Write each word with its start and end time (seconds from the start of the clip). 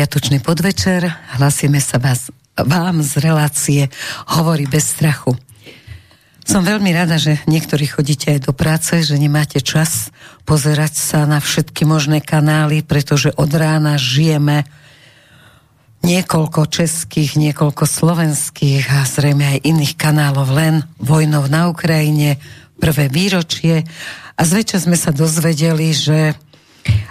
piatočný 0.00 0.40
podvečer. 0.40 1.12
Hlasíme 1.36 1.76
sa 1.76 2.00
vás, 2.00 2.32
vám 2.56 3.04
z 3.04 3.20
relácie 3.20 3.82
Hovorí 4.32 4.64
bez 4.64 4.96
strachu. 4.96 5.36
Som 6.40 6.64
veľmi 6.64 6.88
rada, 6.88 7.20
že 7.20 7.36
niektorí 7.44 7.84
chodíte 7.84 8.32
aj 8.32 8.48
do 8.48 8.56
práce, 8.56 8.96
že 9.04 9.20
nemáte 9.20 9.60
čas 9.60 10.08
pozerať 10.48 10.96
sa 10.96 11.28
na 11.28 11.36
všetky 11.36 11.84
možné 11.84 12.24
kanály, 12.24 12.80
pretože 12.80 13.28
od 13.36 13.52
rána 13.52 14.00
žijeme 14.00 14.64
niekoľko 16.00 16.64
českých, 16.64 17.36
niekoľko 17.36 17.84
slovenských 17.84 18.88
a 18.88 19.04
zrejme 19.04 19.44
aj 19.52 19.68
iných 19.68 20.00
kanálov 20.00 20.48
len 20.48 20.80
vojnov 20.96 21.52
na 21.52 21.68
Ukrajine, 21.68 22.40
prvé 22.80 23.12
výročie 23.12 23.84
a 24.32 24.40
zväčša 24.48 24.88
sme 24.88 24.96
sa 24.96 25.12
dozvedeli, 25.12 25.92
že 25.92 26.40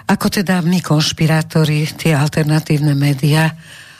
ako 0.09 0.41
teda 0.41 0.66
my 0.66 0.81
konšpirátori, 0.81 1.86
tie 1.94 2.17
alternatívne 2.17 2.98
médiá, 2.98 3.54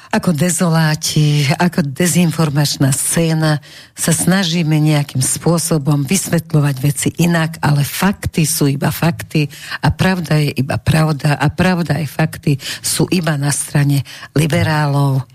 ako 0.10 0.34
dezoláti, 0.34 1.46
ako 1.54 1.86
dezinformačná 1.86 2.90
scéna 2.90 3.62
sa 3.94 4.10
snažíme 4.10 4.74
nejakým 4.82 5.22
spôsobom 5.22 6.02
vysvetľovať 6.02 6.76
veci 6.82 7.14
inak, 7.22 7.62
ale 7.62 7.86
fakty 7.86 8.42
sú 8.50 8.66
iba 8.66 8.90
fakty 8.90 9.46
a 9.86 9.94
pravda 9.94 10.42
je 10.42 10.66
iba 10.66 10.82
pravda 10.82 11.38
a 11.38 11.54
pravda 11.54 12.02
aj 12.02 12.10
fakty 12.10 12.58
sú 12.82 13.06
iba 13.14 13.38
na 13.38 13.54
strane 13.54 14.02
liberálov, 14.34 15.30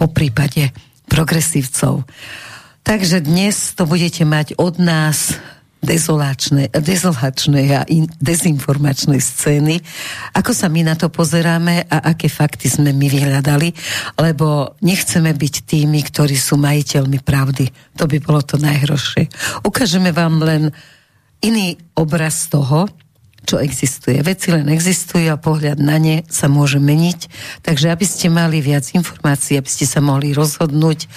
po 0.00 0.08
prípade 0.08 0.72
progresívcov. 1.12 2.08
Takže 2.80 3.20
dnes 3.20 3.76
to 3.76 3.84
budete 3.84 4.24
mať 4.24 4.56
od 4.56 4.80
nás 4.80 5.36
dezolačné, 5.80 6.68
dezolačné 6.76 7.62
a 7.72 7.82
in, 7.88 8.04
dezinformačné 8.20 9.16
scény. 9.16 9.80
Ako 10.36 10.52
sa 10.52 10.68
my 10.68 10.84
na 10.84 10.94
to 10.94 11.08
pozeráme 11.08 11.88
a 11.88 12.12
aké 12.12 12.28
fakty 12.28 12.68
sme 12.68 12.92
my 12.92 13.08
vyhľadali, 13.08 13.72
lebo 14.20 14.76
nechceme 14.84 15.32
byť 15.32 15.54
tými, 15.64 16.00
ktorí 16.04 16.36
sú 16.36 16.60
majiteľmi 16.60 17.24
pravdy. 17.24 17.96
To 17.96 18.04
by 18.04 18.16
bolo 18.20 18.44
to 18.44 18.60
najhoršie. 18.60 19.32
Ukážeme 19.64 20.12
vám 20.12 20.44
len 20.44 20.62
iný 21.40 21.80
obraz 21.96 22.52
toho, 22.52 22.84
čo 23.48 23.56
existuje. 23.56 24.20
Veci 24.20 24.52
len 24.52 24.68
existujú 24.68 25.32
a 25.32 25.40
pohľad 25.40 25.80
na 25.80 25.96
ne 25.96 26.22
sa 26.28 26.46
môže 26.46 26.76
meniť. 26.76 27.20
Takže 27.64 27.88
aby 27.88 28.04
ste 28.04 28.28
mali 28.28 28.60
viac 28.60 28.84
informácií, 28.92 29.56
aby 29.56 29.66
ste 29.66 29.88
sa 29.88 30.04
mohli 30.04 30.36
rozhodnúť 30.36 31.08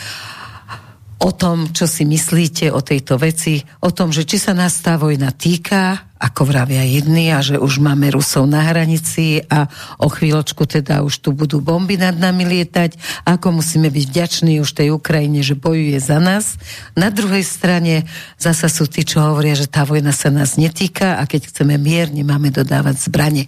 o 1.23 1.31
tom, 1.31 1.71
čo 1.71 1.87
si 1.87 2.03
myslíte 2.03 2.67
o 2.75 2.83
tejto 2.83 3.15
veci, 3.15 3.63
o 3.79 3.95
tom, 3.95 4.11
že 4.11 4.27
či 4.27 4.35
sa 4.35 4.51
nás 4.51 4.83
tá 4.83 4.99
vojna 4.99 5.31
týka, 5.31 6.11
ako 6.19 6.51
vravia 6.51 6.83
jedni, 6.83 7.31
a 7.31 7.39
že 7.39 7.55
už 7.55 7.79
máme 7.79 8.11
Rusov 8.11 8.43
na 8.43 8.59
hranici 8.67 9.39
a 9.47 9.71
o 10.03 10.11
chvíľočku 10.11 10.67
teda 10.67 10.99
už 10.99 11.23
tu 11.23 11.31
budú 11.31 11.63
bomby 11.63 11.95
nad 11.95 12.15
nami 12.15 12.43
lietať, 12.43 13.23
ako 13.23 13.63
musíme 13.63 13.87
byť 13.87 14.03
vďační 14.11 14.59
už 14.59 14.75
tej 14.75 14.91
Ukrajine, 14.91 15.39
že 15.39 15.55
bojuje 15.55 15.95
za 15.99 16.19
nás. 16.19 16.59
Na 16.95 17.07
druhej 17.07 17.47
strane 17.47 18.03
zasa 18.35 18.67
sú 18.67 18.91
tí, 18.91 19.07
čo 19.07 19.23
hovoria, 19.23 19.55
že 19.55 19.71
tá 19.71 19.87
vojna 19.87 20.11
sa 20.11 20.27
nás 20.27 20.59
netýka 20.59 21.19
a 21.19 21.23
keď 21.23 21.47
chceme 21.47 21.79
mier, 21.79 22.11
nemáme 22.11 22.51
dodávať 22.51 22.99
zbranie. 22.99 23.47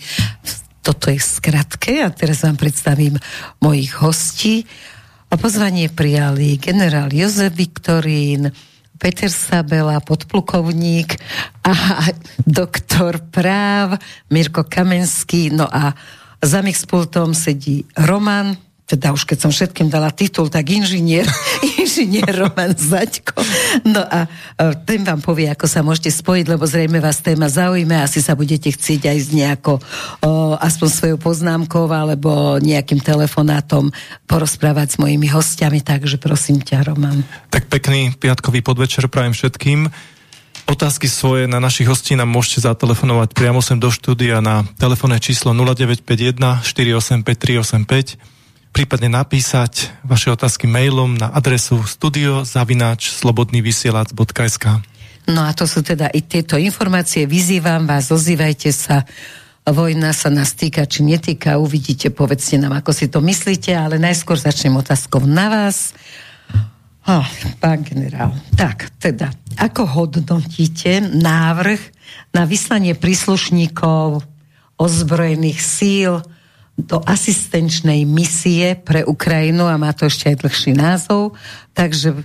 Toto 0.80 1.12
je 1.12 1.20
skratke 1.20 2.00
a 2.00 2.08
teraz 2.08 2.48
vám 2.48 2.56
predstavím 2.56 3.20
mojich 3.60 4.00
hostí. 4.00 4.64
A 5.32 5.36
pozvanie 5.38 5.90
prijali 5.90 6.58
generál 6.62 7.10
Jozef 7.10 7.54
Viktorín, 7.54 8.54
Peter 8.98 9.30
Sabela, 9.30 10.00
podplukovník 10.00 11.18
a 11.66 11.74
doktor 12.46 13.20
práv 13.34 14.00
Mirko 14.30 14.64
Kamenský. 14.64 15.50
No 15.50 15.68
a 15.68 15.98
za 16.46 16.62
pultom 16.88 17.34
sedí 17.34 17.84
Roman 17.98 18.58
teda 18.86 19.18
už 19.18 19.26
keď 19.26 19.38
som 19.42 19.52
všetkým 19.52 19.90
dala 19.90 20.14
titul, 20.14 20.46
tak 20.46 20.70
inžinier, 20.70 21.26
inžinier 21.82 22.30
Roman 22.30 22.78
Zaďko. 22.78 23.34
No 23.82 24.06
a 24.06 24.30
ten 24.86 25.02
vám 25.02 25.26
povie, 25.26 25.50
ako 25.50 25.66
sa 25.66 25.82
môžete 25.82 26.14
spojiť, 26.14 26.46
lebo 26.54 26.70
zrejme 26.70 27.02
vás 27.02 27.18
téma 27.26 27.50
zaujíme, 27.50 27.98
asi 27.98 28.22
sa 28.22 28.38
budete 28.38 28.70
chcieť 28.70 29.10
aj 29.10 29.18
z 29.26 29.30
nejako, 29.42 29.82
o, 30.22 30.54
aspoň 30.62 30.90
svojou 30.94 31.18
poznámkou 31.18 31.90
alebo 31.90 32.62
nejakým 32.62 33.02
telefonátom 33.02 33.90
porozprávať 34.30 34.96
s 34.96 34.98
mojimi 35.02 35.34
hostiami, 35.34 35.82
takže 35.82 36.22
prosím 36.22 36.62
ťa, 36.62 36.86
Roman. 36.86 37.26
Tak 37.50 37.66
pekný 37.74 38.14
piatkový 38.14 38.62
podvečer 38.62 39.10
prajem 39.10 39.34
všetkým. 39.34 39.90
Otázky 40.66 41.06
svoje 41.06 41.46
na 41.46 41.62
našich 41.62 41.86
hostí 41.86 42.18
nám 42.18 42.30
môžete 42.30 42.66
zatelefonovať 42.66 43.38
priamo 43.38 43.62
sem 43.62 43.78
do 43.78 43.94
štúdia 43.94 44.42
na 44.42 44.66
telefónne 44.78 45.22
číslo 45.22 45.54
0951 45.54 46.66
485 46.66 47.22
385 47.22 48.35
prípadne 48.76 49.08
napísať 49.08 49.88
vaše 50.04 50.28
otázky 50.28 50.68
mailom 50.68 51.16
na 51.16 51.32
adresu 51.32 51.80
studiozavináč.slobodnyvysielac.sk 51.88 54.66
No 55.32 55.48
a 55.48 55.56
to 55.56 55.64
sú 55.64 55.80
teda 55.80 56.12
i 56.12 56.20
tieto 56.28 56.60
informácie. 56.60 57.24
Vyzývam 57.24 57.88
vás, 57.88 58.12
ozývajte 58.12 58.76
sa. 58.76 59.08
Vojna 59.66 60.12
sa 60.12 60.28
nás 60.30 60.54
týka, 60.54 60.86
či 60.86 61.02
netýka. 61.08 61.58
Uvidíte, 61.58 62.12
povedzte 62.12 62.60
nám, 62.60 62.76
ako 62.78 62.92
si 62.92 63.08
to 63.08 63.24
myslíte, 63.24 63.72
ale 63.74 63.98
najskôr 63.98 64.38
začnem 64.38 64.78
otázkou 64.78 65.26
na 65.26 65.48
vás. 65.48 65.96
Oh, 67.08 67.26
pán 67.64 67.80
generál, 67.82 68.36
tak 68.60 68.92
teda, 69.00 69.32
ako 69.58 69.88
hodnotíte 69.88 71.00
návrh 71.00 71.80
na 72.36 72.44
vyslanie 72.44 72.92
príslušníkov 72.94 74.22
ozbrojených 74.78 75.60
síl 75.64 76.22
do 76.76 77.00
asistenčnej 77.08 78.04
misie 78.04 78.76
pre 78.76 79.08
Ukrajinu 79.08 79.64
a 79.64 79.80
má 79.80 79.96
to 79.96 80.12
ešte 80.12 80.36
aj 80.36 80.44
dlhší 80.44 80.72
názov. 80.76 81.40
Takže 81.72 82.20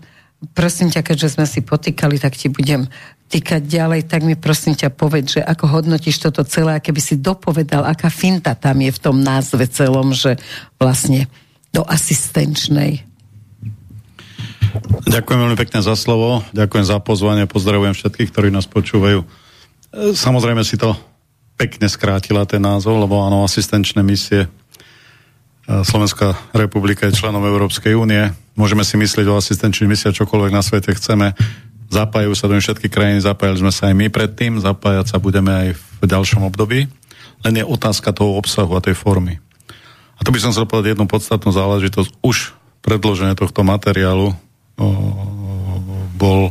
prosím 0.59 0.91
ťa, 0.91 1.07
keďže 1.07 1.39
sme 1.39 1.47
si 1.47 1.63
potýkali, 1.63 2.19
tak 2.19 2.35
ti 2.35 2.51
budem 2.51 2.91
týkať 3.31 3.63
ďalej, 3.63 4.11
tak 4.11 4.27
mi 4.27 4.35
prosím 4.35 4.75
ťa 4.75 4.91
povedz, 4.91 5.39
že 5.39 5.43
ako 5.47 5.71
hodnotíš 5.71 6.19
toto 6.19 6.43
celé, 6.43 6.83
keby 6.83 6.99
si 6.99 7.15
dopovedal, 7.15 7.87
aká 7.87 8.11
finta 8.11 8.59
tam 8.59 8.83
je 8.83 8.91
v 8.91 8.99
tom 8.99 9.23
názve 9.23 9.71
celom, 9.71 10.11
že 10.11 10.35
vlastne 10.83 11.31
do 11.71 11.87
asistenčnej. 11.87 13.07
Ďakujem 15.07 15.39
veľmi 15.47 15.59
pekne 15.59 15.79
za 15.79 15.95
slovo, 15.95 16.43
ďakujem 16.51 16.87
za 16.91 16.99
pozvanie, 16.99 17.47
pozdravujem 17.47 17.95
všetkých, 17.95 18.31
ktorí 18.35 18.49
nás 18.51 18.67
počúvajú. 18.67 19.23
Samozrejme 19.95 20.63
si 20.67 20.75
to 20.75 20.99
pekne 21.61 21.93
skrátila 21.93 22.49
ten 22.49 22.65
názov, 22.65 22.97
lebo 22.97 23.21
áno, 23.21 23.45
asistenčné 23.45 24.01
misie 24.01 24.49
Slovenská 25.71 26.51
republika 26.51 27.07
je 27.07 27.15
členom 27.15 27.47
Európskej 27.47 27.95
únie. 27.95 28.33
Môžeme 28.59 28.83
si 28.83 28.99
myslieť 28.99 29.31
o 29.31 29.39
asistenčných 29.39 29.87
misiách 29.87 30.19
čokoľvek 30.19 30.51
na 30.51 30.67
svete 30.67 30.91
chceme. 30.99 31.31
Zapájajú 31.87 32.35
sa 32.35 32.51
do 32.51 32.59
všetky 32.59 32.91
krajiny, 32.91 33.23
zapájali 33.23 33.63
sme 33.63 33.71
sa 33.71 33.87
aj 33.87 33.95
my 33.95 34.11
predtým, 34.11 34.59
zapájať 34.59 35.15
sa 35.15 35.23
budeme 35.23 35.53
aj 35.55 35.69
v 35.79 36.05
ďalšom 36.11 36.43
období. 36.51 36.91
Len 37.47 37.55
je 37.55 37.63
otázka 37.63 38.11
toho 38.11 38.35
obsahu 38.35 38.75
a 38.75 38.83
tej 38.83 38.99
formy. 38.99 39.39
A 40.19 40.27
tu 40.27 40.35
by 40.35 40.43
som 40.43 40.51
chcel 40.51 40.67
povedať 40.67 40.99
jednu 40.99 41.07
podstatnú 41.07 41.55
záležitosť. 41.55 42.19
Už 42.19 42.51
predloženie 42.83 43.39
tohto 43.39 43.63
materiálu 43.63 44.35
o, 44.35 44.37
bol 46.19 46.51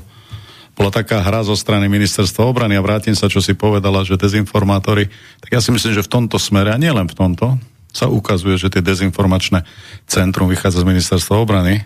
bola 0.80 0.96
taká 0.96 1.20
hra 1.20 1.44
zo 1.44 1.60
strany 1.60 1.92
ministerstva 1.92 2.48
obrany 2.48 2.80
a 2.80 2.86
vrátim 2.86 3.12
sa, 3.12 3.28
čo 3.28 3.44
si 3.44 3.52
povedala, 3.52 4.08
že 4.08 4.16
dezinformátori, 4.16 5.12
tak 5.44 5.52
ja 5.52 5.60
si 5.60 5.76
myslím, 5.76 5.92
že 5.92 6.08
v 6.08 6.14
tomto 6.16 6.40
smere, 6.40 6.72
a 6.72 6.80
nielen 6.80 7.12
v 7.12 7.20
tomto, 7.20 7.60
sa 7.92 8.08
ukazuje, 8.08 8.56
že 8.56 8.72
tie 8.72 8.80
dezinformačné 8.80 9.68
centrum 10.08 10.48
vychádza 10.48 10.88
z 10.88 10.88
ministerstva 10.88 11.36
obrany, 11.36 11.84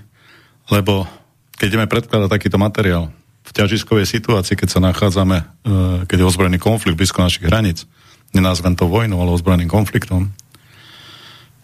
lebo 0.69 1.09
keď 1.57 1.65
ideme 1.73 1.89
predkladať 1.89 2.29
takýto 2.29 2.61
materiál 2.61 3.09
v 3.43 3.51
ťažiskovej 3.51 4.05
situácii, 4.05 4.53
keď 4.53 4.69
sa 4.69 4.79
nachádzame, 4.83 5.37
e, 5.41 5.45
keď 6.05 6.17
je 6.21 6.29
ozbrojený 6.29 6.59
konflikt 6.61 6.99
blízko 6.99 7.25
našich 7.25 7.49
hraníc, 7.49 7.89
nenázvem 8.29 8.77
to 8.77 8.85
vojnu, 8.85 9.17
ale 9.17 9.33
ozbrojeným 9.33 9.73
konfliktom, 9.73 10.29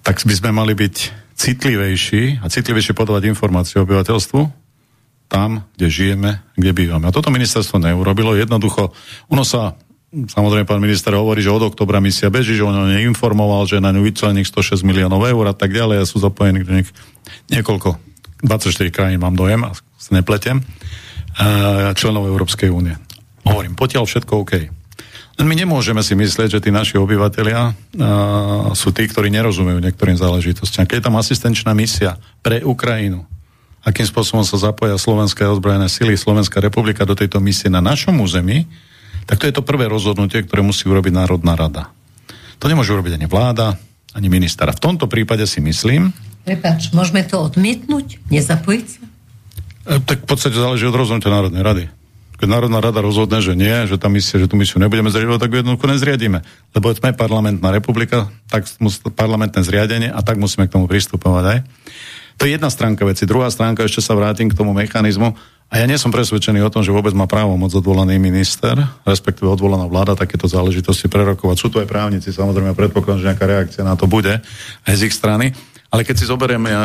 tak 0.01 0.17
by 0.23 0.33
sme 0.33 0.49
mali 0.49 0.73
byť 0.73 0.95
citlivejší 1.37 2.41
a 2.41 2.49
citlivejšie 2.49 2.97
podávať 2.97 3.29
informácie 3.29 3.77
obyvateľstvu, 3.77 4.68
tam, 5.29 5.63
kde 5.77 5.87
žijeme, 5.87 6.41
kde 6.57 6.73
bývame. 6.73 7.05
A 7.05 7.13
toto 7.13 7.29
ministerstvo 7.29 7.77
neurobilo. 7.77 8.33
Jednoducho, 8.33 8.91
ono 9.29 9.45
sa, 9.45 9.77
samozrejme 10.09 10.65
pán 10.65 10.81
minister 10.81 11.13
hovorí, 11.13 11.45
že 11.45 11.53
od 11.53 11.69
oktobra 11.69 12.01
misia 12.01 12.33
beží, 12.33 12.57
že 12.57 12.65
on 12.65 12.89
neinformoval, 12.89 13.69
že 13.69 13.77
na 13.77 13.93
ňu 13.93 14.01
vyčlených 14.01 14.49
106 14.49 14.81
miliónov 14.81 15.21
eur 15.21 15.45
a 15.45 15.55
tak 15.55 15.69
ďalej 15.69 16.01
a 16.01 16.09
sú 16.09 16.17
zapojení 16.17 16.65
do 16.65 16.73
nich 16.81 16.89
niekoľko, 17.53 18.01
24 18.41 18.89
krajín 18.89 19.21
mám 19.21 19.37
dojem, 19.37 19.61
a 19.69 19.77
sa 19.77 20.11
nepletem, 20.17 20.65
členov 21.93 22.25
Európskej 22.25 22.73
únie. 22.73 22.97
Hovorím, 23.45 23.77
potiaľ 23.77 24.03
všetko 24.09 24.33
OK. 24.43 24.53
My 25.39 25.55
nemôžeme 25.55 26.03
si 26.03 26.19
myslieť, 26.19 26.59
že 26.59 26.63
tí 26.67 26.67
naši 26.67 26.99
obyvateľia 26.99 27.61
uh, 27.63 27.73
sú 28.75 28.91
tí, 28.91 29.07
ktorí 29.07 29.31
nerozumejú 29.31 29.79
niektorým 29.79 30.19
záležitostiam. 30.19 30.83
Keď 30.83 30.99
je 30.99 31.05
tam 31.07 31.15
asistenčná 31.15 31.71
misia 31.71 32.19
pre 32.43 32.59
Ukrajinu, 32.59 33.23
akým 33.83 34.07
spôsobom 34.07 34.43
sa 34.43 34.59
zapoja 34.59 34.99
slovenské 34.99 35.47
ozbrojené 35.47 35.87
sily, 35.87 36.19
Slovenská 36.19 36.59
republika 36.59 37.07
do 37.07 37.15
tejto 37.15 37.39
misie 37.39 37.71
na 37.71 37.79
našom 37.79 38.19
území, 38.19 38.67
tak 39.29 39.39
to 39.39 39.45
je 39.45 39.55
to 39.55 39.63
prvé 39.63 39.85
rozhodnutie, 39.85 40.43
ktoré 40.43 40.65
musí 40.65 40.89
urobiť 40.89 41.13
Národná 41.13 41.53
rada. 41.53 41.93
To 42.59 42.67
nemôže 42.67 42.91
urobiť 42.91 43.15
ani 43.15 43.27
vláda, 43.29 43.77
ani 44.11 44.27
ministra. 44.27 44.73
V 44.73 44.83
tomto 44.83 45.05
prípade 45.05 45.45
si 45.45 45.61
myslím... 45.61 46.11
Prepač, 46.43 46.89
môžeme 46.91 47.21
to 47.23 47.37
odmietnúť? 47.39 48.19
Nezapojiť 48.33 48.85
sa? 48.89 49.03
E, 49.85 50.01
tak 50.01 50.25
v 50.25 50.27
podstate 50.27 50.57
záleží 50.57 50.83
od 50.89 50.97
rozhodnutia 50.97 51.29
Národnej 51.29 51.63
rady. 51.63 51.85
Keď 52.39 52.47
Národná 52.47 52.79
rada 52.79 53.03
rozhodne, 53.03 53.43
že 53.43 53.51
nie, 53.51 53.83
že 53.83 53.99
tá 53.99 54.07
misia, 54.07 54.39
že 54.39 54.47
tú 54.47 54.55
misiu 54.55 54.79
nebudeme 54.79 55.11
zriadovať, 55.11 55.39
tak 55.43 55.51
ju 55.51 55.57
jednoducho 55.59 55.91
nezriadíme. 55.91 56.39
Lebo 56.71 56.85
sme 56.95 57.11
parlamentná 57.11 57.67
republika, 57.69 58.31
tak 58.47 58.63
parlamentné 59.11 59.59
zriadenie 59.59 60.07
a 60.07 60.23
tak 60.23 60.39
musíme 60.39 60.71
k 60.71 60.73
tomu 60.73 60.87
pristupovať 60.87 61.43
aj. 61.43 61.59
To 62.39 62.47
je 62.47 62.55
jedna 62.55 62.71
stránka 62.71 63.03
veci. 63.03 63.27
Druhá 63.27 63.51
stránka, 63.51 63.83
ešte 63.83 63.99
sa 63.99 64.15
vrátim 64.15 64.47
k 64.47 64.55
tomu 64.55 64.71
mechanizmu. 64.71 65.35
A 65.69 65.77
ja 65.77 65.85
nie 65.85 65.99
som 66.01 66.09
presvedčený 66.09 66.65
o 66.65 66.73
tom, 66.73 66.81
že 66.81 66.89
vôbec 66.89 67.13
má 67.13 67.29
právo 67.29 67.53
moc 67.53 67.69
odvolaný 67.75 68.17
minister, 68.17 68.73
respektíve 69.05 69.45
odvolaná 69.45 69.85
vláda 69.85 70.17
takéto 70.17 70.49
záležitosti 70.49 71.11
prerokovať. 71.11 71.55
Sú 71.61 71.67
tu 71.69 71.77
aj 71.77 71.85
právnici, 71.85 72.33
samozrejme, 72.33 72.73
predpokladám, 72.73 73.21
že 73.21 73.27
nejaká 73.29 73.45
reakcia 73.45 73.83
na 73.85 73.93
to 73.93 74.09
bude 74.09 74.39
aj 74.87 74.93
z 74.95 75.05
ich 75.05 75.13
strany. 75.13 75.53
Ale 75.89 76.01
keď 76.07 76.15
si 76.15 76.25
zoberieme 76.25 76.69
uh, 76.71 76.81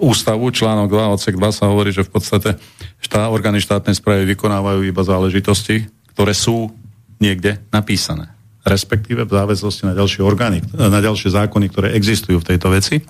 ústavu, 0.00 0.48
článok 0.48 0.88
2, 0.88 1.14
odsek 1.20 1.34
2 1.36 1.48
sa 1.52 1.68
hovorí, 1.68 1.92
že 1.92 2.06
v 2.06 2.12
podstate 2.12 2.56
štá, 3.02 3.28
orgány 3.28 3.60
štátnej 3.60 3.96
správy 3.98 4.24
vykonávajú 4.30 4.84
iba 4.84 5.02
záležitosti, 5.04 5.88
ktoré 6.14 6.32
sú 6.32 6.72
niekde 7.20 7.60
napísané. 7.74 8.30
Respektíve 8.64 9.24
v 9.24 9.32
záväznosti 9.32 9.84
na 9.84 9.96
ďalšie 9.96 10.20
orgány, 10.24 10.60
na 10.76 11.00
ďalšie 11.00 11.32
zákony, 11.32 11.66
ktoré 11.72 11.88
existujú 11.96 12.40
v 12.40 12.48
tejto 12.52 12.68
veci. 12.68 13.00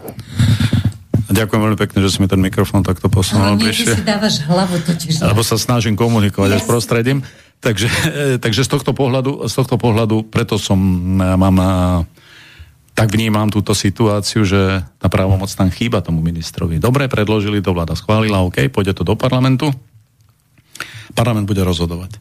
Ďakujem 1.29 1.61
veľmi 1.61 1.79
pekne, 1.79 1.99
že 2.01 2.09
si 2.09 2.19
mi 2.25 2.29
ten 2.29 2.41
mikrofón 2.41 2.81
takto 2.81 3.13
posunul 3.13 3.61
bližšie. 3.61 4.01
si 4.01 4.05
dávaš 4.05 4.41
hlavu 4.49 4.81
totiž. 4.81 5.21
Lebo 5.21 5.45
sa 5.45 5.61
snažím 5.61 5.93
komunikovať 5.93 6.49
yes. 6.49 6.57
aj 6.57 6.61
s 6.65 6.67
prostredím. 6.67 7.19
Takže, 7.59 7.89
takže 8.45 8.63
z, 8.65 8.71
tohto 8.71 8.95
pohľadu, 8.95 9.45
z 9.51 9.55
tohto 9.55 9.77
pohľadu, 9.77 10.31
preto 10.31 10.57
som, 10.57 10.79
mám 11.19 11.59
tak 12.99 13.15
vnímam 13.15 13.47
túto 13.47 13.79
situáciu, 13.79 14.43
že 14.43 14.83
tá 14.99 15.07
právomoc 15.07 15.47
tam 15.55 15.71
chýba 15.71 16.03
tomu 16.03 16.19
ministrovi. 16.19 16.83
Dobre, 16.83 17.07
predložili 17.07 17.63
to, 17.63 17.71
vláda 17.71 17.95
schválila, 17.95 18.43
OK, 18.43 18.67
pôjde 18.75 18.91
to 18.91 19.07
do 19.07 19.15
parlamentu, 19.15 19.71
parlament 21.15 21.47
bude 21.47 21.63
rozhodovať. 21.63 22.19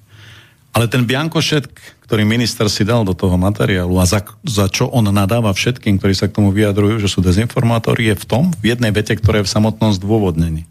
Ale 0.78 0.86
ten 0.86 1.10
biankošet, 1.10 1.74
ktorý 2.06 2.22
minister 2.22 2.70
si 2.70 2.86
dal 2.86 3.02
do 3.02 3.18
toho 3.18 3.34
materiálu 3.34 3.98
a 3.98 4.06
za, 4.06 4.22
za 4.46 4.70
čo 4.70 4.86
on 4.94 5.10
nadáva 5.10 5.50
všetkým, 5.50 5.98
ktorí 5.98 6.14
sa 6.14 6.30
k 6.30 6.38
tomu 6.38 6.54
vyjadrujú, 6.54 7.02
že 7.02 7.10
sú 7.10 7.26
dezinformátori, 7.26 8.14
je 8.14 8.22
v 8.22 8.26
tom, 8.30 8.44
v 8.62 8.78
jednej 8.78 8.94
vete, 8.94 9.18
ktoré 9.18 9.42
je 9.42 9.50
v 9.50 9.54
samotnom 9.58 9.90
zdôvodnení. 9.98 10.70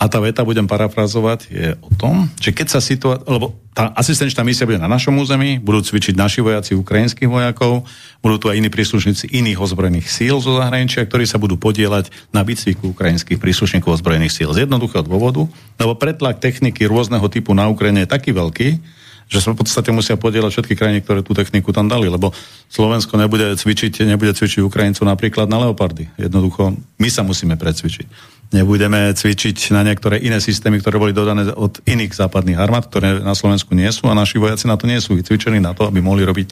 A 0.00 0.08
tá 0.08 0.16
veta, 0.22 0.48
budem 0.48 0.64
parafrazovať, 0.64 1.40
je 1.52 1.68
o 1.76 1.92
tom, 1.92 2.32
že 2.40 2.56
keď 2.56 2.66
sa 2.72 2.80
situácia, 2.80 3.28
lebo 3.28 3.52
tá 3.76 3.92
asistenčná 3.98 4.46
misia 4.46 4.64
bude 4.64 4.80
na 4.80 4.88
našom 4.88 5.12
území, 5.20 5.60
budú 5.60 5.84
cvičiť 5.84 6.16
naši 6.16 6.40
vojaci 6.40 6.72
ukrajinských 6.78 7.28
vojakov, 7.28 7.84
budú 8.24 8.36
tu 8.40 8.46
aj 8.48 8.62
iní 8.62 8.72
príslušníci 8.72 9.28
iných 9.28 9.60
ozbrojených 9.60 10.08
síl 10.08 10.40
zo 10.40 10.56
zahraničia, 10.56 11.04
ktorí 11.04 11.28
sa 11.28 11.36
budú 11.36 11.60
podielať 11.60 12.08
na 12.32 12.46
výcviku 12.46 12.96
ukrajinských 12.96 13.36
príslušníkov 13.36 14.00
ozbrojených 14.00 14.32
síl. 14.32 14.48
Z 14.56 14.64
jednoduchého 14.64 15.04
dôvodu, 15.04 15.44
lebo 15.76 15.92
pretlak 15.98 16.40
techniky 16.40 16.88
rôzneho 16.88 17.28
typu 17.28 17.52
na 17.52 17.68
Ukrajine 17.68 18.06
je 18.06 18.14
taký 18.14 18.30
veľký, 18.32 18.97
že 19.28 19.44
sa 19.44 19.52
v 19.52 19.60
podstate 19.60 19.92
musia 19.92 20.16
podielať 20.16 20.50
všetky 20.56 20.74
krajiny, 20.74 21.04
ktoré 21.04 21.20
tú 21.20 21.36
techniku 21.36 21.68
tam 21.70 21.84
dali, 21.84 22.08
lebo 22.08 22.32
Slovensko 22.72 23.20
nebude 23.20 23.52
cvičiť, 23.60 24.08
nebude 24.08 24.32
cvičiť 24.32 24.64
Ukrajincov 24.64 25.04
napríklad 25.04 25.52
na 25.52 25.68
Leopardy. 25.68 26.08
Jednoducho, 26.16 26.72
my 26.96 27.08
sa 27.12 27.20
musíme 27.20 27.60
precvičiť. 27.60 28.08
Nebudeme 28.56 29.12
cvičiť 29.12 29.76
na 29.76 29.84
niektoré 29.84 30.16
iné 30.24 30.40
systémy, 30.40 30.80
ktoré 30.80 30.96
boli 30.96 31.12
dodané 31.12 31.52
od 31.52 31.76
iných 31.84 32.16
západných 32.16 32.56
armád, 32.56 32.88
ktoré 32.88 33.20
na 33.20 33.36
Slovensku 33.36 33.76
nie 33.76 33.92
sú 33.92 34.08
a 34.08 34.16
naši 34.16 34.40
vojaci 34.40 34.64
na 34.64 34.80
to 34.80 34.88
nie 34.88 34.96
sú 34.96 35.12
vycvičení 35.12 35.60
na 35.60 35.76
to, 35.76 35.84
aby 35.84 36.00
mohli 36.00 36.24
robiť 36.24 36.48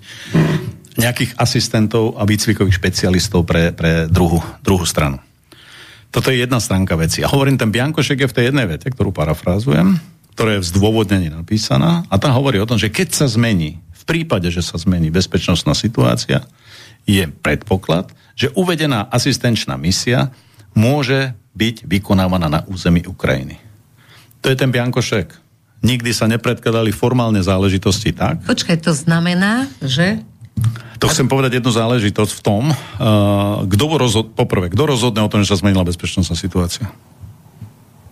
nejakých 1.00 1.40
asistentov 1.40 2.20
a 2.20 2.28
výcvikových 2.28 2.76
špecialistov 2.76 3.48
pre, 3.48 3.72
pre 3.72 4.12
druhú, 4.12 4.44
druhú 4.60 4.84
stranu. 4.84 5.16
Toto 6.12 6.32
je 6.32 6.40
jedna 6.40 6.60
stránka 6.60 6.96
veci. 6.96 7.20
A 7.24 7.28
hovorím, 7.28 7.60
ten 7.60 7.72
Biankošek 7.72 8.24
je 8.24 8.28
v 8.28 8.36
tej 8.36 8.44
jednej 8.52 8.68
vete, 8.68 8.88
ktorú 8.88 9.12
parafrázujem 9.12 10.15
ktorá 10.36 10.60
je 10.60 10.68
v 10.68 10.70
zdôvodnení 10.76 11.32
napísaná 11.32 12.04
a 12.12 12.20
tá 12.20 12.28
hovorí 12.28 12.60
o 12.60 12.68
tom, 12.68 12.76
že 12.76 12.92
keď 12.92 13.24
sa 13.24 13.24
zmení, 13.24 13.80
v 13.80 14.04
prípade, 14.04 14.52
že 14.52 14.60
sa 14.60 14.76
zmení 14.76 15.08
bezpečnostná 15.08 15.72
situácia, 15.72 16.44
je 17.08 17.24
predpoklad, 17.24 18.12
že 18.36 18.52
uvedená 18.52 19.08
asistenčná 19.08 19.80
misia 19.80 20.28
môže 20.76 21.32
byť 21.56 21.88
vykonávaná 21.88 22.52
na 22.52 22.60
území 22.68 23.08
Ukrajiny. 23.08 23.56
To 24.44 24.52
je 24.52 24.60
ten 24.60 24.68
Biankošek. 24.68 25.32
Nikdy 25.80 26.12
sa 26.12 26.28
nepredkladali 26.28 26.92
formálne 26.92 27.40
záležitosti 27.40 28.12
tak. 28.12 28.44
Počkaj, 28.44 28.84
to 28.84 28.92
znamená, 28.92 29.64
že 29.80 30.20
to 31.00 31.08
chcem 31.08 31.32
povedať 31.32 31.60
jednu 31.60 31.72
záležitosť 31.72 32.32
v 32.36 32.42
tom, 32.44 32.62
uh, 32.72 33.64
kto 33.64 33.84
rozhod- 33.96 34.32
poprvé, 34.36 34.68
kto 34.68 34.84
rozhodne 34.84 35.24
o 35.24 35.32
tom, 35.32 35.40
že 35.40 35.56
sa 35.56 35.60
zmenila 35.64 35.88
bezpečnostná 35.88 36.36
situácia 36.36 36.92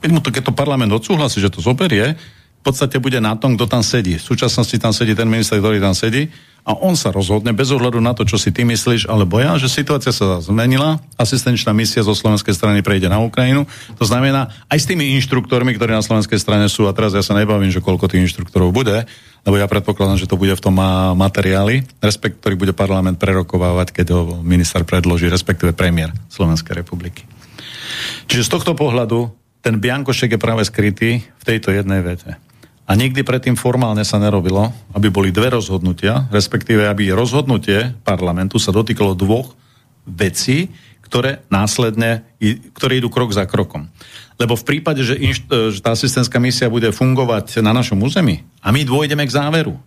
keď 0.04 0.12
mu 0.12 0.20
to, 0.20 0.28
keď 0.28 0.52
to 0.52 0.52
parlament 0.52 0.92
odsúhlasí, 0.92 1.40
že 1.40 1.48
to 1.48 1.64
zoberie, 1.64 2.12
v 2.12 2.62
podstate 2.72 3.00
bude 3.00 3.16
na 3.24 3.32
tom, 3.40 3.56
kto 3.56 3.64
tam 3.64 3.80
sedí. 3.80 4.20
V 4.20 4.24
súčasnosti 4.36 4.76
tam 4.76 4.92
sedí 4.92 5.16
ten 5.16 5.24
minister, 5.24 5.56
ktorý 5.56 5.80
tam 5.80 5.96
sedí 5.96 6.28
a 6.64 6.76
on 6.76 6.92
sa 6.96 7.08
rozhodne 7.12 7.52
bez 7.52 7.72
ohľadu 7.72 8.00
na 8.04 8.12
to, 8.16 8.24
čo 8.24 8.40
si 8.40 8.52
ty 8.52 8.68
myslíš, 8.68 9.08
alebo 9.08 9.36
ja, 9.40 9.56
že 9.56 9.68
situácia 9.68 10.12
sa 10.12 10.40
zmenila, 10.44 11.00
asistenčná 11.16 11.76
misia 11.76 12.04
zo 12.04 12.12
slovenskej 12.16 12.56
strany 12.56 12.80
prejde 12.80 13.08
na 13.08 13.20
Ukrajinu. 13.20 13.68
To 13.96 14.04
znamená, 14.04 14.48
aj 14.68 14.76
s 14.80 14.88
tými 14.88 15.12
inštruktormi, 15.20 15.76
ktorí 15.76 15.92
na 15.92 16.04
slovenskej 16.04 16.40
strane 16.40 16.68
sú, 16.72 16.88
a 16.88 16.96
teraz 16.96 17.12
ja 17.12 17.20
sa 17.20 17.36
nebavím, 17.36 17.68
že 17.68 17.84
koľko 17.84 18.08
tých 18.08 18.32
inštruktorov 18.32 18.72
bude, 18.72 19.08
lebo 19.44 19.56
ja 19.60 19.68
predpokladám, 19.68 20.20
že 20.20 20.28
to 20.28 20.40
bude 20.40 20.56
v 20.56 20.64
tom 20.64 20.80
materiáli, 21.20 21.84
respekt, 22.00 22.40
ktorý 22.40 22.56
bude 22.56 22.72
parlament 22.72 23.20
prerokovávať, 23.20 23.92
keď 23.92 24.06
ho 24.16 24.20
minister 24.40 24.84
predloží, 24.88 25.28
respektíve 25.28 25.76
premiér 25.76 26.16
Slovenskej 26.32 26.80
republiky. 26.80 27.28
Čiže 28.24 28.48
z 28.48 28.52
tohto 28.56 28.72
pohľadu 28.72 29.43
ten 29.64 29.80
biankošek 29.80 30.36
je 30.36 30.40
práve 30.40 30.60
skrytý 30.68 31.24
v 31.24 31.44
tejto 31.44 31.72
jednej 31.72 32.04
vete. 32.04 32.36
A 32.84 32.92
nikdy 32.92 33.24
predtým 33.24 33.56
formálne 33.56 34.04
sa 34.04 34.20
nerobilo, 34.20 34.68
aby 34.92 35.08
boli 35.08 35.32
dve 35.32 35.56
rozhodnutia, 35.56 36.28
respektíve 36.28 36.84
aby 36.84 37.16
rozhodnutie 37.16 37.96
parlamentu 38.04 38.60
sa 38.60 38.76
dotýkalo 38.76 39.16
dvoch 39.16 39.56
vecí, 40.04 40.68
ktoré 41.00 41.40
následne, 41.48 42.28
ktoré 42.76 43.00
idú 43.00 43.08
krok 43.08 43.32
za 43.32 43.48
krokom. 43.48 43.88
Lebo 44.36 44.52
v 44.52 44.68
prípade, 44.68 45.00
že, 45.00 45.16
inš, 45.16 45.48
že 45.48 45.80
tá 45.80 45.96
asistentská 45.96 46.36
misia 46.36 46.68
bude 46.68 46.92
fungovať 46.92 47.64
na 47.64 47.72
našom 47.72 47.96
území 48.04 48.44
a 48.60 48.68
my 48.68 48.84
dôjdeme 48.84 49.24
k 49.24 49.32
záveru, 49.32 49.80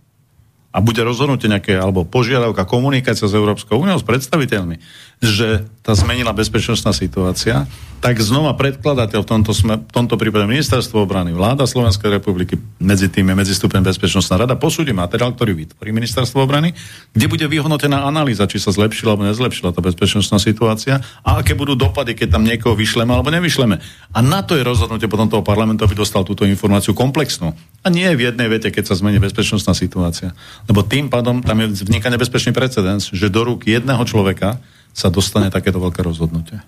a 0.68 0.84
bude 0.84 1.00
rozhodnutie 1.00 1.48
nejaké, 1.48 1.80
alebo 1.80 2.04
požiadavka, 2.04 2.68
komunikácia 2.68 3.24
s 3.24 3.32
Európskou 3.32 3.80
úniou, 3.80 3.96
s 3.96 4.04
predstaviteľmi, 4.04 4.76
že 5.18 5.64
tá 5.88 5.96
zmenila 5.96 6.36
bezpečnostná 6.36 6.92
situácia, 6.92 7.64
tak 8.04 8.20
znova 8.20 8.52
predkladateľ 8.60 9.24
v 9.24 9.28
tomto, 9.32 9.56
sme, 9.56 9.80
v 9.80 9.88
tomto 9.88 10.20
prípade 10.20 10.44
ministerstvo 10.44 11.00
obrany, 11.00 11.32
vláda 11.32 11.64
Slovenskej 11.64 12.20
republiky, 12.20 12.60
medzi 12.76 13.08
tým 13.08 13.32
je 13.32 13.34
medzistupen 13.40 13.80
bezpečnostná 13.80 14.44
rada, 14.44 14.52
posúdi 14.52 14.92
materiál, 14.92 15.32
ktorý 15.32 15.56
vytvorí 15.56 15.96
ministerstvo 15.96 16.44
obrany, 16.44 16.76
kde 17.16 17.26
bude 17.32 17.48
vyhodnotená 17.48 18.04
analýza, 18.04 18.44
či 18.44 18.60
sa 18.60 18.68
zlepšila 18.68 19.16
alebo 19.16 19.32
nezlepšila 19.32 19.72
tá 19.72 19.80
bezpečnostná 19.80 20.36
situácia 20.36 21.00
a 21.24 21.40
aké 21.40 21.56
budú 21.56 21.72
dopady, 21.72 22.12
keď 22.12 22.36
tam 22.36 22.44
niekoho 22.44 22.76
vyšleme 22.76 23.08
alebo 23.08 23.32
nevyšleme. 23.32 23.80
A 24.12 24.18
na 24.20 24.44
to 24.44 24.60
je 24.60 24.68
rozhodnutie 24.68 25.08
potom 25.08 25.32
toho 25.32 25.40
parlamentu, 25.40 25.88
aby 25.88 25.96
dostal 25.96 26.20
túto 26.20 26.44
informáciu 26.44 26.92
komplexnú. 26.92 27.56
A 27.80 27.88
nie 27.88 28.12
v 28.12 28.28
jednej 28.28 28.52
vete, 28.52 28.68
keď 28.68 28.92
sa 28.92 28.98
zmení 29.00 29.16
bezpečnostná 29.24 29.72
situácia. 29.72 30.36
Lebo 30.68 30.84
tým 30.84 31.08
pádom 31.08 31.40
tam 31.40 31.64
je, 31.64 31.88
vzniká 31.88 32.12
nebezpečný 32.12 32.52
precedens, 32.52 33.08
že 33.08 33.32
do 33.32 33.40
rúk 33.40 33.64
jedného 33.64 34.04
človeka 34.04 34.60
sa 34.92 35.08
dostane 35.12 35.48
takéto 35.52 35.78
veľké 35.78 36.02
rozhodnutie. 36.02 36.60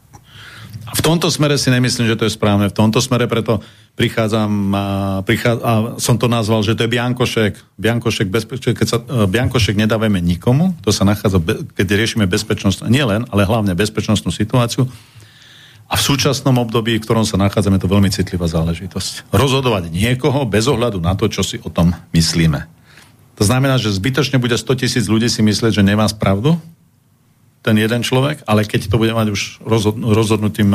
A 0.91 0.93
v 0.99 1.07
tomto 1.07 1.31
smere 1.31 1.55
si 1.55 1.71
nemyslím, 1.71 2.11
že 2.11 2.19
to 2.19 2.27
je 2.27 2.35
správne. 2.35 2.67
V 2.67 2.75
tomto 2.75 2.99
smere 2.99 3.31
preto 3.31 3.63
prichádzam 3.95 4.51
a, 4.75 4.85
prichá, 5.23 5.55
a 5.63 5.73
som 6.03 6.19
to 6.19 6.27
nazval, 6.27 6.67
že 6.67 6.75
to 6.75 6.83
je 6.83 6.91
Biankošek. 6.91 7.79
Biankošek, 7.79 8.27
bezpeč, 8.27 8.75
keď 8.75 8.87
sa, 8.91 8.99
Biankošek 9.29 9.79
nedávame 9.79 10.19
nikomu, 10.19 10.75
to 10.83 10.91
sa 10.91 11.07
nachádza, 11.07 11.39
keď 11.79 11.87
riešime 11.95 12.27
bezpečnosť, 12.27 12.91
nie 12.91 13.07
len, 13.07 13.23
ale 13.31 13.47
hlavne 13.47 13.71
bezpečnostnú 13.79 14.35
situáciu. 14.35 14.91
A 15.91 15.95
v 15.95 16.03
súčasnom 16.03 16.55
období, 16.59 16.99
v 16.99 17.05
ktorom 17.07 17.27
sa 17.27 17.39
nachádzame, 17.39 17.79
je 17.79 17.83
to 17.87 17.91
veľmi 17.91 18.11
citlivá 18.11 18.51
záležitosť. 18.51 19.31
Rozhodovať 19.31 19.95
niekoho 19.95 20.43
bez 20.47 20.67
ohľadu 20.71 21.03
na 21.03 21.15
to, 21.15 21.31
čo 21.31 21.47
si 21.47 21.59
o 21.63 21.71
tom 21.71 21.95
myslíme. 22.15 22.67
To 23.39 23.43
znamená, 23.47 23.79
že 23.79 23.95
zbytočne 23.95 24.43
bude 24.43 24.55
100 24.59 24.87
tisíc 24.87 25.07
ľudí 25.07 25.27
si 25.31 25.43
myslieť, 25.43 25.83
že 25.83 25.87
nemá 25.87 26.07
spravdu, 26.07 26.59
ten 27.61 27.77
jeden 27.77 28.01
človek, 28.01 28.41
ale 28.49 28.65
keď 28.65 28.89
to 28.89 28.97
bude 28.97 29.13
mať 29.13 29.37
už 29.37 29.61
rozhodnutím 30.01 30.73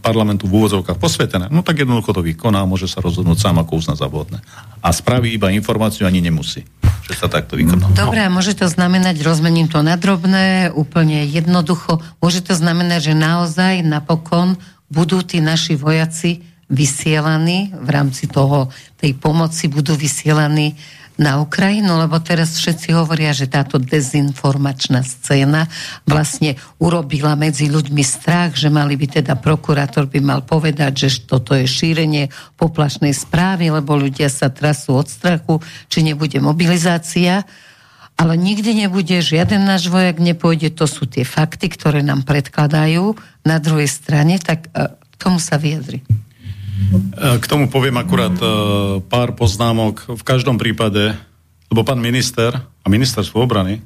parlamentu 0.00 0.48
v 0.48 0.56
úvodzovkách 0.56 0.96
posvetené, 0.96 1.52
no 1.52 1.60
tak 1.60 1.84
jednoducho 1.84 2.16
to 2.16 2.24
vykoná 2.24 2.64
a 2.64 2.70
môže 2.70 2.88
sa 2.88 3.04
rozhodnúť 3.04 3.36
sám, 3.36 3.60
ako 3.60 3.76
uzna 3.76 3.92
za 3.92 4.08
vhodné. 4.08 4.40
A 4.80 4.88
spraví 4.88 5.36
iba 5.36 5.52
informáciu, 5.52 6.08
ani 6.08 6.24
nemusí, 6.24 6.64
že 7.04 7.12
sa 7.12 7.28
takto 7.28 7.60
vykoná. 7.60 7.92
Dobre, 7.92 8.24
a 8.24 8.32
môže 8.32 8.56
to 8.56 8.64
znamenať, 8.72 9.20
rozmením 9.20 9.68
to 9.68 9.84
na 9.84 10.00
drobné, 10.00 10.72
úplne 10.72 11.28
jednoducho, 11.28 12.00
môže 12.24 12.40
to 12.40 12.56
znamenať, 12.56 13.12
že 13.12 13.14
naozaj 13.14 13.84
napokon 13.84 14.56
budú 14.88 15.20
tí 15.20 15.44
naši 15.44 15.76
vojaci 15.76 16.40
vysielaní 16.72 17.72
v 17.76 17.88
rámci 17.92 18.28
toho, 18.28 18.72
tej 18.96 19.12
pomoci 19.12 19.68
budú 19.68 19.92
vysielaní 19.92 20.72
na 21.18 21.42
Ukrajinu, 21.42 21.98
lebo 21.98 22.22
teraz 22.22 22.54
všetci 22.62 22.94
hovoria, 22.94 23.34
že 23.34 23.50
táto 23.50 23.82
dezinformačná 23.82 25.02
scéna 25.02 25.66
vlastne 26.06 26.54
urobila 26.78 27.34
medzi 27.34 27.66
ľuďmi 27.66 28.06
strach, 28.06 28.54
že 28.54 28.70
mali 28.70 28.94
by 28.94 29.18
teda 29.18 29.34
prokurátor 29.34 30.06
by 30.06 30.22
mal 30.22 30.40
povedať, 30.46 30.92
že 30.94 31.26
toto 31.26 31.58
je 31.58 31.66
šírenie 31.66 32.30
poplašnej 32.54 33.10
správy, 33.10 33.74
lebo 33.74 33.98
ľudia 33.98 34.30
sa 34.30 34.46
trasú 34.46 34.94
od 34.94 35.10
strachu, 35.10 35.58
či 35.90 36.06
nebude 36.06 36.38
mobilizácia. 36.38 37.42
Ale 38.18 38.34
nikdy 38.34 38.86
nebude, 38.86 39.18
žiaden 39.22 39.62
náš 39.62 39.90
vojak 39.90 40.18
nepôjde, 40.18 40.74
to 40.74 40.90
sú 40.90 41.06
tie 41.06 41.22
fakty, 41.22 41.70
ktoré 41.70 42.02
nám 42.02 42.26
predkladajú 42.26 43.14
na 43.46 43.62
druhej 43.62 43.86
strane, 43.86 44.42
tak 44.42 44.66
k 44.66 44.74
e, 44.74 44.90
tomu 45.18 45.38
sa 45.38 45.54
vyjadri. 45.54 46.02
K 47.18 47.44
tomu 47.50 47.66
poviem 47.66 47.98
akurát 47.98 48.34
e, 48.38 48.46
pár 49.10 49.34
poznámok. 49.34 50.06
V 50.14 50.22
každom 50.22 50.56
prípade, 50.56 51.12
lebo 51.68 51.82
pán 51.82 51.98
minister 51.98 52.54
a 52.54 52.86
ministerstvo 52.86 53.42
obrany 53.42 53.82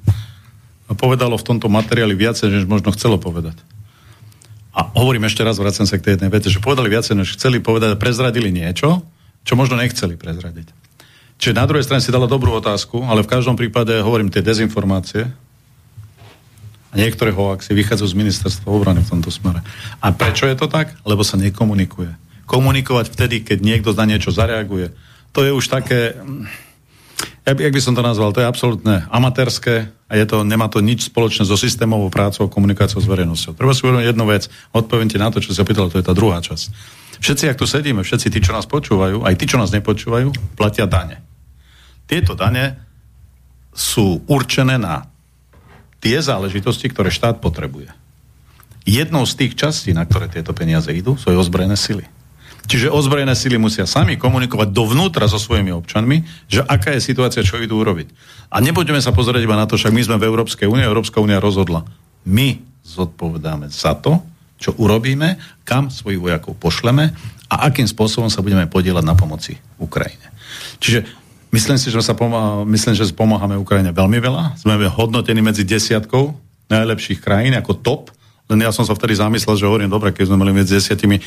povedalo 0.92 1.40
v 1.40 1.46
tomto 1.46 1.72
materiáli 1.72 2.12
viacej, 2.12 2.52
než 2.52 2.64
možno 2.68 2.92
chcelo 2.92 3.16
povedať. 3.16 3.56
A 4.72 4.88
hovorím 4.96 5.28
ešte 5.28 5.44
raz, 5.44 5.56
vracem 5.56 5.84
sa 5.88 5.96
k 5.96 6.04
tej 6.04 6.12
jednej 6.16 6.32
vete, 6.32 6.48
že 6.52 6.60
povedali 6.60 6.92
viacej, 6.92 7.16
než 7.16 7.36
chceli 7.36 7.60
povedať 7.60 7.96
a 7.96 8.00
prezradili 8.00 8.52
niečo, 8.52 9.04
čo 9.44 9.52
možno 9.56 9.76
nechceli 9.76 10.16
prezradiť. 10.16 10.68
Čiže 11.40 11.58
na 11.58 11.66
druhej 11.66 11.84
strane 11.84 12.04
si 12.04 12.14
dala 12.14 12.30
dobrú 12.30 12.54
otázku, 12.56 13.02
ale 13.08 13.24
v 13.24 13.32
každom 13.32 13.58
prípade 13.58 13.92
hovorím 13.98 14.30
tie 14.30 14.44
dezinformácie 14.44 15.32
a 16.92 16.94
niektoré 16.94 17.32
hoaxy 17.32 17.72
vychádzajú 17.72 18.08
z 18.12 18.20
ministerstva 18.20 18.68
obrany 18.68 19.00
v 19.00 19.10
tomto 19.16 19.32
smere. 19.32 19.64
A 19.98 20.12
prečo 20.12 20.44
je 20.44 20.54
to 20.54 20.68
tak? 20.68 20.92
Lebo 21.02 21.24
sa 21.24 21.40
nekomunikuje 21.40 22.21
komunikovať 22.52 23.08
vtedy, 23.08 23.40
keď 23.40 23.64
niekto 23.64 23.96
na 23.96 24.04
niečo 24.04 24.28
zareaguje. 24.28 24.92
To 25.32 25.40
je 25.40 25.56
už 25.56 25.72
také, 25.72 26.20
jak, 27.48 27.56
by 27.56 27.80
som 27.80 27.96
to 27.96 28.04
nazval, 28.04 28.36
to 28.36 28.44
je 28.44 28.50
absolútne 28.52 29.08
amatérske 29.08 29.88
a 29.88 30.12
je 30.20 30.28
to, 30.28 30.44
nemá 30.44 30.68
to 30.68 30.84
nič 30.84 31.08
spoločné 31.08 31.48
so 31.48 31.56
systémovou 31.56 32.12
prácou 32.12 32.44
a 32.44 32.52
komunikáciou 32.52 33.00
s 33.00 33.08
verejnosťou. 33.08 33.56
Treba 33.56 33.72
si 33.72 33.80
uvedomiť 33.88 34.12
jednu 34.12 34.24
vec, 34.28 34.52
odpoviem 34.76 35.08
ti 35.08 35.16
na 35.16 35.32
to, 35.32 35.40
čo 35.40 35.56
sa 35.56 35.64
pýtal, 35.64 35.88
to 35.88 35.96
je 35.96 36.04
tá 36.04 36.12
druhá 36.12 36.44
časť. 36.44 36.68
Všetci, 37.24 37.48
ak 37.48 37.56
tu 37.56 37.64
sedíme, 37.64 38.04
všetci 38.04 38.28
tí, 38.28 38.38
čo 38.44 38.52
nás 38.52 38.68
počúvajú, 38.68 39.24
aj 39.24 39.34
tí, 39.40 39.48
čo 39.48 39.56
nás 39.56 39.72
nepočúvajú, 39.72 40.52
platia 40.52 40.84
dane. 40.84 41.24
Tieto 42.04 42.36
dane 42.36 42.76
sú 43.72 44.20
určené 44.28 44.76
na 44.76 45.08
tie 46.04 46.20
záležitosti, 46.20 46.92
ktoré 46.92 47.08
štát 47.08 47.40
potrebuje. 47.40 47.88
Jednou 48.84 49.24
z 49.24 49.38
tých 49.38 49.56
častí, 49.56 49.96
na 49.96 50.04
ktoré 50.04 50.28
tieto 50.28 50.52
peniaze 50.52 50.90
idú, 50.92 51.16
sú 51.16 51.32
aj 51.32 51.48
ozbrojené 51.48 51.78
sily. 51.78 52.04
Čiže 52.62 52.94
ozbrojené 52.94 53.34
sily 53.34 53.58
musia 53.58 53.84
sami 53.84 54.14
komunikovať 54.14 54.70
dovnútra 54.70 55.26
so 55.26 55.36
svojimi 55.36 55.74
občanmi, 55.74 56.22
že 56.46 56.62
aká 56.62 56.94
je 56.94 57.02
situácia, 57.02 57.42
čo 57.42 57.58
idú 57.58 57.82
urobiť. 57.82 58.08
A 58.54 58.62
nebudeme 58.62 59.02
sa 59.02 59.10
pozrieť 59.10 59.42
iba 59.42 59.58
na 59.58 59.66
to, 59.66 59.74
však 59.74 59.92
my 59.92 60.02
sme 60.04 60.16
v 60.22 60.28
Európskej 60.30 60.70
únie, 60.70 60.86
Európska 60.86 61.18
únia 61.18 61.42
rozhodla. 61.42 61.82
My 62.22 62.62
zodpovedáme 62.86 63.66
za 63.70 63.98
to, 63.98 64.22
čo 64.62 64.78
urobíme, 64.78 65.42
kam 65.66 65.90
svojich 65.90 66.22
vojakov 66.22 66.54
pošleme 66.54 67.10
a 67.50 67.54
akým 67.66 67.90
spôsobom 67.90 68.30
sa 68.30 68.46
budeme 68.46 68.70
podielať 68.70 69.02
na 69.02 69.18
pomoci 69.18 69.58
Ukrajine. 69.82 70.30
Čiže 70.78 71.02
myslím 71.50 71.78
si, 71.82 71.90
že 71.90 71.98
sa 71.98 72.14
pomá- 72.14 72.62
myslím, 72.62 72.94
že 72.94 73.10
pomáhame 73.10 73.58
Ukrajine 73.58 73.90
veľmi 73.90 74.22
veľa. 74.22 74.54
Sme 74.54 74.78
hodnotení 74.86 75.42
medzi 75.42 75.66
desiatkou 75.66 76.38
najlepších 76.70 77.18
krajín 77.18 77.58
ako 77.58 77.72
top. 77.82 78.02
Len 78.46 78.62
ja 78.62 78.70
som 78.70 78.86
sa 78.86 78.94
vtedy 78.94 79.18
zamyslel, 79.18 79.58
že 79.58 79.68
hovorím, 79.68 79.90
dobre, 79.90 80.14
keď 80.14 80.30
sme 80.30 80.40
mali 80.40 80.52
medzi 80.54 80.78
desiatimi 80.78 81.18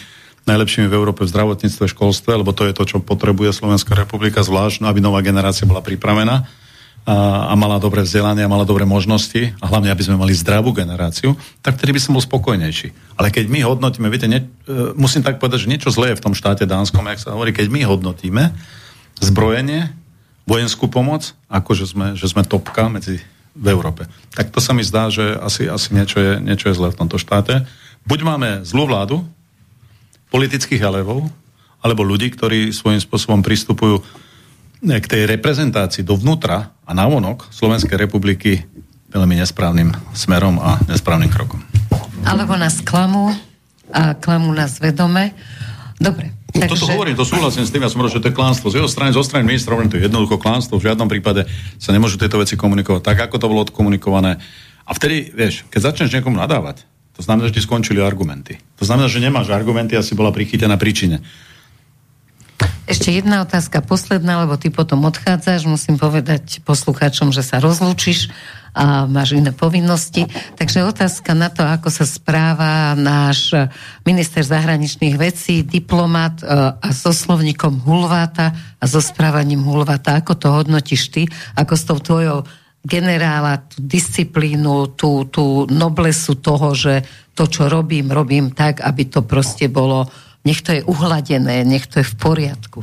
najlepšími 0.45 0.87
v 0.87 0.97
Európe 0.97 1.25
v 1.25 1.31
zdravotníctve, 1.33 1.89
školstve, 1.89 2.31
lebo 2.37 2.53
to 2.53 2.69
je 2.69 2.73
to, 2.77 2.83
čo 2.85 2.97
potrebuje 3.01 3.53
Slovenská 3.53 3.97
republika, 3.97 4.45
zvlášť, 4.45 4.85
no, 4.85 4.89
aby 4.89 5.01
nová 5.01 5.25
generácia 5.25 5.65
bola 5.65 5.81
pripravená 5.81 6.45
a, 7.05 7.49
a 7.49 7.53
mala 7.53 7.77
dobré 7.77 8.01
vzdelanie 8.01 8.41
a 8.41 8.49
mala 8.49 8.65
dobré 8.65 8.81
možnosti 8.81 9.53
a 9.61 9.65
hlavne, 9.69 9.93
aby 9.93 10.05
sme 10.05 10.17
mali 10.17 10.33
zdravú 10.33 10.73
generáciu, 10.73 11.37
tak 11.61 11.77
vtedy 11.77 11.93
by 11.93 12.01
som 12.01 12.17
bol 12.17 12.23
spokojnejší. 12.25 13.17
Ale 13.17 13.29
keď 13.29 13.45
my 13.45 13.61
hodnotíme, 13.61 14.09
viete, 14.09 14.25
ne, 14.25 14.41
e, 14.41 14.93
musím 14.97 15.21
tak 15.21 15.37
povedať, 15.37 15.65
že 15.65 15.71
niečo 15.71 15.93
zlé 15.93 16.13
je 16.13 16.17
v 16.17 16.25
tom 16.25 16.33
štáte 16.33 16.65
Dánskom, 16.65 17.05
jak 17.05 17.21
sa 17.21 17.37
hovorí, 17.37 17.53
keď 17.53 17.69
my 17.69 17.81
hodnotíme 17.85 18.49
zbrojenie, 19.21 19.93
vojenskú 20.49 20.89
pomoc, 20.89 21.33
ako 21.49 21.77
že 21.77 21.85
sme, 21.89 22.17
že 22.17 22.25
sme 22.25 22.45
topka 22.45 22.89
medzi 22.89 23.21
v 23.53 23.65
Európe. 23.69 24.05
Tak 24.33 24.49
to 24.49 24.59
sa 24.59 24.73
mi 24.73 24.81
zdá, 24.81 25.09
že 25.09 25.37
asi, 25.41 25.69
asi 25.69 25.93
niečo, 25.93 26.17
je, 26.17 26.33
niečo 26.41 26.69
je 26.69 26.77
zlé 26.77 26.89
v 26.89 26.99
tomto 27.05 27.21
štáte. 27.21 27.65
Buď 28.05 28.19
máme 28.21 28.49
zlú 28.67 28.85
vládu, 28.85 29.25
politických 30.29 30.81
elevov, 30.81 31.27
alebo 31.85 32.01
ľudí, 32.01 32.33
ktorí 32.33 32.73
svojím 32.73 33.01
spôsobom 33.01 33.45
pristupujú 33.45 34.01
eh, 34.01 34.99
k 34.99 35.05
tej 35.05 35.21
reprezentácii 35.29 36.01
dovnútra 36.01 36.73
a 36.85 36.91
navonok 36.93 37.49
Slovenskej 37.53 37.97
republiky 37.97 38.65
veľmi 39.15 39.39
nesprávnym 39.39 39.95
smerom 40.11 40.59
a 40.59 40.81
nesprávnym 40.91 41.31
krokom. 41.31 41.63
Alebo 42.27 42.59
nás 42.59 42.83
klamú 42.83 43.31
a 43.93 44.17
klamú 44.17 44.51
nás 44.51 44.81
vedome. 44.81 45.31
Dobre. 45.95 46.35
Takže... 46.55 46.71
Toto 46.71 46.87
hovorím, 46.91 47.15
to 47.19 47.27
súhlasím 47.27 47.67
s 47.67 47.71
tým, 47.71 47.83
ja 47.83 47.91
som 47.91 47.99
že 48.07 48.23
to 48.23 48.31
je 48.31 48.35
klánstvo. 48.35 48.71
Z 48.71 48.79
jeho 48.79 48.87
strany, 48.87 49.11
zo 49.11 49.23
strany 49.23 49.43
ministra, 49.43 49.75
to 49.75 49.99
je 49.99 50.07
jednoducho 50.07 50.39
klánstvo, 50.39 50.79
v 50.79 50.87
žiadnom 50.87 51.11
prípade 51.11 51.43
sa 51.75 51.91
nemôžu 51.91 52.15
tieto 52.15 52.39
veci 52.39 52.55
komunikovať 52.55 53.03
tak, 53.03 53.17
ako 53.27 53.35
to 53.39 53.49
bolo 53.51 53.61
odkomunikované. 53.67 54.39
A 54.87 54.91
vtedy, 54.95 55.35
vieš, 55.35 55.67
keď 55.67 55.91
začneš 55.91 56.15
niekomu 56.15 56.39
nadávať, 56.39 56.87
to 57.15 57.21
znamená, 57.23 57.47
že 57.47 57.55
ti 57.59 57.63
skončili 57.63 58.03
argumenty. 58.03 58.59
To 58.75 58.83
znamená, 58.83 59.07
že 59.07 59.23
nemáš 59.23 59.47
argumenty 59.47 59.95
a 59.95 60.03
si 60.03 60.11
bola 60.13 60.35
prichytená 60.35 60.75
príčine. 60.75 61.23
Ešte 62.85 63.09
jedna 63.09 63.41
otázka, 63.41 63.81
posledná, 63.81 64.45
lebo 64.45 64.61
ty 64.61 64.69
potom 64.69 65.01
odchádzaš. 65.09 65.65
Musím 65.65 65.97
povedať 65.97 66.61
poslucháčom, 66.61 67.33
že 67.33 67.41
sa 67.41 67.57
rozlúčiš 67.57 68.29
a 68.75 69.07
máš 69.09 69.39
iné 69.39 69.55
povinnosti. 69.55 70.27
Takže 70.59 70.85
otázka 70.85 71.31
na 71.33 71.49
to, 71.49 71.65
ako 71.65 71.89
sa 71.89 72.05
správa 72.05 72.93
náš 72.93 73.55
minister 74.05 74.43
zahraničných 74.43 75.15
vecí, 75.15 75.63
diplomat 75.63 76.43
e, 76.43 76.45
a 76.77 76.89
so 76.91 77.15
slovníkom 77.15 77.81
Hulváta 77.87 78.53
a 78.77 78.85
so 78.85 78.99
správaním 78.99 79.63
Hulváta. 79.63 80.19
Ako 80.19 80.35
to 80.35 80.51
hodnotíš 80.51 81.09
ty? 81.09 81.23
Ako 81.55 81.73
s 81.73 81.83
tou 81.87 81.97
tvojou 81.97 82.43
generála, 82.85 83.65
tú 83.65 83.81
disciplínu, 83.81 84.93
tú, 84.93 85.25
tú 85.25 85.65
noblesu 85.65 86.37
toho, 86.37 86.77
že 86.77 87.01
to, 87.33 87.49
čo 87.49 87.65
robím, 87.65 88.13
robím 88.13 88.53
tak, 88.53 88.85
aby 88.85 89.09
to 89.09 89.25
proste 89.25 89.67
bolo, 89.67 90.05
nech 90.45 90.61
to 90.61 90.77
je 90.77 90.85
uhladené, 90.85 91.65
nech 91.65 91.89
to 91.89 91.99
je 91.99 92.07
v 92.07 92.15
poriadku. 92.15 92.79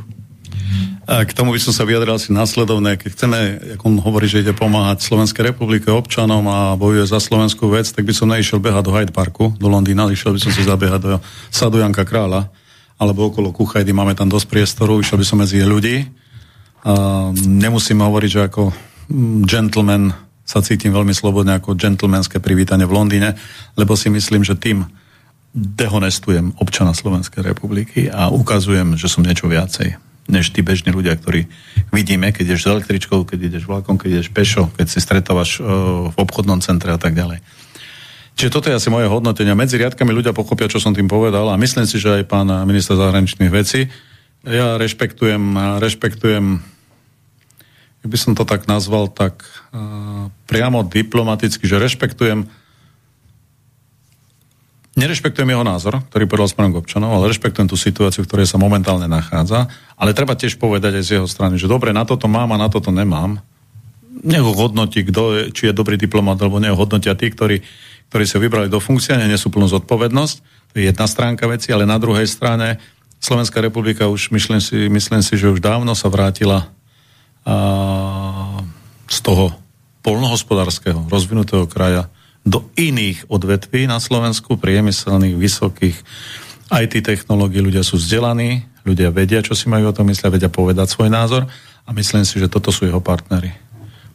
A 1.03 1.27
k 1.27 1.35
tomu 1.35 1.51
by 1.51 1.59
som 1.59 1.75
sa 1.75 1.83
vyjadral 1.83 2.15
asi 2.15 2.31
následovné. 2.31 2.95
Keď 2.95 3.09
chceme, 3.11 3.39
ako 3.75 3.83
on 3.91 3.97
hovorí, 3.99 4.27
že 4.31 4.39
ide 4.39 4.55
pomáhať 4.55 5.03
Slovenskej 5.03 5.51
republike 5.51 5.91
občanom 5.91 6.47
a 6.47 6.79
bojuje 6.79 7.03
za 7.03 7.19
slovenskú 7.19 7.67
vec, 7.67 7.91
tak 7.91 8.07
by 8.07 8.13
som 8.15 8.31
neišiel 8.31 8.63
behať 8.63 8.83
do 8.87 8.95
Hyde 8.95 9.11
Parku, 9.11 9.51
do 9.59 9.67
Londýna, 9.67 10.07
išiel 10.07 10.31
by 10.35 10.39
som 10.39 10.51
si 10.55 10.63
zabiehať 10.63 11.01
do 11.03 11.19
sadu 11.51 11.83
Janka 11.83 12.07
Krála, 12.07 12.47
alebo 12.95 13.27
okolo 13.27 13.51
Kuchajdy, 13.51 13.91
máme 13.91 14.15
tam 14.15 14.31
dosť 14.31 14.47
priestoru, 14.47 15.03
išiel 15.03 15.19
by 15.19 15.25
som 15.27 15.43
medzi 15.43 15.59
ľudí. 15.59 16.07
A 16.87 16.91
nemusím 17.35 17.99
hovoriť, 17.99 18.29
že 18.31 18.41
ako 18.47 18.71
gentleman 19.47 20.15
sa 20.43 20.59
cítim 20.59 20.91
veľmi 20.91 21.15
slobodne 21.15 21.57
ako 21.57 21.79
gentlemanské 21.79 22.43
privítanie 22.43 22.83
v 22.83 22.95
Londýne, 22.95 23.39
lebo 23.79 23.95
si 23.95 24.11
myslím, 24.11 24.43
že 24.43 24.59
tým 24.59 24.83
dehonestujem 25.53 26.57
občana 26.59 26.97
Slovenskej 26.97 27.45
republiky 27.45 28.09
a 28.09 28.27
ukazujem, 28.33 28.97
že 28.97 29.07
som 29.07 29.23
niečo 29.23 29.47
viacej 29.47 29.95
než 30.23 30.55
tí 30.55 30.63
bežní 30.63 30.95
ľudia, 30.95 31.19
ktorí 31.19 31.51
vidíme, 31.91 32.31
keď 32.31 32.55
ideš 32.55 32.63
s 32.63 32.71
električkou, 32.71 33.27
keď 33.27 33.39
ideš 33.51 33.67
vlakom, 33.67 33.99
keď 33.99 34.23
ideš 34.23 34.29
pešo, 34.31 34.71
keď 34.71 34.87
si 34.87 34.99
stretávaš 35.03 35.59
uh, 35.59 36.07
v 36.11 36.15
obchodnom 36.15 36.63
centre 36.63 36.95
a 36.95 36.99
tak 36.99 37.11
ďalej. 37.11 37.43
Čiže 38.33 38.49
toto 38.49 38.71
je 38.71 38.77
asi 38.79 38.89
moje 38.89 39.05
hodnotenie. 39.11 39.53
Medzi 39.53 39.77
riadkami 39.77 40.09
ľudia 40.09 40.33
pochopia, 40.33 40.71
čo 40.71 40.81
som 40.81 40.95
tým 40.95 41.05
povedal 41.05 41.53
a 41.53 41.59
myslím 41.59 41.85
si, 41.85 42.01
že 42.01 42.23
aj 42.23 42.23
pán 42.25 42.49
minister 42.65 42.97
zahraničných 42.97 43.51
vecí. 43.51 43.91
Ja 44.47 44.79
rešpektujem, 44.79 45.77
rešpektujem 45.77 46.72
by 48.03 48.17
som 48.19 48.35
to 48.35 48.43
tak 48.43 48.67
nazval, 48.67 49.07
tak 49.07 49.43
uh, 49.71 50.27
priamo 50.45 50.83
diplomaticky, 50.83 51.63
že 51.63 51.79
rešpektujem 51.79 52.45
nerešpektujem 54.93 55.49
jeho 55.49 55.65
názor, 55.65 56.05
ktorý 56.09 56.29
povedal 56.29 56.49
smerom 56.53 56.71
k 56.73 56.79
občanov, 56.85 57.17
ale 57.17 57.33
rešpektujem 57.33 57.65
tú 57.65 57.77
situáciu, 57.77 58.21
v 58.25 58.29
ktorej 58.29 58.47
sa 58.49 58.61
momentálne 58.61 59.09
nachádza. 59.09 59.65
Ale 59.97 60.13
treba 60.13 60.37
tiež 60.37 60.61
povedať 60.61 61.01
aj 61.01 61.03
z 61.03 61.11
jeho 61.17 61.27
strany, 61.27 61.57
že 61.57 61.65
dobre, 61.65 61.89
na 61.89 62.05
toto 62.05 62.29
mám 62.29 62.53
a 62.53 62.61
na 62.61 62.69
toto 62.69 62.93
nemám. 62.93 63.41
Nech 64.21 64.43
ho 64.45 64.53
hodnotí, 64.53 65.01
kto 65.01 65.21
je, 65.33 65.41
či 65.49 65.61
je 65.69 65.73
dobrý 65.73 65.97
diplomat, 65.97 66.37
alebo 66.39 66.61
nech 66.61 66.71
ho 66.71 66.77
hodnotia 66.77 67.17
tí, 67.17 67.33
ktorí, 67.33 67.65
ktorí 68.13 68.25
sa 68.29 68.37
vybrali 68.37 68.69
do 68.69 68.77
funkcie, 68.77 69.17
nesú 69.17 69.49
plnú 69.49 69.65
zodpovednosť. 69.65 70.35
To 70.43 70.73
je 70.77 70.85
jedna 70.93 71.09
stránka 71.09 71.49
veci, 71.49 71.73
ale 71.73 71.89
na 71.89 71.97
druhej 71.97 72.29
strane 72.29 72.77
Slovenská 73.17 73.65
republika 73.65 74.11
už, 74.11 74.29
myslím 74.29 74.61
si, 74.61 74.91
myslím 74.91 75.21
si, 75.25 75.39
že 75.39 75.49
už 75.49 75.63
dávno 75.63 75.95
sa 75.97 76.11
vrátila 76.11 76.69
z 79.07 79.17
toho 79.19 79.55
polnohospodárskeho 80.03 81.07
rozvinutého 81.07 81.67
kraja 81.67 82.11
do 82.43 82.67
iných 82.75 83.31
odvetví 83.31 83.87
na 83.87 84.03
Slovensku, 84.03 84.59
priemyselných, 84.59 85.39
vysokých 85.39 85.97
IT 86.71 86.93
technológií. 87.03 87.63
Ľudia 87.63 87.83
sú 87.87 87.95
vzdelaní, 87.95 88.67
ľudia 88.83 89.15
vedia, 89.15 89.39
čo 89.39 89.55
si 89.55 89.71
majú 89.71 89.91
o 89.91 89.95
tom 89.95 90.11
myslia, 90.11 90.33
vedia 90.33 90.51
povedať 90.51 90.91
svoj 90.91 91.07
názor 91.07 91.47
a 91.87 91.89
myslím 91.95 92.27
si, 92.27 92.39
že 92.39 92.51
toto 92.51 92.71
sú 92.71 92.83
jeho 92.83 92.99
partnery. 92.99 93.55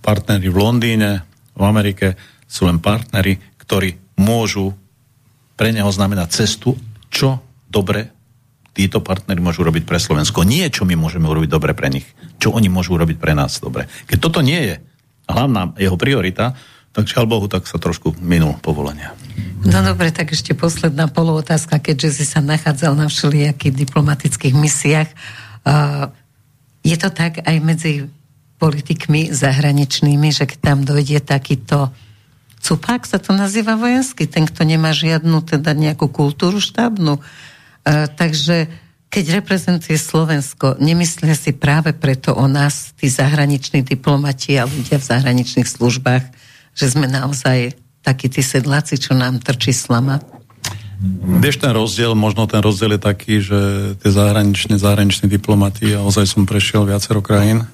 Partnery 0.04 0.48
v 0.52 0.56
Londýne, 0.60 1.24
v 1.56 1.62
Amerike 1.64 2.20
sú 2.44 2.68
len 2.68 2.80
partnery, 2.80 3.40
ktorí 3.60 3.96
môžu 4.20 4.76
pre 5.56 5.72
neho 5.72 5.88
znamenať 5.88 6.44
cestu, 6.44 6.76
čo 7.08 7.40
dobre 7.68 8.17
títo 8.78 9.02
partnery 9.02 9.42
môžu 9.42 9.66
robiť 9.66 9.82
pre 9.82 9.98
Slovensko. 9.98 10.46
Nie, 10.46 10.70
čo 10.70 10.86
my 10.86 10.94
môžeme 10.94 11.26
urobiť 11.26 11.50
dobre 11.50 11.74
pre 11.74 11.90
nich. 11.90 12.06
Čo 12.38 12.54
oni 12.54 12.70
môžu 12.70 12.94
urobiť 12.94 13.18
pre 13.18 13.34
nás 13.34 13.58
dobre. 13.58 13.90
Keď 14.06 14.18
toto 14.22 14.38
nie 14.38 14.54
je 14.62 14.74
hlavná 15.26 15.74
jeho 15.74 15.98
priorita, 15.98 16.54
tak 16.94 17.10
žiaľ 17.10 17.26
Bohu, 17.26 17.46
tak 17.50 17.66
sa 17.66 17.82
trošku 17.82 18.14
minul 18.22 18.54
povolenia. 18.62 19.18
No 19.66 19.82
dobre, 19.82 20.14
tak 20.14 20.30
ešte 20.30 20.54
posledná 20.54 21.10
polootázka, 21.10 21.82
keďže 21.82 22.22
si 22.22 22.24
sa 22.24 22.38
nachádzal 22.38 22.94
na 22.94 23.10
všelijakých 23.10 23.74
diplomatických 23.74 24.54
misiách. 24.54 25.10
Je 26.86 26.96
to 26.96 27.08
tak 27.10 27.42
aj 27.42 27.56
medzi 27.58 28.06
politikmi 28.62 29.34
zahraničnými, 29.34 30.30
že 30.30 30.46
keď 30.46 30.58
tam 30.62 30.78
dojde 30.86 31.18
takýto 31.22 31.90
cupák, 32.58 33.06
sa 33.06 33.22
to 33.22 33.30
nazýva 33.34 33.78
vojenský, 33.78 34.26
ten, 34.26 34.46
kto 34.46 34.66
nemá 34.66 34.90
žiadnu 34.90 35.42
teda 35.46 35.74
nejakú 35.74 36.10
kultúru 36.10 36.58
štábnu. 36.58 37.22
Uh, 37.86 38.10
takže 38.14 38.68
keď 39.08 39.40
reprezentuje 39.40 39.96
Slovensko, 39.96 40.76
nemyslia 40.76 41.32
si 41.32 41.56
práve 41.56 41.96
preto 41.96 42.36
o 42.36 42.44
nás, 42.44 42.92
tí 42.92 43.08
zahraniční 43.08 43.80
diplomati 43.80 44.60
a 44.60 44.68
ľudia 44.68 45.00
v 45.00 45.08
zahraničných 45.08 45.64
službách, 45.64 46.24
že 46.76 46.86
sme 46.92 47.08
naozaj 47.08 47.72
takí 48.04 48.28
tí 48.28 48.44
sedláci, 48.44 49.00
čo 49.00 49.16
nám 49.16 49.40
trčí 49.40 49.72
slama? 49.72 50.20
Vieš 51.40 51.62
ten 51.62 51.72
rozdiel, 51.72 52.12
možno 52.12 52.44
ten 52.50 52.60
rozdiel 52.60 52.98
je 52.98 53.02
taký, 53.02 53.34
že 53.40 53.60
tie 54.02 54.10
zahraničné, 54.12 54.76
zahraničné 54.76 55.30
diplomaty, 55.30 55.94
a 55.96 56.04
ozaj 56.04 56.28
som 56.28 56.42
prešiel 56.44 56.84
viacero 56.84 57.22
krajín 57.24 57.64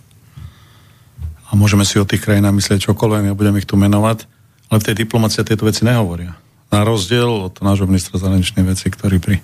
a 1.48 1.50
môžeme 1.56 1.88
si 1.88 1.96
o 1.96 2.06
tých 2.06 2.20
krajinách 2.20 2.52
myslieť 2.52 2.84
čokoľvek, 2.84 3.32
ja 3.32 3.34
budem 3.34 3.56
ich 3.58 3.66
tu 3.66 3.80
menovať, 3.80 4.28
ale 4.68 4.78
v 4.78 4.86
tej 4.86 4.94
diplomácii 5.02 5.40
tieto 5.40 5.64
veci 5.64 5.82
nehovoria. 5.82 6.43
Na 6.74 6.82
rozdiel 6.82 7.30
od 7.46 7.54
nášho 7.62 7.86
ministra 7.86 8.18
zahraničnej 8.18 8.66
veci, 8.66 8.90
ktorý 8.90 9.22
pri 9.22 9.38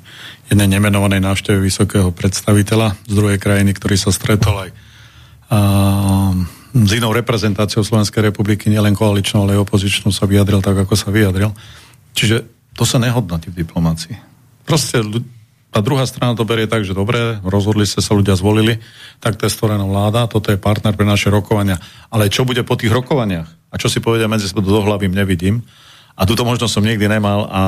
jednej 0.50 0.66
nemenovanej 0.66 1.22
návšteve 1.22 1.62
vysokého 1.62 2.10
predstaviteľa 2.10 2.98
z 3.06 3.12
druhej 3.14 3.38
krajiny, 3.38 3.70
ktorý 3.70 3.94
sa 3.94 4.10
stretol 4.10 4.66
aj 4.66 4.70
a, 5.46 5.58
s 6.74 6.90
inou 6.90 7.14
reprezentáciou 7.14 7.86
Slovenskej 7.86 8.34
republiky, 8.34 8.66
nielen 8.66 8.98
koaličnou, 8.98 9.46
ale 9.46 9.54
aj 9.54 9.62
opozičnou 9.62 10.10
sa 10.10 10.26
vyjadril 10.26 10.58
tak, 10.58 10.82
ako 10.82 10.98
sa 10.98 11.14
vyjadril. 11.14 11.54
Čiže 12.18 12.50
to 12.74 12.82
sa 12.82 12.98
nehodnotí 12.98 13.54
v 13.54 13.62
diplomácii. 13.62 14.18
Proste 14.66 14.98
tá 15.70 15.78
druhá 15.86 16.10
strana 16.10 16.34
to 16.34 16.42
berie 16.42 16.66
tak, 16.66 16.82
že 16.82 16.98
dobre, 16.98 17.38
rozhodli 17.46 17.86
ste 17.86 18.02
sa, 18.02 18.10
ľudia 18.10 18.34
zvolili, 18.34 18.82
tak 19.22 19.38
to 19.38 19.46
je 19.46 19.54
stvorená 19.54 19.86
vláda, 19.86 20.26
toto 20.26 20.50
je 20.50 20.58
partner 20.58 20.98
pre 20.98 21.06
naše 21.06 21.30
rokovania. 21.30 21.78
Ale 22.10 22.26
čo 22.26 22.42
bude 22.42 22.66
po 22.66 22.74
tých 22.74 22.90
rokovaniach? 22.90 23.70
A 23.70 23.78
čo 23.78 23.86
si 23.86 24.02
povedia 24.02 24.26
medzi 24.26 24.50
sebou 24.50 24.66
do 24.66 24.82
hlavy, 24.82 25.06
nevidím. 25.06 25.62
A 26.20 26.28
túto 26.28 26.44
možnosť 26.44 26.72
som 26.76 26.84
nikdy 26.84 27.08
nemal 27.08 27.48
a 27.48 27.62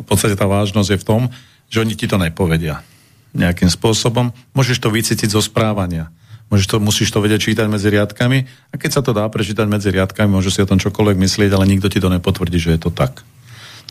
v 0.00 0.06
podstate 0.06 0.38
tá 0.38 0.46
vážnosť 0.46 0.90
je 0.94 1.02
v 1.02 1.08
tom, 1.08 1.22
že 1.66 1.82
oni 1.82 1.98
ti 1.98 2.06
to 2.06 2.14
nepovedia 2.14 2.86
nejakým 3.34 3.66
spôsobom. 3.66 4.30
Môžeš 4.54 4.78
to 4.78 4.88
vycítiť 4.94 5.34
zo 5.34 5.42
správania. 5.42 6.14
Môžeš 6.46 6.66
to, 6.70 6.76
musíš 6.78 7.10
to 7.10 7.18
vedieť 7.18 7.50
čítať 7.50 7.66
medzi 7.66 7.90
riadkami 7.90 8.70
a 8.70 8.74
keď 8.78 8.90
sa 8.94 9.02
to 9.02 9.10
dá 9.10 9.26
prečítať 9.26 9.66
medzi 9.66 9.90
riadkami, 9.90 10.30
môže 10.30 10.54
si 10.54 10.62
o 10.62 10.70
tom 10.70 10.78
čokoľvek 10.78 11.18
myslieť, 11.18 11.50
ale 11.58 11.66
nikto 11.66 11.90
ti 11.90 11.98
to 11.98 12.06
nepotvrdí, 12.06 12.54
že 12.62 12.78
je 12.78 12.80
to 12.86 12.94
tak. 12.94 13.26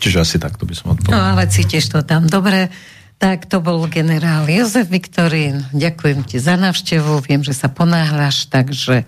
Čiže 0.00 0.24
asi 0.24 0.36
takto 0.40 0.64
by 0.64 0.72
som 0.72 0.96
odpovedal. 0.96 1.12
No 1.12 1.36
ale 1.36 1.44
cítiš 1.52 1.92
to 1.92 2.00
tam. 2.00 2.24
Dobre, 2.24 2.72
tak 3.20 3.44
to 3.44 3.60
bol 3.60 3.84
generál 3.92 4.48
Jozef 4.48 4.88
Viktorín. 4.88 5.68
Ďakujem 5.76 6.24
ti 6.24 6.40
za 6.40 6.56
návštevu. 6.56 7.20
Viem, 7.28 7.44
že 7.44 7.52
sa 7.52 7.68
ponáhľaš, 7.68 8.48
takže 8.48 9.04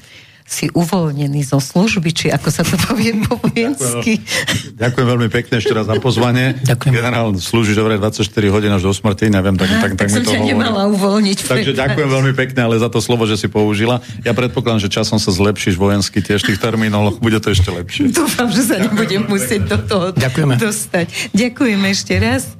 si 0.49 0.73
uvoľnený 0.73 1.45
zo 1.45 1.61
služby, 1.61 2.09
či 2.17 2.27
ako 2.33 2.49
sa 2.49 2.65
to 2.65 2.81
povie 2.81 3.13
po 3.21 3.37
vojensky. 3.37 4.17
Ďakujem, 4.17 4.81
ďakujem 4.81 5.07
veľmi 5.13 5.29
pekne 5.29 5.55
ešte 5.61 5.73
raz 5.77 5.85
za 5.85 6.01
pozvanie. 6.01 6.57
Ďakujem. 6.65 6.93
Generál 6.97 7.37
slúži 7.37 7.77
dobre 7.77 8.01
24 8.01 8.25
hodín 8.49 8.73
až 8.73 8.89
do 8.89 8.93
smrti, 8.97 9.29
neviem, 9.29 9.61
tak, 9.61 9.69
tak, 9.69 9.93
tak, 10.01 10.09
tak 10.09 10.09
mi 10.09 10.25
to 10.25 10.33
nemala 10.33 10.89
uvoľniť. 10.89 11.39
Takže 11.53 11.77
ďakujem 11.77 12.09
veľmi 12.09 12.33
pekne, 12.33 12.65
ale 12.65 12.81
za 12.81 12.89
to 12.89 13.05
slovo, 13.05 13.29
že 13.29 13.37
si 13.37 13.53
použila. 13.53 14.01
Ja 14.25 14.33
predpokladám, 14.33 14.81
že 14.81 14.89
časom 14.89 15.21
sa 15.21 15.29
zlepšíš 15.29 15.77
vojensky 15.77 16.25
tiež 16.25 16.41
tých 16.41 16.57
termínoloch, 16.57 17.21
bude 17.21 17.37
to 17.45 17.53
ešte 17.53 17.69
lepšie. 17.69 18.09
Dúfam, 18.09 18.49
že 18.49 18.65
sa 18.65 18.81
nebudem 18.81 19.29
musieť 19.29 19.69
do 19.69 19.79
toho 19.85 20.07
Ďakujeme. 20.17 20.57
dostať. 20.57 21.37
Ďakujem 21.37 21.81
ešte 21.93 22.17
raz. 22.17 22.57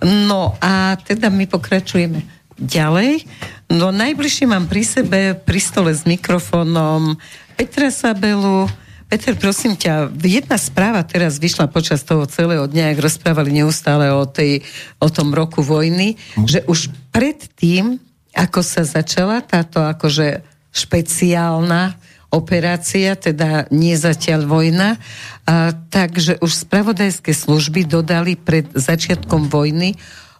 No 0.00 0.56
a 0.60 0.96
teda 1.04 1.28
my 1.28 1.44
pokračujeme 1.44 2.35
ďalej. 2.60 3.24
No 3.68 3.92
najbližšie 3.92 4.46
mám 4.48 4.68
pri 4.68 4.82
sebe, 4.84 5.20
pri 5.36 5.60
stole 5.60 5.92
s 5.92 6.08
mikrofónom 6.08 7.16
Petra 7.56 7.92
Sabelu. 7.92 8.68
Peter, 9.06 9.38
prosím 9.38 9.78
ťa, 9.78 10.10
jedna 10.18 10.58
správa 10.58 11.06
teraz 11.06 11.38
vyšla 11.38 11.70
počas 11.70 12.02
toho 12.02 12.26
celého 12.26 12.66
dňa, 12.66 12.90
ak 12.90 12.98
rozprávali 12.98 13.54
neustále 13.54 14.10
o, 14.10 14.26
tej, 14.26 14.66
o 14.98 15.06
tom 15.06 15.30
roku 15.30 15.62
vojny, 15.62 16.18
hm. 16.34 16.46
že 16.50 16.60
už 16.66 16.90
predtým, 17.14 18.02
ako 18.34 18.60
sa 18.66 18.82
začala 18.82 19.46
táto 19.46 19.78
akože 19.78 20.42
špeciálna 20.74 21.94
operácia, 22.34 23.14
teda 23.14 23.70
nie 23.70 23.94
zatiaľ 23.94 24.50
vojna, 24.50 24.98
a, 25.46 25.70
takže 25.72 26.42
už 26.42 26.66
spravodajské 26.66 27.30
služby 27.30 27.86
dodali 27.86 28.34
pred 28.34 28.66
začiatkom 28.74 29.46
vojny 29.46 29.94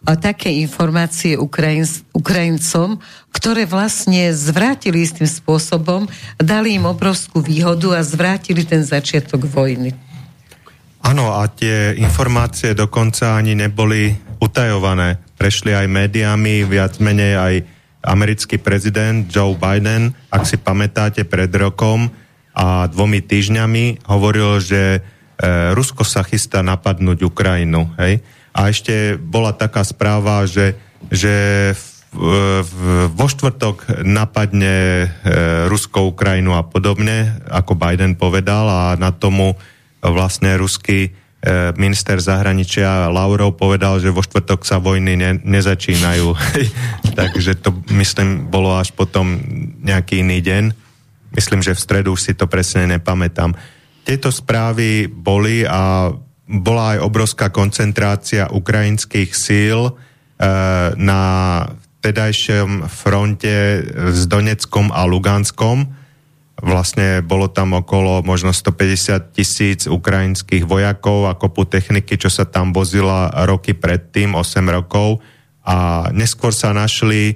také 0.05 0.53
informácie 0.61 1.39
Ukrajin, 1.39 1.87
Ukrajincom, 2.13 3.01
ktoré 3.33 3.65
vlastne 3.65 4.29
zvrátili 4.33 5.05
istým 5.05 5.25
spôsobom, 5.25 6.05
dali 6.37 6.77
im 6.77 6.85
obrovskú 6.85 7.41
výhodu 7.41 7.97
a 7.97 8.01
zvrátili 8.05 8.65
ten 8.67 8.85
začiatok 8.85 9.49
vojny. 9.49 9.93
Áno, 11.07 11.39
a 11.39 11.47
tie 11.47 11.95
informácie 11.95 12.75
dokonca 12.75 13.37
ani 13.37 13.55
neboli 13.55 14.11
utajované. 14.43 15.21
Prešli 15.37 15.71
aj 15.71 15.87
médiami, 15.87 16.65
viac 16.67 16.97
menej 16.99 17.33
aj 17.37 17.53
americký 18.03 18.57
prezident 18.57 19.27
Joe 19.27 19.55
Biden, 19.55 20.15
ak 20.31 20.43
si 20.47 20.57
pamätáte, 20.57 21.23
pred 21.27 21.51
rokom 21.53 22.09
a 22.57 22.89
dvomi 22.89 23.21
týždňami 23.21 24.09
hovoril, 24.09 24.57
že 24.63 24.81
e, 24.97 24.99
Rusko 25.77 26.01
sa 26.01 26.25
chystá 26.25 26.65
napadnúť 26.65 27.21
Ukrajinu. 27.27 27.85
Hej? 28.01 28.25
A 28.57 28.73
ešte 28.73 29.21
bola 29.21 29.53
taká 29.53 29.85
správa, 29.85 30.49
že, 30.49 30.73
že 31.13 31.35
v, 32.09 32.25
v, 32.65 32.73
vo 33.13 33.27
štvrtok 33.29 34.01
napadne 34.01 35.05
e, 35.05 35.07
Rusko 35.69 36.09
Ukrajinu 36.09 36.57
a 36.57 36.65
podobne, 36.65 37.37
ako 37.45 37.77
Biden 37.77 38.17
povedal 38.17 38.65
a 38.65 38.81
na 38.97 39.13
tomu 39.13 39.53
vlastne 40.01 40.57
ruský 40.57 40.99
e, 41.05 41.09
minister 41.77 42.17
zahraničia 42.17 43.13
Laurov 43.13 43.61
povedal, 43.61 44.01
že 44.01 44.09
vo 44.09 44.25
štvrtok 44.25 44.65
sa 44.65 44.81
vojny 44.81 45.13
ne, 45.13 45.31
nezačínajú. 45.37 46.33
Takže 47.19 47.61
to, 47.61 47.77
myslím, 47.93 48.49
bolo 48.49 48.73
až 48.73 48.89
potom 48.97 49.37
nejaký 49.85 50.25
iný 50.25 50.41
deň. 50.41 50.63
Myslím, 51.37 51.61
že 51.61 51.77
v 51.77 51.83
stredu 51.83 52.17
už 52.17 52.25
si 52.25 52.33
to 52.33 52.49
presne 52.49 52.89
nepamätám. 52.89 53.53
Tieto 54.01 54.33
správy 54.33 55.05
boli 55.05 55.61
a 55.61 56.09
bola 56.47 56.95
aj 56.95 56.99
obrovská 57.03 57.51
koncentrácia 57.51 58.47
ukrajinských 58.47 59.35
síl 59.35 59.79
e, 59.83 59.91
na 60.95 61.21
tedajšom 61.99 62.87
fronte 62.87 63.83
s 64.15 64.23
Doneckom 64.31 64.95
a 64.95 65.03
Luganskom. 65.03 65.91
Vlastne 66.57 67.21
bolo 67.21 67.51
tam 67.51 67.77
okolo 67.77 68.23
možno 68.25 68.55
150 68.55 69.35
tisíc 69.35 69.85
ukrajinských 69.85 70.65
vojakov 70.65 71.29
a 71.29 71.37
kopu 71.37 71.67
techniky, 71.67 72.17
čo 72.17 72.31
sa 72.31 72.47
tam 72.47 72.71
vozila 72.73 73.29
roky 73.45 73.75
predtým, 73.75 74.33
8 74.33 74.63
rokov. 74.71 75.19
A 75.67 76.07
neskôr 76.15 76.55
sa 76.55 76.71
našli 76.71 77.35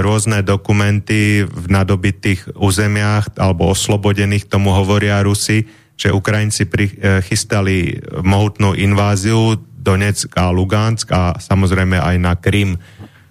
rôzne 0.00 0.40
dokumenty 0.40 1.44
v 1.44 1.64
nadobitých 1.68 2.56
územiach 2.56 3.36
alebo 3.36 3.68
oslobodených, 3.76 4.48
tomu 4.48 4.72
hovoria 4.72 5.20
Rusi, 5.20 5.81
že 5.96 6.14
Ukrajinci 6.14 6.66
prichystali 6.66 8.00
mohutnú 8.24 8.74
inváziu 8.74 9.60
Donetsk 9.82 10.38
a 10.38 10.54
Lugansk 10.54 11.10
a 11.10 11.34
samozrejme 11.38 11.98
aj 11.98 12.16
na 12.22 12.38
Krym 12.38 12.78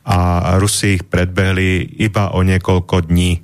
a 0.04 0.52
Rusi 0.60 1.00
ich 1.00 1.04
predbehli 1.08 2.02
iba 2.04 2.36
o 2.36 2.43
niekoľko 2.43 3.08
dní. 3.08 3.39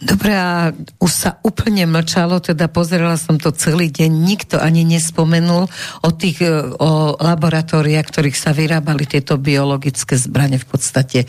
Dobre, 0.00 0.32
a 0.32 0.72
už 0.96 1.12
sa 1.12 1.36
úplne 1.44 1.84
mlčalo, 1.84 2.40
teda 2.40 2.72
pozerala 2.72 3.20
som 3.20 3.36
to 3.36 3.52
celý 3.52 3.92
deň, 3.92 4.08
nikto 4.08 4.56
ani 4.56 4.80
nespomenul 4.88 5.68
o 6.00 6.10
tých 6.16 6.40
o 6.80 7.20
laboratóriách, 7.20 8.08
ktorých 8.08 8.32
sa 8.32 8.56
vyrábali 8.56 9.04
tieto 9.04 9.36
biologické 9.36 10.16
zbranie 10.16 10.56
v 10.56 10.68
podstate. 10.72 11.28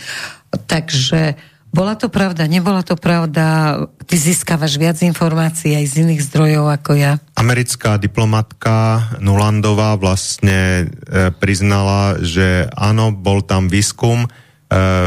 Takže 0.56 1.36
bola 1.72 1.96
to 1.96 2.12
pravda, 2.12 2.52
nebola 2.52 2.84
to 2.84 3.00
pravda? 3.00 3.76
Ty 4.04 4.16
získavaš 4.16 4.76
viac 4.76 5.00
informácií 5.00 5.72
aj 5.72 5.86
z 5.88 5.94
iných 6.04 6.22
zdrojov 6.28 6.68
ako 6.68 6.92
ja. 7.00 7.18
Americká 7.40 7.96
diplomatka 7.96 9.08
Nulandová 9.24 9.96
vlastne 9.96 10.86
e, 10.86 11.32
priznala, 11.32 12.20
že 12.20 12.68
áno, 12.76 13.16
bol 13.16 13.40
tam 13.42 13.72
výskum 13.72 14.28
e, 14.28 14.30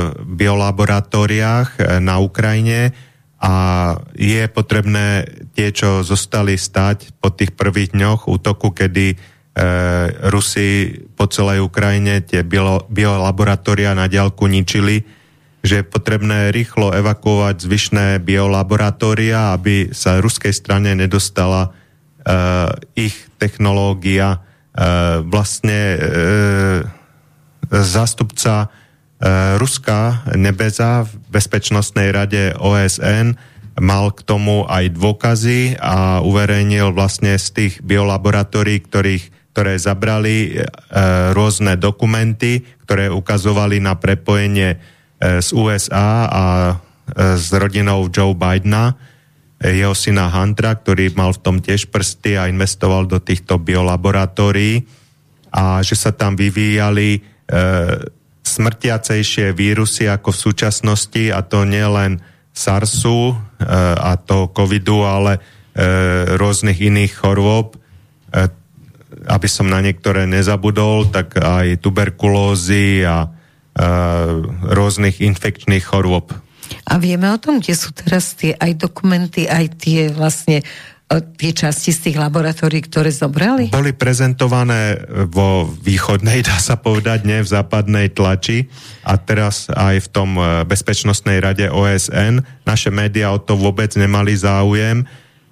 v 0.09 0.33
biolaboratóriách 0.40 1.68
e, 1.77 1.81
na 2.00 2.16
Ukrajine 2.16 2.96
a 3.44 3.55
je 4.16 4.48
potrebné 4.48 5.29
tie, 5.53 5.68
čo 5.68 6.00
zostali 6.00 6.57
stať 6.57 7.12
po 7.20 7.29
tých 7.29 7.53
prvých 7.53 7.92
dňoch 7.92 8.24
útoku, 8.24 8.72
kedy 8.72 9.12
e, 9.12 9.16
Rusi 10.33 10.96
po 11.12 11.29
celej 11.29 11.61
Ukrajine 11.61 12.24
tie 12.24 12.40
bio, 12.40 12.88
biolaboratória 12.88 13.92
na 13.92 14.09
diálku 14.09 14.48
ničili, 14.48 15.05
že 15.64 15.81
je 15.81 15.85
potrebné 15.88 16.53
rýchlo 16.53 16.92
evakuovať 16.92 17.57
zvyšné 17.64 18.07
biolaboratória, 18.20 19.57
aby 19.57 19.96
sa 19.96 20.20
ruskej 20.20 20.53
strane 20.53 20.92
nedostala 20.92 21.72
e, 21.72 23.09
ich 23.09 23.16
technológia. 23.40 24.44
E, 24.77 25.24
vlastne 25.24 25.81
e, 25.96 25.98
zástupca 27.72 28.68
E, 29.24 29.57
Ruská 29.57 30.27
nebeza 30.37 31.09
v 31.09 31.12
Bezpečnostnej 31.33 32.12
rade 32.12 32.53
OSN 32.61 33.40
mal 33.81 34.12
k 34.12 34.20
tomu 34.22 34.68
aj 34.68 34.92
dôkazy 34.94 35.81
a 35.81 36.22
uverejnil 36.22 36.94
vlastne 36.94 37.35
z 37.40 37.46
tých 37.50 37.74
biolaboratórií, 37.83 38.85
ktorých, 38.85 39.24
ktoré 39.57 39.81
zabrali 39.81 40.37
e, 40.53 40.68
rôzne 41.33 41.81
dokumenty, 41.81 42.68
ktoré 42.85 43.09
ukazovali 43.09 43.81
na 43.81 43.96
prepojenie 43.96 44.77
z 45.20 45.48
USA 45.55 46.29
a 46.29 46.44
e, 46.70 46.74
s 47.38 47.48
rodinou 47.55 48.11
Joe 48.11 48.35
Bidena, 48.35 48.94
e, 49.61 49.79
jeho 49.79 49.94
syna 49.94 50.29
Huntera, 50.29 50.77
ktorý 50.77 51.14
mal 51.14 51.33
v 51.33 51.42
tom 51.42 51.57
tiež 51.62 51.88
prsty 51.88 52.37
a 52.37 52.50
investoval 52.50 53.07
do 53.09 53.22
týchto 53.22 53.57
biolaboratórií 53.57 54.85
a 55.55 55.79
že 55.87 55.94
sa 55.94 56.11
tam 56.11 56.35
vyvíjali 56.35 57.18
e, 57.18 57.20
smrtiacejšie 58.44 59.57
vírusy 59.57 60.11
ako 60.11 60.35
v 60.35 60.42
súčasnosti 60.50 61.24
a 61.33 61.40
to 61.40 61.64
nie 61.64 61.87
len 61.87 62.20
SARSu 62.55 63.33
e, 63.33 63.37
a 63.98 64.14
to 64.20 64.50
covidu, 64.50 65.03
ale 65.03 65.38
e, 65.38 65.40
rôznych 66.38 66.79
iných 66.79 67.12
chorôb. 67.18 67.74
E, 67.74 67.79
aby 69.24 69.48
som 69.48 69.70
na 69.70 69.81
niektoré 69.81 70.29
nezabudol, 70.29 71.09
tak 71.09 71.38
aj 71.40 71.81
tuberkulózy 71.81 73.07
a 73.09 73.31
rôznych 74.71 75.19
infekčných 75.19 75.83
chorôb. 75.83 76.31
A 76.89 76.97
vieme 76.97 77.29
o 77.29 77.39
tom, 77.41 77.61
kde 77.61 77.75
sú 77.77 77.93
teraz 77.93 78.37
tie 78.39 78.57
aj 78.57 78.79
dokumenty, 78.81 79.45
aj 79.51 79.65
tie 79.77 80.01
vlastne 80.13 80.65
tie 81.15 81.53
časti 81.53 81.93
z 81.93 82.11
tých 82.11 82.17
laboratórií, 82.17 82.81
ktoré 82.89 83.13
zobrali? 83.13 83.69
Boli 83.71 83.93
prezentované 83.93 84.99
vo 85.29 85.69
východnej, 85.69 86.43
dá 86.49 86.57
sa 86.59 86.81
povedať, 86.81 87.29
nie 87.29 87.45
v 87.45 87.49
západnej 87.49 88.11
tlači 88.11 88.67
a 89.05 89.21
teraz 89.21 89.69
aj 89.71 90.09
v 90.09 90.09
tom 90.11 90.31
Bezpečnostnej 90.65 91.39
rade 91.45 91.69
OSN. 91.69 92.43
Naše 92.65 92.89
médiá 92.89 93.31
o 93.31 93.39
to 93.39 93.55
vôbec 93.55 93.93
nemali 93.95 94.35
záujem. 94.35 95.05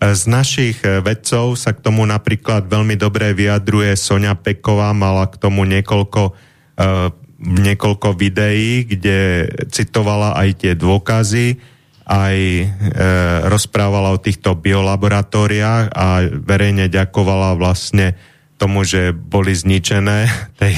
Z 0.02 0.26
našich 0.26 0.82
vedcov 0.82 1.54
sa 1.54 1.70
k 1.70 1.78
tomu 1.78 2.02
napríklad 2.02 2.66
veľmi 2.66 2.98
dobre 2.98 3.30
vyjadruje 3.38 3.94
Sonia 3.94 4.34
Peková, 4.34 4.90
mala 4.90 5.30
k 5.30 5.38
tomu 5.38 5.62
niekoľko, 5.62 6.34
niekoľko 7.42 8.14
videí, 8.14 8.86
kde 8.86 9.50
citovala 9.68 10.38
aj 10.38 10.48
tie 10.62 10.72
dôkazy 10.78 11.72
aj 12.02 12.36
e, 12.36 12.66
rozprávala 13.46 14.10
o 14.10 14.18
týchto 14.18 14.58
biolaboratóriách 14.58 15.94
a 15.94 16.26
verejne 16.28 16.90
ďakovala 16.90 17.54
vlastne 17.54 18.18
tomu, 18.58 18.86
že 18.86 19.10
boli 19.14 19.54
zničené 19.54 20.26
tej, 20.60 20.74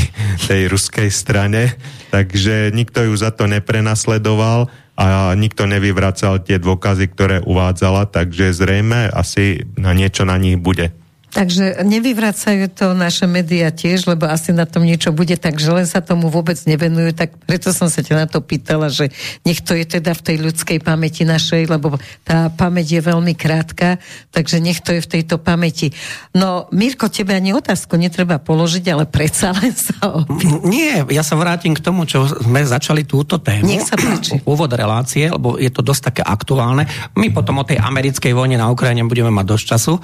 tej 0.47 0.61
ruskej 0.69 1.09
strane. 1.09 1.75
Takže 2.13 2.71
nikto 2.71 3.09
ju 3.09 3.15
za 3.17 3.33
to 3.35 3.49
neprenasledoval 3.51 4.71
a 4.95 5.35
nikto 5.35 5.67
nevyvracal 5.67 6.39
tie 6.47 6.63
dôkazy, 6.63 7.11
ktoré 7.11 7.37
uvádzala, 7.43 8.07
takže 8.07 8.55
zrejme 8.55 9.11
asi 9.11 9.67
na 9.75 9.91
niečo 9.91 10.23
na 10.23 10.39
nich 10.39 10.55
bude. 10.55 10.95
Takže 11.35 11.83
nevyvracajú 11.83 12.71
to 12.71 12.95
naše 12.95 13.27
médiá 13.27 13.75
tiež, 13.75 14.07
lebo 14.07 14.31
asi 14.31 14.55
na 14.55 14.71
tom 14.71 14.87
niečo 14.87 15.11
bude, 15.11 15.35
takže 15.35 15.75
len 15.75 15.83
sa 15.83 15.99
tomu 15.99 16.31
vôbec 16.31 16.55
nevenujú, 16.63 17.11
tak 17.11 17.35
preto 17.43 17.75
som 17.75 17.91
sa 17.91 18.07
ťa 18.07 18.15
na 18.23 18.27
to 18.31 18.39
pýtala, 18.39 18.87
že 18.87 19.11
nech 19.43 19.59
to 19.59 19.75
je 19.75 19.83
teda 19.99 20.15
v 20.15 20.23
tej 20.23 20.37
ľudskej 20.47 20.79
pamäti 20.79 21.27
našej, 21.27 21.67
lebo 21.67 21.99
tá 22.23 22.55
pamäť 22.55 22.87
je 22.97 23.01
veľmi 23.03 23.35
krátka, 23.35 23.99
takže 24.31 24.63
nech 24.63 24.79
to 24.79 24.95
je 24.95 25.03
v 25.03 25.11
tejto 25.11 25.43
pamäti. 25.43 25.91
No, 26.39 26.71
Mirko, 26.71 27.11
tebe 27.11 27.35
ani 27.35 27.51
otázku 27.51 27.99
netreba 27.99 28.39
položiť, 28.39 28.85
ale 28.95 29.11
predsa 29.11 29.51
len 29.59 29.75
sa 29.75 30.23
opýtam. 30.23 30.63
Nie, 30.71 31.03
ja 31.11 31.27
sa 31.27 31.35
vrátim 31.35 31.75
k 31.75 31.83
tomu, 31.83 32.07
čo 32.07 32.31
sme 32.31 32.63
začali 32.63 33.03
túto 33.03 33.43
tému. 33.43 33.67
Nech 33.67 33.83
sa 33.83 33.99
páči. 33.99 34.39
Úvod 34.47 34.71
relácie, 34.71 35.27
lebo 35.27 35.59
je 35.59 35.69
to 35.75 35.83
dosť 35.83 36.15
také 36.15 36.23
aktuálne. 36.23 36.87
My 37.19 37.35
potom 37.35 37.59
o 37.59 37.67
tej 37.67 37.83
americkej 37.83 38.31
vojne 38.31 38.55
na 38.55 38.71
Ukrajine 38.71 39.03
budeme 39.11 39.35
mať 39.35 39.47
dosť 39.51 39.65
času. 39.67 39.95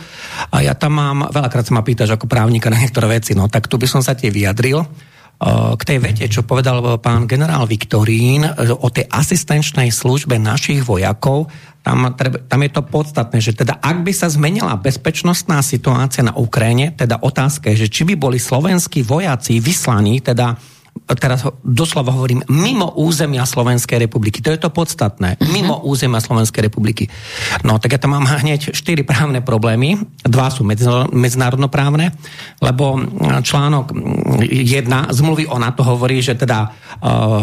A 0.51 0.67
ja 0.67 0.75
tam 0.75 0.99
mám 0.99 1.20
veľakrát 1.29 1.69
sa 1.69 1.77
ma 1.77 1.85
pýtaš 1.85 2.17
ako 2.17 2.25
právnika 2.25 2.73
na 2.73 2.81
niektoré 2.81 3.21
veci, 3.21 3.37
no 3.37 3.53
tak 3.53 3.69
tu 3.69 3.77
by 3.77 3.85
som 3.85 4.01
sa 4.01 4.17
tie 4.17 4.33
vyjadril 4.33 4.81
k 5.77 5.83
tej 5.89 5.99
vete, 6.05 6.29
čo 6.29 6.45
povedal 6.45 7.01
pán 7.01 7.25
generál 7.25 7.65
Viktorín 7.65 8.45
o 8.45 8.89
tej 8.93 9.09
asistenčnej 9.09 9.89
službe 9.89 10.37
našich 10.37 10.85
vojakov, 10.85 11.49
tam, 11.81 12.13
tam 12.45 12.61
je 12.61 12.69
to 12.69 12.85
podstatné, 12.85 13.41
že 13.41 13.57
teda 13.57 13.81
ak 13.81 14.05
by 14.05 14.13
sa 14.13 14.29
zmenila 14.29 14.77
bezpečnostná 14.77 15.65
situácia 15.65 16.21
na 16.21 16.37
Ukrajine, 16.37 16.93
teda 16.93 17.25
otázka 17.25 17.73
je, 17.73 17.89
že 17.89 17.93
či 17.93 18.03
by 18.05 18.21
boli 18.21 18.37
slovenskí 18.37 19.01
vojaci 19.01 19.65
vyslaní, 19.65 20.21
teda 20.21 20.61
teraz 21.19 21.43
doslova 21.67 22.15
hovorím, 22.15 22.47
mimo 22.51 22.95
územia 22.99 23.43
Slovenskej 23.43 24.07
republiky. 24.07 24.39
To 24.43 24.55
je 24.55 24.61
to 24.61 24.71
podstatné. 24.71 25.39
Mhm. 25.39 25.51
Mimo 25.51 25.75
územia 25.83 26.23
Slovenskej 26.23 26.71
republiky. 26.71 27.11
No, 27.67 27.83
tak 27.83 27.97
ja 27.97 28.01
tam 28.01 28.15
mám 28.15 28.27
hneď 28.27 28.71
štyri 28.75 29.03
právne 29.03 29.43
problémy. 29.43 29.99
Dva 30.23 30.53
sú 30.53 30.63
medzinárodnoprávne, 31.11 32.15
lebo 32.63 33.01
článok 33.43 33.91
1 34.45 35.17
zmluvy 35.17 35.51
o 35.51 35.59
NATO 35.59 35.83
hovorí, 35.83 36.23
že 36.23 36.39
teda 36.39 36.71
uh, 36.71 37.43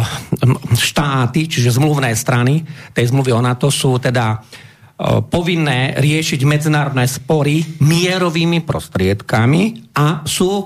štáty, 0.76 1.52
čiže 1.52 1.76
zmluvné 1.76 2.16
strany 2.16 2.64
tej 2.96 3.12
zmluvy 3.12 3.36
o 3.36 3.42
NATO 3.44 3.68
sú 3.68 4.00
teda 4.00 4.40
povinné 5.30 5.94
riešiť 6.02 6.42
medzinárodné 6.42 7.06
spory 7.06 7.62
mierovými 7.86 8.66
prostriedkami 8.66 9.94
a 9.94 10.26
sú 10.26 10.66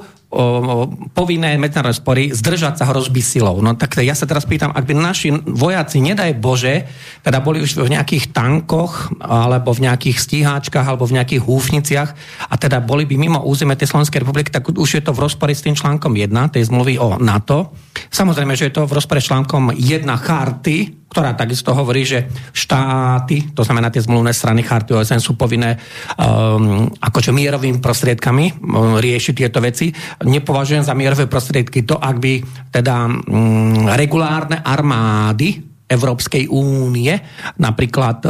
povinné 1.11 1.59
medzinárodné 1.59 1.91
spory 1.91 2.23
zdržať 2.31 2.79
sa 2.79 2.87
hrozby 2.87 3.19
silou. 3.19 3.59
No 3.59 3.75
tak 3.75 3.99
ja 3.99 4.15
sa 4.15 4.23
teraz 4.23 4.47
pýtam, 4.47 4.71
ak 4.71 4.87
by 4.87 4.93
naši 4.95 5.35
vojaci, 5.35 5.99
nedaj 5.99 6.39
Bože, 6.39 6.87
teda 7.19 7.43
boli 7.43 7.59
už 7.59 7.75
v 7.75 7.91
nejakých 7.91 8.31
tankoch, 8.31 9.11
alebo 9.19 9.75
v 9.75 9.91
nejakých 9.91 10.17
stíháčkach, 10.23 10.87
alebo 10.87 11.03
v 11.03 11.19
nejakých 11.19 11.43
húfniciach 11.43 12.09
a 12.47 12.55
teda 12.55 12.79
boli 12.79 13.03
by 13.03 13.19
mimo 13.19 13.43
územie 13.43 13.75
tej 13.75 13.91
Slovenskej 13.91 14.23
republiky, 14.23 14.55
tak 14.55 14.71
už 14.71 14.89
je 14.99 15.03
to 15.03 15.11
v 15.11 15.19
rozpore 15.19 15.51
s 15.51 15.67
tým 15.67 15.75
článkom 15.75 16.15
1 16.15 16.31
tej 16.55 16.63
zmluvy 16.71 16.95
o 16.95 17.19
NATO. 17.19 17.75
Samozrejme, 18.07 18.55
že 18.55 18.71
je 18.71 18.79
to 18.79 18.87
v 18.87 18.95
rozpore 18.95 19.19
s 19.19 19.27
článkom 19.27 19.75
1 19.75 20.07
charty 20.15 21.00
ktorá 21.11 21.35
takisto 21.35 21.75
hovorí, 21.75 22.07
že 22.07 22.31
štáty, 22.55 23.51
to 23.51 23.67
znamená 23.67 23.91
tie 23.91 23.99
zmluvné 23.99 24.31
strany 24.31 24.63
charty 24.63 24.95
OSN 24.95 25.19
sú 25.19 25.35
povinné 25.35 25.75
um, 26.15 26.87
akože 26.87 27.35
mierovými 27.35 27.83
prostriedkami 27.83 28.45
um, 28.63 28.95
riešiť 28.95 29.33
tieto 29.35 29.59
veci. 29.59 29.91
Nepovažujem 30.23 30.87
za 30.87 30.95
mierové 30.95 31.27
prostriedky 31.27 31.83
to, 31.83 31.99
ak 31.99 32.15
by 32.15 32.33
teda 32.71 33.11
um, 33.11 33.91
regulárne 33.91 34.63
armády 34.63 35.70
Európskej 35.91 36.47
únie, 36.47 37.11
napríklad 37.59 38.23
e, 38.23 38.29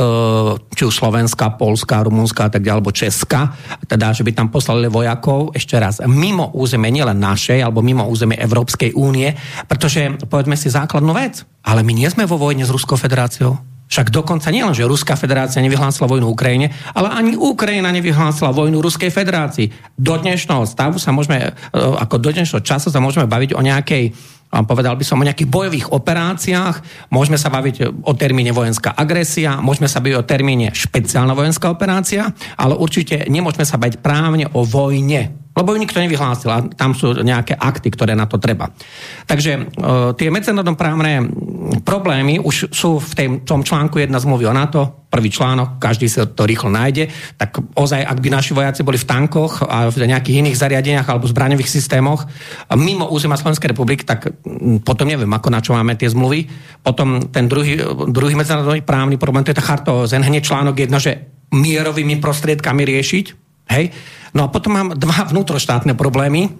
či 0.74 0.84
už 0.90 0.94
Slovenska, 0.98 1.54
Polska, 1.54 2.02
Rumunska 2.02 2.50
a 2.50 2.52
tak 2.52 2.66
ďalej, 2.66 2.78
alebo 2.82 2.98
Česka, 2.98 3.54
teda, 3.86 4.18
že 4.18 4.26
by 4.26 4.32
tam 4.34 4.50
poslali 4.50 4.90
vojakov 4.90 5.54
ešte 5.54 5.78
raz 5.78 6.02
mimo 6.10 6.50
územie, 6.58 6.90
nielen 6.90 7.22
našej, 7.22 7.62
alebo 7.62 7.86
mimo 7.86 8.10
územie 8.10 8.42
Európskej 8.42 8.98
únie, 8.98 9.30
pretože 9.70 10.18
povedzme 10.26 10.58
si 10.58 10.74
základnú 10.74 11.14
vec, 11.14 11.46
ale 11.62 11.86
my 11.86 11.94
nie 11.94 12.10
sme 12.10 12.26
vo 12.26 12.42
vojne 12.42 12.66
s 12.66 12.74
Ruskou 12.74 12.98
federáciou. 12.98 13.72
Však 13.92 14.08
dokonca 14.08 14.48
nielen, 14.56 14.72
že 14.72 14.88
Ruská 14.88 15.20
federácia 15.20 15.60
nevyhlásila 15.60 16.08
vojnu 16.08 16.32
Ukrajine, 16.32 16.72
ale 16.96 17.12
ani 17.12 17.36
Ukrajina 17.36 17.92
nevyhlásila 17.92 18.56
vojnu 18.56 18.80
Ruskej 18.80 19.12
federácii. 19.12 19.68
Do 20.00 20.16
dnešného 20.16 20.64
stavu 20.64 20.96
sa 20.96 21.12
môžeme, 21.12 21.52
e, 21.52 21.76
ako 21.76 22.16
do 22.24 22.32
dnešného 22.32 22.64
času 22.64 22.88
sa 22.88 23.04
môžeme 23.04 23.28
baviť 23.28 23.52
o 23.52 23.60
nejakej 23.60 24.16
povedal 24.68 25.00
by 25.00 25.06
som 25.08 25.20
o 25.20 25.28
nejakých 25.28 25.48
bojových 25.48 25.88
operáciách, 25.96 27.08
môžeme 27.08 27.40
sa 27.40 27.48
baviť 27.48 28.04
o 28.04 28.12
termíne 28.12 28.52
vojenská 28.52 28.92
agresia, 28.92 29.64
môžeme 29.64 29.88
sa 29.88 30.04
baviť 30.04 30.16
o 30.20 30.28
termíne 30.28 30.76
špeciálna 30.76 31.32
vojenská 31.32 31.72
operácia, 31.72 32.28
ale 32.60 32.76
určite 32.76 33.32
nemôžeme 33.32 33.64
sa 33.64 33.80
baviť 33.80 34.04
právne 34.04 34.52
o 34.52 34.68
vojne. 34.68 35.51
Lebo 35.52 35.76
ju 35.76 35.84
nikto 35.84 36.00
nevyhlásil 36.00 36.48
a 36.48 36.64
tam 36.64 36.96
sú 36.96 37.12
nejaké 37.12 37.60
akty, 37.60 37.92
ktoré 37.92 38.16
na 38.16 38.24
to 38.24 38.40
treba. 38.40 38.72
Takže 39.28 39.52
e, 39.52 39.62
tie 40.16 40.32
medzinárodnoprávne 40.32 41.28
problémy 41.84 42.40
už 42.40 42.72
sú 42.72 43.04
v 43.04 43.12
tej, 43.12 43.28
tom 43.44 43.60
článku 43.68 44.00
jedna 44.00 44.24
zmluvy 44.24 44.48
o 44.48 44.56
NATO, 44.56 45.02
prvý 45.12 45.28
článok, 45.28 45.76
každý 45.76 46.08
sa 46.08 46.24
to 46.24 46.48
rýchlo 46.48 46.72
nájde, 46.72 47.12
tak 47.36 47.60
ozaj, 47.76 48.00
ak 48.00 48.18
by 48.24 48.30
naši 48.32 48.56
vojaci 48.56 48.82
boli 48.88 48.96
v 48.96 49.04
tankoch 49.04 49.68
a 49.68 49.92
v 49.92 50.08
nejakých 50.08 50.40
iných 50.40 50.56
zariadeniach 50.56 51.08
alebo 51.12 51.28
zbraňových 51.28 51.68
systémoch 51.68 52.24
mimo 52.80 53.12
územia 53.12 53.36
Slovenskej 53.36 53.76
republiky, 53.76 54.08
tak 54.08 54.32
potom 54.88 55.04
neviem, 55.04 55.28
ako 55.28 55.48
na 55.52 55.60
čo 55.60 55.76
máme 55.76 56.00
tie 56.00 56.08
zmluvy. 56.08 56.48
Potom 56.80 57.28
ten 57.28 57.52
druhý, 57.52 57.76
druhý 58.08 58.40
medzinárodný 58.40 58.88
právny 58.88 59.20
problém, 59.20 59.44
to 59.44 59.52
je 59.52 59.60
tá 59.60 59.66
charta 59.68 59.92
hneď 60.08 60.48
článok 60.48 60.80
jedna, 60.80 60.96
že 60.96 61.28
mierovými 61.52 62.24
prostriedkami 62.24 62.88
riešiť. 62.88 63.51
Hej? 63.72 63.96
No 64.36 64.48
a 64.48 64.52
potom 64.52 64.76
mám 64.76 64.90
dva 64.96 65.28
vnútroštátne 65.32 65.96
problémy, 65.96 66.52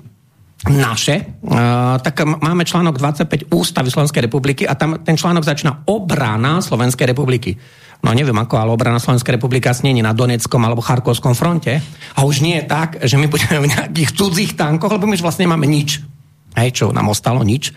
naše, 0.62 1.42
uh, 1.42 1.98
tak 2.06 2.22
máme 2.22 2.62
článok 2.62 3.02
25 3.02 3.50
Ústavy 3.50 3.90
Slovenskej 3.90 4.30
republiky 4.30 4.70
a 4.70 4.78
tam 4.78 5.02
ten 5.02 5.18
článok 5.18 5.42
začína 5.42 5.90
obrana 5.90 6.62
Slovenskej 6.62 7.10
republiky. 7.10 7.58
No 8.06 8.14
neviem 8.14 8.38
ako, 8.38 8.62
ale 8.62 8.70
obrana 8.70 9.02
Slovenskej 9.02 9.42
republiky 9.42 9.66
asi 9.66 9.90
nie 9.90 10.06
na 10.06 10.14
Doneckom 10.14 10.62
alebo 10.62 10.86
Charkovskom 10.86 11.34
fronte. 11.34 11.82
A 12.14 12.26
už 12.26 12.46
nie 12.46 12.62
je 12.62 12.66
tak, 12.70 13.02
že 13.02 13.18
my 13.18 13.26
budeme 13.26 13.66
v 13.66 13.74
nejakých 13.74 14.14
cudzích 14.14 14.54
tankoch, 14.54 14.94
lebo 14.94 15.10
my 15.10 15.18
už 15.18 15.26
vlastne 15.26 15.50
nemáme 15.50 15.66
nič. 15.66 16.11
Hej, 16.52 16.84
čo 16.84 16.86
nám 16.92 17.08
ostalo 17.08 17.40
nič. 17.48 17.72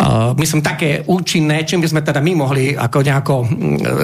Uh, 0.00 0.32
myslím, 0.40 0.64
také 0.64 1.04
účinné, 1.04 1.62
čím 1.68 1.84
by 1.84 1.88
sme 1.92 2.00
teda 2.02 2.18
my 2.18 2.32
mohli 2.32 2.72
ako 2.72 2.98
nejako 3.04 3.34
uh, 3.44 3.48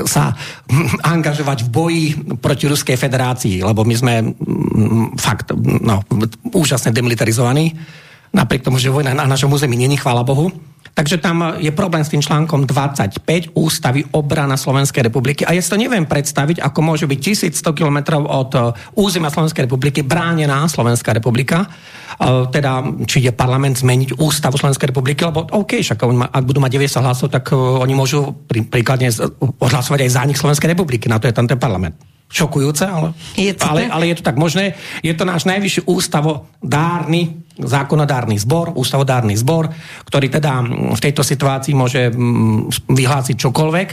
sa 0.04 0.36
angažovať 1.16 1.66
v 1.66 1.72
boji 1.72 2.04
proti 2.38 2.68
Ruskej 2.68 3.00
federácii, 3.00 3.64
lebo 3.64 3.82
my 3.82 3.94
sme 3.96 4.14
um, 4.20 5.16
fakt 5.16 5.50
no, 5.58 6.04
úžasne 6.52 6.92
demilitarizovaní, 6.92 7.72
napriek 8.32 8.64
tomu, 8.64 8.80
že 8.80 8.90
vojna 8.92 9.12
na 9.12 9.28
našom 9.28 9.52
území 9.52 9.76
není, 9.76 9.96
chvála 9.96 10.24
Bohu. 10.24 10.50
Takže 10.92 11.24
tam 11.24 11.56
je 11.56 11.72
problém 11.72 12.04
s 12.04 12.12
tým 12.12 12.20
článkom 12.20 12.68
25 12.68 13.56
ústavy 13.56 14.04
obrana 14.12 14.60
Slovenskej 14.60 15.08
republiky. 15.08 15.40
A 15.40 15.56
ja 15.56 15.64
si 15.64 15.72
to 15.72 15.80
neviem 15.80 16.04
predstaviť, 16.04 16.60
ako 16.60 16.80
môže 16.84 17.08
byť 17.08 17.48
1100 17.48 17.64
km 17.72 18.20
od 18.20 18.50
e, 18.52 18.60
územia 19.00 19.32
Slovenskej 19.32 19.64
republiky 19.64 20.04
bránená 20.04 20.68
Slovenská 20.68 21.16
republika, 21.16 21.64
e, 21.64 22.44
teda 22.52 22.84
či 23.08 23.24
je 23.24 23.32
parlament 23.32 23.80
zmeniť 23.80 24.20
ústavu 24.20 24.60
Slovenskej 24.60 24.92
republiky, 24.92 25.24
lebo 25.24 25.48
OK, 25.48 25.80
však 25.80 25.96
ak 26.28 26.44
budú 26.44 26.60
mať 26.60 26.76
90 26.76 27.00
hlasov, 27.08 27.32
tak 27.32 27.48
e, 27.48 27.56
oni 27.56 27.96
môžu 27.96 28.44
príkladne 28.44 29.08
odhlasovať 29.64 30.04
aj 30.04 30.10
za 30.12 30.22
nich 30.28 30.36
Slovenskej 30.36 30.76
republiky, 30.76 31.08
na 31.08 31.16
to 31.16 31.24
je 31.24 31.32
tam 31.32 31.48
ten 31.48 31.56
parlament 31.56 32.11
šokujúce, 32.32 32.88
ale 32.88 33.12
je 33.36 33.52
to, 33.52 33.68
ale, 33.68 33.92
ale 33.92 34.08
je 34.08 34.16
to 34.18 34.24
tak 34.24 34.40
možné. 34.40 34.72
Je 35.04 35.12
to 35.12 35.28
náš 35.28 35.44
najvyšší 35.44 35.84
ústavodárny, 35.84 37.44
zákonodárny 37.60 38.40
zbor, 38.40 38.72
ústavodárny 38.72 39.36
zbor, 39.36 39.68
ktorý 40.08 40.32
teda 40.32 40.64
v 40.96 41.00
tejto 41.00 41.20
situácii 41.20 41.76
môže 41.76 42.08
vyhlásiť 42.88 43.36
čokoľvek. 43.36 43.88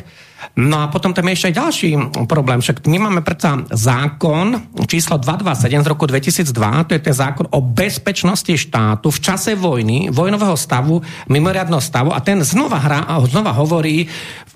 No 0.55 0.83
a 0.83 0.87
potom 0.87 1.11
tam 1.11 1.27
je 1.27 1.35
ešte 1.35 1.47
aj 1.51 1.59
ďalší 1.59 1.89
problém. 2.27 2.59
Však 2.63 2.87
my 2.87 2.97
máme 2.99 3.21
predsa 3.23 3.59
zákon 3.71 4.71
číslo 4.87 5.19
227 5.19 5.83
z 5.83 5.87
roku 5.87 6.05
2002, 6.07 6.87
to 6.87 6.95
je 6.95 7.01
ten 7.03 7.15
zákon 7.15 7.45
o 7.51 7.59
bezpečnosti 7.59 8.51
štátu 8.55 9.11
v 9.11 9.19
čase 9.19 9.51
vojny, 9.55 10.11
vojnového 10.11 10.55
stavu, 10.55 11.03
mimoriadného 11.27 11.83
stavu 11.83 12.15
a 12.15 12.19
ten 12.23 12.39
znova, 12.43 12.79
hra, 12.79 12.99
znova 13.27 13.51
hovorí 13.55 14.07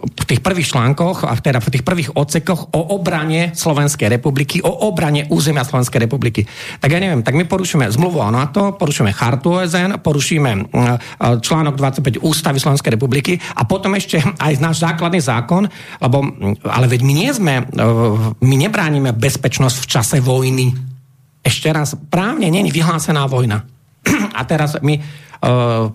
v 0.03 0.23
tých 0.27 0.43
prvých 0.43 0.75
článkoch, 0.75 1.23
a 1.23 1.31
teda 1.39 1.63
v 1.63 1.71
tých 1.79 1.87
prvých 1.87 2.11
odsekoch 2.19 2.75
o 2.75 2.91
obrane 2.91 3.55
Slovenskej 3.55 4.11
republiky, 4.11 4.59
o 4.59 4.91
obrane 4.91 5.31
územia 5.31 5.63
Slovenskej 5.63 6.03
republiky. 6.03 6.43
Tak 6.83 6.91
ja 6.91 6.99
neviem, 6.99 7.23
tak 7.23 7.39
my 7.39 7.47
porušíme 7.47 7.87
zmluvu 7.87 8.19
o 8.19 8.27
NATO, 8.27 8.75
porušíme 8.75 9.15
chartu 9.15 9.63
OSN, 9.63 10.03
porušíme 10.03 10.75
článok 11.39 11.75
25 11.79 12.19
Ústavy 12.19 12.59
Slovenskej 12.59 12.99
republiky 12.99 13.39
a 13.55 13.63
potom 13.63 13.95
ešte 13.95 14.19
aj 14.19 14.59
náš 14.59 14.83
základný 14.83 15.23
zákon, 15.23 15.71
lebo, 16.01 16.23
ale 16.67 16.85
veď 16.87 17.01
my 17.05 17.13
nie 17.13 17.31
sme, 17.33 17.53
e, 17.61 17.63
my 18.39 18.55
nebránime 18.55 19.15
bezpečnosť 19.15 19.77
v 19.83 19.89
čase 19.89 20.17
vojny. 20.19 20.73
Ešte 21.43 21.69
raz, 21.71 21.95
právne 22.09 22.47
není 22.47 22.71
vyhlásená 22.71 23.27
vojna. 23.27 23.67
A 24.37 24.41
teraz 24.47 24.79
my 24.79 24.95
uh, 24.99 25.91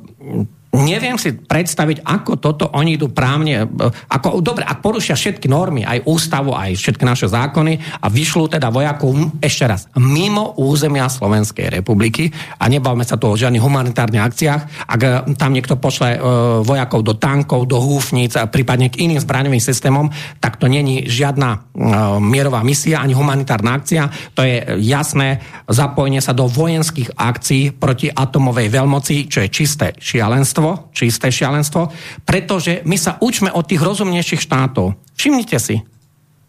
Neviem 0.79 1.19
si 1.19 1.35
predstaviť, 1.35 2.07
ako 2.07 2.39
toto 2.39 2.65
oni 2.71 2.95
idú 2.95 3.11
právne, 3.11 3.67
ako, 4.07 4.39
dobre, 4.39 4.63
ak 4.63 4.79
porušia 4.79 5.19
všetky 5.19 5.51
normy, 5.51 5.83
aj 5.83 6.07
ústavu, 6.07 6.55
aj 6.55 6.79
všetky 6.79 7.03
naše 7.03 7.27
zákony 7.27 7.99
a 7.99 8.07
vyšľú 8.07 8.47
teda 8.47 8.71
vojakov, 8.71 9.35
ešte 9.43 9.65
raz, 9.67 9.91
mimo 9.99 10.55
územia 10.55 11.11
Slovenskej 11.11 11.83
republiky 11.83 12.31
a 12.63 12.71
nebavme 12.71 13.03
sa 13.03 13.19
tu 13.19 13.27
o 13.27 13.35
žiadnych 13.35 13.63
humanitárnych 13.63 14.23
akciách, 14.23 14.63
ak 14.87 15.01
e, 15.03 15.09
tam 15.35 15.51
niekto 15.51 15.81
pošle 15.81 16.19
uh, 16.19 16.21
vojakov 16.63 17.01
do 17.03 17.15
tankov, 17.19 17.67
do 17.67 17.79
húfnic 17.79 18.39
a 18.39 18.47
prípadne 18.47 18.91
k 18.93 19.03
iným 19.07 19.23
zbraňovým 19.23 19.63
systémom, 19.63 20.11
tak 20.39 20.61
to 20.61 20.71
není 20.71 21.07
žiadna 21.07 21.71
mierová 22.19 22.63
misia 22.67 23.01
ani 23.01 23.15
humanitárna 23.15 23.79
akcia, 23.79 24.11
to 24.35 24.43
je 24.43 24.83
jasné 24.83 25.41
zapojenie 25.71 26.19
sa 26.19 26.35
do 26.35 26.51
vojenských 26.51 27.15
akcií 27.15 27.75
proti 27.75 28.11
atomovej 28.11 28.69
veľmoci, 28.69 29.31
čo 29.31 29.43
je 29.45 29.49
čisté 29.49 29.95
šialenstvo 29.97 30.68
šialenstvo, 30.69 30.93
čisté 30.93 31.29
šialenstvo, 31.33 31.83
pretože 32.25 32.85
my 32.85 32.97
sa 32.99 33.17
učme 33.21 33.51
od 33.53 33.65
tých 33.65 33.81
rozumnejších 33.81 34.45
štátov. 34.45 34.99
Všimnite 35.17 35.59
si, 35.61 35.81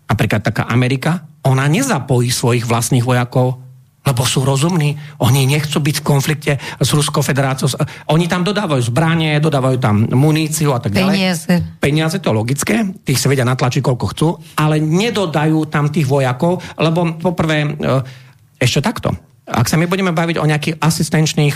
napríklad 0.10 0.41
taká 0.43 0.67
Amerika, 0.67 1.23
ona 1.45 1.65
nezapojí 1.71 2.27
svojich 2.27 2.67
vlastných 2.67 3.05
vojakov, 3.05 3.62
lebo 3.99 4.23
sú 4.25 4.41
rozumní. 4.47 4.95
Oni 5.21 5.45
nechcú 5.45 5.84
byť 5.84 5.95
v 6.01 6.08
konflikte 6.08 6.53
s 6.58 6.89
Ruskou 6.95 7.21
federáciou. 7.21 7.69
Oni 8.10 8.25
tam 8.25 8.41
dodávajú 8.41 8.89
zbranie, 8.89 9.38
dodávajú 9.38 9.77
tam 9.77 10.08
muníciu 10.08 10.73
a 10.73 10.79
tak 10.82 10.95
ďalej. 10.95 11.13
Peniaze. 11.13 11.53
Peniaze, 11.77 12.17
to 12.17 12.32
logické, 12.34 12.89
tých 13.05 13.19
sa 13.19 13.29
vedia 13.29 13.45
natlačiť 13.45 13.84
koľko 13.84 14.05
chcú, 14.15 14.27
ale 14.58 14.82
nedodajú 14.82 15.67
tam 15.69 15.91
tých 15.91 16.08
vojakov, 16.10 16.63
lebo 16.79 17.19
poprvé, 17.21 17.69
e, 17.69 17.69
ešte 18.58 18.82
takto. 18.82 19.13
Ak 19.49 19.65
sa 19.65 19.82
my 19.82 19.89
budeme 19.89 20.13
baviť 20.13 20.38
o 20.38 20.45
nejakých 20.45 20.77
asistenčných 20.77 21.55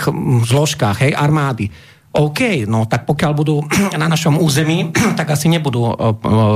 zložkách, 0.49 0.97
hej, 1.06 1.12
armády, 1.13 1.69
OK, 2.13 2.69
no 2.69 2.86
tak 2.86 3.10
pokiaľ 3.10 3.32
budú 3.34 3.65
na 4.02 4.06
našom 4.06 4.38
území, 4.38 4.93
tak 5.19 5.34
asi 5.34 5.49
nebudú 5.49 5.82
o, 5.82 5.91
o, 5.91 6.12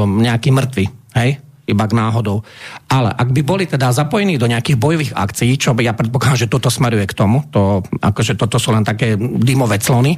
nejakí 0.06 0.54
mŕtvi, 0.54 0.86
hej? 1.18 1.42
iba 1.68 1.84
k 1.84 2.00
náhodou. 2.00 2.48
Ale 2.88 3.12
ak 3.12 3.28
by 3.36 3.42
boli 3.44 3.68
teda 3.68 3.92
zapojení 3.92 4.40
do 4.40 4.48
nejakých 4.48 4.80
bojových 4.80 5.12
akcií, 5.12 5.60
čo 5.60 5.76
by 5.76 5.84
ja 5.84 5.92
predpokladám, 5.92 6.48
že 6.48 6.52
toto 6.52 6.72
smeruje 6.72 7.04
k 7.04 7.12
tomu, 7.12 7.44
to, 7.52 7.84
akože 8.00 8.40
toto 8.40 8.56
sú 8.56 8.72
len 8.72 8.88
také 8.88 9.20
dymové 9.20 9.76
clony, 9.84 10.16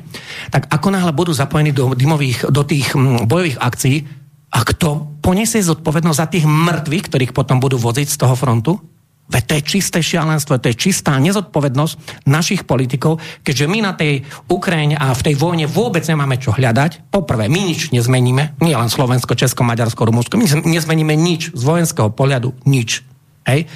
tak 0.53 0.69
ako 0.69 0.93
náhle 0.93 1.09
budú 1.09 1.33
zapojení 1.33 1.73
do, 1.73 1.97
dymových, 1.97 2.53
do 2.53 2.61
tých 2.61 2.93
bojových 3.25 3.57
akcií, 3.57 4.05
a 4.49 4.65
kto 4.65 5.21
poniesie 5.21 5.61
zodpovednosť 5.61 6.17
za 6.17 6.27
tých 6.29 6.45
mŕtvych, 6.49 7.05
ktorých 7.05 7.35
potom 7.37 7.61
budú 7.61 7.77
voziť 7.77 8.07
z 8.09 8.17
toho 8.17 8.33
frontu? 8.33 8.81
Veď 9.29 9.43
to 9.45 9.53
je 9.55 9.63
čisté 9.63 9.99
šialenstvo, 10.01 10.57
to 10.57 10.73
je 10.73 10.81
čistá 10.89 11.13
nezodpovednosť 11.21 12.25
našich 12.25 12.65
politikov, 12.65 13.21
keďže 13.45 13.69
my 13.69 13.79
na 13.85 13.93
tej 13.93 14.25
Ukrajine 14.49 14.97
a 14.97 15.13
v 15.13 15.25
tej 15.31 15.35
vojne 15.37 15.69
vôbec 15.69 16.01
nemáme 16.03 16.41
čo 16.41 16.49
hľadať. 16.49 17.13
Poprvé, 17.13 17.45
my 17.45 17.61
nič 17.61 17.93
nezmeníme, 17.93 18.57
nie 18.65 18.73
len 18.73 18.89
Slovensko, 18.89 19.37
Česko, 19.37 19.61
Maďarsko, 19.61 20.01
Rumunsko, 20.01 20.33
my 20.35 20.49
nezmeníme 20.65 21.13
nič 21.13 21.53
z 21.53 21.61
vojenského 21.61 22.09
pohľadu, 22.09 22.57
nič. 22.65 23.05
Hej. 23.45 23.69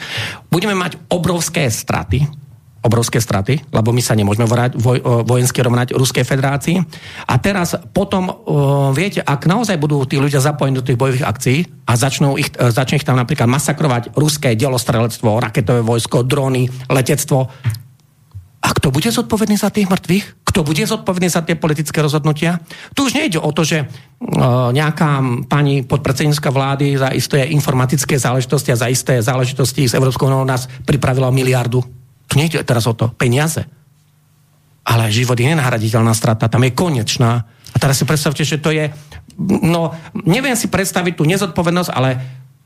Budeme 0.50 0.74
mať 0.74 0.98
obrovské 1.10 1.70
straty, 1.70 2.43
obrovské 2.84 3.24
straty, 3.24 3.64
lebo 3.72 3.96
my 3.96 4.04
sa 4.04 4.12
nemôžeme 4.12 4.44
vorať, 4.44 4.76
voj, 4.76 5.00
vojensky 5.24 5.64
rovnať 5.64 5.96
Ruskej 5.96 6.28
federácii. 6.28 6.84
A 7.32 7.40
teraz 7.40 7.80
potom, 7.96 8.28
viete, 8.92 9.24
ak 9.24 9.48
naozaj 9.48 9.80
budú 9.80 10.04
tí 10.04 10.20
ľudia 10.20 10.44
zapojení 10.44 10.76
do 10.76 10.86
tých 10.86 11.00
bojových 11.00 11.24
akcií 11.24 11.60
a 11.88 11.96
začnú 11.96 12.36
ich, 12.36 12.52
e, 12.52 12.70
začne 12.70 13.00
ich 13.00 13.08
tam 13.08 13.16
napríklad 13.16 13.48
masakrovať 13.48 14.12
ruské 14.20 14.60
delostrelectvo, 14.60 15.40
raketové 15.40 15.80
vojsko, 15.80 16.28
drony, 16.28 16.68
letectvo, 16.92 17.48
a 18.64 18.72
kto 18.72 18.96
bude 18.96 19.12
zodpovedný 19.12 19.60
za 19.60 19.68
tých 19.68 19.92
mŕtvych? 19.92 20.48
Kto 20.48 20.64
bude 20.64 20.88
zodpovedný 20.88 21.28
za 21.28 21.44
tie 21.44 21.60
politické 21.60 22.00
rozhodnutia? 22.00 22.64
Tu 22.96 23.04
už 23.04 23.12
nejde 23.12 23.36
o 23.36 23.52
to, 23.52 23.68
že 23.68 23.84
uh, 23.84 24.72
nejaká 24.72 25.20
pani 25.52 25.84
podpredsednícka 25.84 26.48
vlády 26.48 26.96
za 26.96 27.12
isté 27.12 27.44
informatické 27.52 28.16
záležitosti 28.16 28.72
a 28.72 28.80
za 28.80 28.88
isté 28.88 29.20
záležitosti 29.20 29.92
z 29.92 30.00
Európskou 30.00 30.32
nás 30.48 30.72
pripravila 30.88 31.28
miliardu 31.28 32.03
tu 32.28 32.40
nejde 32.40 32.62
teraz 32.64 32.88
o 32.90 32.94
to, 32.94 33.12
peniaze. 33.14 33.66
Ale 34.84 35.14
život 35.14 35.40
je 35.40 35.48
nenahraditeľná 35.48 36.12
strata, 36.12 36.52
tam 36.52 36.68
je 36.68 36.76
konečná. 36.76 37.48
A 37.74 37.78
teraz 37.80 37.98
si 37.98 38.06
predstavte, 38.06 38.44
že 38.44 38.60
to 38.60 38.70
je, 38.70 38.92
no, 39.40 39.96
neviem 40.28 40.54
si 40.60 40.68
predstaviť 40.68 41.14
tú 41.18 41.24
nezodpovednosť, 41.24 41.90
ale 41.90 42.10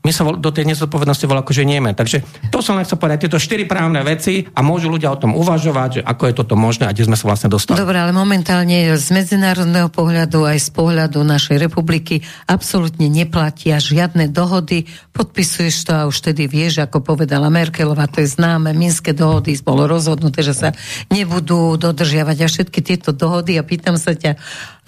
my 0.06 0.14
sa 0.14 0.22
do 0.22 0.50
tej 0.54 0.62
nezodpovednosti 0.70 1.26
volá 1.26 1.42
akože 1.42 1.66
nieme. 1.66 1.90
Takže 1.90 2.22
to 2.54 2.62
som 2.62 2.78
len 2.78 2.86
chcel 2.86 3.02
povedať, 3.02 3.26
tieto 3.26 3.42
štyri 3.42 3.66
právne 3.66 3.98
veci 4.06 4.46
a 4.46 4.62
môžu 4.62 4.86
ľudia 4.86 5.10
o 5.10 5.18
tom 5.18 5.34
uvažovať, 5.34 6.00
že 6.00 6.02
ako 6.06 6.22
je 6.30 6.34
toto 6.38 6.54
možné 6.54 6.86
a 6.86 6.94
kde 6.94 7.10
sme 7.10 7.18
sa 7.18 7.26
vlastne 7.26 7.50
dostali. 7.50 7.76
Dobre, 7.76 7.98
ale 7.98 8.14
momentálne 8.14 8.94
z 8.94 9.08
medzinárodného 9.10 9.90
pohľadu 9.90 10.46
aj 10.46 10.58
z 10.64 10.70
pohľadu 10.70 11.18
našej 11.26 11.58
republiky 11.58 12.22
absolútne 12.46 13.10
neplatia 13.10 13.82
žiadne 13.82 14.30
dohody. 14.30 14.86
Podpisuješ 15.10 15.76
to 15.90 15.92
a 15.92 16.06
už 16.06 16.30
tedy 16.30 16.46
vieš, 16.46 16.78
ako 16.78 17.02
povedala 17.02 17.50
Merkelová, 17.50 18.06
to 18.06 18.22
je 18.22 18.30
známe, 18.30 18.70
Minské 18.78 19.10
dohody 19.10 19.58
bolo 19.60 19.90
rozhodnuté, 19.90 20.46
že 20.46 20.54
sa 20.54 20.68
nebudú 21.10 21.74
dodržiavať 21.74 22.36
a 22.38 22.46
všetky 22.46 22.80
tieto 22.86 23.10
dohody 23.10 23.58
a 23.58 23.66
pýtam 23.66 23.98
sa 23.98 24.14
ťa, 24.14 24.38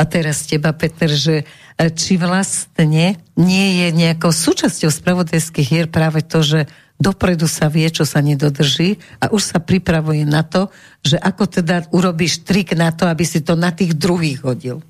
a 0.00 0.02
teraz 0.08 0.48
teba, 0.48 0.72
Peter, 0.72 1.12
že 1.12 1.44
e, 1.76 1.92
či 1.92 2.16
vlastne 2.16 3.20
nie 3.36 3.68
je 3.84 3.88
nejakou 3.92 4.32
súčasťou 4.32 4.88
spravodajských 4.88 5.68
hier 5.68 5.86
práve 5.92 6.24
to, 6.24 6.40
že 6.40 6.64
dopredu 6.96 7.44
sa 7.44 7.68
vie, 7.68 7.84
čo 7.92 8.08
sa 8.08 8.24
nedodrží 8.24 8.96
a 9.20 9.28
už 9.28 9.52
sa 9.52 9.58
pripravuje 9.60 10.24
na 10.24 10.40
to, 10.40 10.72
že 11.04 11.20
ako 11.20 11.44
teda 11.52 11.92
urobíš 11.92 12.48
trik 12.48 12.72
na 12.72 12.96
to, 12.96 13.04
aby 13.12 13.28
si 13.28 13.44
to 13.44 13.60
na 13.60 13.76
tých 13.76 13.92
druhých 13.92 14.40
hodil. 14.40 14.80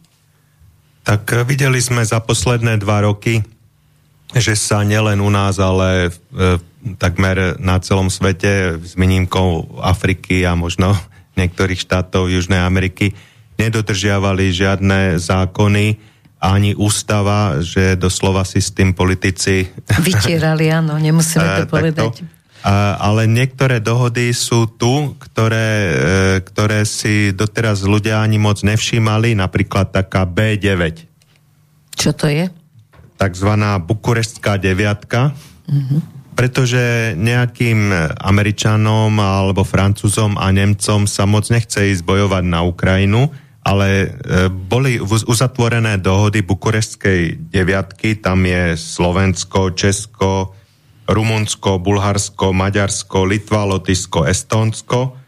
Tak 1.03 1.27
e, 1.35 1.43
videli 1.43 1.83
sme 1.83 2.07
za 2.07 2.23
posledné 2.23 2.79
dva 2.79 3.03
roky, 3.03 3.43
že 4.31 4.55
sa 4.55 4.87
nielen 4.87 5.19
u 5.19 5.31
nás, 5.31 5.59
ale 5.59 6.07
e, 6.07 6.63
takmer 7.03 7.59
na 7.59 7.83
celom 7.83 8.15
svete 8.15 8.79
s 8.79 8.95
výnimkou 8.95 9.83
Afriky 9.83 10.47
a 10.47 10.55
možno 10.55 10.95
niektorých 11.41 11.83
štátov 11.83 12.31
Južnej 12.31 12.63
Ameriky 12.63 13.11
nedodržiavali 13.61 14.49
žiadne 14.51 15.21
zákony, 15.21 15.87
ani 16.41 16.73
ústava, 16.73 17.61
že 17.61 18.01
doslova 18.01 18.49
si 18.49 18.65
s 18.65 18.73
tým 18.73 18.97
politici... 18.97 19.69
Vytierali, 20.09 20.73
áno, 20.73 20.97
nemusíme 20.97 21.65
to 21.65 21.65
povedať. 21.69 22.25
ale 22.97 23.29
niektoré 23.29 23.85
dohody 23.85 24.33
sú 24.33 24.65
tu, 24.81 25.17
ktoré, 25.21 25.69
e, 25.69 25.93
ktoré 26.41 26.89
si 26.89 27.37
doteraz 27.37 27.85
ľudia 27.85 28.25
ani 28.25 28.41
moc 28.41 28.65
nevšímali, 28.65 29.37
napríklad 29.37 29.93
taká 29.93 30.25
B9. 30.25 31.05
Čo 31.93 32.17
to 32.17 32.33
je? 32.33 32.49
Takzvaná 33.21 33.77
bukurestská 33.77 34.57
deviatka. 34.57 35.37
Mm-hmm 35.69 36.21
pretože 36.41 37.13
nejakým 37.21 37.93
Američanom 38.17 39.13
alebo 39.21 39.61
Francúzom 39.61 40.41
a 40.41 40.49
Nemcom 40.49 41.05
sa 41.05 41.29
moc 41.29 41.45
nechce 41.53 41.93
ísť 41.93 42.01
bojovať 42.01 42.45
na 42.49 42.65
Ukrajinu, 42.65 43.29
ale 43.61 43.89
e, 43.89 44.09
boli 44.49 44.97
uzatvorené 45.05 46.01
dohody 46.01 46.41
Bukurešskej 46.41 47.53
deviatky, 47.53 48.17
tam 48.17 48.49
je 48.49 48.77
Slovensko, 48.77 49.77
Česko, 49.77 50.57
Rumunsko, 51.05 51.77
Bulharsko, 51.77 52.57
Maďarsko, 52.57 53.29
Litva, 53.29 53.69
Lotyšsko, 53.69 54.25
Estónsko, 54.25 55.19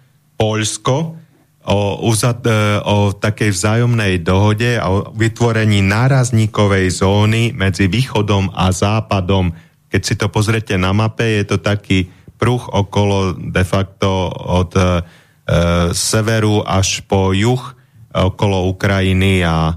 Poľsko. 0.40 1.20
O, 1.62 1.78
uzat, 2.10 2.42
e, 2.42 2.82
o 2.82 3.14
takej 3.14 3.54
vzájomnej 3.54 4.18
dohode 4.18 4.80
a 4.80 4.90
o 4.90 5.14
vytvorení 5.14 5.78
nárazníkovej 5.78 6.90
zóny 6.90 7.54
medzi 7.54 7.86
východom 7.86 8.50
a 8.50 8.74
západom. 8.74 9.54
Keď 9.86 10.02
si 10.02 10.14
to 10.18 10.26
pozrete 10.26 10.74
na 10.74 10.90
mape, 10.90 11.22
je 11.22 11.44
to 11.46 11.62
taký 11.62 12.10
pruh 12.34 12.58
okolo 12.66 13.38
de 13.38 13.62
facto 13.62 14.26
od 14.34 14.74
e, 14.74 14.82
severu 15.94 16.66
až 16.66 17.06
po 17.06 17.30
juh 17.30 17.62
okolo 18.12 18.68
Ukrajiny 18.70 19.42
a 19.42 19.76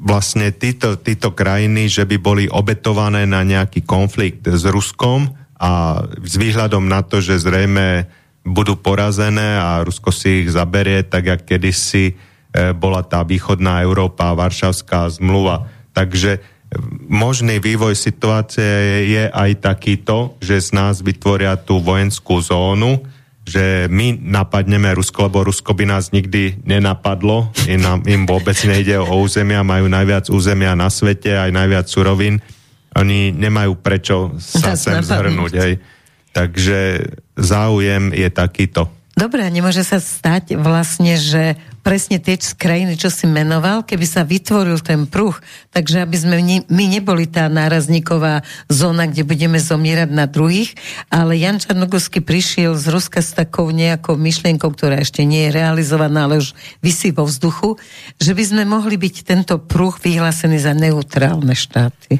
vlastne 0.00 0.56
títo, 0.56 0.96
títo 0.96 1.36
krajiny, 1.36 1.92
že 1.92 2.08
by 2.08 2.16
boli 2.16 2.44
obetované 2.48 3.28
na 3.28 3.44
nejaký 3.44 3.84
konflikt 3.84 4.48
s 4.48 4.64
Ruskom 4.64 5.36
a 5.60 6.00
s 6.24 6.34
výhľadom 6.40 6.88
na 6.88 7.04
to, 7.04 7.20
že 7.20 7.44
zrejme 7.44 8.08
budú 8.46 8.78
porazené 8.78 9.60
a 9.60 9.84
Rusko 9.84 10.14
si 10.14 10.46
ich 10.46 10.48
zaberie, 10.54 11.04
tak 11.04 11.28
jak 11.28 11.42
kedysi 11.44 12.14
e, 12.14 12.14
bola 12.72 13.02
tá 13.02 13.26
východná 13.26 13.82
Európa, 13.82 14.38
Varšavská 14.38 15.10
zmluva. 15.12 15.66
Takže 15.92 16.38
možný 17.10 17.58
vývoj 17.58 17.98
situácie 17.98 19.10
je 19.10 19.24
aj 19.28 19.50
takýto, 19.60 20.38
že 20.38 20.62
z 20.62 20.78
nás 20.78 21.02
vytvoria 21.02 21.58
tú 21.58 21.82
vojenskú 21.82 22.38
zónu, 22.38 23.02
že 23.46 23.86
my 23.86 24.18
napadneme 24.18 24.90
Rusko, 24.90 25.30
lebo 25.30 25.46
Rusko 25.46 25.70
by 25.70 25.86
nás 25.86 26.10
nikdy 26.10 26.58
nenapadlo. 26.66 27.54
Im, 27.70 27.78
nám, 27.78 28.02
im 28.02 28.26
vôbec 28.26 28.58
nejde 28.66 28.98
o 28.98 29.22
územia, 29.22 29.62
majú 29.62 29.86
najviac 29.86 30.26
územia 30.34 30.74
na 30.74 30.90
svete, 30.90 31.38
aj 31.38 31.54
najviac 31.54 31.86
surovín. 31.86 32.42
Oni 32.98 33.30
nemajú 33.30 33.78
prečo 33.78 34.34
sa 34.42 34.74
sem 34.74 34.98
zhrnúť. 34.98 35.52
Hej. 35.62 35.72
Takže 36.34 36.80
záujem 37.38 38.10
je 38.12 38.28
takýto. 38.34 38.90
Dobre, 39.16 39.48
nemôže 39.48 39.80
sa 39.80 39.96
stať 39.96 40.60
vlastne, 40.60 41.16
že 41.16 41.56
presne 41.86 42.18
tie 42.18 42.34
krajiny, 42.34 42.98
čo 42.98 43.14
si 43.14 43.30
menoval, 43.30 43.86
keby 43.86 44.02
sa 44.02 44.26
vytvoril 44.26 44.82
ten 44.82 45.06
pruh, 45.06 45.38
takže 45.70 46.02
aby 46.02 46.16
sme 46.18 46.34
my 46.66 46.84
neboli 46.90 47.30
tá 47.30 47.46
nárazníková 47.46 48.42
zóna, 48.66 49.06
kde 49.06 49.22
budeme 49.22 49.62
zomierať 49.62 50.10
na 50.10 50.26
druhých, 50.26 50.74
ale 51.14 51.38
Jan 51.38 51.62
Čarnogórsky 51.62 52.18
prišiel 52.18 52.74
z 52.74 52.90
Ruska 52.90 53.22
s 53.22 53.38
takou 53.38 53.70
nejakou 53.70 54.18
myšlienkou, 54.18 54.74
ktorá 54.74 54.98
ešte 54.98 55.22
nie 55.22 55.46
je 55.46 55.54
realizovaná, 55.62 56.26
ale 56.26 56.42
už 56.42 56.58
vysí 56.82 57.14
vo 57.14 57.22
vzduchu, 57.22 57.78
že 58.18 58.34
by 58.34 58.42
sme 58.42 58.62
mohli 58.66 58.98
byť 58.98 59.14
tento 59.22 59.54
pruh 59.62 59.94
vyhlásený 59.94 60.58
za 60.58 60.74
neutrálne 60.74 61.54
štáty. 61.54 62.18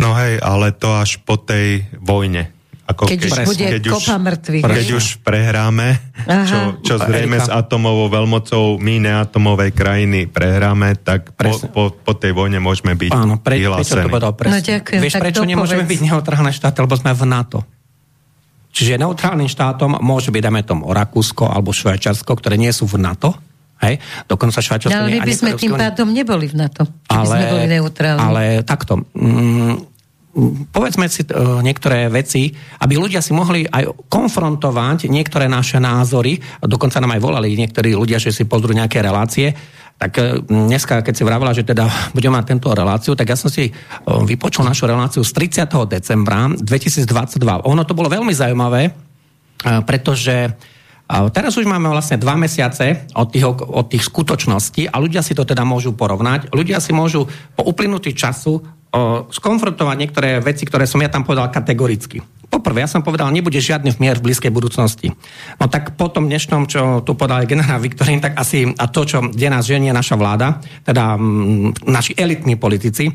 No 0.00 0.16
hej, 0.16 0.40
ale 0.40 0.72
to 0.72 0.88
až 0.96 1.20
po 1.20 1.36
tej 1.36 1.84
vojne. 2.00 2.61
Ako 2.92 3.08
keď, 3.08 3.18
keď 3.18 3.30
už 3.32 3.40
bude 3.48 3.66
keď 3.66 3.82
kopa 3.88 4.16
mŕtvych. 4.20 4.62
Keď 4.62 4.88
už 4.92 5.06
prehráme, 5.24 5.88
čo, 6.28 6.58
čo 6.84 6.94
zrejme 7.00 7.40
s 7.40 7.48
atomovou 7.48 8.12
veľmocou 8.12 8.76
my 8.76 8.94
neatomovej 9.00 9.70
krajiny 9.72 10.20
prehráme, 10.28 11.00
tak 11.00 11.32
po, 11.32 11.56
po, 11.72 11.82
po 11.90 12.12
tej 12.12 12.36
vojne 12.36 12.60
môžeme 12.60 12.92
byť 12.92 13.10
Áno, 13.16 13.40
pre, 13.40 13.56
vyhlásení. 13.56 14.06
to 14.06 14.12
povedal 14.12 14.32
presne. 14.36 14.60
No, 14.60 14.60
ďakujem, 14.60 15.00
Vieš, 15.00 15.14
prečo 15.16 15.42
nemôžeme 15.48 15.84
byť 15.88 16.00
neutrálne 16.12 16.52
štáty, 16.52 16.78
lebo 16.84 16.94
sme 16.94 17.16
v 17.16 17.24
NATO. 17.24 17.58
Čiže 18.72 18.96
neutrálnym 19.00 19.48
štátom 19.48 20.00
môže 20.00 20.32
byť, 20.32 20.42
dajme 20.48 20.62
tomu, 20.64 20.82
Rakúsko 20.92 21.44
alebo 21.48 21.76
Švajčarsko, 21.76 22.32
ktoré 22.32 22.56
nie 22.56 22.72
sú 22.72 22.88
v 22.88 23.00
NATO, 23.00 23.36
Hej? 23.82 23.98
Dokonca 24.30 24.62
Švajčiarsko... 24.62 24.94
No, 24.94 25.10
ale 25.10 25.18
my 25.18 25.20
by 25.26 25.34
sme 25.34 25.50
tým 25.58 25.74
pádom 25.74 26.14
neboli 26.14 26.46
v 26.46 26.54
NATO, 26.54 26.86
ale, 27.10 27.26
sme 27.26 27.44
boli 27.50 27.66
neutrálni. 27.66 28.22
Ale 28.22 28.42
takto, 28.62 29.02
mm, 29.10 29.91
povedzme 30.72 31.12
si 31.12 31.28
uh, 31.28 31.60
niektoré 31.60 32.08
veci, 32.08 32.48
aby 32.80 32.96
ľudia 32.96 33.20
si 33.20 33.36
mohli 33.36 33.68
aj 33.68 34.08
konfrontovať 34.08 35.12
niektoré 35.12 35.44
naše 35.44 35.76
názory, 35.76 36.40
dokonca 36.64 37.04
nám 37.04 37.16
aj 37.16 37.20
volali 37.20 37.52
niektorí 37.52 37.92
ľudia, 37.92 38.16
že 38.16 38.32
si 38.32 38.48
pozrú 38.48 38.72
nejaké 38.72 39.04
relácie, 39.04 39.52
tak 40.00 40.12
uh, 40.16 40.40
dneska, 40.40 41.04
keď 41.04 41.14
si 41.14 41.22
vravila, 41.28 41.52
že 41.52 41.68
teda 41.68 41.84
budeme 42.16 42.40
mať 42.40 42.46
tento 42.48 42.72
reláciu, 42.72 43.12
tak 43.12 43.28
ja 43.28 43.36
som 43.36 43.52
si 43.52 43.68
uh, 43.68 44.24
vypočul 44.24 44.64
našu 44.64 44.88
reláciu 44.88 45.20
z 45.20 45.32
30. 45.36 45.68
decembra 45.84 46.48
2022. 46.48 47.68
Ono 47.68 47.82
to 47.84 47.92
bolo 47.92 48.08
veľmi 48.08 48.32
zaujímavé, 48.32 49.12
pretože 49.62 50.56
Teraz 51.12 51.60
už 51.60 51.68
máme 51.68 51.92
vlastne 51.92 52.16
dva 52.16 52.40
mesiace 52.40 53.04
od 53.12 53.28
tých, 53.28 53.44
od 53.44 53.84
tých 53.84 54.08
skutočností 54.08 54.88
a 54.88 54.96
ľudia 54.96 55.20
si 55.20 55.36
to 55.36 55.44
teda 55.44 55.60
môžu 55.60 55.92
porovnať. 55.92 56.48
Ľudia 56.48 56.80
si 56.80 56.96
môžu 56.96 57.28
po 57.52 57.68
uplynutí 57.68 58.16
času 58.16 58.64
skonfrontovať 59.32 59.96
niektoré 59.96 60.38
veci, 60.44 60.68
ktoré 60.68 60.84
som 60.84 61.00
ja 61.00 61.08
tam 61.08 61.24
povedal 61.24 61.48
kategoricky. 61.48 62.20
Poprvé, 62.52 62.84
ja 62.84 62.88
som 62.92 63.00
povedal, 63.00 63.32
nebude 63.32 63.56
žiadny 63.56 63.96
mier 63.96 64.20
v 64.20 64.28
blízkej 64.28 64.52
budúcnosti. 64.52 65.08
No 65.56 65.72
tak 65.72 65.96
po 65.96 66.12
tom 66.12 66.28
dnešnom, 66.28 66.68
čo 66.68 67.00
tu 67.00 67.16
podal 67.16 67.48
generál 67.48 67.80
Viktorín, 67.80 68.20
tak 68.20 68.36
asi 68.36 68.68
a 68.76 68.92
to, 68.92 69.08
čo, 69.08 69.24
kde 69.24 69.48
nás 69.48 69.64
ženie 69.64 69.88
naša 69.88 70.20
vláda, 70.20 70.60
teda 70.84 71.16
m, 71.16 71.72
naši 71.88 72.12
elitní 72.12 72.60
politici, 72.60 73.08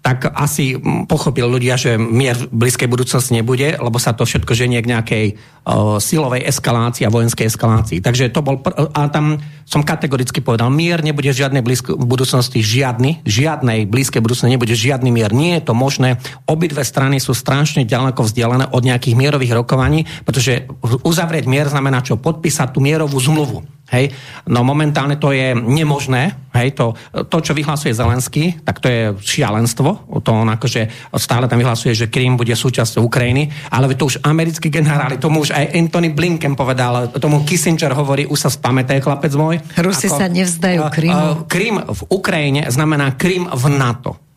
tak 0.00 0.32
asi 0.32 0.80
pochopil 1.04 1.44
ľudia, 1.44 1.76
že 1.76 2.00
mier 2.00 2.32
v 2.32 2.48
blízkej 2.48 2.88
budúcnosti 2.88 3.36
nebude, 3.36 3.76
lebo 3.76 4.00
sa 4.00 4.16
to 4.16 4.24
všetko 4.24 4.56
ženie 4.56 4.80
k 4.80 4.88
nejakej 4.96 5.24
uh, 5.36 6.00
silovej 6.00 6.48
eskalácii 6.48 7.04
a 7.04 7.12
vojenskej 7.12 7.52
eskalácii. 7.52 8.00
Takže 8.00 8.32
to 8.32 8.40
bol... 8.40 8.64
Pr- 8.64 8.88
a 8.96 9.12
tam 9.12 9.36
som 9.68 9.84
kategoricky 9.84 10.40
povedal, 10.40 10.72
mier 10.72 11.04
nebude 11.04 11.28
v 11.28 11.40
žiadnej 11.44 11.60
blízkej 11.60 12.00
budúcnosti, 12.00 12.64
žiadny, 12.64 13.20
žiadnej 13.28 13.84
blízkej 13.84 14.24
budúcnosti 14.24 14.56
nebude 14.56 14.72
žiadny 14.72 15.12
mier. 15.12 15.36
Nie 15.36 15.60
je 15.60 15.68
to 15.68 15.76
možné. 15.76 16.16
Obidve 16.48 16.80
strany 16.80 17.20
sú 17.20 17.36
strašne 17.36 17.84
ďaleko 17.84 18.24
vzdialené 18.24 18.72
od 18.72 18.80
nejakých 18.80 19.14
mierových 19.20 19.52
rokovaní, 19.52 20.08
pretože 20.24 20.64
uzavrieť 20.80 21.44
mier 21.44 21.68
znamená 21.68 22.00
čo? 22.00 22.16
Podpísať 22.16 22.72
tú 22.72 22.80
mierovú 22.80 23.20
zmluvu. 23.20 23.79
Hej? 23.90 24.14
No 24.46 24.62
momentálne 24.62 25.18
to 25.18 25.34
je 25.34 25.52
nemožné. 25.54 26.50
Hej? 26.54 26.78
To, 26.78 26.94
to, 27.26 27.36
čo 27.42 27.52
vyhlasuje 27.54 27.94
Zelenský, 27.94 28.62
tak 28.62 28.78
to 28.78 28.86
je 28.86 29.02
šialenstvo. 29.18 30.10
To 30.22 30.30
on 30.30 30.48
akože 30.50 31.12
stále 31.18 31.50
tam 31.50 31.58
vyhlasuje, 31.58 31.94
že 31.94 32.10
Krím 32.10 32.38
bude 32.38 32.54
súčasťou 32.54 33.06
Ukrajiny, 33.06 33.50
ale 33.70 33.90
to 33.94 34.06
už 34.06 34.22
americkí 34.22 34.70
generáli, 34.70 35.18
tomu 35.18 35.42
už 35.42 35.52
aj 35.52 35.74
Anthony 35.74 36.14
Blinken 36.14 36.54
povedal, 36.54 37.10
tomu 37.18 37.42
Kissinger 37.42 37.92
hovorí, 37.92 38.24
už 38.26 38.38
sa 38.46 38.50
spamätaj, 38.50 39.02
chlapec 39.02 39.32
môj. 39.34 39.58
Rusi 39.78 40.06
ako, 40.06 40.16
sa 40.16 40.26
nevzdajú 40.30 40.80
Krím. 40.94 41.16
Krím 41.50 41.76
v 41.82 42.00
Ukrajine 42.10 42.70
znamená 42.70 43.18
Krím 43.18 43.50
v 43.50 43.64
NATO. 43.74 44.29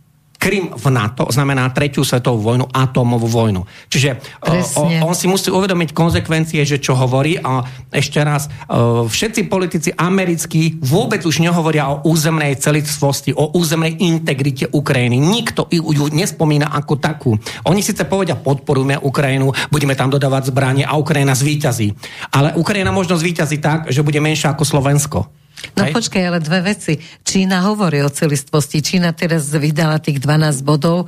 Krym 0.44 0.76
v 0.76 0.88
NATO 0.91 1.32
znamená 1.32 1.72
tretiu 1.72 2.04
svetovú 2.04 2.44
vojnu, 2.52 2.68
atómovú 2.68 3.32
vojnu. 3.32 3.64
Čiže 3.88 4.20
Presne. 4.44 5.00
o, 5.00 5.08
on 5.08 5.16
si 5.16 5.32
musí 5.32 5.48
uvedomiť 5.48 5.96
konsekvencie, 5.96 6.60
že 6.68 6.84
čo 6.84 7.00
hovorí 7.00 7.39
a 7.39 7.64
ešte 7.88 8.20
raz, 8.20 8.52
e, 8.68 9.08
všetci 9.08 9.48
politici 9.48 9.96
americkí 9.96 10.84
vôbec 10.84 11.24
už 11.24 11.39
nehovoria 11.39 11.88
o 11.88 12.04
územnej 12.04 12.60
celistvosti, 12.60 13.32
o 13.32 13.56
územnej 13.56 13.96
integrite 14.04 14.68
Ukrajiny. 14.68 15.16
Nikto 15.16 15.72
ju 15.72 16.12
nespomína 16.12 16.76
ako 16.76 17.00
takú. 17.00 17.32
Oni 17.64 17.80
síce 17.80 18.04
povedia, 18.04 18.36
podporujeme 18.36 19.00
Ukrajinu, 19.00 19.56
budeme 19.72 19.96
tam 19.96 20.12
dodávať 20.12 20.52
zbranie 20.52 20.84
a 20.84 21.00
Ukrajina 21.00 21.32
zvíťazí. 21.39 21.96
Ale 22.36 22.52
Ukrajina 22.60 22.91
možno 22.91 23.16
zvíťazí 23.16 23.64
tak, 23.64 23.88
že 23.88 24.04
bude 24.04 24.20
menšia 24.20 24.52
ako 24.52 24.68
Slovensko. 24.68 25.43
No 25.74 25.88
Hej? 25.88 25.93
počkaj, 25.95 26.24
ale 26.24 26.39
dve 26.39 26.59
veci. 26.61 26.93
Čína 27.24 27.64
hovorí 27.66 28.03
o 28.03 28.11
celistvosti. 28.11 28.84
Čína 28.84 29.16
teraz 29.16 29.47
vydala 29.49 29.97
tých 29.97 30.20
12 30.20 30.61
bodov 30.61 31.07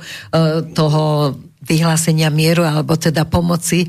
toho 0.72 1.34
vyhlásenia 1.60 2.30
mieru, 2.30 2.62
alebo 2.62 2.94
teda 2.94 3.26
pomoci 3.26 3.84
e, 3.84 3.88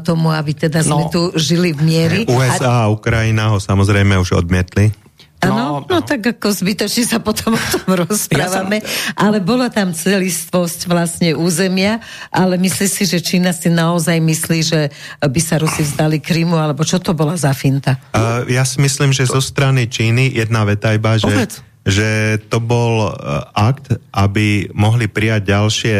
tomu, 0.00 0.28
aby 0.30 0.52
teda 0.54 0.84
sme 0.84 1.08
No. 1.08 1.12
tu 1.12 1.22
žili 1.34 1.72
v 1.72 1.80
miery. 1.82 2.20
USA 2.28 2.84
a 2.84 2.92
Ukrajina 2.92 3.48
ho 3.50 3.58
samozrejme 3.58 4.14
už 4.16 4.38
odmietli. 4.38 5.03
Áno, 5.50 5.84
no, 5.84 5.94
No, 5.94 6.02
tak 6.02 6.26
ako 6.26 6.50
zbytočne 6.50 7.04
sa 7.06 7.18
potom 7.22 7.54
o 7.54 7.64
tom 7.70 7.88
rozprávame, 8.06 8.82
ale 9.14 9.38
bola 9.38 9.70
tam 9.70 9.94
celistvosť 9.94 10.90
vlastne 10.90 11.38
územia, 11.38 12.02
ale 12.34 12.58
myslí 12.58 12.86
si, 12.90 13.04
že 13.06 13.22
Čína 13.22 13.54
si 13.54 13.70
naozaj 13.70 14.18
myslí, 14.18 14.58
že 14.64 14.80
by 15.22 15.40
sa 15.40 15.62
Rusi 15.62 15.86
vzdali 15.86 16.18
Krymu, 16.18 16.58
alebo 16.58 16.82
čo 16.82 16.98
to 16.98 17.14
bola 17.14 17.38
za 17.38 17.54
finta? 17.54 18.00
Uh, 18.10 18.42
ja 18.50 18.66
si 18.66 18.82
myslím, 18.82 19.14
že 19.14 19.28
zo 19.28 19.38
strany 19.38 19.86
Číny 19.86 20.34
jedna 20.34 20.66
veta 20.66 20.90
iba, 20.90 21.14
že, 21.14 21.30
Povedz. 21.30 21.54
že 21.86 22.40
to 22.50 22.58
bol 22.58 23.12
uh, 23.12 23.46
akt, 23.54 23.94
aby 24.10 24.72
mohli 24.74 25.06
prijať 25.06 25.42
ďalšie 25.46 25.96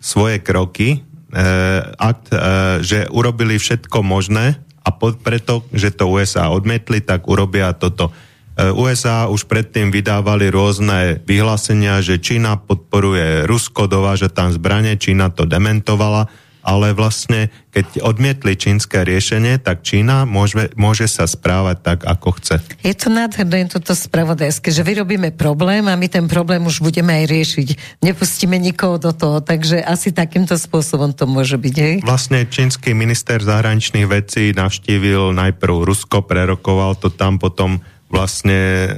svoje 0.00 0.40
kroky, 0.40 1.00
uh, 1.00 1.92
akt, 2.00 2.32
uh, 2.32 2.80
že 2.80 3.10
urobili 3.12 3.60
všetko 3.60 4.00
možné 4.00 4.56
a 4.84 4.92
pod, 4.92 5.16
preto, 5.24 5.64
že 5.72 5.96
to 5.96 6.12
USA 6.12 6.52
odmetli, 6.52 7.00
tak 7.00 7.24
urobia 7.24 7.72
toto. 7.72 8.12
Uh, 8.54 8.70
USA 8.78 9.26
už 9.26 9.50
predtým 9.50 9.90
vydávali 9.90 10.46
rôzne 10.46 11.18
vyhlásenia, 11.26 11.98
že 11.98 12.22
Čína 12.22 12.54
podporuje 12.62 13.50
Rusko, 13.50 13.90
dováža 13.90 14.30
tam 14.30 14.54
zbranie, 14.54 14.94
Čína 14.94 15.34
to 15.34 15.42
dementovala, 15.42 16.30
ale 16.64 16.96
vlastne, 16.96 17.52
keď 17.76 18.00
odmietli 18.00 18.56
čínske 18.56 19.04
riešenie, 19.04 19.60
tak 19.60 19.84
Čína 19.84 20.24
môže, 20.24 20.72
môže 20.80 21.04
sa 21.04 21.28
správať 21.28 21.76
tak, 21.84 21.98
ako 22.08 22.40
chce. 22.40 22.56
Je 22.80 22.96
to 22.96 23.12
nádherné 23.12 23.68
toto 23.68 23.92
spravodajské, 23.92 24.72
že 24.72 24.80
vyrobíme 24.80 25.36
problém 25.36 25.84
a 25.84 25.94
my 25.94 26.08
ten 26.08 26.24
problém 26.24 26.64
už 26.64 26.80
budeme 26.80 27.12
aj 27.20 27.24
riešiť. 27.28 27.68
Nepustíme 28.00 28.56
nikoho 28.56 28.96
do 28.96 29.12
toho, 29.12 29.44
takže 29.44 29.84
asi 29.84 30.08
takýmto 30.08 30.56
spôsobom 30.56 31.12
to 31.12 31.28
môže 31.28 31.60
byť, 31.60 31.76
hej? 31.76 31.94
Vlastne 32.00 32.48
čínsky 32.48 32.96
minister 32.96 33.44
zahraničných 33.44 34.08
vecí 34.08 34.56
navštívil 34.56 35.36
najprv 35.36 35.84
Rusko, 35.84 36.24
prerokoval 36.24 36.96
to 36.96 37.12
tam, 37.12 37.36
potom 37.36 37.84
vlastne 38.14 38.60
e, 38.86 38.88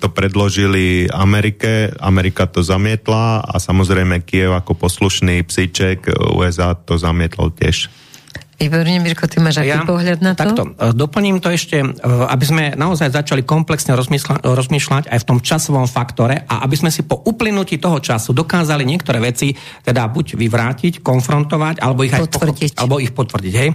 to 0.00 0.08
predložili 0.08 1.12
Amerike, 1.12 1.92
Amerika 2.00 2.48
to 2.48 2.64
zamietla 2.64 3.44
a 3.44 3.60
samozrejme 3.60 4.24
Kiev 4.24 4.56
ako 4.56 4.72
poslušný 4.72 5.44
psíček 5.44 6.08
USA 6.32 6.72
to 6.72 6.96
zamietol 6.96 7.52
tiež. 7.52 7.92
Výborne, 8.62 9.02
Mirko, 9.02 9.26
ty 9.26 9.42
máš 9.42 9.58
aký 9.58 9.82
pohľad 9.82 10.22
na 10.22 10.38
to? 10.38 10.40
Takto, 10.46 10.62
e, 10.78 10.94
doplním 10.94 11.42
to 11.42 11.50
ešte, 11.50 11.82
e, 11.82 11.88
aby 12.06 12.44
sme 12.46 12.64
naozaj 12.78 13.10
začali 13.10 13.42
komplexne 13.42 13.98
rozmýšľa, 13.98 14.46
rozmýšľať 14.46 15.04
aj 15.10 15.18
v 15.18 15.26
tom 15.26 15.38
časovom 15.42 15.90
faktore 15.90 16.46
a 16.46 16.62
aby 16.62 16.78
sme 16.78 16.94
si 16.94 17.02
po 17.02 17.18
uplynutí 17.26 17.82
toho 17.82 17.98
času 17.98 18.30
dokázali 18.30 18.86
niektoré 18.86 19.18
veci 19.18 19.50
teda 19.82 20.06
buď 20.06 20.38
vyvrátiť, 20.38 21.02
konfrontovať, 21.02 21.82
alebo 21.82 22.06
ich, 22.06 22.14
aj 22.14 22.30
Potvrdiť. 22.30 22.38
pochopiť, 22.38 22.70
alebo 22.78 23.02
ich 23.02 23.10
potvrdiť. 23.10 23.54
Hej? 23.58 23.68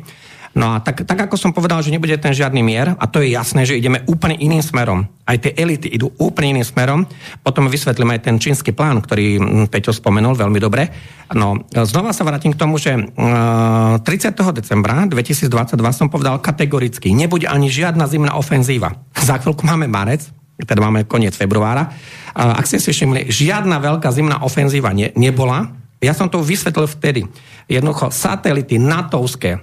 No 0.58 0.74
a 0.74 0.82
tak, 0.82 1.06
tak 1.06 1.30
ako 1.30 1.38
som 1.38 1.54
povedal, 1.54 1.86
že 1.86 1.94
nebude 1.94 2.18
ten 2.18 2.34
žiadny 2.34 2.66
mier, 2.66 2.98
a 2.98 3.06
to 3.06 3.22
je 3.22 3.30
jasné, 3.30 3.70
že 3.70 3.78
ideme 3.78 4.02
úplne 4.10 4.34
iným 4.34 4.66
smerom. 4.66 5.06
Aj 5.22 5.38
tie 5.38 5.54
elity 5.54 5.86
idú 5.86 6.10
úplne 6.18 6.58
iným 6.58 6.66
smerom. 6.66 7.06
Potom 7.46 7.70
vysvetlím 7.70 8.18
aj 8.18 8.26
ten 8.26 8.42
čínsky 8.42 8.74
plán, 8.74 9.06
ktorý 9.06 9.38
mm, 9.38 9.66
Peťo 9.70 9.94
spomenul 9.94 10.34
veľmi 10.34 10.58
dobre. 10.58 10.90
No, 11.38 11.62
znova 11.70 12.10
sa 12.10 12.26
vrátim 12.26 12.58
k 12.58 12.58
tomu, 12.58 12.82
že 12.82 12.98
uh, 12.98 14.02
30. 14.02 14.34
decembra 14.58 15.06
2022 15.06 15.78
som 15.94 16.10
povedal 16.10 16.42
kategoricky, 16.42 17.14
nebude 17.14 17.46
ani 17.46 17.70
žiadna 17.70 18.10
zimná 18.10 18.34
ofenzíva. 18.34 18.98
Za 19.14 19.38
chvíľku 19.38 19.62
máme 19.62 19.86
marec, 19.86 20.26
teda 20.58 20.82
máme 20.82 21.06
koniec 21.06 21.38
februára. 21.38 21.94
Ak 22.34 22.66
ste 22.66 22.82
si 22.82 22.90
všimli, 22.90 23.30
žiadna 23.30 23.78
veľká 23.78 24.10
zimná 24.10 24.42
ofenzíva 24.42 24.90
ne, 24.90 25.14
nebola. 25.14 25.70
Ja 26.02 26.18
som 26.18 26.34
to 26.34 26.42
vysvetlil 26.42 26.90
vtedy. 26.90 27.30
Jednoducho, 27.70 28.10
satelity 28.10 28.82
natovské, 28.82 29.62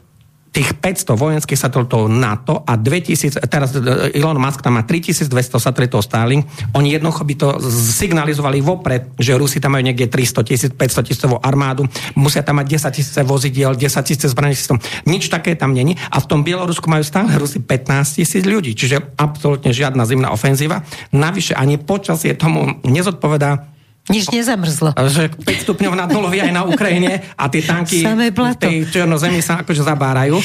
tých 0.54 0.78
500 0.78 1.18
vojenských 1.18 1.58
satelitov 1.58 2.06
NATO 2.06 2.62
a 2.62 2.78
2000, 2.78 3.42
teraz 3.50 3.74
e, 3.74 4.14
Elon 4.14 4.38
Musk 4.38 4.62
tam 4.62 4.78
má 4.78 4.86
3200 4.86 5.26
satelitov 5.58 6.06
Starlink, 6.06 6.46
oni 6.78 6.94
jednoducho 6.94 7.26
by 7.26 7.34
to 7.34 7.48
signalizovali 7.74 8.62
vopred, 8.62 9.18
že 9.18 9.34
Rusi 9.34 9.58
tam 9.58 9.74
majú 9.74 9.90
niekde 9.90 10.06
300 10.06 10.46
tisíc, 10.46 10.70
500 10.70 11.10
tisícovú 11.10 11.42
armádu, 11.42 11.90
musia 12.14 12.46
tam 12.46 12.62
mať 12.62 12.86
10 12.86 12.94
tisíce 12.94 13.20
vozidiel, 13.26 13.74
10 13.74 13.82
tisíce 14.06 14.30
zbraní 14.30 14.54
systém. 14.54 14.78
Nič 15.10 15.26
také 15.26 15.58
tam 15.58 15.74
není 15.74 15.98
a 15.98 16.22
v 16.22 16.28
tom 16.30 16.46
Bielorusku 16.46 16.86
majú 16.86 17.02
stále 17.02 17.34
Rusi 17.34 17.58
15 17.58 18.22
tisíc 18.22 18.46
ľudí, 18.46 18.78
čiže 18.78 19.02
absolútne 19.18 19.74
žiadna 19.74 20.06
zimná 20.06 20.30
ofenzíva. 20.30 20.86
Navyše 21.10 21.58
ani 21.58 21.82
počasie 21.82 22.38
tomu 22.38 22.78
nezodpovedá 22.86 23.73
Nič 24.04 24.28
nezamrzlo. 24.28 24.92
že 25.08 25.32
5 25.32 25.64
stupňov 25.64 25.96
nad 25.96 26.12
nulou 26.12 26.28
je 26.28 26.44
aj 26.44 26.52
na 26.52 26.68
Ukrajine 26.68 27.24
a 27.40 27.48
tie 27.48 27.64
tanky 27.64 28.04
v 28.04 28.60
tej 28.60 28.76
černozemi 28.92 29.40
sa 29.40 29.64
akože 29.64 29.80
zabárajú. 29.80 30.36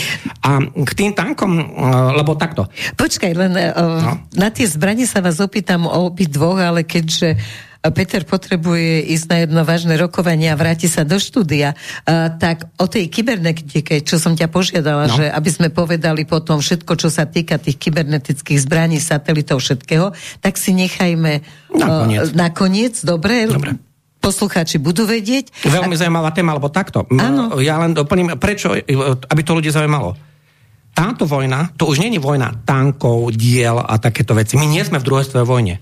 A 0.47 0.64
k 0.64 0.91
tým 0.95 1.12
tankom, 1.12 1.60
eh, 1.60 1.64
lebo 2.16 2.39
takto, 2.39 2.72
Počkaj, 2.95 3.32
len 3.36 3.53
uh, 3.55 3.76
no. 3.76 4.12
na 4.32 4.47
tie 4.47 4.64
zbranie 4.64 5.03
sa 5.03 5.20
vás 5.20 5.43
opýtam 5.43 5.84
o 5.88 6.07
obi 6.07 6.24
dvoch, 6.24 6.55
ale 6.55 6.88
keďže 6.88 7.36
Peter 7.80 8.27
potrebuje 8.27 9.07
ísť 9.15 9.25
na 9.32 9.38
jedno 9.39 9.61
vážne 9.63 9.95
rokovanie 9.95 10.51
a 10.51 10.59
vráti 10.59 10.91
sa 10.91 11.07
do 11.07 11.15
štúdia, 11.15 11.80
tak 12.36 12.67
o 12.75 12.91
tej 12.91 13.07
kybernetike, 13.07 14.03
čo 14.03 14.19
som 14.19 14.36
ťa 14.36 14.51
požiadala, 14.51 15.07
No. 15.07 15.15
že 15.15 15.32
aby 15.32 15.47
sme 15.47 15.67
povedali 15.71 16.27
potom 16.27 16.59
všetko, 16.59 16.99
čo 16.99 17.07
sa 17.07 17.23
týka 17.23 17.55
tých 17.55 17.80
kybernetických 17.80 18.59
zbraní, 18.59 18.99
satelitov, 18.99 19.63
všetkého, 19.63 20.11
tak 20.43 20.59
si 20.59 20.75
nechajme 20.75 21.39
Nakoniec. 21.69 22.27
Uh, 22.27 22.36
nakoniec, 22.36 22.93
dobre? 23.05 23.47
Dobre. 23.47 23.77
Poslucháči 24.19 24.75
budú 24.84 25.07
vedieť. 25.07 25.47
veľmi 25.63 25.95
zaujímavá 25.95 26.36
téma, 26.36 26.51
lebo 26.51 26.67
takto. 26.67 27.07
Áno. 27.15 27.55
Ja 27.63 27.80
len 27.80 27.95
doplním, 27.95 28.36
prečo, 28.36 28.75
aby 28.75 29.41
to 29.47 29.55
ľudí 29.55 29.71
zaujímalo. 29.71 30.19
Táto 30.91 31.23
vojna, 31.23 31.71
to 31.80 31.88
už 31.88 32.03
je 32.03 32.19
vojna 32.19 32.59
tankov, 32.67 33.32
diel 33.32 33.80
a 33.80 33.95
takéto 33.95 34.36
veci. 34.36 34.59
My 34.59 34.67
nie 34.67 34.84
sme 34.84 34.99
v 34.99 35.07
druhej 35.07 35.47
vojne. 35.47 35.80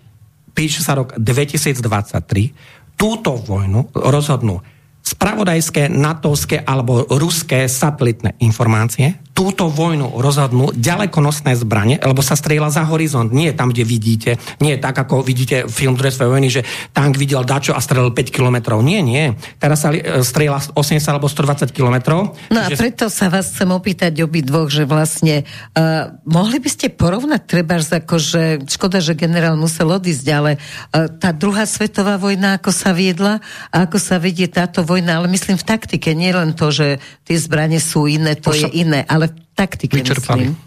Píše 0.57 0.81
sa 0.81 0.97
rok 0.97 1.13
2023. 1.21 2.97
Túto 2.97 3.37
vojnu 3.37 3.93
rozhodnú 3.93 4.57
spravodajské, 5.05 5.85
natovské 5.85 6.65
alebo 6.65 7.05
ruské 7.13 7.69
satelitné 7.69 8.41
informácie. 8.41 9.21
Túto 9.37 9.69
vojnu 9.69 10.17
rozhodnú 10.17 10.73
ďalekonosné 10.73 11.53
zbranie, 11.53 12.01
lebo 12.01 12.25
sa 12.25 12.33
strieľa 12.33 12.73
za 12.73 12.83
horizont. 12.89 13.29
Nie 13.29 13.53
tam, 13.53 13.69
kde 13.69 13.85
vidíte. 13.85 14.41
Nie 14.57 14.81
tak, 14.81 14.97
ako 14.97 15.21
vidíte 15.21 15.69
film 15.69 15.93
druhej 15.93 16.09
svetovej 16.09 16.33
vojny, 16.33 16.49
že 16.49 16.65
tank 16.89 17.21
videl 17.21 17.45
dačo 17.45 17.77
a 17.77 17.79
strelil 17.79 18.09
5 18.09 18.33
kilometrov. 18.33 18.81
Nie, 18.81 19.05
nie. 19.05 19.37
Teraz 19.61 19.85
sa 19.85 19.93
e, 19.93 20.25
strieľa 20.25 20.73
80 20.73 21.05
alebo 21.05 21.29
120 21.29 21.69
kilometrov. 21.69 22.33
No 22.49 22.59
a 22.65 22.73
preto 22.73 23.13
sa 23.13 23.29
vás 23.29 23.53
chcem 23.53 23.69
opýtať 23.69 24.17
obi 24.25 24.41
dvoch, 24.41 24.73
že 24.73 24.89
vlastne 24.89 25.45
uh, 25.77 26.17
mohli 26.25 26.57
by 26.57 26.69
ste 26.73 26.89
porovnať 26.89 27.41
treba 27.45 27.77
ako, 27.77 28.17
že 28.17 28.65
škoda, 28.65 28.97
že 28.97 29.13
generál 29.13 29.53
musel 29.53 29.93
odísť, 29.93 30.25
ale 30.33 30.57
uh, 30.57 31.05
tá 31.13 31.29
druhá 31.29 31.69
svetová 31.69 32.17
vojna, 32.17 32.57
ako 32.57 32.73
sa 32.73 32.89
viedla 32.89 33.37
a 33.69 33.85
ako 33.85 34.01
sa 34.01 34.17
vedie 34.17 34.49
táto 34.49 34.81
vojna, 34.81 35.21
ale 35.21 35.29
myslím 35.29 35.61
v 35.61 35.67
taktike, 35.67 36.17
nie 36.17 36.33
len 36.33 36.57
to, 36.57 36.73
že 36.73 36.97
tie 37.21 37.37
zbranie 37.37 37.77
sú 37.77 38.09
iné, 38.09 38.33
to 38.33 38.49
Už 38.49 38.65
je 38.65 38.81
iné, 38.81 39.05
ale 39.05 39.26
v 39.27 39.33
taktike 39.53 39.99
vyčerpali. 39.99 40.51
myslím. 40.51 40.65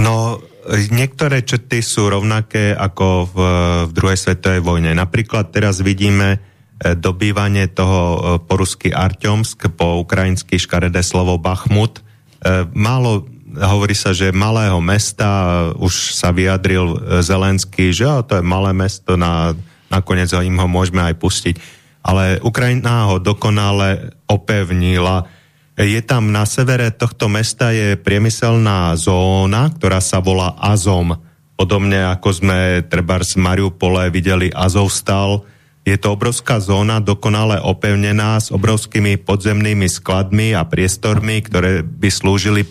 No, 0.00 0.40
e, 0.68 0.88
niektoré 0.88 1.44
črty 1.44 1.84
sú 1.84 2.08
rovnaké 2.08 2.72
ako 2.72 3.06
v, 3.28 3.36
v 3.88 3.90
druhej 3.92 4.18
svetovej 4.18 4.60
vojne. 4.64 4.96
Napríklad 4.96 5.52
teraz 5.52 5.84
vidíme 5.84 6.36
e, 6.36 6.96
dobývanie 6.96 7.68
toho 7.68 8.00
e, 8.00 8.18
po 8.40 8.54
rusky 8.56 8.88
Arťomsk, 8.88 9.68
po 9.76 10.00
ukrajinsky 10.00 10.56
škaredé 10.56 11.04
slovo 11.04 11.36
Bachmut. 11.36 12.00
E, 12.00 12.64
Málo 12.72 13.28
hovorí 13.58 13.92
sa, 13.92 14.16
že 14.16 14.32
malého 14.32 14.80
mesta 14.80 15.28
e, 15.28 15.76
už 15.76 16.16
sa 16.16 16.32
vyjadril 16.32 16.96
e, 16.96 17.20
Zelenský, 17.20 17.92
že 17.92 18.08
jo, 18.08 18.24
to 18.24 18.40
je 18.40 18.44
malé 18.44 18.72
mesto, 18.72 19.20
na, 19.20 19.52
nakoniec 19.92 20.32
ho 20.32 20.40
im 20.40 20.56
ho 20.56 20.68
môžeme 20.68 21.04
aj 21.04 21.14
pustiť. 21.20 21.56
Ale 22.02 22.40
Ukrajina 22.42 23.12
ho 23.12 23.22
dokonale 23.22 24.16
opevnila. 24.26 25.28
Je 25.82 25.98
tam 25.98 26.30
na 26.30 26.46
severe 26.46 26.94
tohto 26.94 27.26
mesta 27.26 27.74
je 27.74 27.98
priemyselná 27.98 28.94
zóna, 28.94 29.66
ktorá 29.66 29.98
sa 29.98 30.22
volá 30.22 30.54
Azom. 30.62 31.18
Podobne 31.58 32.06
ako 32.06 32.28
sme 32.30 32.58
treba 32.86 33.18
z 33.18 33.34
Mariupole 33.34 34.06
videli 34.14 34.46
Azovstal, 34.54 35.42
Je 35.82 35.98
to 35.98 36.14
obrovská 36.14 36.62
zóna, 36.62 37.02
dokonale 37.02 37.58
opevnená 37.58 38.38
s 38.38 38.54
obrovskými 38.54 39.18
podzemnými 39.26 39.90
skladmi 39.90 40.54
a 40.54 40.62
priestormi, 40.62 41.42
ktoré 41.42 41.82
by 41.82 42.06
slúžili 42.06 42.62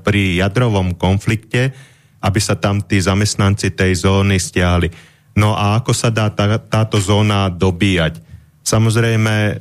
pri 0.00 0.40
jadrovom 0.40 0.96
konflikte, 0.96 1.76
aby 2.24 2.40
sa 2.40 2.56
tam 2.56 2.80
tí 2.80 2.96
zamestnanci 2.96 3.76
tej 3.76 3.92
zóny 4.08 4.40
stiahli. 4.40 4.88
No 5.36 5.52
a 5.52 5.76
ako 5.84 5.92
sa 5.92 6.08
dá 6.08 6.32
tá, 6.32 6.56
táto 6.56 6.96
zóna 6.96 7.52
dobíjať? 7.52 8.24
Samozrejme, 8.64 9.34
e, 9.36 9.54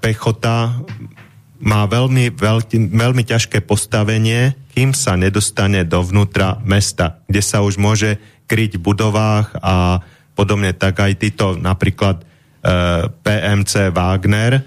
pechota 0.00 0.72
má 1.58 1.86
veľmi, 1.90 2.30
veľký, 2.34 2.94
veľmi 2.94 3.22
ťažké 3.26 3.66
postavenie, 3.66 4.54
kým 4.74 4.94
sa 4.94 5.18
nedostane 5.18 5.82
dovnútra 5.82 6.62
mesta, 6.62 7.22
kde 7.26 7.42
sa 7.42 7.66
už 7.66 7.82
môže 7.82 8.18
kryť 8.46 8.78
v 8.78 8.84
budovách 8.84 9.58
a 9.58 10.00
podobne, 10.38 10.70
tak 10.70 11.02
aj 11.02 11.18
títo 11.18 11.58
napríklad 11.58 12.22
e, 12.22 12.24
PMC 13.10 13.90
Wagner 13.90 14.52
e, 14.54 14.62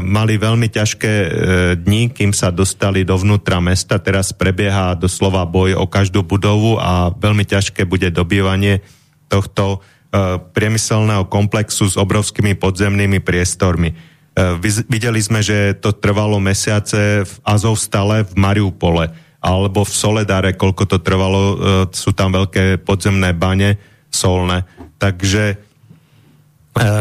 mali 0.00 0.40
veľmi 0.40 0.72
ťažké 0.72 1.12
e, 1.12 1.28
dni, 1.76 2.16
kým 2.16 2.32
sa 2.32 2.48
dostali 2.48 3.04
dovnútra 3.04 3.60
mesta. 3.60 4.00
Teraz 4.00 4.32
prebieha 4.32 4.96
doslova 4.96 5.44
boj 5.44 5.76
o 5.76 5.84
každú 5.84 6.24
budovu 6.24 6.80
a 6.80 7.12
veľmi 7.12 7.44
ťažké 7.44 7.84
bude 7.84 8.08
dobývanie 8.08 8.80
tohto 9.28 9.78
e, 10.12 10.40
priemyselného 10.40 11.28
komplexu 11.28 11.92
s 11.92 12.00
obrovskými 12.00 12.56
podzemnými 12.56 13.20
priestormi. 13.20 14.11
E, 14.32 14.56
videli 14.88 15.20
sme, 15.20 15.44
že 15.44 15.76
to 15.76 15.92
trvalo 15.92 16.40
mesiace 16.40 17.28
v 17.28 17.34
Azovstale 17.44 18.24
v 18.24 18.32
Mariupole 18.40 19.04
alebo 19.44 19.84
v 19.84 19.92
Soledare, 19.92 20.56
koľko 20.56 20.88
to 20.88 20.98
trvalo, 21.04 21.40
e, 21.42 21.56
sú 21.92 22.16
tam 22.16 22.32
veľké 22.32 22.80
podzemné 22.80 23.36
bane 23.36 23.76
solné. 24.08 24.64
Takže 24.96 25.44
e, 25.52 25.56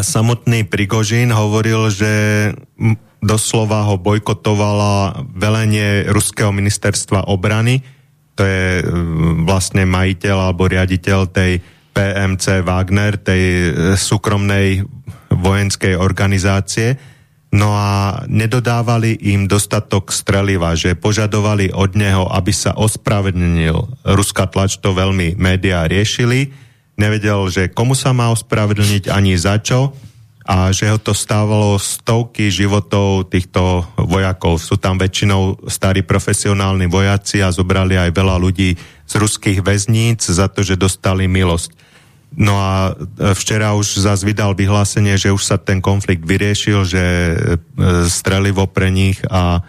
samotný 0.03 0.67
Prigožín 0.67 1.31
hovoril, 1.31 1.87
že 1.87 2.11
doslova 3.23 3.87
ho 3.87 3.95
bojkotovala 3.95 5.23
velenie 5.31 6.11
Ruského 6.11 6.51
ministerstva 6.51 7.31
obrany, 7.31 7.79
to 8.35 8.43
je 8.43 8.83
vlastne 9.47 9.87
majiteľ 9.87 10.51
alebo 10.51 10.67
riaditeľ 10.67 11.19
tej 11.31 11.63
PMC 11.93 12.65
Wagner, 12.65 13.19
tej 13.19 13.43
súkromnej 13.95 14.81
vojenskej 15.29 15.99
organizácie, 15.99 16.97
No 17.51 17.75
a 17.75 18.23
nedodávali 18.31 19.19
im 19.27 19.43
dostatok 19.43 20.15
streliva, 20.15 20.71
že 20.79 20.95
požadovali 20.95 21.75
od 21.75 21.99
neho, 21.99 22.23
aby 22.31 22.55
sa 22.55 22.71
ospravedlnil. 22.79 24.07
Ruská 24.07 24.47
tlač 24.47 24.79
to 24.79 24.95
veľmi 24.95 25.35
médiá 25.35 25.83
riešili. 25.83 26.55
Nevedel, 26.95 27.51
že 27.51 27.67
komu 27.67 27.91
sa 27.91 28.15
má 28.15 28.31
ospravedlniť 28.31 29.11
ani 29.11 29.35
za 29.35 29.59
čo 29.59 29.91
a 30.47 30.71
že 30.71 30.89
ho 30.89 30.97
to 30.97 31.11
stávalo 31.11 31.75
stovky 31.75 32.47
životov 32.47 33.27
týchto 33.27 33.83
vojakov. 33.99 34.57
Sú 34.57 34.79
tam 34.79 34.95
väčšinou 34.95 35.67
starí 35.67 36.07
profesionálni 36.07 36.87
vojaci 36.87 37.43
a 37.43 37.53
zobrali 37.53 37.99
aj 37.99 38.15
veľa 38.15 38.35
ľudí 38.39 38.79
z 39.05 39.13
ruských 39.19 39.59
väzníc 39.59 40.23
za 40.23 40.47
to, 40.47 40.63
že 40.63 40.79
dostali 40.79 41.27
milosť. 41.27 41.90
No 42.31 42.55
a 42.55 42.95
e, 42.95 43.35
včera 43.35 43.75
už 43.75 44.07
zase 44.07 44.23
vydal 44.23 44.55
vyhlásenie, 44.55 45.19
že 45.19 45.35
už 45.35 45.43
sa 45.43 45.59
ten 45.59 45.83
konflikt 45.83 46.23
vyriešil, 46.23 46.87
že 46.87 47.03
e, 47.03 47.33
strelivo 48.07 48.71
pre 48.71 48.87
nich 48.87 49.19
a 49.27 49.59
e, 49.59 49.61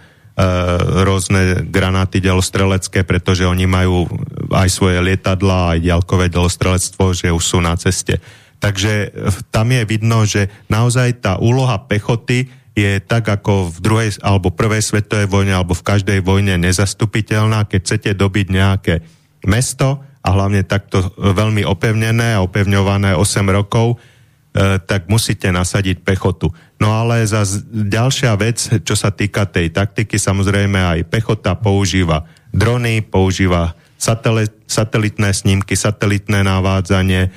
rôzne 1.03 1.67
granáty 1.67 2.23
delostrelecké, 2.23 3.03
pretože 3.03 3.43
oni 3.43 3.67
majú 3.67 4.07
aj 4.47 4.69
svoje 4.71 5.03
lietadla, 5.03 5.75
aj 5.75 5.79
ďalkové 5.83 6.31
delostrelectvo, 6.31 7.11
že 7.11 7.35
už 7.35 7.43
sú 7.43 7.59
na 7.59 7.75
ceste. 7.75 8.23
Takže 8.63 9.11
tam 9.51 9.75
je 9.75 9.83
vidno, 9.83 10.23
že 10.23 10.47
naozaj 10.71 11.19
tá 11.19 11.35
úloha 11.35 11.83
pechoty 11.83 12.47
je 12.73 13.03
tak 13.03 13.27
ako 13.27 13.75
v 13.75 13.77
druhej 13.83 14.09
alebo 14.23 14.55
prvej 14.55 14.79
svetovej 14.79 15.27
vojne 15.27 15.51
alebo 15.51 15.75
v 15.75 15.83
každej 15.83 16.23
vojne 16.23 16.55
nezastupiteľná. 16.63 17.67
Keď 17.67 17.79
chcete 17.83 18.09
dobiť 18.15 18.47
nejaké 18.49 18.95
mesto, 19.43 19.99
a 20.23 20.27
hlavne 20.31 20.63
takto 20.63 21.11
veľmi 21.19 21.67
opevnené 21.67 22.39
a 22.39 22.43
opevňované 22.47 23.11
8 23.19 23.43
rokov, 23.51 23.99
e, 23.99 24.79
tak 24.79 25.11
musíte 25.11 25.51
nasadiť 25.51 25.99
pechotu. 25.99 26.47
No 26.79 26.95
ale 26.95 27.27
za 27.27 27.43
ďalšia 27.69 28.31
vec, 28.39 28.63
čo 28.87 28.95
sa 28.95 29.11
týka 29.11 29.43
tej 29.51 29.75
taktiky, 29.75 30.15
samozrejme 30.15 30.79
aj 30.79 30.99
pechota 31.11 31.59
používa 31.59 32.23
drony, 32.55 33.03
používa 33.03 33.75
satelit, 33.99 34.55
satelitné 34.63 35.35
snímky, 35.35 35.75
satelitné 35.75 36.47
navádzanie, 36.47 37.27
e, 37.27 37.29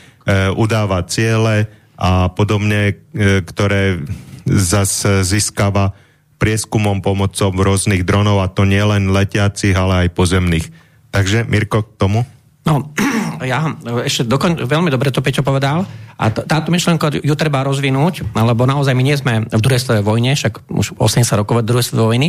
udáva 0.54 1.02
ciele 1.10 1.66
a 1.98 2.30
podobne, 2.30 2.94
e, 3.10 3.42
ktoré 3.42 3.98
zase 4.46 5.26
získava 5.26 5.90
prieskumom 6.38 7.02
pomocou 7.02 7.50
rôznych 7.50 8.06
dronov 8.06 8.44
a 8.44 8.52
to 8.52 8.62
nie 8.62 8.82
len 8.84 9.10
letiacich, 9.10 9.74
ale 9.74 10.06
aj 10.06 10.14
pozemných. 10.14 10.66
Takže 11.10 11.48
Mirko 11.48 11.82
k 11.82 11.96
tomu? 11.96 12.20
No, 12.66 12.90
ja 13.46 13.70
ešte 14.02 14.26
dokon, 14.26 14.58
veľmi 14.66 14.90
dobre 14.90 15.14
to 15.14 15.22
Peťo 15.22 15.46
povedal 15.46 15.86
a 16.16 16.32
t- 16.32 16.44
táto 16.48 16.72
myšlenka 16.72 17.12
ju 17.20 17.34
treba 17.36 17.60
rozvinúť, 17.60 18.32
lebo 18.32 18.64
naozaj 18.64 18.96
my 18.96 19.04
nie 19.04 19.16
sme 19.20 19.44
v 19.44 19.60
druhej 19.60 19.84
svetovej 19.84 20.04
vojne, 20.04 20.32
však 20.32 20.72
už 20.72 20.96
80 20.96 21.40
rokov 21.44 21.60
druhej 21.60 21.92
svetovej 21.92 22.08
vojny. 22.08 22.28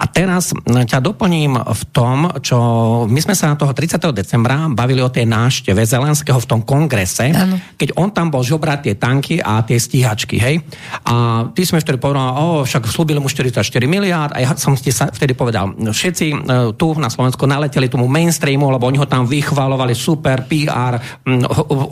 A 0.00 0.04
teraz 0.08 0.56
ťa 0.64 1.04
doplním 1.04 1.60
v 1.60 1.82
tom, 1.92 2.32
čo 2.40 2.56
my 3.04 3.20
sme 3.20 3.36
sa 3.36 3.52
na 3.52 3.60
toho 3.60 3.76
30. 3.76 4.00
decembra 4.16 4.72
bavili 4.72 5.04
o 5.04 5.12
tej 5.12 5.28
nášteve 5.28 5.84
Zelenského 5.84 6.40
v 6.40 6.48
tom 6.48 6.60
kongrese, 6.64 7.28
ano. 7.28 7.60
keď 7.76 7.92
on 8.00 8.08
tam 8.08 8.32
bol 8.32 8.40
žobrať 8.40 8.88
tie 8.88 8.94
tanky 8.96 9.36
a 9.44 9.60
tie 9.68 9.76
stíhačky, 9.76 10.40
hej. 10.40 10.64
A 11.04 11.44
ty 11.52 11.68
sme 11.68 11.84
vtedy 11.84 12.00
povedal, 12.00 12.32
o, 12.40 12.64
však 12.64 12.88
slúbili 12.88 13.20
mu 13.20 13.28
44 13.28 13.60
miliárd 13.84 14.32
a 14.32 14.40
ja 14.40 14.50
som 14.56 14.72
ti 14.72 14.88
sa 14.88 15.12
vtedy 15.12 15.36
povedal, 15.36 15.76
všetci 15.76 16.26
e, 16.32 16.36
tu 16.80 16.96
na 16.96 17.12
Slovensku 17.12 17.44
naleteli 17.44 17.92
tomu 17.92 18.08
mainstreamu, 18.08 18.72
lebo 18.72 18.88
oni 18.88 18.96
ho 18.96 19.04
tam 19.04 19.28
vychvalo 19.28 19.75
vymalovali 19.76 19.92
super 19.92 20.48
PR, 20.48 20.96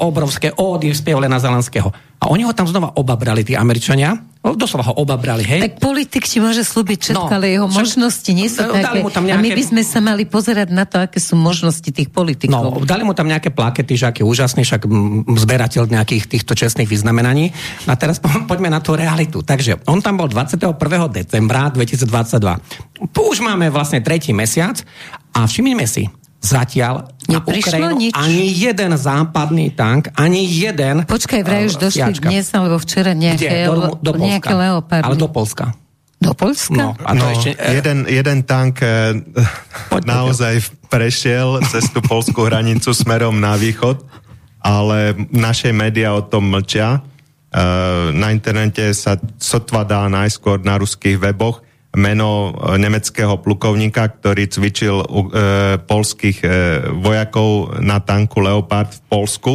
obrovské 0.00 0.56
ódy 0.56 0.96
spievali 0.96 1.28
na 1.28 1.36
Zelenského. 1.36 1.92
A 2.24 2.32
oni 2.32 2.48
ho 2.48 2.56
tam 2.56 2.64
znova 2.64 2.96
obabrali, 2.96 3.44
tí 3.44 3.52
Američania. 3.52 4.16
Doslova 4.40 4.92
ho 4.92 4.94
obabrali, 4.96 5.44
hej? 5.44 5.60
Tak 5.60 5.76
politik 5.80 6.24
ti 6.24 6.40
môže 6.40 6.64
slúbiť 6.64 7.12
všetko, 7.12 7.28
no, 7.28 7.36
ale 7.36 7.52
jeho 7.52 7.68
však, 7.68 7.80
možnosti 7.80 8.30
nie 8.32 8.48
sú 8.48 8.64
také. 8.64 9.04
Mu 9.04 9.12
tam 9.12 9.28
nejaké... 9.28 9.40
A 9.40 9.44
my 9.44 9.50
by 9.52 9.64
sme 9.64 9.82
sa 9.84 10.00
mali 10.00 10.24
pozerať 10.24 10.68
na 10.72 10.84
to, 10.88 11.04
aké 11.04 11.20
sú 11.20 11.36
možnosti 11.36 11.84
tých 11.84 12.08
politikov. 12.08 12.80
No, 12.80 12.84
dali 12.84 13.04
mu 13.04 13.12
tam 13.12 13.28
nejaké 13.28 13.52
plakety, 13.52 13.96
že 13.96 14.08
aký 14.08 14.22
úžasný, 14.24 14.64
však 14.64 14.88
zberateľ 15.36 15.88
nejakých 15.88 16.24
týchto 16.28 16.56
čestných 16.56 16.88
vyznamenaní. 16.88 17.52
A 17.88 17.96
teraz 17.96 18.20
po, 18.24 18.28
poďme 18.48 18.72
na 18.72 18.80
tú 18.80 18.96
realitu. 18.96 19.44
Takže 19.44 19.84
on 19.88 20.00
tam 20.00 20.16
bol 20.16 20.28
21. 20.28 20.76
decembra 21.12 21.68
2022. 21.72 22.08
Už 23.16 23.40
máme 23.44 23.68
vlastne 23.68 24.00
tretí 24.00 24.32
mesiac 24.32 24.80
a 25.36 25.44
všimnime 25.44 25.84
si, 25.88 26.08
zatiaľ 26.44 27.08
na 27.24 27.40
Ukrajinu 27.40 27.96
nič. 27.96 28.12
ani 28.12 28.44
jeden 28.52 28.92
západný 29.00 29.72
tank, 29.72 30.12
ani 30.12 30.44
jeden... 30.44 31.08
Počkaj, 31.08 31.40
vraj 31.40 31.72
už 31.72 31.80
došli 31.80 32.12
stiačka. 32.12 32.28
dnes 32.28 32.46
alebo 32.52 32.76
včera 32.76 33.16
nejaké, 33.16 33.64
do, 33.64 33.96
do 33.96 34.12
nejaké 34.20 34.52
leopardy. 34.52 35.08
Ale 35.08 35.16
do 35.16 35.28
Polska. 35.32 35.72
Do 36.20 36.36
Polska? 36.36 36.76
No, 36.76 36.92
a 37.00 37.16
to 37.16 37.24
no, 37.24 37.32
ešte, 37.32 37.50
e... 37.56 37.80
jeden, 37.80 37.98
jeden 38.04 38.38
tank 38.44 38.84
e, 38.84 39.16
naozaj 40.04 40.60
prešiel 40.92 41.64
cez 41.64 41.88
tú 41.88 42.04
polskú 42.04 42.44
hranicu 42.44 42.92
smerom 42.92 43.40
na 43.40 43.56
východ, 43.56 44.04
ale 44.60 45.16
naše 45.32 45.72
médiá 45.72 46.12
o 46.12 46.20
tom 46.24 46.52
mlčia. 46.52 47.00
E, 47.00 47.68
na 48.12 48.32
internete 48.36 48.92
sa 48.92 49.16
sotva 49.40 49.84
dá 49.88 50.04
najskôr 50.12 50.60
na 50.60 50.76
ruských 50.76 51.16
weboch, 51.16 51.64
meno 51.94 52.52
e, 52.52 52.78
nemeckého 52.78 53.38
plukovníka, 53.40 54.10
ktorý 54.18 54.50
cvičil 54.50 54.96
e, 55.00 55.06
polských 55.78 56.38
e, 56.42 56.48
vojakov 56.90 57.78
na 57.80 58.02
tanku 58.02 58.42
Leopard 58.42 58.90
v 58.90 59.00
Polsku 59.06 59.52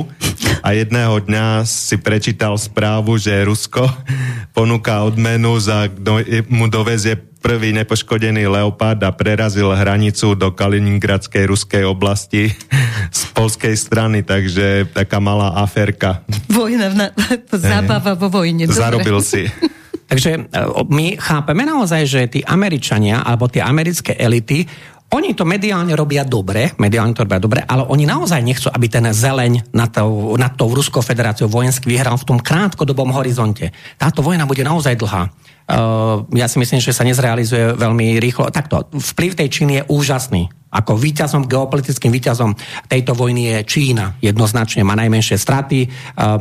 a 0.64 0.76
jedného 0.76 1.20
dňa 1.24 1.68
si 1.68 2.00
prečítal 2.00 2.56
správu, 2.56 3.20
že 3.20 3.44
Rusko 3.44 3.88
ponúka 4.58 5.04
odmenu 5.04 5.60
za 5.60 5.92
kto 5.92 6.24
mu 6.48 6.72
dovezie 6.72 7.20
prvý 7.40 7.72
nepoškodený 7.72 8.52
Leopard 8.52 9.00
a 9.04 9.16
prerazil 9.16 9.72
hranicu 9.72 10.36
do 10.36 10.52
Kaliningradskej 10.52 11.48
ruskej 11.48 11.84
oblasti 11.88 12.52
z 13.20 13.22
polskej 13.32 13.76
strany, 13.80 14.28
takže 14.28 14.92
taká 14.92 15.24
malá 15.24 15.56
aferka. 15.60 16.24
Vojna, 16.52 16.92
na, 16.92 17.08
zábava 17.56 18.16
vo 18.20 18.28
vojne. 18.28 18.68
Zarobil 18.68 19.24
si. 19.24 19.48
Takže 20.10 20.30
e, 20.34 20.42
my 20.90 21.22
chápeme 21.22 21.64
naozaj, 21.70 22.02
že 22.10 22.22
tí 22.28 22.40
Američania 22.42 23.22
alebo 23.22 23.46
tie 23.46 23.62
americké 23.62 24.18
elity 24.18 24.66
oni 25.10 25.34
to 25.34 25.42
mediálne 25.42 25.98
robia 25.98 26.22
dobre, 26.22 26.78
mediálne 26.78 27.18
to 27.18 27.26
robia 27.26 27.42
dobre, 27.42 27.66
ale 27.66 27.82
oni 27.82 28.06
naozaj 28.06 28.46
nechcú, 28.46 28.70
aby 28.70 28.86
ten 28.86 29.10
zeleň 29.10 29.74
nad 29.74 29.90
tou, 29.90 30.38
nad 30.38 30.54
tou 30.54 30.70
Ruskou 30.70 31.02
federáciou 31.02 31.50
vojenský 31.50 31.90
vyhral 31.90 32.14
v 32.14 32.28
tom 32.30 32.38
krátkodobom 32.38 33.10
horizonte. 33.18 33.74
Táto 33.98 34.22
vojna 34.22 34.46
bude 34.46 34.62
naozaj 34.62 34.94
dlhá. 35.02 35.34
Uh, 35.70 36.26
ja 36.34 36.50
si 36.50 36.58
myslím, 36.62 36.82
že 36.82 36.94
sa 36.94 37.06
nezrealizuje 37.06 37.78
veľmi 37.78 38.22
rýchlo. 38.22 38.50
Takto, 38.54 38.90
vplyv 38.90 39.38
tej 39.38 39.50
Číny 39.50 39.74
je 39.82 39.84
úžasný 39.90 40.50
Ako 40.70 40.98
víťazom, 40.98 41.50
geopolitickým 41.50 42.14
víťazom 42.14 42.54
tejto 42.86 43.18
vojny 43.18 43.54
je 43.54 43.58
Čína. 43.66 44.18
Jednoznačne 44.22 44.86
má 44.86 44.94
najmenšie 44.94 45.38
straty, 45.42 45.90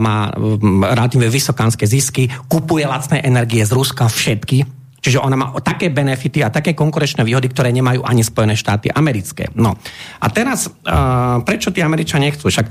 má 0.00 0.32
relatívne 0.92 1.32
vysokánske 1.32 1.88
zisky, 1.88 2.28
kupuje 2.48 2.84
lacné 2.84 3.24
energie 3.24 3.64
z 3.64 3.72
Ruska 3.72 4.08
všetky, 4.08 4.77
Čiže 5.08 5.24
ona 5.24 5.40
má 5.40 5.56
také 5.64 5.88
benefity 5.88 6.44
a 6.44 6.52
také 6.52 6.76
konkurenčné 6.76 7.24
výhody, 7.24 7.48
ktoré 7.48 7.72
nemajú 7.72 8.04
ani 8.04 8.20
Spojené 8.20 8.52
štáty 8.52 8.92
americké. 8.92 9.48
No. 9.56 9.72
A 10.20 10.26
teraz, 10.28 10.68
uh, 10.68 11.40
prečo 11.48 11.72
tí 11.72 11.80
Američania 11.80 12.28
nechcú? 12.28 12.52
Však 12.52 12.66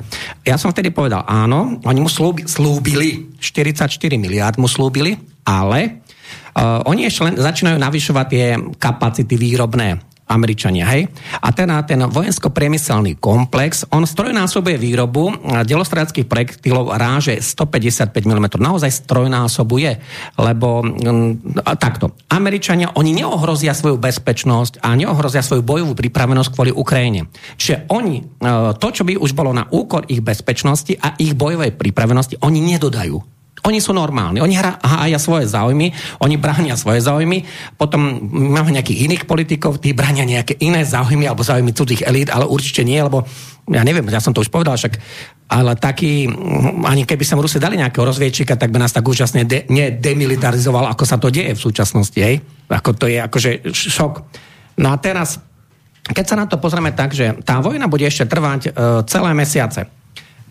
ja 0.46 0.54
som 0.62 0.70
vtedy 0.70 0.94
povedal, 0.94 1.26
áno, 1.26 1.82
oni 1.82 1.98
mu 1.98 2.06
slúbi, 2.06 2.46
slúbili, 2.46 3.34
44 3.42 3.90
miliard 4.22 4.62
mu 4.62 4.70
slúbili, 4.70 5.18
ale 5.50 6.06
uh, 6.54 6.86
oni 6.86 7.10
ešte 7.10 7.26
len 7.26 7.34
začínajú 7.42 7.82
navyšovať 7.82 8.26
tie 8.30 8.46
kapacity 8.78 9.34
výrobné. 9.34 10.07
Američania, 10.28 10.84
hej? 10.92 11.08
A 11.40 11.56
teda 11.56 11.80
ten 11.88 12.04
vojensko-priemyselný 12.04 13.16
komplex, 13.18 13.88
on 13.96 14.04
strojnásobuje 14.04 14.76
výrobu 14.76 15.32
delostráckých 15.64 16.28
projektilov 16.28 16.92
ráže 17.00 17.40
155 17.40 18.12
mm. 18.12 18.48
Naozaj 18.60 19.08
strojnásobuje, 19.08 19.92
lebo 20.36 20.84
m, 20.84 21.40
takto. 21.80 22.12
Američania, 22.28 22.92
oni 23.00 23.16
neohrozia 23.16 23.72
svoju 23.72 23.96
bezpečnosť 23.96 24.84
a 24.84 24.92
neohrozia 25.00 25.40
svoju 25.40 25.64
bojovú 25.64 25.96
pripravenosť 25.96 26.50
kvôli 26.52 26.72
Ukrajine. 26.76 27.32
Čiže 27.56 27.88
oni, 27.88 28.20
e, 28.20 28.24
to, 28.76 28.88
čo 28.92 29.08
by 29.08 29.16
už 29.16 29.32
bolo 29.32 29.56
na 29.56 29.64
úkor 29.72 30.04
ich 30.12 30.20
bezpečnosti 30.20 30.92
a 31.00 31.16
ich 31.16 31.32
bojovej 31.32 31.72
pripravenosti, 31.80 32.44
oni 32.44 32.60
nedodajú. 32.76 33.37
Oni 33.68 33.84
sú 33.84 33.92
normálni, 33.92 34.40
oni 34.40 34.56
hája 34.56 35.20
svoje 35.20 35.44
záujmy, 35.52 35.92
oni 36.24 36.36
bránia 36.40 36.80
svoje 36.80 37.04
záujmy, 37.04 37.44
potom 37.76 38.24
máme 38.32 38.72
nejakých 38.72 39.12
iných 39.12 39.24
politikov, 39.28 39.84
tí 39.84 39.92
bránia 39.92 40.24
nejaké 40.24 40.56
iné 40.64 40.88
záujmy 40.88 41.28
alebo 41.28 41.44
záujmy 41.44 41.76
cudzích 41.76 42.08
elít, 42.08 42.32
ale 42.32 42.48
určite 42.48 42.88
nie, 42.88 42.96
lebo 43.04 43.28
ja 43.68 43.84
neviem, 43.84 44.08
ja 44.08 44.24
som 44.24 44.32
to 44.32 44.40
už 44.40 44.48
povedal, 44.48 44.80
však 44.80 44.96
ale 45.52 45.76
taký, 45.76 46.28
ani 46.88 47.04
keby 47.04 47.24
sa 47.28 47.36
Rusi 47.36 47.60
dali 47.60 47.76
nejakého 47.80 48.08
rozviečika, 48.08 48.56
tak 48.56 48.72
by 48.72 48.80
nás 48.80 48.96
tak 48.96 49.04
úžasne 49.04 49.44
de, 49.44 49.68
nedemilitarizoval, 49.68 50.88
ako 50.92 51.04
sa 51.04 51.20
to 51.20 51.28
deje 51.28 51.52
v 51.52 51.60
súčasnosti, 51.60 52.20
hej? 52.20 52.40
Ako 52.72 52.96
to 52.96 53.12
je 53.12 53.20
akože 53.20 53.52
šok. 53.72 54.14
No 54.80 54.92
a 54.92 55.00
teraz, 55.00 55.40
keď 56.04 56.26
sa 56.28 56.36
na 56.40 56.48
to 56.48 56.60
pozrieme 56.60 56.96
tak, 56.96 57.16
že 57.16 57.36
tá 57.44 57.60
vojna 57.60 57.92
bude 57.92 58.08
ešte 58.08 58.28
trvať 58.28 58.62
e, 58.68 58.70
celé 59.08 59.32
mesiace. 59.36 59.88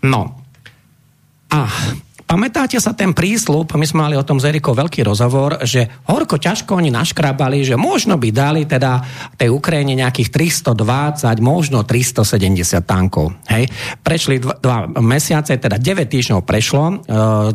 No. 0.01 0.41
A 1.53 1.69
Pamätáte 2.27 2.75
sa 2.83 2.91
ten 2.91 3.15
prísľub, 3.15 3.71
my 3.71 3.87
sme 3.87 4.03
mali 4.03 4.19
o 4.19 4.27
tom 4.27 4.35
s 4.35 4.43
Erikou 4.43 4.75
veľký 4.75 4.99
rozhovor, 4.99 5.63
že 5.63 5.87
horko 6.11 6.35
ťažko 6.35 6.75
oni 6.75 6.91
naškrabali, 6.91 7.63
že 7.63 7.79
možno 7.79 8.19
by 8.19 8.35
dali 8.35 8.67
teda 8.67 8.99
tej 9.39 9.47
Ukrajine 9.47 9.95
nejakých 9.95 10.35
320, 10.59 11.39
možno 11.39 11.87
370 11.87 12.83
tankov. 12.83 13.31
Hej. 13.47 13.71
Prešli 14.03 14.43
dva, 14.43 14.59
dva 14.59 14.77
mesiace, 14.99 15.55
teda 15.55 15.79
9 15.79 16.03
týždňov 16.03 16.43
prešlo, 16.43 16.83
e, 16.83 16.95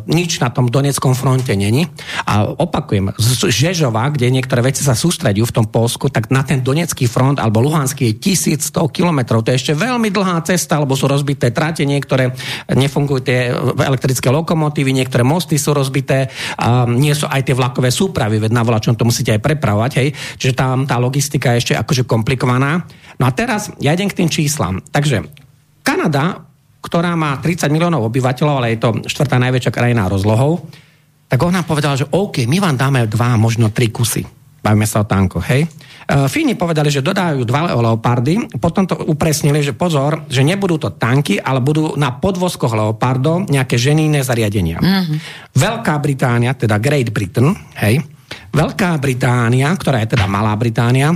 nič 0.09 0.41
na 0.41 0.49
tom 0.49 0.73
Doneckom 0.73 1.12
fronte 1.12 1.53
není. 1.53 1.85
A 2.25 2.49
opakujem, 2.49 3.12
z 3.20 3.53
Žežova, 3.53 4.09
kde 4.09 4.33
niektoré 4.33 4.64
veci 4.64 4.81
sa 4.81 4.97
sústredujú 4.97 5.53
v 5.53 5.57
tom 5.61 5.66
Polsku, 5.68 6.09
tak 6.09 6.33
na 6.33 6.49
ten 6.49 6.64
Donecký 6.64 7.12
front 7.12 7.37
alebo 7.37 7.61
Luhanský 7.61 8.16
je 8.16 8.41
1100 8.57 8.89
kilometrov. 8.89 9.45
To 9.45 9.53
je 9.53 9.61
ešte 9.61 9.77
veľmi 9.77 10.09
dlhá 10.09 10.41
cesta, 10.49 10.81
lebo 10.81 10.97
sú 10.97 11.12
rozbité 11.12 11.53
trate, 11.53 11.85
niektoré 11.85 12.33
nefungujú 12.73 13.20
tie 13.20 13.53
elektrické 13.85 14.33
lokomotívy, 14.33 14.62
lokomotívy, 14.63 14.95
niektoré 14.95 15.27
mosty 15.27 15.59
sú 15.59 15.75
rozbité, 15.75 16.31
a 16.55 16.87
nie 16.87 17.11
sú 17.11 17.27
aj 17.27 17.43
tie 17.43 17.59
vlakové 17.59 17.91
súpravy, 17.91 18.39
veď 18.39 18.55
na 18.55 18.63
vlačom 18.63 18.95
to 18.95 19.03
musíte 19.03 19.35
aj 19.35 19.43
prepravovať, 19.43 19.91
hej. 19.99 20.09
Čiže 20.39 20.55
tam 20.55 20.87
tá 20.87 21.03
logistika 21.03 21.59
je 21.59 21.67
ešte 21.67 21.75
akože 21.75 22.07
komplikovaná. 22.07 22.87
No 23.19 23.27
a 23.27 23.35
teraz 23.35 23.75
ja 23.83 23.91
idem 23.91 24.07
k 24.07 24.23
tým 24.23 24.31
číslam. 24.31 24.79
Takže 24.95 25.27
Kanada, 25.83 26.47
ktorá 26.79 27.19
má 27.19 27.43
30 27.43 27.67
miliónov 27.75 28.07
obyvateľov, 28.07 28.63
ale 28.63 28.79
je 28.79 28.79
to 28.79 29.03
štvrtá 29.11 29.43
najväčšia 29.43 29.75
krajina 29.75 30.07
rozlohou, 30.07 30.63
tak 31.27 31.43
ona 31.43 31.67
povedala, 31.67 31.99
že 31.99 32.07
OK, 32.07 32.47
my 32.47 32.63
vám 32.63 32.79
dáme 32.79 33.11
dva, 33.11 33.35
možno 33.35 33.75
tri 33.75 33.91
kusy. 33.91 34.23
Bavíme 34.63 34.87
sa 34.87 35.03
o 35.03 35.09
tankoch, 35.09 35.43
hej. 35.51 35.67
E, 36.09 36.27
Fíni 36.27 36.59
povedali, 36.59 36.91
že 36.91 37.05
dodajú 37.05 37.47
dva 37.47 37.71
leopardy, 37.71 38.59
potom 38.59 38.87
to 38.87 38.99
upresnili, 39.07 39.63
že 39.63 39.77
pozor, 39.77 40.27
že 40.27 40.43
nebudú 40.43 40.79
to 40.79 40.91
tanky, 40.95 41.39
ale 41.39 41.63
budú 41.63 41.95
na 41.95 42.15
podvozkoch 42.15 42.75
leopardov 42.75 43.47
nejaké 43.51 43.79
ženíne 43.79 44.23
zariadenia. 44.23 44.79
Mm-hmm. 44.83 45.19
Veľká 45.55 45.95
Británia, 46.03 46.57
teda 46.57 46.81
Great 46.83 47.15
Britain, 47.15 47.55
hej, 47.79 48.03
Veľká 48.53 48.97
Británia, 49.01 49.73
ktorá 49.73 50.05
je 50.05 50.17
teda 50.17 50.29
Malá 50.29 50.53
Británia, 50.57 51.13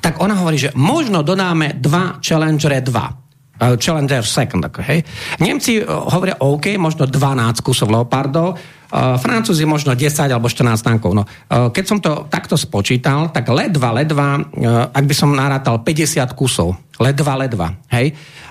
tak 0.00 0.20
ona 0.20 0.36
hovorí, 0.38 0.56
že 0.56 0.70
možno 0.76 1.20
dodáme 1.20 1.76
dva 1.76 2.20
Challenger 2.20 2.80
2. 2.80 3.19
Uh, 3.60 3.76
Challenger 3.76 4.24
second, 4.24 4.64
okay, 4.64 4.84
hej. 4.88 5.00
Nemci 5.36 5.84
uh, 5.84 6.08
hovoria 6.08 6.40
OK, 6.40 6.80
možno 6.80 7.04
12 7.04 7.60
kusov 7.60 7.92
leopardov, 7.92 8.56
Uh, 8.90 9.14
Francúzi 9.22 9.62
možno 9.70 9.94
10 9.94 10.34
alebo 10.34 10.50
14 10.50 10.82
tankov. 10.82 11.14
No, 11.14 11.22
keď 11.46 11.84
som 11.86 12.02
to 12.02 12.26
takto 12.26 12.58
spočítal, 12.58 13.30
tak 13.30 13.46
ledva, 13.46 13.94
ledva, 13.94 14.42
ak 14.90 15.04
by 15.06 15.14
som 15.14 15.30
narátal 15.30 15.78
50 15.86 16.18
kusov, 16.34 16.74
ledva, 16.98 17.38
ledva, 17.38 17.70
hej, 17.94 18.10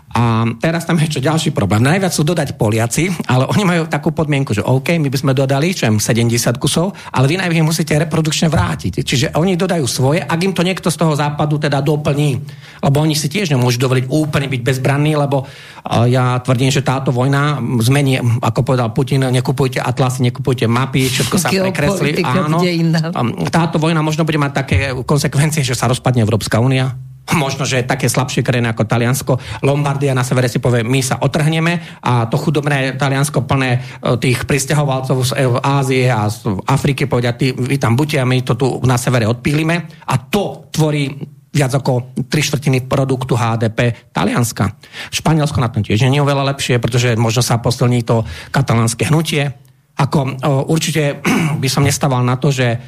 a 0.09 0.41
teraz 0.57 0.89
tam 0.89 0.97
je 0.97 1.05
ešte 1.05 1.21
ďalší 1.21 1.49
problém. 1.53 1.85
Najviac 1.85 2.09
sú 2.09 2.25
dodať 2.25 2.57
Poliaci, 2.57 3.13
ale 3.29 3.45
oni 3.45 3.61
majú 3.61 3.85
takú 3.85 4.09
podmienku, 4.09 4.57
že 4.57 4.65
OK, 4.65 4.97
my 4.97 5.05
by 5.05 5.17
sme 5.21 5.31
dodali 5.37 5.69
čo 5.69 5.85
70 5.85 6.57
kusov, 6.57 6.97
ale 7.13 7.29
vy 7.29 7.37
najmä 7.37 7.61
musíte 7.61 7.93
reprodukčne 7.93 8.49
vrátiť. 8.49 9.05
Čiže 9.05 9.37
oni 9.37 9.53
dodajú 9.53 9.85
svoje, 9.85 10.25
ak 10.25 10.39
im 10.41 10.53
to 10.57 10.65
niekto 10.65 10.89
z 10.89 10.97
toho 10.97 11.13
západu 11.13 11.61
teda 11.61 11.85
doplní. 11.85 12.41
Lebo 12.81 13.05
oni 13.05 13.13
si 13.13 13.29
tiež 13.29 13.53
nemôžu 13.53 13.77
dovoliť 13.77 14.09
úplne 14.09 14.49
byť 14.49 14.61
bezbranní, 14.65 15.13
lebo 15.13 15.45
ja 16.09 16.41
tvrdím, 16.41 16.73
že 16.73 16.81
táto 16.81 17.13
vojna 17.13 17.61
zmení, 17.81 18.17
ako 18.41 18.65
povedal 18.65 18.89
Putin, 18.89 19.29
nekupujte 19.29 19.77
atlasy, 19.77 20.25
nekupujte 20.31 20.65
mapy, 20.65 21.05
všetko 21.05 21.35
sa 21.37 21.49
prekreslí. 21.53 22.23
Áno, 22.25 22.61
táto 23.53 23.77
vojna 23.77 24.01
možno 24.01 24.25
bude 24.25 24.41
mať 24.41 24.51
také 24.51 24.77
konsekvencie, 25.05 25.61
že 25.61 25.77
sa 25.77 25.85
rozpadne 25.85 26.25
Európska 26.25 26.57
únia, 26.57 26.95
možno, 27.37 27.65
že 27.65 27.85
také 27.85 28.09
slabšie 28.09 28.41
krajiny 28.41 28.73
ako 28.73 28.89
Taliansko, 28.89 29.33
Lombardia 29.61 30.17
na 30.17 30.25
severe 30.25 30.49
si 30.49 30.57
povie, 30.57 30.81
my 30.81 31.01
sa 31.03 31.21
otrhneme 31.21 32.01
a 32.01 32.25
to 32.25 32.41
chudobné 32.41 32.97
Taliansko 32.97 33.45
plné 33.45 33.77
e, 33.77 33.79
tých 34.17 34.49
pristahovalcov 34.49 35.17
z 35.21 35.31
e, 35.37 35.45
Ázie 35.61 36.09
a 36.09 36.25
z 36.25 36.49
Afriky 36.65 37.05
povedia, 37.05 37.37
ty, 37.37 37.53
vy 37.53 37.77
tam 37.77 37.93
buďte 37.93 38.17
a 38.17 38.29
my 38.29 38.37
to 38.41 38.53
tu 38.57 38.67
na 38.85 38.97
severe 38.97 39.29
odpílime 39.29 40.05
a 40.09 40.15
to 40.25 40.69
tvorí 40.73 41.05
viac 41.49 41.73
ako 41.73 42.13
tri 42.29 42.45
štvrtiny 42.45 42.85
produktu 42.85 43.33
HDP 43.33 44.13
Talianska. 44.13 44.69
Španielsko 45.09 45.57
na 45.57 45.73
tom 45.73 45.81
tiež 45.81 46.05
nie 46.05 46.21
je 46.21 46.25
oveľa 46.25 46.53
lepšie, 46.53 46.77
pretože 46.77 47.17
možno 47.17 47.41
sa 47.41 47.57
posilní 47.57 48.05
to 48.05 48.21
katalánske 48.53 49.09
hnutie. 49.09 49.57
Ako 49.99 50.39
určite 50.71 51.19
by 51.61 51.67
som 51.67 51.83
nestával 51.83 52.23
na 52.23 52.39
to, 52.39 52.55
že 52.55 52.79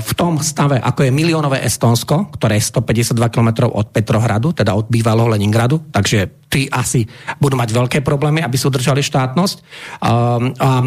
v 0.00 0.12
tom 0.16 0.40
stave, 0.40 0.80
ako 0.80 1.04
je 1.04 1.12
miliónové 1.12 1.60
Estonsko, 1.60 2.32
ktoré 2.32 2.56
je 2.56 2.72
152 2.72 3.12
km 3.28 3.68
od 3.68 3.92
Petrohradu, 3.92 4.56
teda 4.56 4.72
od 4.72 4.88
bývalého 4.88 5.28
Leningradu, 5.28 5.84
takže 5.92 6.48
tí 6.48 6.70
asi 6.70 7.02
budú 7.42 7.58
mať 7.58 7.74
veľké 7.74 7.98
problémy, 8.06 8.38
aby 8.40 8.54
si 8.54 8.70
udržali 8.70 9.02
štátnosť. 9.02 9.56
A 10.00 10.86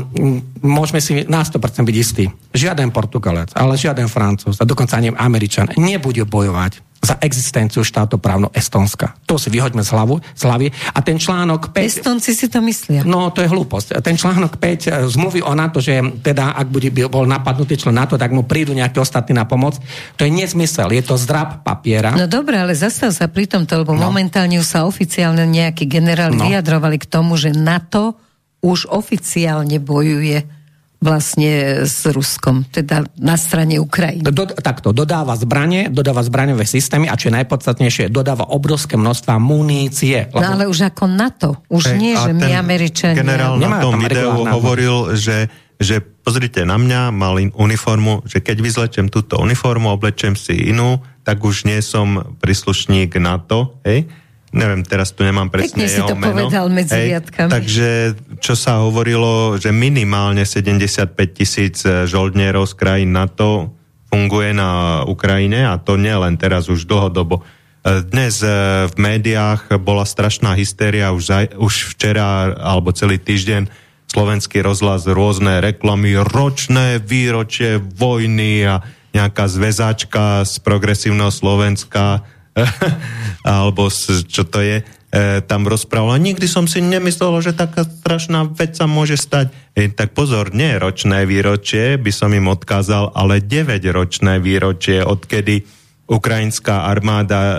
môžeme 0.64 1.04
si 1.04 1.28
na 1.28 1.44
100% 1.44 1.84
byť 1.84 1.98
istí. 2.00 2.26
Žiaden 2.56 2.96
Portugalec, 2.96 3.52
ale 3.52 3.76
žiaden 3.76 4.08
Francúz, 4.08 4.58
a 4.58 4.66
dokonca 4.66 4.96
ani 4.96 5.12
Američan 5.12 5.76
nebude 5.76 6.24
bojovať 6.24 6.87
za 6.98 7.16
existenciu 7.22 7.86
štátoprávno 7.86 8.50
Estonska. 8.52 9.14
To 9.30 9.38
si 9.38 9.54
vyhoďme 9.54 9.86
z, 9.86 9.90
hlavu, 9.94 10.18
z 10.34 10.42
hlavy. 10.44 10.68
A 10.94 11.00
ten 11.06 11.22
článok 11.22 11.70
5... 11.70 11.78
Estonci 11.78 12.34
si 12.34 12.50
to 12.50 12.60
myslia. 12.66 13.06
No, 13.06 13.30
to 13.30 13.46
je 13.46 13.50
hlúposť. 13.50 14.02
Ten 14.02 14.18
článok 14.18 14.58
5 14.58 14.62
e, 14.62 15.06
zmluvy 15.06 15.46
o 15.46 15.54
NATO, 15.54 15.78
že 15.78 16.02
teda, 16.26 16.58
ak 16.58 16.68
bude, 16.68 16.90
bol 17.08 17.30
napadnutý 17.30 17.78
člen 17.78 17.96
NATO, 17.96 18.18
tak 18.18 18.34
mu 18.34 18.44
prídu 18.50 18.74
nejaké 18.74 18.98
ostatní 18.98 19.38
na 19.38 19.46
pomoc. 19.46 19.78
To 20.18 20.26
je 20.26 20.32
nezmysel. 20.34 20.90
Je 20.90 21.06
to 21.06 21.16
zdrab 21.16 21.62
papiera. 21.62 22.18
No 22.18 22.26
dobre, 22.26 22.58
ale 22.58 22.74
zastav 22.74 23.14
sa 23.14 23.30
pri 23.30 23.46
tomto, 23.46 23.86
lebo 23.86 23.94
no. 23.94 24.10
momentálne 24.10 24.58
sa 24.66 24.90
oficiálne 24.90 25.46
nejakí 25.46 25.86
generáli 25.86 26.34
no. 26.34 26.50
vyjadrovali 26.50 26.98
k 26.98 27.06
tomu, 27.06 27.38
že 27.38 27.54
NATO 27.54 28.18
už 28.66 28.90
oficiálne 28.90 29.78
bojuje 29.78 30.57
vlastne 30.98 31.86
s 31.86 32.10
Ruskom, 32.10 32.66
teda 32.66 33.06
na 33.22 33.38
strane 33.38 33.78
Ukrajiny. 33.78 34.26
Do, 34.26 34.50
takto, 34.50 34.90
dodáva 34.90 35.38
zbranie, 35.38 35.94
dodáva 35.94 36.26
zbraňové 36.26 36.66
systémy 36.66 37.06
a 37.06 37.14
čo 37.14 37.30
je 37.30 37.38
najpodstatnejšie, 37.38 38.10
dodáva 38.10 38.50
obrovské 38.50 38.98
množstva 38.98 39.38
munície. 39.38 40.26
Lebo... 40.34 40.42
No 40.42 40.58
ale 40.58 40.66
už 40.66 40.90
ako 40.90 41.06
NATO, 41.06 41.50
už 41.70 41.94
hey, 41.94 42.02
nie, 42.02 42.14
že 42.18 42.34
my 42.34 42.50
Američania... 42.58 43.22
Generál 43.22 43.62
na 43.62 43.78
tom 43.78 44.02
videu 44.02 44.42
hovoril, 44.42 45.14
že, 45.14 45.54
že 45.78 46.02
pozrite 46.02 46.66
na 46.66 46.82
mňa, 46.82 47.14
mal 47.14 47.38
uniformu, 47.38 48.26
že 48.26 48.42
keď 48.42 48.58
vyzlečem 48.58 49.06
túto 49.14 49.38
uniformu, 49.38 49.94
oblečem 49.94 50.34
si 50.34 50.74
inú, 50.74 51.06
tak 51.22 51.46
už 51.46 51.70
nie 51.70 51.78
som 51.86 52.36
príslušník 52.42 53.14
NATO, 53.22 53.78
hej? 53.86 54.10
Neviem, 54.58 54.82
teraz 54.82 55.14
tu 55.14 55.22
nemám 55.22 55.48
presne 55.54 55.86
Pekne 55.86 55.88
si 55.88 56.02
to 56.02 56.18
meno. 56.18 56.50
povedal 56.50 56.66
medzi 56.74 57.14
Hej, 57.14 57.30
Takže 57.30 57.90
čo 58.42 58.58
sa 58.58 58.82
hovorilo, 58.82 59.56
že 59.62 59.70
minimálne 59.70 60.44
75 60.44 61.14
tisíc 61.32 61.86
e, 61.86 62.10
žoldnierov 62.10 62.66
z 62.66 62.74
krajín 62.74 63.14
NATO 63.14 63.78
funguje 64.10 64.52
na 64.58 65.04
Ukrajine 65.06 65.70
a 65.70 65.78
to 65.78 65.96
nie 65.96 66.16
len 66.16 66.36
teraz 66.40 66.68
už 66.68 66.90
dlhodobo. 66.90 67.46
Dnes 67.88 68.44
v 68.88 68.96
médiách 69.00 69.80
bola 69.80 70.04
strašná 70.04 70.52
hystéria 70.60 71.16
už, 71.16 71.24
aj, 71.32 71.46
už 71.56 71.96
včera 71.96 72.52
alebo 72.60 72.92
celý 72.92 73.16
týždeň 73.16 73.72
slovenský 74.12 74.64
rozhlas, 74.64 75.08
rôzne 75.08 75.60
reklamy, 75.64 76.16
ročné 76.20 77.00
výročie 77.00 77.80
vojny 77.80 78.68
a 78.68 78.84
nejaká 79.16 79.48
zväzačka 79.48 80.44
z 80.44 80.54
progresívneho 80.64 81.32
Slovenska 81.32 82.28
alebo 83.48 83.88
čo 84.28 84.44
to 84.44 84.60
je, 84.60 84.82
e, 84.82 84.84
tam 85.46 85.70
rozprával. 85.70 86.18
Nikdy 86.20 86.48
som 86.50 86.66
si 86.66 86.82
nemyslel, 86.84 87.40
že 87.42 87.54
taká 87.54 87.86
strašná 87.86 88.50
vec 88.50 88.76
sa 88.76 88.90
môže 88.90 89.16
stať. 89.16 89.54
E, 89.78 89.88
tak 89.92 90.18
pozor, 90.18 90.52
nie 90.52 90.76
ročné 90.76 91.24
výročie, 91.30 91.96
by 92.02 92.12
som 92.12 92.34
im 92.34 92.50
odkázal, 92.50 93.14
ale 93.14 93.44
9-ročné 93.44 94.42
výročie, 94.42 95.06
odkedy 95.06 95.64
ukrajinská 96.08 96.88
armáda 96.88 97.40
e, 97.40 97.58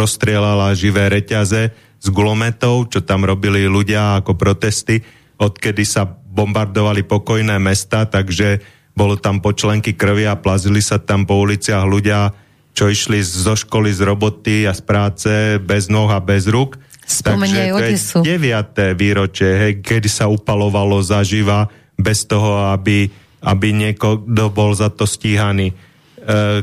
rozstrielala 0.00 0.72
živé 0.72 1.12
reťaze 1.12 1.72
z 2.02 2.06
gulometov, 2.10 2.90
čo 2.90 3.04
tam 3.04 3.22
robili 3.22 3.68
ľudia 3.68 4.24
ako 4.24 4.34
protesty, 4.34 5.04
odkedy 5.38 5.84
sa 5.86 6.08
bombardovali 6.08 7.04
pokojné 7.04 7.60
mesta, 7.60 8.08
takže 8.08 8.64
bolo 8.92 9.16
tam 9.16 9.40
počlenky 9.40 9.96
krvi 9.96 10.28
a 10.28 10.36
plazili 10.36 10.80
sa 10.80 11.00
tam 11.00 11.24
po 11.28 11.40
uliciach 11.40 11.84
ľudia 11.84 12.41
čo 12.72 12.88
išli 12.88 13.20
zo 13.20 13.52
školy, 13.52 13.92
z 13.92 14.00
roboty 14.04 14.64
a 14.64 14.72
z 14.72 14.82
práce 14.82 15.32
bez 15.60 15.92
noh 15.92 16.08
a 16.08 16.20
bez 16.20 16.48
rúk. 16.48 16.80
Spomenie 17.04 17.68
Takže 17.68 18.00
to 18.12 18.24
je 18.24 18.38
9. 18.40 18.96
výročie, 18.96 19.50
hej, 19.52 19.72
kedy 19.84 20.08
sa 20.08 20.32
upalovalo 20.32 21.04
zaživa 21.04 21.68
bez 22.00 22.24
toho, 22.24 22.72
aby, 22.72 23.12
aby 23.44 23.68
niekto 23.76 24.24
bol 24.48 24.72
za 24.72 24.88
to 24.88 25.04
stíhaný. 25.04 25.70
E, 25.70 25.74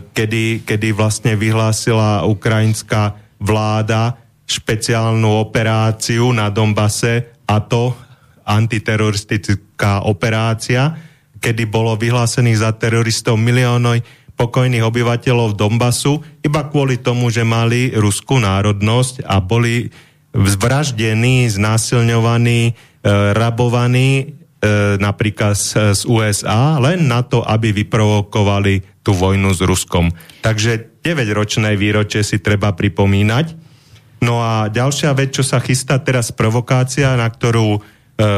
kedy, 0.01 0.65
kedy 0.65 0.89
vlastne 0.95 1.37
vyhlásila 1.37 2.25
ukrajinská 2.25 3.13
vláda 3.37 4.17
špeciálnu 4.49 5.29
operáciu 5.45 6.33
na 6.33 6.49
Dombase 6.49 7.37
a 7.45 7.61
to 7.61 7.93
antiteroristická 8.49 10.09
operácia, 10.09 10.97
kedy 11.37 11.69
bolo 11.69 11.93
vyhlásených 11.93 12.65
za 12.65 12.73
teroristov 12.73 13.37
miliónov 13.37 14.01
pokojných 14.39 14.87
obyvateľov 14.87 15.59
Donbasu 15.59 16.23
iba 16.39 16.63
kvôli 16.71 16.95
tomu, 17.03 17.27
že 17.27 17.43
mali 17.43 17.91
ruskú 17.91 18.39
národnosť 18.39 19.27
a 19.27 19.43
boli 19.43 19.91
zvraždení, 20.31 21.51
znásilňovaní, 21.51 22.71
e, 22.71 22.73
rabovaní 23.35 24.11
e, 24.15 24.25
napríklad 24.95 25.59
z, 25.59 25.91
z 25.91 26.01
USA 26.07 26.79
len 26.79 27.11
na 27.11 27.19
to, 27.27 27.43
aby 27.43 27.75
vyprovokovali 27.75 29.03
tú 29.03 29.11
vojnu 29.11 29.51
s 29.51 29.59
Ruskom. 29.59 30.07
Takže 30.39 31.03
9-ročné 31.03 31.75
výročie 31.75 32.23
si 32.23 32.39
treba 32.39 32.71
pripomínať. 32.71 33.67
No 34.23 34.39
a 34.43 34.67
ďalšia 34.67 35.15
vec, 35.15 35.35
čo 35.35 35.43
sa 35.43 35.63
chystá 35.63 35.99
teraz, 35.99 36.31
provokácia, 36.31 37.15
na 37.19 37.27
ktorú 37.27 37.79
e, 37.79 37.79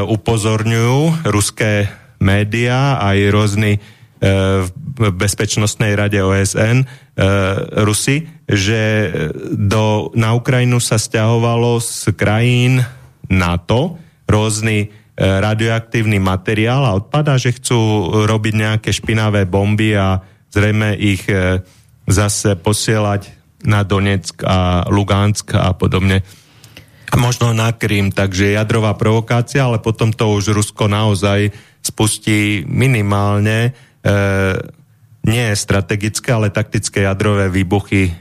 upozorňujú 0.09 1.29
ruské 1.29 1.89
médiá 2.21 3.01
aj 3.01 3.17
rôzni 3.33 3.73
v 4.21 5.01
Bezpečnostnej 5.17 5.97
rade 5.97 6.21
OSN 6.21 6.85
e, 6.85 6.85
Rusy, 7.81 8.29
že 8.45 9.09
do, 9.57 10.13
na 10.13 10.37
Ukrajinu 10.37 10.77
sa 10.77 11.01
stiahovalo 11.01 11.81
z 11.81 12.13
krajín 12.13 12.85
NATO 13.33 13.97
rôzny 14.29 14.77
e, 14.85 14.87
radioaktívny 15.17 16.21
materiál 16.21 16.85
a 16.85 16.93
odpadá, 16.93 17.41
že 17.41 17.57
chcú 17.57 18.13
robiť 18.29 18.53
nejaké 18.53 18.89
špinavé 18.93 19.49
bomby 19.49 19.97
a 19.97 20.21
zrejme 20.53 20.93
ich 21.01 21.25
e, 21.25 21.65
zase 22.05 22.53
posielať 22.61 23.33
na 23.65 23.81
Donetsk 23.81 24.45
a 24.45 24.85
Lugansk 24.85 25.57
a 25.57 25.73
podobne. 25.73 26.21
A 27.11 27.17
možno 27.17 27.57
na 27.57 27.73
Krym, 27.73 28.13
takže 28.13 28.53
jadrová 28.53 28.93
provokácia, 28.95 29.65
ale 29.65 29.81
potom 29.81 30.13
to 30.13 30.29
už 30.31 30.53
Rusko 30.53 30.87
naozaj 30.87 31.51
spustí 31.81 32.63
minimálne 32.69 33.73
nie 35.21 35.53
strategické, 35.53 36.33
ale 36.33 36.49
taktické 36.49 37.05
jadrové 37.05 37.53
výbuchy 37.53 38.09
e, 38.09 38.11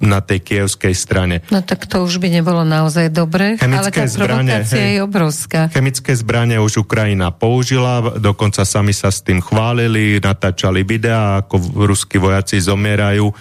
na 0.00 0.24
tej 0.24 0.40
kievskej 0.40 0.96
strane. 0.96 1.44
No 1.52 1.60
tak 1.60 1.84
to 1.84 2.00
už 2.00 2.16
by 2.16 2.32
nebolo 2.32 2.64
naozaj 2.64 3.12
dobre, 3.12 3.60
Chemické 3.60 4.00
ale 4.00 4.08
tá 4.08 4.08
zbranie, 4.08 4.56
hej, 4.64 4.96
je 4.96 5.00
obrovská. 5.04 5.60
Chemické 5.68 6.16
zbranie 6.16 6.56
už 6.56 6.88
Ukrajina 6.88 7.28
použila, 7.28 8.16
dokonca 8.16 8.64
sami 8.64 8.96
sa 8.96 9.12
s 9.12 9.20
tým 9.20 9.44
chválili, 9.44 10.16
natáčali 10.24 10.88
videá, 10.88 11.44
ako 11.44 11.84
ruskí 11.84 12.16
vojaci 12.16 12.64
zomierajú 12.64 13.28
e, 13.28 13.34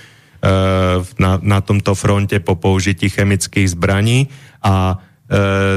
na, 1.15 1.31
na 1.39 1.59
tomto 1.63 1.95
fronte 1.95 2.43
po 2.43 2.59
použití 2.59 3.07
chemických 3.07 3.71
zbraní 3.71 4.27
a 4.59 4.99
E, 4.99 5.08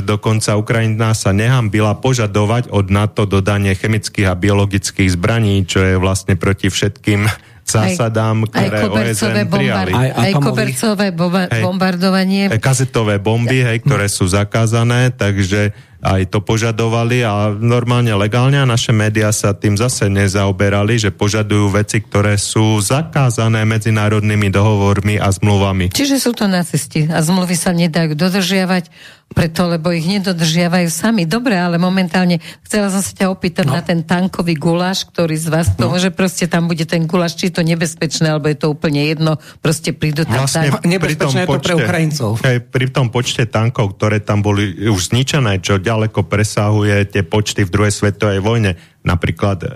dokonca 0.01 0.57
Ukrajina 0.57 1.13
sa 1.13 1.37
nehambila 1.37 1.93
požadovať 2.01 2.73
od 2.73 2.89
NATO 2.89 3.29
dodanie 3.29 3.77
chemických 3.77 4.33
a 4.33 4.35
biologických 4.35 5.13
zbraní, 5.13 5.69
čo 5.69 5.85
je 5.85 6.01
vlastne 6.01 6.41
proti 6.41 6.73
všetkým 6.73 7.29
zásadám, 7.63 8.49
ktoré 8.49 8.75
aj 8.75 8.89
OSN 8.91 9.37
prijali. 9.47 9.93
Aj, 9.95 10.11
aj 10.29 10.33
kobercové 10.41 11.07
bomba- 11.15 11.49
hej, 11.49 11.63
bombardovanie. 11.63 12.43
Kazetové 12.59 13.23
bomby, 13.23 13.63
hej, 13.63 13.85
ktoré 13.85 14.11
sú 14.11 14.27
zakázané, 14.27 15.15
takže 15.15 15.71
aj 16.03 16.35
to 16.35 16.43
požadovali 16.43 17.23
a 17.23 17.55
normálne 17.55 18.11
legálne 18.19 18.59
a 18.59 18.67
naše 18.67 18.91
médiá 18.91 19.31
sa 19.31 19.55
tým 19.55 19.79
zase 19.79 20.11
nezaoberali, 20.11 20.99
že 20.99 21.15
požadujú 21.15 21.71
veci, 21.71 22.03
ktoré 22.03 22.35
sú 22.35 22.83
zakázané 22.83 23.63
medzinárodnými 23.63 24.51
dohovormi 24.51 25.23
a 25.23 25.31
zmluvami. 25.31 25.95
Čiže 25.95 26.19
sú 26.19 26.35
to 26.35 26.51
nacisti 26.51 27.07
a 27.07 27.23
zmluvy 27.23 27.55
sa 27.55 27.71
nedajú 27.71 28.19
dodržiavať 28.19 28.91
preto, 29.33 29.65
lebo 29.65 29.91
ich 29.91 30.05
nedodržiavajú 30.05 30.89
sami. 30.93 31.25
Dobre, 31.25 31.57
ale 31.57 31.81
momentálne 31.81 32.39
chcela 32.63 32.93
som 32.93 33.01
sa 33.01 33.13
ťa 33.17 33.27
opýtať 33.33 33.65
no. 33.65 33.75
na 33.75 33.83
ten 33.83 34.05
tankový 34.05 34.55
guláš, 34.61 35.09
ktorý 35.09 35.35
z 35.41 35.49
vás 35.49 35.73
to, 35.73 35.89
no. 35.89 35.97
že 35.97 36.13
proste 36.13 36.47
tam 36.47 36.69
bude 36.69 36.85
ten 36.85 37.09
guláš, 37.09 37.41
či 37.41 37.49
je 37.49 37.59
to 37.59 37.65
nebezpečné, 37.65 38.29
alebo 38.29 38.53
je 38.53 38.61
to 38.61 38.69
úplne 38.71 39.01
jedno, 39.01 39.41
proste 39.65 39.97
prídu 39.97 40.29
tam 40.29 40.45
vlastne 40.45 40.69
tak. 40.69 40.85
Nebezpečné 40.85 41.41
je 41.43 41.49
to 41.49 41.65
pre 41.65 41.75
Ukrajincov. 41.81 42.31
Hej, 42.45 42.59
pri 42.69 42.87
tom 42.93 43.09
počte 43.09 43.49
tankov, 43.49 43.97
ktoré 43.97 44.21
tam 44.21 44.45
boli 44.45 44.87
už 44.87 45.11
zničené, 45.11 45.65
čo 45.65 45.81
ďaleko 45.93 46.25
presahuje 46.25 47.05
tie 47.13 47.21
počty 47.21 47.69
v 47.69 47.73
druhej 47.73 47.93
svetovej 47.93 48.41
vojne. 48.41 48.81
Napríklad 49.05 49.59
e, 49.61 49.69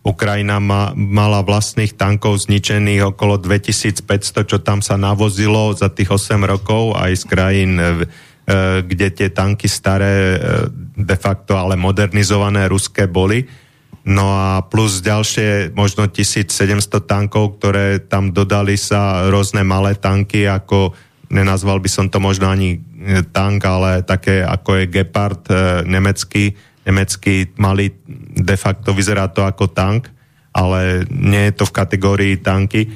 Ukrajina 0.00 0.56
ma, 0.56 0.96
mala 0.96 1.44
vlastných 1.44 1.92
tankov 1.92 2.48
zničených 2.48 3.12
okolo 3.12 3.36
2500, 3.36 4.48
čo 4.48 4.58
tam 4.64 4.80
sa 4.80 4.96
navozilo 4.96 5.76
za 5.76 5.92
tých 5.92 6.08
8 6.08 6.40
rokov 6.48 6.96
aj 6.96 7.12
z 7.20 7.24
krajín 7.28 7.72
e, 7.76 8.08
kde 8.82 9.12
tie 9.12 9.28
tanky 9.28 9.68
staré, 9.68 10.14
e, 10.34 10.38
de 10.96 11.16
facto 11.20 11.60
ale 11.60 11.76
modernizované 11.76 12.64
ruské 12.72 13.04
boli. 13.04 13.44
No 14.02 14.34
a 14.34 14.64
plus 14.66 15.04
ďalšie 15.04 15.76
možno 15.76 16.08
1700 16.08 16.80
tankov, 17.06 17.60
ktoré 17.60 18.02
tam 18.02 18.34
dodali 18.34 18.74
sa 18.74 19.28
rôzne 19.30 19.62
malé 19.62 19.94
tanky, 19.94 20.48
ako 20.48 20.96
nenazval 21.32 21.80
by 21.80 21.88
som 21.88 22.06
to 22.12 22.20
možno 22.20 22.52
ani 22.52 22.76
e, 22.76 23.24
tank, 23.24 23.64
ale 23.64 24.04
také 24.04 24.44
ako 24.44 24.84
je 24.84 24.84
Gepard 24.92 25.42
nemecký, 25.88 26.52
nemecký 26.84 27.56
malý, 27.56 27.96
de 28.36 28.56
facto 28.60 28.92
vyzerá 28.92 29.32
to 29.32 29.42
ako 29.42 29.72
tank, 29.72 30.12
ale 30.52 31.08
nie 31.08 31.48
je 31.48 31.56
to 31.56 31.64
v 31.64 31.76
kategórii 31.76 32.34
tanky 32.36 32.92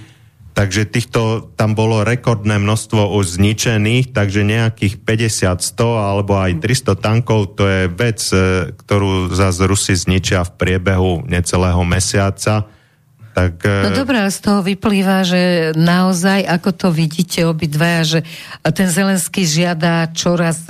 Takže 0.56 0.88
týchto 0.88 1.52
tam 1.52 1.76
bolo 1.76 2.00
rekordné 2.00 2.56
množstvo 2.56 3.12
už 3.20 3.36
zničených, 3.36 4.16
takže 4.16 4.40
nejakých 4.40 5.04
50, 5.04 5.52
100 5.52 5.84
alebo 5.84 6.40
aj 6.40 6.64
300 6.64 6.96
tankov, 6.96 7.60
to 7.60 7.68
je 7.68 7.80
vec, 7.92 8.16
e, 8.32 8.72
ktorú 8.72 9.36
zase 9.36 9.68
Rusi 9.68 9.92
zničia 9.92 10.48
v 10.48 10.56
priebehu 10.56 11.28
necelého 11.28 11.84
mesiaca. 11.84 12.72
Tak, 13.36 13.68
e, 13.68 13.84
no 13.84 13.90
dobré, 13.92 14.24
z 14.32 14.40
toho 14.40 14.64
vyplýva, 14.64 15.20
že 15.28 15.76
naozaj, 15.76 16.48
ako 16.48 16.70
to 16.72 16.88
vidíte 16.88 17.44
obidvaja, 17.44 18.02
že 18.16 18.20
ten 18.72 18.88
Zelenský 18.88 19.44
žiada 19.44 20.08
čoraz 20.16 20.64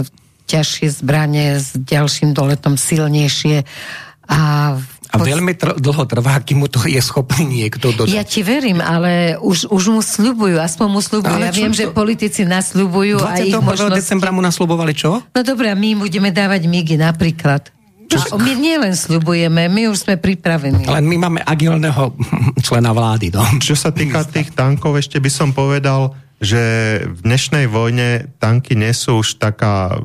ťažšie 0.51 0.99
zbranie 0.99 1.63
s 1.63 1.79
ďalším 1.79 2.35
doletom 2.35 2.75
silnejšie 2.75 3.63
a 4.27 4.41
a 5.07 5.23
veľmi 5.23 5.55
tr- 5.55 5.79
dlho 5.79 6.05
trvá, 6.11 6.43
kým 6.43 6.67
mu 6.67 6.69
to 6.69 6.83
je 6.83 6.99
schopný 6.99 7.47
niekto 7.47 7.95
dodať. 7.95 8.11
Ja 8.11 8.27
ti 8.27 8.43
verím, 8.43 8.83
ale 8.83 9.39
už, 9.39 9.71
už 9.71 9.85
mu 9.95 10.03
sľubujú, 10.03 10.59
aspoň 10.59 10.87
mu 10.91 10.99
sľubujú. 10.99 11.39
Ja 11.47 11.55
viem, 11.55 11.71
to... 11.71 11.79
že 11.79 11.85
politici 11.95 12.43
nasľubujú. 12.43 13.23
21. 13.23 13.63
možnosti... 13.63 14.03
decembra 14.03 14.35
mu 14.35 14.43
nasľubovali 14.43 14.93
čo? 14.99 15.23
No 15.23 15.41
dobré, 15.47 15.71
my 15.79 15.95
budeme 16.03 16.35
dávať 16.35 16.67
migy 16.67 16.99
napríklad. 16.99 17.76
A 18.07 18.37
my 18.39 18.53
nielen 18.55 18.95
sľubujeme, 18.95 19.67
my 19.67 19.91
už 19.91 20.07
sme 20.07 20.15
pripravení. 20.21 20.87
Ale 20.87 21.03
my 21.03 21.17
máme 21.19 21.41
agilného 21.43 22.15
člena 22.67 22.95
vlády. 22.95 23.35
No. 23.35 23.43
Čo 23.59 23.75
sa 23.75 23.91
týka 23.91 24.23
tých 24.23 24.55
tankov, 24.55 24.99
ešte 24.99 25.19
by 25.19 25.31
som 25.31 25.51
povedal, 25.51 26.15
že 26.39 26.63
v 27.09 27.19
dnešnej 27.25 27.67
vojne 27.67 28.31
tanky 28.37 28.77
nie 28.77 28.93
sú 28.93 29.25
už 29.25 29.41
taká 29.41 29.97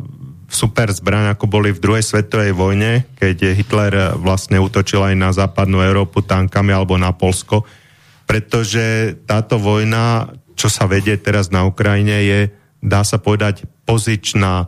super 0.52 0.92
zbraň, 0.92 1.32
ako 1.36 1.48
boli 1.48 1.72
v 1.72 1.80
druhej 1.80 2.04
svetovej 2.04 2.52
vojne, 2.52 3.08
keď 3.16 3.56
Hitler 3.56 3.94
vlastne 4.20 4.60
útočil 4.60 5.00
aj 5.00 5.16
na 5.16 5.32
západnú 5.32 5.80
Európu 5.80 6.20
tankami 6.24 6.76
alebo 6.76 7.00
na 7.00 7.16
Polsko, 7.16 7.64
pretože 8.28 9.16
táto 9.24 9.56
vojna, 9.60 10.36
čo 10.60 10.68
sa 10.68 10.88
vedie 10.92 11.16
teraz 11.16 11.52
na 11.52 11.64
Ukrajine, 11.64 12.20
je, 12.24 12.40
dá 12.84 13.08
sa 13.08 13.16
povedať, 13.16 13.64
pozičná 13.88 14.68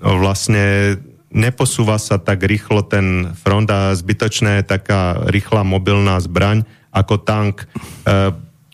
vlastne 0.00 0.96
neposúva 1.32 1.96
sa 1.96 2.20
tak 2.20 2.44
rýchlo 2.44 2.84
ten 2.84 3.32
front 3.32 3.68
a 3.72 3.92
zbytočné 3.96 4.62
je 4.62 4.70
taká 4.78 5.28
rýchla 5.28 5.64
mobilná 5.64 6.20
zbraň 6.20 6.64
ako 6.92 7.24
tank. 7.24 7.64
E, 7.64 7.66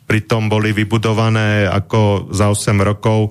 pritom 0.05 0.51
boli 0.51 0.75
vybudované 0.75 1.71
ako 1.71 2.31
za 2.35 2.51
8 2.51 2.75
rokov 2.83 3.31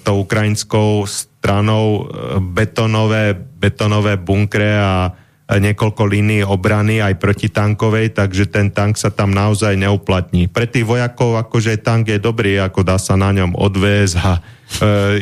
tou 0.00 0.22
ukrajinskou 0.22 1.04
stranou 1.10 1.86
e, 1.86 2.38
betonové, 2.38 3.34
betonové 3.34 4.14
bunkre 4.16 4.70
a 4.78 5.10
niekoľko 5.50 6.06
línií 6.06 6.46
obrany 6.46 7.02
aj 7.02 7.18
protitankovej, 7.18 8.14
takže 8.14 8.46
ten 8.46 8.70
tank 8.70 8.94
sa 8.94 9.10
tam 9.10 9.34
naozaj 9.34 9.74
neuplatní. 9.74 10.46
Pre 10.46 10.62
tých 10.70 10.86
vojakov 10.86 11.34
akože 11.42 11.82
tank 11.82 12.06
je 12.14 12.22
dobrý, 12.22 12.62
ako 12.62 12.86
dá 12.86 12.94
sa 13.02 13.18
na 13.18 13.34
ňom 13.34 13.58
odviezť 13.58 14.14
a 14.22 14.32
e, 14.38 14.40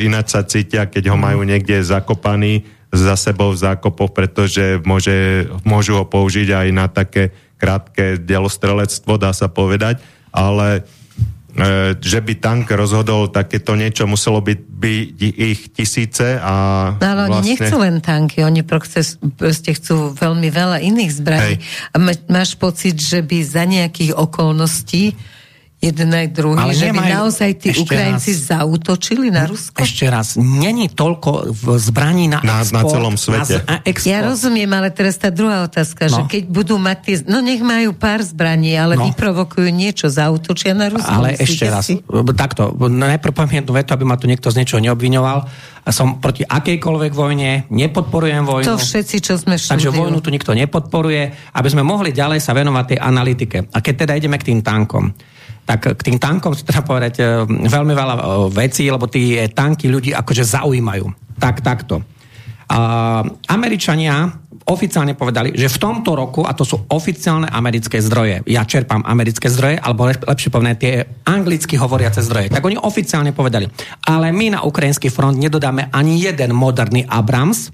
ináč 0.05 0.37
sa 0.37 0.45
cítia, 0.45 0.85
keď 0.85 1.15
ho 1.15 1.17
majú 1.17 1.41
niekde 1.49 1.81
zakopaný 1.81 2.69
za 2.89 3.15
sebou 3.21 3.53
v 3.53 3.61
zákopoch, 3.61 4.17
pretože 4.17 4.81
môže, 4.85 5.49
môžu 5.63 6.01
ho 6.01 6.05
použiť 6.09 6.49
aj 6.53 6.69
na 6.73 6.87
také 6.89 7.37
krátke 7.61 8.17
delostrelectvo, 8.17 9.21
dá 9.21 9.35
sa 9.35 9.51
povedať, 9.51 10.01
ale 10.33 10.87
E, 11.59 11.99
že 11.99 12.23
by 12.23 12.39
tank 12.39 12.71
rozhodol 12.71 13.35
takéto 13.35 13.75
niečo, 13.75 14.07
muselo 14.07 14.39
byť, 14.39 14.59
ich 15.19 15.75
tisíce 15.75 16.39
a 16.39 16.55
no, 16.95 17.03
ale 17.03 17.27
vlastne... 17.27 17.35
oni 17.35 17.49
nechcú 17.51 17.77
len 17.83 17.97
tanky, 17.99 18.39
oni 18.47 18.63
proste, 18.63 19.03
chcú 19.75 20.15
veľmi 20.15 20.49
veľa 20.55 20.79
iných 20.87 21.11
zbraní. 21.11 21.59
A 21.91 21.97
máš 22.31 22.55
pocit, 22.55 22.95
že 23.03 23.27
by 23.27 23.43
za 23.43 23.67
nejakých 23.67 24.15
okolností 24.15 25.19
jeden 25.79 26.11
aj 26.11 26.27
druhý, 26.35 26.59
Ale 26.59 26.75
že 26.75 26.91
by 26.91 27.03
naozaj 27.07 27.51
tí 27.55 27.71
Ukrajinci 27.71 28.35
raz, 28.35 28.51
zautočili 28.51 29.31
na 29.31 29.47
Rusko? 29.47 29.79
Ešte 29.79 30.11
raz, 30.11 30.35
není 30.35 30.91
toľko 30.91 31.55
v 31.55 31.65
zbraní 31.79 32.27
na, 32.27 32.43
na 32.43 32.67
export. 32.67 32.83
Na 32.83 32.83
celom 32.91 33.15
svete. 33.15 33.63
Na, 33.63 33.79
na 33.87 34.03
Ja 34.03 34.19
rozumiem, 34.27 34.67
ale 34.75 34.91
teraz 34.91 35.15
tá 35.23 35.31
druhá 35.31 35.63
otázka, 35.63 36.11
no. 36.11 36.15
že 36.19 36.21
keď 36.27 36.43
budú 36.51 36.83
mať 36.83 36.99
tie... 37.07 37.15
No 37.31 37.39
nech 37.39 37.63
majú 37.63 37.95
pár 37.95 38.27
zbraní, 38.27 38.75
ale 38.75 38.99
no. 38.99 39.07
vyprovokujú 39.07 39.71
niečo, 39.71 40.11
zautočia 40.11 40.75
na 40.75 40.91
Rusko. 40.91 41.15
Ale 41.15 41.39
ešte 41.39 41.71
raz, 41.71 41.87
si? 41.87 42.03
takto, 42.35 42.75
najprv 42.75 43.31
poviem 43.31 43.63
jednu 43.63 43.73
vetu, 43.79 43.95
aby 43.95 44.03
ma 44.03 44.19
tu 44.19 44.27
niekto 44.27 44.51
z 44.51 44.59
niečoho 44.59 44.83
neobviňoval. 44.83 45.39
Som 45.95 46.19
proti 46.19 46.43
akejkoľvek 46.43 47.13
vojne, 47.15 47.71
nepodporujem 47.71 48.43
vojnu. 48.43 48.67
To 48.67 48.77
všetci, 48.77 49.17
čo 49.23 49.39
sme 49.39 49.55
štúdiu. 49.57 49.89
Takže 49.89 49.91
vojnu 49.95 50.19
tu 50.21 50.35
nikto 50.35 50.53
nepodporuje, 50.59 51.55
aby 51.55 51.69
sme 51.71 51.87
mohli 51.87 52.11
ďalej 52.11 52.43
sa 52.43 52.53
venovať 52.53 52.85
tej 52.93 52.99
analytike. 52.99 53.59
A 53.73 53.79
keď 53.79 54.05
teda 54.05 54.13
ideme 54.19 54.37
k 54.37 54.53
tým 54.53 54.61
tankom, 54.61 55.15
tak 55.69 55.85
k 55.85 56.01
tým 56.01 56.17
tankom 56.17 56.57
si 56.57 56.65
treba 56.65 56.89
povedať 56.89 57.21
e, 57.21 57.25
veľmi 57.45 57.93
veľa 57.93 58.15
e, 58.17 58.23
vecí, 58.49 58.89
lebo 58.89 59.05
tie 59.05 59.53
tanky 59.53 59.93
ľudí 59.93 60.17
akože 60.17 60.41
zaujímajú. 60.41 61.37
Tak, 61.37 61.61
takto. 61.61 62.01
Uh, 62.69 63.25
Američania 63.49 64.29
oficiálne 64.69 65.17
povedali, 65.17 65.57
že 65.57 65.73
v 65.73 65.81
tomto 65.81 66.13
roku, 66.13 66.45
a 66.45 66.53
to 66.53 66.69
sú 66.69 66.77
oficiálne 66.93 67.49
americké 67.49 67.97
zdroje, 68.05 68.45
ja 68.45 68.69
čerpám 68.69 69.01
americké 69.09 69.49
zdroje, 69.49 69.81
alebo 69.81 70.05
lepšie 70.05 70.53
povedané 70.53 70.77
tie 70.77 71.01
anglicky 71.25 71.81
hovoriace 71.81 72.21
zdroje, 72.21 72.53
tak 72.53 72.61
oni 72.61 72.77
oficiálne 72.77 73.33
povedali, 73.33 73.65
ale 74.05 74.29
my 74.29 74.61
na 74.61 74.61
ukrajinský 74.61 75.09
front 75.09 75.41
nedodáme 75.41 75.89
ani 75.89 76.21
jeden 76.21 76.53
moderný 76.53 77.09
Abrams, 77.09 77.73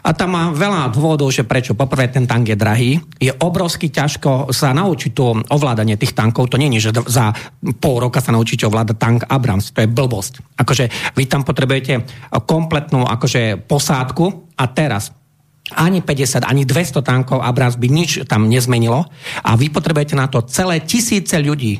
a 0.00 0.10
tam 0.16 0.32
má 0.32 0.48
veľa 0.50 0.92
dôvodov, 0.92 1.28
že 1.28 1.44
prečo. 1.44 1.76
Poprvé, 1.76 2.08
ten 2.08 2.24
tank 2.24 2.48
je 2.48 2.56
drahý. 2.56 2.90
Je 3.20 3.32
obrovsky 3.32 3.92
ťažko 3.92 4.50
sa 4.50 4.72
naučiť 4.72 5.12
to 5.12 5.44
ovládanie 5.52 6.00
tých 6.00 6.16
tankov. 6.16 6.48
To 6.52 6.60
nie 6.60 6.72
je, 6.80 6.88
že 6.88 7.04
za 7.08 7.36
pol 7.78 8.00
roka 8.00 8.24
sa 8.24 8.32
naučíte 8.32 8.64
ovládať 8.64 8.96
tank 8.96 9.20
Abrams. 9.28 9.72
To 9.76 9.84
je 9.84 9.92
blbosť. 9.92 10.56
Akože 10.56 10.84
vy 11.16 11.24
tam 11.28 11.44
potrebujete 11.44 12.04
kompletnú 12.48 13.04
akože 13.04 13.60
posádku 13.68 14.56
a 14.56 14.64
teraz 14.72 15.12
ani 15.70 16.02
50, 16.02 16.42
ani 16.42 16.66
200 16.66 17.04
tankov 17.04 17.44
Abrams 17.46 17.78
by 17.78 17.86
nič 17.86 18.26
tam 18.26 18.50
nezmenilo 18.50 19.06
a 19.46 19.50
vy 19.54 19.70
potrebujete 19.70 20.18
na 20.18 20.26
to 20.26 20.42
celé 20.42 20.82
tisíce 20.82 21.38
ľudí, 21.38 21.78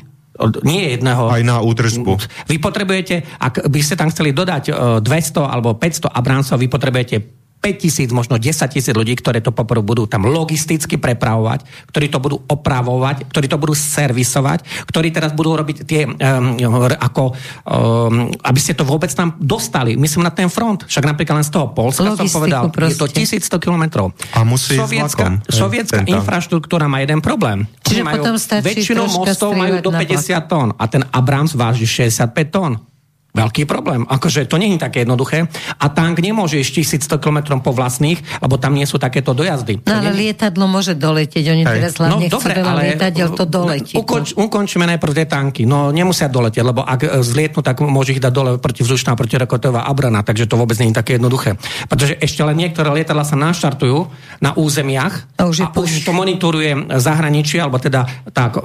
nie 0.63 0.95
jedného. 0.95 1.27
Aj 1.27 1.43
na 1.43 1.61
údržbu. 1.61 2.17
Vy 2.49 2.57
potrebujete, 2.57 3.21
ak 3.37 3.67
by 3.67 3.79
ste 3.83 3.99
tam 3.99 4.09
chceli 4.09 4.33
dodať 4.33 4.73
200 5.03 5.05
e, 5.05 5.43
alebo 5.43 5.75
500 5.75 6.07
Abramsov, 6.07 6.57
vy 6.57 6.71
potrebujete 6.71 7.40
5 7.61 7.77
tisíc, 7.77 8.09
možno 8.09 8.41
10 8.41 8.57
tisíc 8.73 8.89
ľudí, 8.89 9.13
ktoré 9.13 9.37
to 9.37 9.53
poprvé 9.53 9.85
budú 9.85 10.09
tam 10.09 10.25
logisticky 10.25 10.97
prepravovať, 10.97 11.61
ktorí 11.93 12.09
to 12.09 12.17
budú 12.17 12.41
opravovať, 12.49 13.29
ktorí 13.29 13.45
to 13.45 13.61
budú 13.61 13.77
servisovať, 13.77 14.65
ktorí 14.89 15.13
teraz 15.13 15.37
budú 15.37 15.53
robiť 15.53 15.77
tie, 15.85 16.09
um, 16.09 16.57
ako, 16.97 17.37
um, 17.69 18.33
aby 18.33 18.59
ste 18.59 18.73
to 18.73 18.81
vôbec 18.81 19.13
tam 19.13 19.37
dostali. 19.37 19.93
Myslím 19.93 20.25
na 20.25 20.33
ten 20.33 20.49
front. 20.49 20.89
Však 20.89 21.05
napríklad 21.05 21.45
len 21.45 21.45
z 21.45 21.53
toho 21.53 21.69
Polska 21.69 22.17
som 22.17 22.27
povedal, 22.33 22.73
proste. 22.73 22.97
je 22.97 22.97
to 22.97 23.07
1100 23.45 23.61
kilometrov. 23.61 24.09
A 24.33 24.41
musí 24.41 24.73
sovietská, 24.73 25.45
sovietská 25.45 26.01
infraštruktúra 26.09 26.89
má 26.89 27.05
jeden 27.05 27.21
problém. 27.21 27.69
Čiže 27.85 28.01
majú, 28.01 28.25
potom 28.25 28.35
stačí 28.41 28.65
väčšinou 28.73 29.05
mostov 29.05 29.53
majú 29.53 29.77
do 29.85 29.93
50 29.93 30.49
tón 30.49 30.73
a 30.73 30.83
ten 30.89 31.05
Abrams 31.13 31.53
váži 31.53 31.85
65 31.85 32.33
tón. 32.49 32.90
Veľký 33.31 33.63
problém. 33.63 34.03
Akože 34.11 34.43
to 34.43 34.59
nie 34.59 34.75
je 34.75 34.83
také 34.83 35.07
jednoduché. 35.07 35.47
A 35.79 35.87
tank 35.87 36.19
nemôže 36.19 36.59
ísť 36.59 36.99
1100 37.07 37.23
km 37.23 37.39
po 37.63 37.71
vlastných, 37.71 38.19
lebo 38.43 38.59
tam 38.59 38.75
nie 38.75 38.83
sú 38.83 38.99
takéto 38.99 39.31
dojazdy. 39.31 39.87
No 39.87 40.03
ale 40.03 40.11
nie... 40.11 40.27
lietadlo 40.27 40.67
môže 40.67 40.99
doletieť. 40.99 41.45
Oni 41.55 41.63
Hej. 41.63 41.75
teraz 41.79 41.91
hlavne 41.95 42.27
no, 42.27 42.35
dobre, 42.35 42.53
veľa 42.59 42.71
ale 42.75 42.81
lietadiel, 42.91 43.29
to 43.31 43.45
doletí. 43.47 43.95
Ukonč, 43.95 44.35
ukončíme 44.35 44.83
najprv 44.83 45.11
tie 45.15 45.27
tanky. 45.31 45.63
No 45.63 45.95
nemusia 45.95 46.27
doletieť, 46.27 46.59
lebo 46.59 46.83
ak 46.83 46.99
e, 47.07 47.09
zlietnú, 47.23 47.63
tak 47.63 47.79
môže 47.79 48.11
ich 48.11 48.19
dať 48.19 48.33
dole 48.35 48.51
protivzdušná, 48.59 49.15
protiraketová 49.15 49.87
abrana, 49.87 50.27
takže 50.27 50.51
to 50.51 50.59
vôbec 50.59 50.75
nie 50.83 50.91
je 50.91 50.99
také 50.99 51.15
jednoduché. 51.15 51.55
Pretože 51.87 52.19
ešte 52.19 52.43
len 52.43 52.59
niektoré 52.59 52.91
lietadla 52.91 53.23
sa 53.23 53.39
naštartujú 53.39 54.11
na 54.43 54.51
územiach 54.59 55.39
a 55.39 55.47
už, 55.47 55.63
a 55.63 55.71
už 55.71 56.03
to 56.03 56.11
monitoruje 56.11 56.99
zahraničie, 56.99 57.63
alebo 57.63 57.79
teda 57.79 58.03
tá 58.35 58.51
e, 58.51 58.59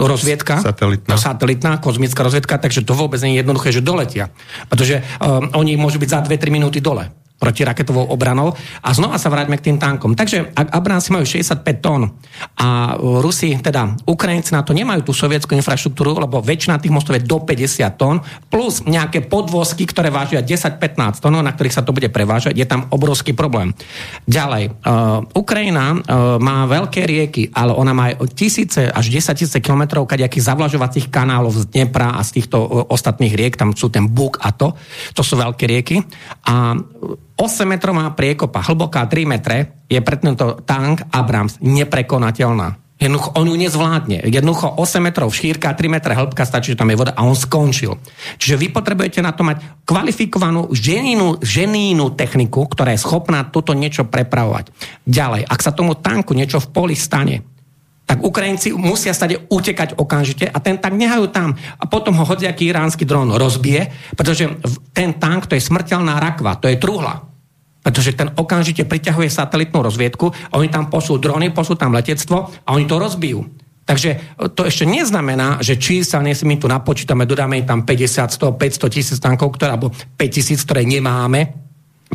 rozviedka, 0.00 0.64
satelitná. 0.64 1.20
satelitná, 1.20 1.70
kozmická 1.76 2.24
rozviedka, 2.24 2.56
takže 2.56 2.88
to 2.88 2.96
vôbec 2.96 3.20
nie 3.20 3.36
je 3.36 3.44
jednoduché, 3.44 3.68
že 3.68 3.81
doletia. 3.82 4.30
Pretože 4.70 5.02
um, 5.20 5.50
oni 5.58 5.76
môžu 5.76 5.98
byť 5.98 6.08
za 6.08 6.18
2-3 6.24 6.48
minúty 6.48 6.78
dole 6.80 7.10
protiraketovou 7.42 8.06
obranou. 8.14 8.54
A 8.86 8.94
znova 8.94 9.18
sa 9.18 9.26
vráťme 9.26 9.58
k 9.58 9.74
tým 9.74 9.82
tankom. 9.82 10.14
Takže 10.14 10.54
ak 10.54 10.70
Abramsy 10.70 11.10
majú 11.10 11.26
65 11.26 11.66
tón 11.82 12.14
a 12.54 12.94
Rusi, 13.02 13.58
teda 13.58 13.98
Ukrajinci 14.06 14.54
na 14.54 14.62
to 14.62 14.70
nemajú 14.70 15.10
tú 15.10 15.10
sovietskú 15.10 15.58
infraštruktúru, 15.58 16.22
lebo 16.22 16.38
väčšina 16.38 16.78
tých 16.78 16.94
mostov 16.94 17.18
je 17.18 17.26
do 17.26 17.42
50 17.42 17.82
tón, 17.98 18.22
plus 18.46 18.86
nejaké 18.86 19.26
podvozky, 19.26 19.90
ktoré 19.90 20.14
vážia 20.14 20.38
10-15 20.38 21.18
tón, 21.18 21.34
na 21.34 21.50
ktorých 21.50 21.74
sa 21.74 21.82
to 21.82 21.90
bude 21.90 22.06
prevážať, 22.14 22.54
je 22.54 22.66
tam 22.68 22.86
obrovský 22.94 23.34
problém. 23.34 23.74
Ďalej, 24.30 24.70
uh, 24.70 25.24
Ukrajina 25.34 25.96
uh, 25.96 26.38
má 26.38 26.68
veľké 26.70 27.02
rieky, 27.02 27.50
ale 27.50 27.74
ona 27.74 27.90
má 27.90 28.14
tisíce 28.36 28.86
až 28.86 29.10
10 29.10 29.34
tisíce 29.34 29.58
kilometrov 29.58 30.06
kadejakých 30.06 30.46
zavlažovacích 30.46 31.10
kanálov 31.10 31.56
z 31.56 31.64
Dnepra 31.72 32.14
a 32.14 32.22
z 32.22 32.38
týchto 32.38 32.58
uh, 32.62 32.68
ostatných 32.92 33.34
riek, 33.34 33.58
tam 33.58 33.74
sú 33.74 33.88
ten 33.88 34.06
Buk 34.06 34.38
a 34.44 34.52
to, 34.52 34.76
to 35.16 35.24
sú 35.24 35.40
veľké 35.40 35.64
rieky. 35.66 36.04
A 36.46 36.76
8 37.42 37.66
metrov 37.66 37.98
má 37.98 38.06
priekopa, 38.14 38.62
hlboká 38.62 39.10
3 39.10 39.26
metre, 39.26 39.82
je 39.90 39.98
pre 39.98 40.14
tento 40.14 40.62
tank 40.62 41.02
Abrams 41.10 41.58
neprekonateľná. 41.58 42.78
Jednoducho, 43.02 43.34
on 43.34 43.50
ju 43.50 43.56
nezvládne. 43.58 44.30
Jednoducho 44.30 44.78
8 44.78 45.02
metrov 45.02 45.34
šírka, 45.34 45.74
3 45.74 45.90
metre 45.90 46.14
hĺbka, 46.14 46.46
stačí, 46.46 46.70
že 46.70 46.78
tam 46.78 46.94
je 46.94 47.02
voda 47.02 47.10
a 47.18 47.26
on 47.26 47.34
skončil. 47.34 47.98
Čiže 48.38 48.54
vy 48.62 48.70
potrebujete 48.70 49.18
na 49.18 49.34
to 49.34 49.42
mať 49.42 49.82
kvalifikovanú 49.82 50.70
ženínu, 50.70 51.42
ženínu 51.42 52.14
techniku, 52.14 52.62
ktorá 52.70 52.94
je 52.94 53.02
schopná 53.02 53.42
toto 53.42 53.74
niečo 53.74 54.06
prepravovať. 54.06 54.70
Ďalej, 55.02 55.42
ak 55.42 55.60
sa 55.66 55.74
tomu 55.74 55.98
tanku 55.98 56.38
niečo 56.38 56.62
v 56.62 56.70
poli 56.70 56.94
stane, 56.94 57.42
tak 58.06 58.22
Ukrajinci 58.22 58.70
musia 58.70 59.10
stade 59.18 59.50
utekať 59.50 59.98
okamžite 59.98 60.46
a 60.46 60.62
ten 60.62 60.78
tank 60.78 60.94
nehajú 60.94 61.26
tam. 61.34 61.58
A 61.58 61.90
potom 61.90 62.14
ho 62.14 62.22
hociaký 62.22 62.70
iránsky 62.70 63.02
dron 63.02 63.34
rozbije, 63.34 64.14
pretože 64.14 64.46
ten 64.94 65.18
tank 65.18 65.50
to 65.50 65.58
je 65.58 65.66
smrteľná 65.66 66.22
rakva, 66.22 66.54
to 66.54 66.70
je 66.70 66.78
truhla. 66.78 67.31
Pretože 67.82 68.14
ten 68.14 68.30
okamžite 68.38 68.86
priťahuje 68.86 69.26
satelitnú 69.26 69.82
rozviedku, 69.82 70.30
oni 70.54 70.70
tam 70.70 70.86
posú 70.86 71.18
drony, 71.18 71.50
posú 71.50 71.74
tam 71.74 71.90
letectvo 71.92 72.48
a 72.62 72.68
oni 72.78 72.86
to 72.86 72.96
rozbijú. 72.96 73.42
Takže 73.82 74.38
to 74.54 74.62
ešte 74.62 74.86
neznamená, 74.86 75.58
že 75.58 75.74
či 75.74 76.06
sa 76.06 76.22
dnes 76.22 76.46
my 76.46 76.54
tu 76.54 76.70
napočítame, 76.70 77.26
dodáme 77.26 77.66
tam 77.66 77.82
50, 77.82 78.30
100, 78.38 78.54
500 78.54 78.94
tisíc 78.94 79.18
tankov, 79.18 79.58
ktoré, 79.58 79.74
alebo 79.74 79.90
5 79.90 80.22
tisíc, 80.30 80.62
ktoré 80.62 80.86
nemáme. 80.86 81.50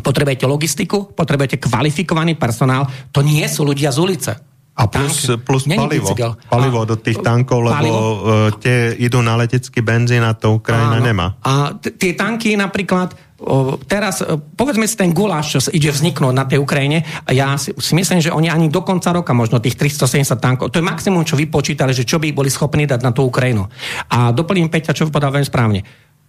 Potrebujete 0.00 0.48
logistiku, 0.48 1.12
potrebujete 1.12 1.60
kvalifikovaný 1.60 2.40
personál. 2.40 2.88
To 3.12 3.20
nie 3.20 3.44
sú 3.44 3.68
ľudia 3.68 3.92
z 3.92 3.98
ulice. 4.00 4.32
A 4.78 4.86
plus, 4.86 5.26
Tank. 5.26 5.42
plus 5.42 5.66
Není 5.66 5.74
palivo. 5.82 6.06
bicykel. 6.06 6.30
Palivo 6.46 6.78
A- 6.82 6.86
do 6.86 6.96
tých 6.96 7.18
tankov, 7.18 7.66
lebo 7.66 7.74
Palivo? 7.74 7.98
uh, 7.98 8.18
tie 8.62 8.94
idú 8.94 9.18
na 9.18 9.34
letecký 9.34 9.82
benzín 9.82 10.22
a 10.22 10.38
to 10.38 10.54
Ukrajina 10.54 10.96
Áno. 10.96 11.04
nemá. 11.04 11.26
A 11.42 11.74
t- 11.74 11.90
tie 11.90 12.14
tanky 12.14 12.54
napríklad, 12.54 13.10
o, 13.38 13.74
teraz, 13.86 14.22
e, 14.22 14.38
povedzme 14.38 14.86
si 14.86 14.94
ten 14.94 15.10
guláš, 15.10 15.46
čo 15.50 15.74
ide 15.74 15.90
vzniknúť 15.90 16.30
na 16.30 16.46
tej 16.46 16.62
Ukrajine, 16.62 17.02
a 17.22 17.30
ja 17.30 17.58
si, 17.58 17.74
si 17.74 17.94
myslím, 17.94 18.22
že 18.22 18.30
oni 18.30 18.50
ani 18.50 18.70
do 18.70 18.82
konca 18.82 19.10
roka 19.10 19.34
možno 19.34 19.58
tých 19.58 19.74
370 19.74 20.38
tankov, 20.38 20.70
to 20.70 20.78
je 20.78 20.86
maximum, 20.86 21.26
čo 21.26 21.34
vypočítali, 21.34 21.90
že 21.90 22.06
čo 22.06 22.22
by 22.22 22.30
boli 22.30 22.46
schopní 22.46 22.86
dať 22.86 23.02
na 23.02 23.10
tú 23.10 23.26
Ukrajinu. 23.26 23.66
A 24.10 24.30
doplním 24.30 24.70
Peťa, 24.70 24.94
čo 24.94 25.10
povedal 25.10 25.34
veľmi 25.34 25.46
správne. 25.46 25.80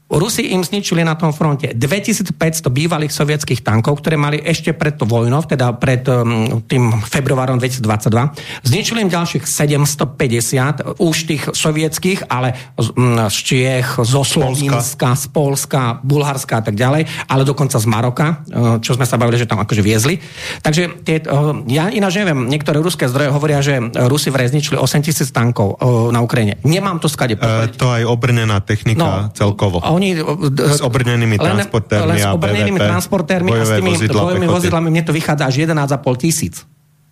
Rusi 0.09 0.49
im 0.53 0.65
zničili 0.65 1.05
na 1.05 1.13
tom 1.13 1.29
fronte 1.29 1.69
2500 1.69 2.33
bývalých 2.73 3.13
sovietských 3.13 3.61
tankov, 3.61 4.01
ktoré 4.01 4.17
mali 4.17 4.41
ešte 4.41 4.73
pred 4.73 4.97
to 4.97 5.05
vojnou, 5.05 5.45
teda 5.45 5.77
pred 5.77 6.01
um, 6.09 6.65
tým 6.65 6.89
februárom 7.05 7.61
2022. 7.61 8.65
Zničili 8.65 9.05
im 9.05 9.09
ďalších 9.13 9.45
750, 9.45 10.97
už 10.97 11.15
tých 11.29 11.43
sovietských, 11.53 12.25
ale 12.25 12.57
z, 12.73 12.89
mm, 12.89 13.29
Čiech, 13.29 13.89
zo 14.01 14.25
Slovenska, 14.25 15.13
z 15.13 15.25
Polska, 15.29 16.01
Bulharska 16.01 16.61
a 16.61 16.63
tak 16.65 16.73
ďalej, 16.73 17.05
ale 17.29 17.41
dokonca 17.45 17.77
z 17.77 17.85
Maroka, 17.85 18.41
eh, 18.49 18.81
čo 18.81 18.97
sme 18.97 19.05
sa 19.05 19.17
bavili, 19.17 19.37
že 19.37 19.45
tam 19.45 19.61
akože 19.61 19.81
viezli. 19.85 20.17
Takže 20.61 21.05
tie, 21.05 21.21
eh, 21.21 21.53
ja 21.69 21.89
ináč 21.93 22.17
neviem, 22.17 22.49
niektoré 22.49 22.81
ruské 22.81 23.05
zdroje 23.05 23.29
hovoria, 23.29 23.61
že 23.61 23.77
Rusi 24.09 24.33
vraj 24.33 24.49
zničili 24.49 24.77
8000 24.77 25.29
tankov 25.33 25.77
eh, 25.77 26.13
na 26.13 26.21
Ukrajine. 26.21 26.57
Nemám 26.65 26.97
to 27.01 27.09
skade 27.09 27.37
Uh, 27.39 27.71
to 27.71 27.87
aj 27.87 28.03
obrnená 28.03 28.59
technika 28.59 29.31
celkovo. 29.31 29.79
No, 29.79 29.85
a 29.85 29.89
Oni, 29.99 30.15
S 30.55 30.79
obrnenými 30.79 31.35
transportérmi 31.35 32.07
len 32.07 32.23
s 32.23 32.25
a 32.25 32.31
obrnenými 32.31 32.79
BVP, 32.79 32.87
transportérmi 32.87 33.49
a 33.51 33.63
s 33.67 33.71
tými 33.75 33.91
vozidlá 33.91 34.21
bojovými 34.23 34.47
vozidlami 34.47 34.87
mne 34.87 35.03
to 35.03 35.11
vychádza 35.11 35.43
až 35.51 35.55
11,5 35.67 36.23
tisíc. 36.23 36.63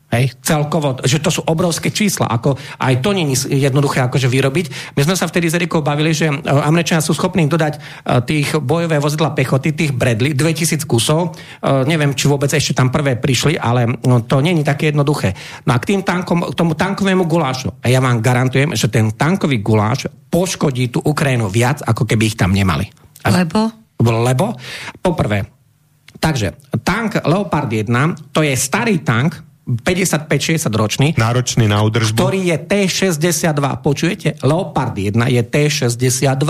Hej, 0.08 0.40
celkovo, 0.40 0.96
že 1.04 1.20
to 1.20 1.28
sú 1.28 1.44
obrovské 1.52 1.92
čísla, 1.92 2.32
ako 2.32 2.56
aj 2.80 3.04
to 3.04 3.12
nie 3.12 3.36
je 3.36 3.60
jednoduché 3.60 4.00
akože 4.08 4.32
vyrobiť. 4.32 4.96
My 4.96 5.04
sme 5.04 5.20
sa 5.20 5.28
vtedy 5.28 5.52
s 5.52 5.60
Erikou 5.60 5.84
bavili, 5.84 6.16
že 6.16 6.32
e, 6.32 6.36
Američania 6.48 7.04
sú 7.04 7.12
schopní 7.12 7.44
dodať 7.52 7.76
e, 7.76 7.80
tých 8.24 8.56
bojové 8.56 9.04
vozidla 9.04 9.36
pechoty, 9.36 9.76
tých 9.76 9.92
Bradley, 9.92 10.32
2000 10.32 10.88
kusov. 10.88 11.36
E, 11.60 11.84
Neviem, 11.84 12.16
či 12.16 12.32
vôbec 12.32 12.48
ešte 12.48 12.72
tam 12.72 12.88
prvé 12.88 13.20
prišli, 13.20 13.60
ale 13.60 14.00
no, 14.08 14.24
to 14.24 14.40
není 14.40 14.64
také 14.64 14.96
jednoduché. 14.96 15.36
No 15.68 15.76
a 15.76 15.78
k 15.84 15.92
tým 15.92 16.08
tankom, 16.08 16.40
k 16.52 16.56
tomu 16.56 16.72
tankovému 16.80 17.28
gulášu. 17.28 17.76
A 17.84 17.92
ja 17.92 18.00
vám 18.00 18.24
garantujem, 18.24 18.80
že 18.80 18.88
ten 18.88 19.12
tankový 19.12 19.60
guláš 19.60 20.08
poškodí 20.32 20.88
tú 20.88 21.04
Ukrajinu 21.04 21.52
viac, 21.52 21.84
ako 21.84 22.08
keby 22.08 22.32
ich 22.32 22.40
tam 22.40 22.56
nemali. 22.56 22.88
Lebo? 23.28 23.88
lebo, 24.00 24.54
poprvé, 25.02 25.42
takže 26.22 26.54
tank 26.86 27.18
Leopard 27.26 27.68
1, 27.68 28.32
to 28.32 28.46
je 28.46 28.54
starý 28.54 29.02
tank, 29.02 29.47
55-60 29.68 30.72
ročný, 30.72 31.08
Náročný 31.20 31.68
na 31.68 31.84
údržbu. 31.84 32.16
ktorý 32.16 32.40
je 32.40 32.58
T-62. 32.58 33.60
Počujete? 33.84 34.40
Leopard 34.42 34.96
1 34.96 35.12
je 35.28 35.42
T-62. 35.44 36.48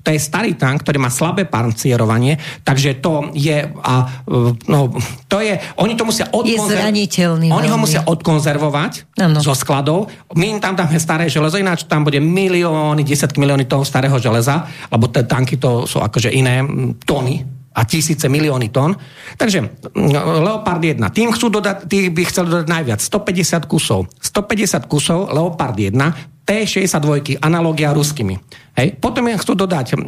To 0.00 0.08
je 0.08 0.16
starý 0.16 0.56
tank, 0.56 0.80
ktorý 0.80 0.96
má 0.96 1.12
slabé 1.12 1.44
pancierovanie, 1.44 2.40
takže 2.64 3.04
to 3.04 3.28
je, 3.36 3.68
a, 3.68 4.24
no, 4.64 4.96
to 5.28 5.44
je, 5.44 5.60
oni 5.76 5.92
to 5.92 6.08
musia 6.08 6.24
odkonzer- 6.32 6.80
zraniteľný 6.80 7.52
Oni 7.52 7.68
ho 7.68 7.76
musia 7.76 8.00
odkonzervovať 8.08 9.20
Áno. 9.20 9.44
zo 9.44 9.52
skladov. 9.52 10.08
My 10.40 10.56
im 10.56 10.60
tam 10.62 10.72
dáme 10.72 10.96
staré 10.96 11.28
železo, 11.28 11.60
ináč 11.60 11.84
tam 11.84 12.08
bude 12.08 12.16
milióny, 12.16 13.04
desiatky 13.04 13.44
milióny 13.44 13.68
toho 13.68 13.84
starého 13.84 14.16
železa, 14.16 14.64
lebo 14.88 15.04
tie 15.12 15.28
tanky 15.28 15.60
to 15.60 15.84
sú 15.84 16.00
akože 16.00 16.32
iné 16.32 16.64
tony 17.04 17.59
a 17.70 17.86
tisíce, 17.86 18.26
milióny 18.26 18.74
tón. 18.74 18.98
Takže 19.38 19.58
mm, 19.94 20.42
Leopard 20.42 20.82
1, 20.82 20.98
tým 21.14 21.30
chcú 21.30 21.46
dodať, 21.48 21.86
tých 21.86 22.10
by 22.10 22.22
chceli 22.26 22.46
dodať 22.50 22.66
najviac, 22.66 23.00
150 23.00 23.70
kusov. 23.70 24.10
150 24.18 24.90
kusov 24.90 25.30
Leopard 25.30 25.78
1, 25.78 25.94
T62, 26.42 27.38
analogia 27.38 27.94
ruskými. 27.94 28.34
Hej. 28.74 28.98
Potom 28.98 29.30
chcú 29.30 29.54
dodať 29.54 29.94
uh, 29.94 30.00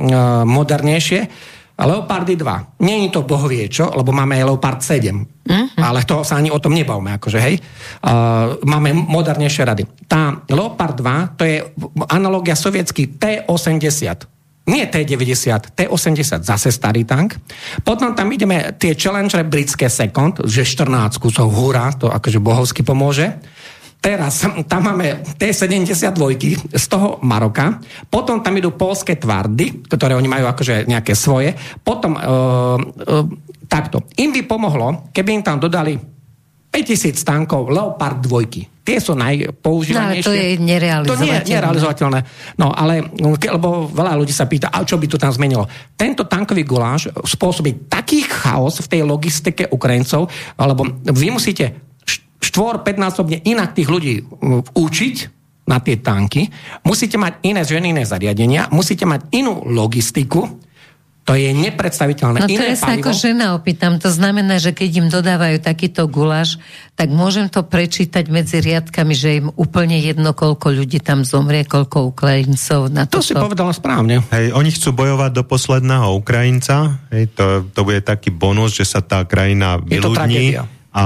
modernejšie, 0.42 1.20
Leopardy 1.72 2.36
2. 2.36 2.84
Nie 2.84 3.08
je 3.08 3.10
to 3.10 3.24
bohvie 3.24 3.66
čo, 3.66 3.88
lebo 3.90 4.12
máme 4.12 4.38
aj 4.38 4.44
Leopard 4.44 4.80
7. 4.84 5.08
Mm-hmm. 5.42 5.80
Ale 5.80 6.04
to 6.04 6.22
sa 6.22 6.38
ani 6.38 6.52
o 6.52 6.60
tom 6.60 6.76
nebavme, 6.76 7.16
akože, 7.16 7.38
hej. 7.40 7.58
Uh, 8.04 8.60
máme 8.62 8.92
modernejšie 8.92 9.62
rady. 9.66 9.82
Tá 10.06 10.36
Leopard 10.52 10.94
2, 11.00 11.38
to 11.40 11.42
je 11.42 11.64
analogia 12.12 12.54
sovietský 12.54 13.16
T80. 13.16 14.41
Nie 14.62 14.86
T90, 14.86 15.74
T80, 15.74 16.46
zase 16.46 16.70
starý 16.70 17.02
tank. 17.02 17.34
Potom 17.82 18.14
tam 18.14 18.30
ideme 18.30 18.78
tie 18.78 18.94
Challenger 18.94 19.42
britské 19.42 19.90
Second, 19.90 20.46
že 20.46 20.62
14 20.62 21.18
kusov, 21.18 21.50
hurá, 21.50 21.90
to 21.98 22.06
akože 22.06 22.38
bohovsky 22.38 22.86
pomôže. 22.86 23.42
Teraz 24.02 24.42
tam 24.66 24.82
máme 24.82 25.22
T-72 25.38 26.74
z 26.74 26.84
toho 26.90 27.22
Maroka, 27.22 27.78
potom 28.10 28.42
tam 28.42 28.58
idú 28.58 28.74
polské 28.74 29.14
tvardy, 29.14 29.86
ktoré 29.86 30.18
oni 30.18 30.26
majú 30.26 30.50
akože 30.50 30.90
nejaké 30.90 31.14
svoje, 31.14 31.54
potom 31.86 32.18
uh, 32.18 32.22
uh, 32.82 33.22
takto. 33.70 34.02
Im 34.18 34.34
by 34.34 34.42
pomohlo, 34.42 35.06
keby 35.14 35.38
im 35.38 35.46
tam 35.46 35.62
dodali 35.62 36.11
5000 36.72 37.20
tankov 37.20 37.68
Leopard 37.68 38.24
2. 38.24 38.82
Tie 38.82 38.98
sú 38.98 39.14
najpoužívanejšie. 39.14 40.24
No, 40.24 40.26
to 40.26 40.34
je 40.34 40.48
nerealizovateľné. 40.58 41.20
To 41.20 41.22
nie 41.22 41.32
je 41.36 41.50
nerealizovateľné. 41.54 42.20
No 42.58 42.74
ale, 42.74 42.94
lebo 43.22 43.86
veľa 43.86 44.18
ľudí 44.18 44.34
sa 44.34 44.50
pýta, 44.50 44.72
a 44.72 44.82
čo 44.82 44.98
by 44.98 45.06
to 45.06 45.20
tam 45.20 45.30
zmenilo? 45.30 45.68
Tento 45.94 46.26
tankový 46.26 46.66
guláš 46.66 47.12
spôsobí 47.12 47.86
taký 47.86 48.26
chaos 48.26 48.82
v 48.82 48.90
tej 48.90 49.06
logistike 49.06 49.70
Ukrajincov, 49.70 50.26
alebo 50.58 50.88
vy 51.06 51.28
musíte 51.30 51.92
štvor, 52.42 52.82
5-násobne 52.82 53.44
inak 53.46 53.76
tých 53.76 53.86
ľudí 53.86 54.14
mm, 54.18 54.74
učiť 54.74 55.16
na 55.70 55.78
tie 55.78 56.02
tanky, 56.02 56.50
musíte 56.82 57.14
mať 57.14 57.38
iné 57.46 57.62
ženy, 57.62 57.94
iné 57.94 58.02
zariadenia, 58.02 58.66
musíte 58.74 59.06
mať 59.06 59.30
inú 59.30 59.62
logistiku, 59.62 60.58
to 61.22 61.38
je 61.38 61.54
nepredstaviteľné. 61.54 62.42
No 62.42 62.50
to 62.50 62.58
Iné 62.58 62.74
ja 62.74 62.78
sa 62.78 62.90
palivo. 62.90 63.06
ako 63.06 63.10
žena 63.14 63.46
opýtam. 63.54 63.94
To 64.02 64.10
znamená, 64.10 64.58
že 64.58 64.74
keď 64.74 64.90
im 65.02 65.08
dodávajú 65.08 65.62
takýto 65.62 66.10
guláš, 66.10 66.58
tak 66.98 67.14
môžem 67.14 67.46
to 67.46 67.62
prečítať 67.62 68.26
medzi 68.26 68.58
riadkami, 68.58 69.14
že 69.14 69.38
im 69.38 69.46
úplne 69.54 70.02
jedno, 70.02 70.34
koľko 70.34 70.74
ľudí 70.74 70.98
tam 70.98 71.22
zomrie, 71.22 71.62
koľko 71.62 72.10
Ukrajincov 72.10 72.90
na 72.90 73.06
To 73.06 73.22
toto. 73.22 73.26
si 73.30 73.38
povedala 73.38 73.70
správne. 73.70 74.18
Hej, 74.34 74.50
oni 74.50 74.74
chcú 74.74 74.90
bojovať 74.98 75.30
do 75.30 75.46
posledného 75.46 76.10
Ukrajinca. 76.18 76.98
Hej, 77.14 77.30
to, 77.38 77.70
to 77.70 77.80
bude 77.86 78.02
taký 78.02 78.34
bonus, 78.34 78.74
že 78.74 78.82
sa 78.82 78.98
tá 78.98 79.22
krajina 79.22 79.78
to 79.78 79.86
vyľudní. 79.86 80.58
A 80.92 81.04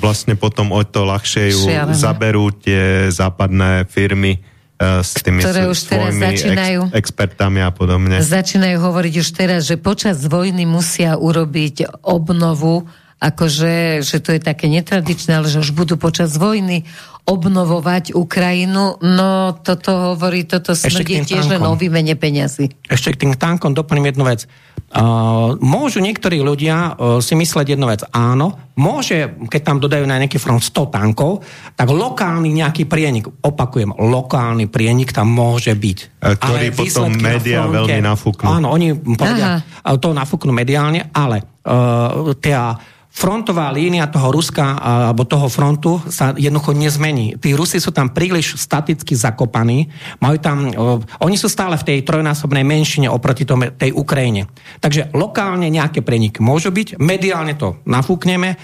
vlastne 0.00 0.34
potom 0.34 0.74
o 0.74 0.82
to 0.82 1.06
ľahšie 1.06 1.54
ju 1.54 1.68
Šialené. 1.68 1.94
zaberú 1.94 2.50
tie 2.50 3.12
západné 3.12 3.86
firmy 3.86 4.40
s 4.80 5.12
tými 5.20 5.44
Ktoré 5.44 5.68
už 5.68 5.80
teraz 5.92 6.16
začínajú. 6.16 6.88
expertami 6.96 7.60
a 7.60 7.68
podobne. 7.68 8.16
Začínajú 8.24 8.80
hovoriť 8.80 9.14
už 9.20 9.28
teraz, 9.36 9.68
že 9.68 9.76
počas 9.76 10.24
vojny 10.24 10.64
musia 10.64 11.20
urobiť 11.20 12.00
obnovu, 12.00 12.88
akože, 13.20 14.00
že 14.00 14.16
to 14.24 14.32
je 14.32 14.40
také 14.40 14.72
netradičné, 14.72 15.36
ale 15.36 15.52
že 15.52 15.60
už 15.60 15.76
budú 15.76 16.00
počas 16.00 16.32
vojny 16.40 16.88
obnovovať 17.28 18.16
Ukrajinu. 18.16 18.96
No 19.04 19.52
toto 19.60 20.16
hovorí, 20.16 20.48
toto 20.48 20.72
smrdí 20.72 21.28
tiež 21.28 21.52
len 21.52 21.60
tankom. 21.60 21.76
o 21.76 21.78
výmene 21.78 22.16
peňazí. 22.16 22.72
Ešte 22.88 23.12
k 23.12 23.28
tým 23.28 23.32
tankom 23.36 23.76
doplním 23.76 24.16
jednu 24.16 24.24
vec. 24.24 24.48
Uh, 24.90 25.54
môžu 25.62 26.02
niektorí 26.02 26.42
ľudia 26.42 26.98
uh, 26.98 27.22
si 27.22 27.38
mysleť 27.38 27.78
jednu 27.78 27.86
vec. 27.86 28.02
Áno, 28.10 28.74
môže, 28.74 29.38
keď 29.46 29.60
tam 29.62 29.78
dodajú 29.78 30.02
na 30.02 30.18
nejaký 30.18 30.42
front 30.42 30.66
100 30.66 30.90
tankov, 30.90 31.46
tak 31.78 31.94
lokálny 31.94 32.50
nejaký 32.50 32.90
prienik, 32.90 33.30
opakujem, 33.30 33.94
lokálny 33.94 34.66
prienik 34.66 35.14
tam 35.14 35.30
môže 35.30 35.78
byť. 35.78 35.98
E, 36.02 36.34
ktorý 36.34 36.66
Ale 36.74 36.74
potom 36.74 37.06
na 37.14 37.22
médiá 37.22 37.70
fronte- 37.70 37.76
veľmi 37.78 38.00
nafúknú. 38.02 38.46
Áno, 38.50 38.66
oni 38.74 38.88
povedia, 39.14 39.62
uh, 39.62 39.94
to 39.94 40.10
nafúknú 40.10 40.50
mediálne, 40.50 41.06
ale 41.14 41.62
uh, 41.70 42.34
tá 42.42 42.74
frontová 43.10 43.74
línia 43.74 44.06
toho 44.06 44.30
Ruska 44.30 44.78
alebo 44.78 45.26
toho 45.26 45.50
frontu 45.50 45.98
sa 46.08 46.30
jednoducho 46.32 46.72
nezmení. 46.72 47.34
Tí 47.42 47.52
Rusi 47.58 47.82
sú 47.82 47.90
tam 47.90 48.14
príliš 48.14 48.54
staticky 48.54 49.18
zakopaní, 49.18 49.90
majú 50.22 50.36
tam, 50.38 50.70
oni 51.18 51.36
sú 51.36 51.50
stále 51.50 51.74
v 51.74 51.84
tej 51.84 51.98
trojnásobnej 52.06 52.62
menšine 52.62 53.10
oproti 53.10 53.42
tom, 53.42 53.66
tej 53.74 53.90
Ukrajine. 53.90 54.46
Takže 54.78 55.10
lokálne 55.12 55.66
nejaké 55.68 56.06
preniky 56.06 56.38
môžu 56.38 56.70
byť, 56.70 57.02
mediálne 57.02 57.58
to 57.58 57.82
nafúkneme, 57.84 58.56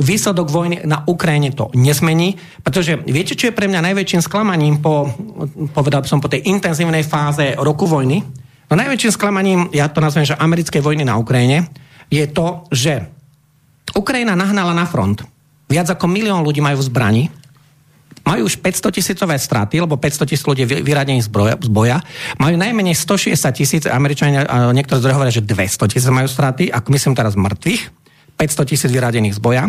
výsledok 0.00 0.48
vojny 0.48 0.88
na 0.88 1.04
Ukrajine 1.04 1.52
to 1.52 1.68
nezmení, 1.76 2.40
pretože 2.64 2.98
viete, 3.04 3.36
čo 3.36 3.52
je 3.52 3.56
pre 3.56 3.68
mňa 3.68 3.84
najväčším 3.92 4.24
sklamaním 4.24 4.80
po, 4.80 5.12
povedal 5.76 6.08
som, 6.08 6.24
po 6.24 6.32
tej 6.32 6.48
intenzívnej 6.48 7.04
fáze 7.04 7.52
roku 7.60 7.84
vojny? 7.84 8.24
No 8.64 8.80
najväčším 8.80 9.12
sklamaním, 9.12 9.60
ja 9.76 9.92
to 9.92 10.00
nazvem, 10.00 10.24
že 10.24 10.40
americkej 10.40 10.80
vojny 10.80 11.04
na 11.04 11.20
Ukrajine, 11.20 11.68
je 12.08 12.24
to, 12.32 12.64
že 12.72 13.12
Ukrajina 13.94 14.34
nahnala 14.34 14.74
na 14.74 14.84
front. 14.84 15.22
Viac 15.70 15.94
ako 15.94 16.10
milión 16.10 16.42
ľudí 16.44 16.60
majú 16.60 16.82
v 16.82 16.86
zbrani. 16.86 17.24
Majú 18.24 18.48
už 18.48 18.56
500 18.56 18.88
tisícové 18.88 19.36
straty, 19.36 19.84
lebo 19.84 20.00
500 20.00 20.24
tisíc 20.24 20.44
ľudí 20.48 20.64
vyradení 20.64 21.20
z 21.20 21.28
boja. 21.68 22.00
Majú 22.40 22.56
najmenej 22.56 22.96
160 22.96 23.36
tisíc, 23.52 23.82
Američania, 23.84 24.48
niektorí 24.72 24.96
zdroje 24.96 25.16
hovoria, 25.16 25.38
že 25.38 25.44
200 25.44 25.92
tisíc 25.92 26.08
majú 26.08 26.24
straty, 26.24 26.72
ako 26.72 26.88
myslím 26.88 27.12
teraz 27.12 27.36
mŕtvych. 27.36 27.82
500 28.40 28.70
tisíc 28.70 28.90
vyradených 28.90 29.36
z 29.36 29.40
boja. 29.44 29.64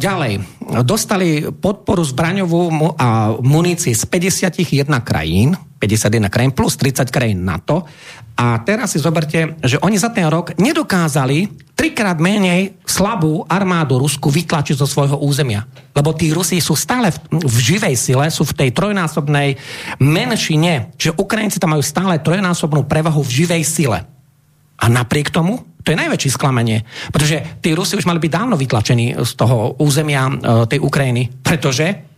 ďalej, 0.00 0.40
dostali 0.88 1.44
podporu 1.52 2.00
zbraňovú 2.00 2.96
a 2.96 3.36
munície 3.44 3.92
z 3.92 4.04
51 4.08 4.88
krajín, 5.04 5.52
51 5.80 6.28
krajín 6.28 6.52
plus 6.52 6.76
30 6.76 7.08
krajín 7.08 7.40
NATO. 7.40 7.88
A 8.36 8.60
teraz 8.60 8.92
si 8.92 9.00
zoberte, 9.00 9.56
že 9.64 9.80
oni 9.80 9.96
za 9.96 10.12
ten 10.12 10.28
rok 10.28 10.52
nedokázali 10.60 11.48
trikrát 11.72 12.20
menej 12.20 12.76
slabú 12.84 13.48
armádu 13.48 13.96
Rusku 13.96 14.28
vytlačiť 14.28 14.76
zo 14.76 14.84
svojho 14.84 15.16
územia. 15.24 15.64
Lebo 15.96 16.12
tí 16.12 16.28
Rusi 16.28 16.60
sú 16.60 16.76
stále 16.76 17.08
v, 17.08 17.18
v 17.40 17.56
živej 17.56 17.96
sile, 17.96 18.28
sú 18.28 18.44
v 18.44 18.56
tej 18.60 18.70
trojnásobnej 18.76 19.56
menšine, 19.96 20.92
že 21.00 21.16
Ukrajinci 21.16 21.56
tam 21.56 21.72
majú 21.72 21.80
stále 21.80 22.20
trojnásobnú 22.20 22.84
prevahu 22.84 23.24
v 23.24 23.44
živej 23.44 23.62
sile. 23.64 24.04
A 24.80 24.84
napriek 24.88 25.32
tomu 25.32 25.64
to 25.80 25.96
je 25.96 26.00
najväčšie 26.00 26.36
sklamanie, 26.36 26.84
pretože 27.08 27.40
tí 27.64 27.72
Rusi 27.72 27.96
už 27.96 28.04
mali 28.04 28.20
byť 28.20 28.32
dávno 28.32 28.56
vytlačení 28.60 29.16
z 29.16 29.32
toho 29.32 29.80
územia 29.80 30.28
e, 30.28 30.32
tej 30.68 30.76
Ukrajiny, 30.84 31.40
pretože 31.40 32.09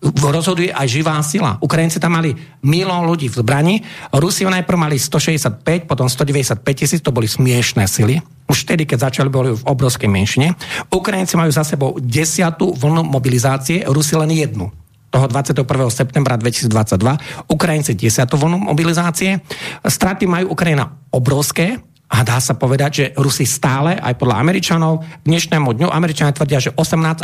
rozhoduje 0.00 0.72
aj 0.72 0.86
živá 0.88 1.20
sila. 1.20 1.60
Ukrajinci 1.60 2.00
tam 2.00 2.16
mali 2.16 2.32
milión 2.64 3.04
ľudí 3.04 3.28
v 3.28 3.44
zbrani, 3.44 3.74
Rusi 4.16 4.48
najprv 4.48 4.78
mali 4.80 4.96
165, 4.96 5.84
potom 5.84 6.08
195 6.08 6.64
tisíc, 6.72 7.00
to 7.04 7.12
boli 7.12 7.28
smiešné 7.28 7.84
sily. 7.84 8.16
Už 8.48 8.64
vtedy, 8.64 8.88
keď 8.88 9.12
začali, 9.12 9.28
boli 9.28 9.52
v 9.54 9.62
obrovskej 9.68 10.08
menšine. 10.08 10.56
Ukrajinci 10.88 11.36
majú 11.36 11.52
za 11.52 11.62
sebou 11.62 12.00
desiatú 12.00 12.72
vlnu 12.72 13.04
mobilizácie, 13.06 13.84
Rusi 13.86 14.16
len 14.16 14.32
jednu 14.32 14.72
toho 15.10 15.26
21. 15.26 15.66
septembra 15.90 16.38
2022. 16.38 17.50
Ukrajinci 17.50 17.98
10. 17.98 18.30
vlnu 18.30 18.62
mobilizácie. 18.62 19.42
Straty 19.82 20.30
majú 20.30 20.54
Ukrajina 20.54 21.02
obrovské, 21.10 21.82
a 22.10 22.26
dá 22.26 22.42
sa 22.42 22.58
povedať, 22.58 22.90
že 22.90 23.04
Rusi 23.14 23.46
stále, 23.46 23.94
aj 23.94 24.18
podľa 24.18 24.42
Američanov, 24.42 25.06
k 25.22 25.24
dnešnému 25.30 25.70
dňu 25.78 25.88
Američania 25.94 26.34
tvrdia, 26.34 26.58
že 26.58 26.74
18,5% 26.74 27.22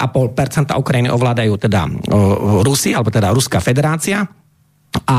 Ukrajiny 0.79 1.11
ovládajú 1.11 1.53
teda 1.59 1.91
Rusi, 2.63 2.95
alebo 2.95 3.11
teda 3.11 3.35
Ruská 3.35 3.59
federácia. 3.59 4.23
A 5.11 5.17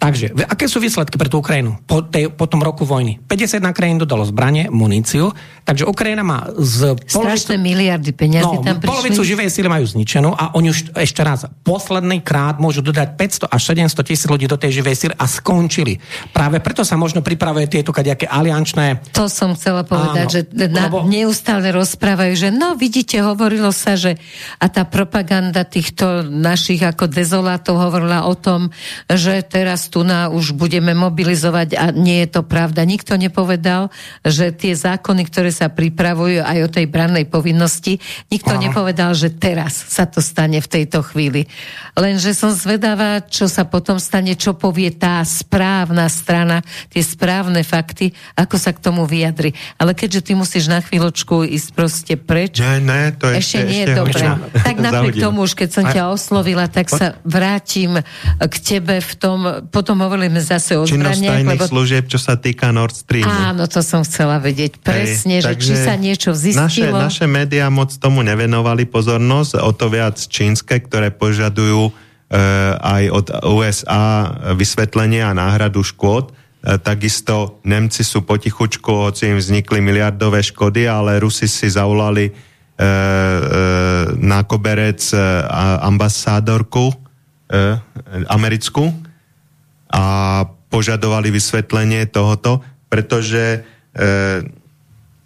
Takže, 0.00 0.32
aké 0.48 0.64
sú 0.64 0.80
výsledky 0.80 1.20
pre 1.20 1.28
tú 1.28 1.44
Ukrajinu 1.44 1.76
po, 1.84 2.00
tej, 2.00 2.32
po 2.32 2.48
tom 2.48 2.64
roku 2.64 2.88
vojny? 2.88 3.20
51 3.28 3.76
krajín 3.76 4.00
dodalo 4.00 4.24
zbranie, 4.24 4.72
muníciu, 4.72 5.28
takže 5.68 5.84
Ukrajina 5.84 6.24
má 6.24 6.48
z 6.56 6.96
polovicu... 7.12 7.60
miliardy 7.60 8.16
peniazy 8.16 8.48
no, 8.48 8.64
tam 8.64 8.80
prišli. 8.80 8.88
polovicu 8.88 9.20
živej 9.20 9.52
síly 9.52 9.68
majú 9.68 9.84
zničenú 9.84 10.32
a 10.32 10.56
oni 10.56 10.72
už 10.72 10.96
ešte 10.96 11.20
raz, 11.20 11.44
posledný 11.60 12.24
krát 12.24 12.56
môžu 12.56 12.80
dodať 12.80 13.12
500 13.44 13.52
až 13.52 13.60
700 13.92 14.08
tisíc 14.08 14.24
ľudí 14.24 14.48
do 14.48 14.56
tej 14.56 14.80
živej 14.80 14.96
síly 14.96 15.14
a 15.20 15.28
skončili. 15.28 16.00
Práve 16.32 16.64
preto 16.64 16.80
sa 16.80 16.96
možno 16.96 17.20
pripravuje 17.20 17.68
tieto 17.68 17.92
kadejaké 17.92 18.24
aliančné... 18.24 19.04
To 19.12 19.28
som 19.28 19.52
chcela 19.52 19.84
povedať, 19.84 20.24
Áno, 20.24 20.32
že 20.32 20.40
na, 20.72 20.88
lebo... 20.88 21.04
neustále 21.04 21.76
rozprávajú, 21.76 22.40
že 22.40 22.48
no 22.48 22.72
vidíte, 22.72 23.20
hovorilo 23.20 23.68
sa, 23.68 24.00
že 24.00 24.16
a 24.56 24.72
tá 24.72 24.88
propaganda 24.88 25.68
týchto 25.68 26.24
našich 26.24 26.80
ako 26.80 27.04
dezolátov 27.04 27.76
hovorila 27.76 28.24
o 28.24 28.32
tom, 28.32 28.72
že 29.04 29.44
teraz 29.44 29.89
tu 29.90 30.06
na 30.06 30.30
už 30.30 30.54
budeme 30.54 30.94
mobilizovať 30.94 31.74
a 31.74 31.90
nie 31.90 32.22
je 32.22 32.38
to 32.38 32.42
pravda. 32.46 32.86
Nikto 32.86 33.18
nepovedal, 33.18 33.90
že 34.22 34.54
tie 34.54 34.78
zákony, 34.78 35.26
ktoré 35.26 35.50
sa 35.50 35.66
pripravujú 35.66 36.46
aj 36.46 36.58
o 36.62 36.68
tej 36.70 36.86
brannej 36.86 37.26
povinnosti, 37.26 37.98
nikto 38.30 38.54
Aha. 38.54 38.62
nepovedal, 38.62 39.10
že 39.18 39.34
teraz 39.34 39.74
sa 39.74 40.06
to 40.06 40.22
stane 40.22 40.62
v 40.62 40.68
tejto 40.70 41.02
chvíli. 41.02 41.50
Lenže 41.98 42.32
som 42.32 42.54
zvedavá, 42.54 43.26
čo 43.26 43.50
sa 43.50 43.66
potom 43.66 43.98
stane, 43.98 44.38
čo 44.38 44.54
povie 44.54 44.94
tá 44.94 45.18
správna 45.26 46.06
strana, 46.06 46.62
tie 46.88 47.02
správne 47.02 47.66
fakty, 47.66 48.14
ako 48.38 48.56
sa 48.56 48.70
k 48.70 48.78
tomu 48.78 49.10
vyjadri. 49.10 49.52
Ale 49.74 49.98
keďže 49.98 50.30
ty 50.30 50.32
musíš 50.38 50.70
na 50.70 50.78
chvíľočku 50.78 51.42
ísť 51.42 51.68
proste 51.74 52.14
preč, 52.14 52.62
ne, 52.62 52.78
ne, 52.78 53.10
to 53.10 53.26
ešte, 53.26 53.58
ešte 53.58 53.58
nie 53.66 53.82
je 53.82 53.88
dobré. 53.98 54.22
Tak 54.70 54.76
napriek 54.86 55.18
tomu, 55.18 55.48
už 55.48 55.58
keď 55.58 55.68
som 55.72 55.84
ťa 55.88 56.12
oslovila, 56.12 56.70
tak 56.70 56.86
sa 56.92 57.18
vrátim 57.26 57.98
k 58.38 58.54
tebe 58.60 59.00
v 59.00 59.12
tom, 59.18 59.38
potom 59.80 59.96
hovoríme 60.04 60.36
zase 60.44 60.76
o 60.76 60.84
zbraniach. 60.84 61.40
lebo... 61.40 61.64
služieb, 61.64 62.04
čo 62.04 62.20
sa 62.20 62.36
týka 62.36 62.68
Nord 62.68 62.92
Streamu. 62.92 63.32
Áno, 63.32 63.64
to 63.64 63.80
som 63.80 64.04
chcela 64.04 64.36
vedieť 64.36 64.76
presne, 64.76 65.40
Hej, 65.40 65.48
že 65.48 65.52
či 65.56 65.72
sa 65.72 65.96
niečo 65.96 66.36
zistilo. 66.36 66.92
Naše, 67.00 67.24
naše 67.24 67.24
médiá 67.24 67.72
moc 67.72 67.88
tomu 67.96 68.20
nevenovali 68.20 68.84
pozornosť, 68.84 69.64
o 69.64 69.72
to 69.72 69.88
viac 69.88 70.20
čínske, 70.20 70.84
ktoré 70.84 71.08
požadujú 71.08 71.88
e, 71.88 71.92
aj 72.76 73.02
od 73.08 73.26
USA 73.48 74.36
vysvetlenie 74.52 75.24
a 75.24 75.32
náhradu 75.32 75.80
škôd. 75.80 76.28
E, 76.28 76.76
takisto 76.76 77.64
Nemci 77.64 78.04
sú 78.04 78.20
potichučku, 78.20 79.08
hoci 79.08 79.32
im 79.32 79.40
vznikli 79.40 79.80
miliardové 79.80 80.44
škody, 80.44 80.84
ale 80.84 81.16
Rusi 81.24 81.48
si 81.48 81.72
zavolali 81.72 82.28
e, 82.28 82.32
e, 82.36 82.86
na 84.20 84.44
koberec 84.44 85.00
e, 85.08 85.16
ambasádorku 85.88 86.92
e, 86.92 86.94
americkú, 88.28 89.08
a 89.90 90.04
požadovali 90.70 91.34
vysvetlenie 91.34 92.06
tohoto, 92.06 92.62
pretože 92.86 93.66
e, 93.94 94.06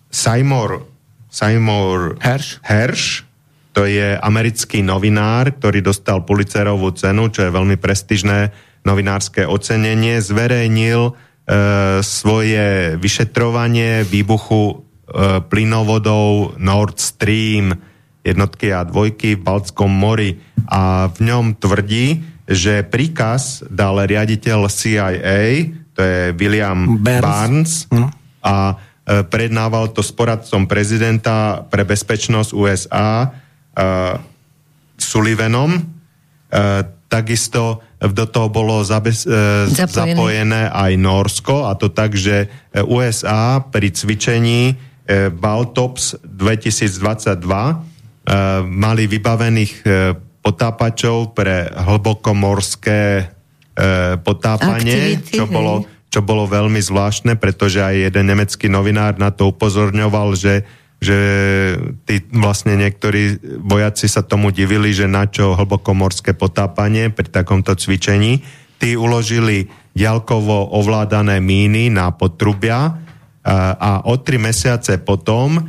Seymour, 0.09 0.89
Seymour 1.29 2.17
Hersh. 2.21 2.65
Hersh, 2.65 3.29
to 3.77 3.85
je 3.85 4.17
americký 4.17 4.81
novinár, 4.81 5.53
ktorý 5.61 5.85
dostal 5.85 6.25
Pulitzerovú 6.25 6.95
cenu, 6.97 7.29
čo 7.29 7.45
je 7.45 7.53
veľmi 7.53 7.77
prestižné 7.77 8.55
novinárske 8.89 9.45
ocenenie, 9.45 10.23
zverejnil 10.23 11.11
e, 11.11 11.13
svoje 12.01 12.97
vyšetrovanie 12.97 14.07
výbuchu 14.09 14.63
e, 14.65 14.75
plynovodov 15.45 16.57
Nord 16.57 16.97
Stream 17.03 17.75
jednotky 18.25 18.73
a 18.73 18.89
dvojky 18.89 19.37
v 19.37 19.45
Baltskom 19.45 19.93
mori 19.93 20.41
a 20.65 21.13
v 21.13 21.19
ňom 21.29 21.61
tvrdí, 21.61 22.34
že 22.45 22.85
príkaz 22.85 23.65
dal 23.73 23.97
riaditeľ 24.05 24.69
CIA, 24.69 25.73
to 25.97 26.01
je 26.01 26.21
William 26.37 27.01
Barnes, 27.01 27.25
Barnes 27.25 27.73
no. 27.89 28.13
a 28.45 28.77
e, 29.09 29.25
prednával 29.25 29.95
to 29.97 30.05
s 30.05 30.13
poradcom 30.13 30.69
prezidenta 30.69 31.65
pre 31.65 31.89
bezpečnosť 31.89 32.51
USA 32.53 33.31
uh, 33.31 34.19
Sullivanom. 34.95 35.71
Uh, 36.55 36.87
takisto 37.11 37.83
do 37.99 38.27
toho 38.27 38.51
bolo 38.51 38.83
zabez, 38.83 39.27
uh, 39.27 39.67
zapojené. 39.71 40.15
zapojené 40.15 40.63
aj 40.71 40.93
Norsko 40.99 41.67
a 41.67 41.75
to 41.79 41.91
tak, 41.91 42.15
že 42.19 42.51
USA 42.87 43.63
pri 43.63 43.91
cvičení 43.91 44.75
uh, 44.75 45.31
Baltops 45.31 46.19
2022 46.23 47.41
uh, 47.41 47.77
mali 48.67 49.07
vybavených 49.07 49.73
uh, 49.83 50.15
potápačov 50.45 51.33
pre 51.33 51.73
hlbokomorské 51.73 53.01
e, 53.17 53.25
potápanie, 54.21 55.17
Aktivity, 55.17 55.41
čo 55.41 55.49
bolo, 55.49 55.89
čo 56.13 56.21
bolo 56.21 56.45
veľmi 56.45 56.85
zvláštne, 56.85 57.41
pretože 57.41 57.81
aj 57.81 58.13
jeden 58.13 58.29
nemecký 58.29 58.69
novinár 58.69 59.17
na 59.17 59.33
to 59.33 59.49
upozorňoval, 59.49 60.37
že, 60.37 60.69
že 61.01 61.19
tí 62.05 62.29
vlastne 62.29 62.77
niektorí 62.77 63.41
vojaci 63.65 64.05
sa 64.05 64.21
tomu 64.21 64.53
divili, 64.53 64.93
že 64.93 65.09
na 65.09 65.25
čo 65.25 65.57
hlbokomorské 65.57 66.37
potápanie 66.37 67.09
pri 67.09 67.33
takomto 67.33 67.73
cvičení. 67.73 68.45
Tí 68.77 69.01
uložili 69.01 69.73
ďalkovo 69.97 70.77
ovládané 70.77 71.41
míny 71.41 71.89
na 71.89 72.13
potrubia 72.13 72.93
a, 72.93 72.93
e, 73.41 73.61
a 73.81 73.91
o 74.05 74.21
tri 74.21 74.37
mesiace 74.37 75.01
potom 75.01 75.57
e, 75.57 75.63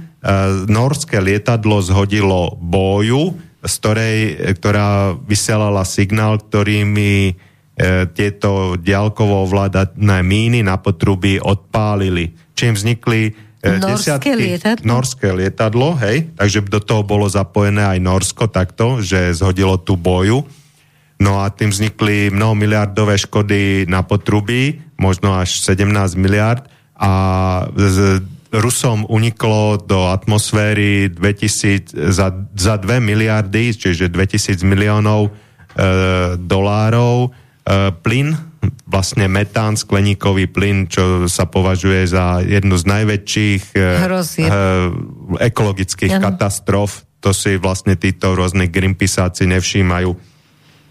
norské 0.68 1.24
lietadlo 1.24 1.80
zhodilo 1.80 2.60
boju 2.60 3.55
z 3.66 3.74
ktorej, 3.82 4.18
ktorá 4.62 5.18
vysielala 5.18 5.82
signál, 5.84 6.38
ktorými 6.40 7.12
e, 7.30 7.34
tieto 8.14 8.78
ďalkovo 8.78 9.50
ovládané 9.50 10.22
míny 10.22 10.62
na 10.62 10.78
potruby 10.78 11.42
odpálili. 11.42 12.38
Čím 12.54 12.78
vznikli 12.78 13.22
e, 13.28 13.32
norské 13.82 14.22
desiatky... 14.22 14.30
Lietadlo? 14.38 14.84
Norské 14.86 15.28
lietadlo, 15.34 15.90
hej. 16.00 16.30
Takže 16.38 16.70
do 16.70 16.80
toho 16.80 17.02
bolo 17.02 17.26
zapojené 17.26 17.84
aj 17.84 18.00
Norsko 18.00 18.48
takto, 18.48 19.02
že 19.02 19.34
zhodilo 19.34 19.82
tú 19.82 19.98
boju. 19.98 20.46
No 21.20 21.42
a 21.42 21.50
tým 21.50 21.72
vznikli 21.72 22.30
mnoho 22.30 22.54
miliardové 22.54 23.16
škody 23.16 23.88
na 23.88 24.04
potrubí, 24.04 24.84
možno 25.00 25.36
až 25.36 25.64
17 25.64 26.20
miliard 26.20 26.68
a 26.96 27.12
Rusom 28.60 29.06
uniklo 29.10 29.78
do 29.82 30.08
atmosféry 30.12 31.12
2000, 31.12 32.12
za, 32.12 32.32
za 32.56 32.76
2 32.80 33.00
miliardy, 33.04 33.76
čiže 33.76 34.08
2000 34.12 34.64
miliónov 34.64 35.30
e, 35.30 35.32
dolárov 36.40 37.30
e, 37.30 37.92
plyn, 38.00 38.36
vlastne 38.88 39.30
metán, 39.30 39.78
skleníkový 39.78 40.50
plyn, 40.50 40.90
čo 40.90 41.30
sa 41.30 41.46
považuje 41.46 42.08
za 42.10 42.42
jednu 42.42 42.76
z 42.80 42.86
najväčších 42.86 43.64
e, 43.76 43.80
e, 43.80 44.62
ekologických 45.42 46.18
ano. 46.18 46.24
katastrof. 46.32 47.06
To 47.22 47.34
si 47.34 47.58
vlastne 47.58 47.98
títo 47.98 48.38
rôzne 48.38 48.70
Greenpeaceáci 48.70 49.50
nevšímajú 49.50 50.35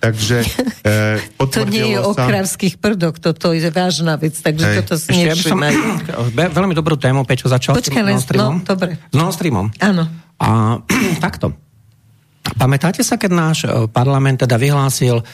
Takže 0.04 0.36
e, 0.84 0.92
To 1.54 1.64
nie 1.64 1.96
je 1.96 1.98
o 2.04 2.12
kravských 2.12 2.76
prdoch, 2.76 3.16
toto 3.16 3.56
je 3.56 3.64
vážna 3.72 4.20
vec, 4.20 4.36
takže 4.36 4.64
Hej. 4.68 4.76
toto 4.84 4.94
si 5.00 5.16
ja 5.16 5.32
som, 5.32 5.56
Veľmi 6.58 6.76
dobrú 6.76 7.00
tému, 7.00 7.24
Peťo, 7.24 7.48
začal 7.48 7.72
Počkaj, 7.72 8.04
len, 8.04 8.20
no, 8.36 8.60
dobre. 8.60 9.00
S 9.00 9.16
Nord 9.16 9.32
Streamom. 9.32 9.72
Áno. 9.80 10.04
A 10.36 10.78
takto. 11.24 11.56
Pamätáte 12.60 13.00
sa, 13.00 13.16
keď 13.16 13.30
náš 13.32 13.58
e, 13.64 13.88
parlament 13.88 14.44
teda 14.44 14.60
vyhlásil 14.60 15.24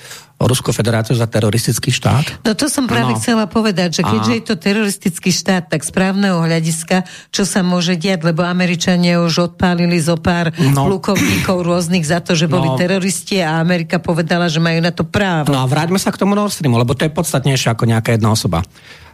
Ruskú 0.41 0.73
federáciu 0.73 1.13
za 1.13 1.29
teroristický 1.29 1.93
štát? 1.93 2.41
No 2.49 2.57
to 2.57 2.73
som 2.73 2.89
práve 2.89 3.13
no. 3.13 3.19
chcela 3.21 3.45
povedať, 3.45 4.01
že 4.01 4.03
keďže 4.09 4.33
a... 4.33 4.37
je 4.41 4.45
to 4.49 4.55
teroristický 4.57 5.29
štát, 5.29 5.69
tak 5.69 5.85
správneho 5.85 6.41
hľadiska, 6.41 7.05
čo 7.29 7.45
sa 7.45 7.61
môže 7.61 8.01
diať, 8.01 8.25
lebo 8.25 8.41
Američania 8.41 9.21
už 9.21 9.53
odpálili 9.53 10.01
zo 10.01 10.17
pár 10.17 10.49
no. 10.57 10.89
plukovníkov 10.89 11.61
rôznych 11.61 12.09
za 12.09 12.25
to, 12.25 12.33
že 12.33 12.49
boli 12.49 12.73
no. 12.73 12.81
teroristi 12.81 13.45
a 13.45 13.61
Amerika 13.61 14.01
povedala, 14.01 14.49
že 14.49 14.65
majú 14.65 14.81
na 14.81 14.97
to 14.97 15.05
právo. 15.05 15.53
No 15.53 15.61
a 15.61 15.69
vráťme 15.69 16.01
sa 16.01 16.09
k 16.09 16.17
tomu 16.17 16.33
Nord 16.33 16.57
Streamu, 16.57 16.81
lebo 16.81 16.97
to 16.97 17.05
je 17.05 17.13
podstatnejšie 17.13 17.77
ako 17.77 17.85
nejaká 17.85 18.17
jedna 18.17 18.33
osoba. 18.33 18.65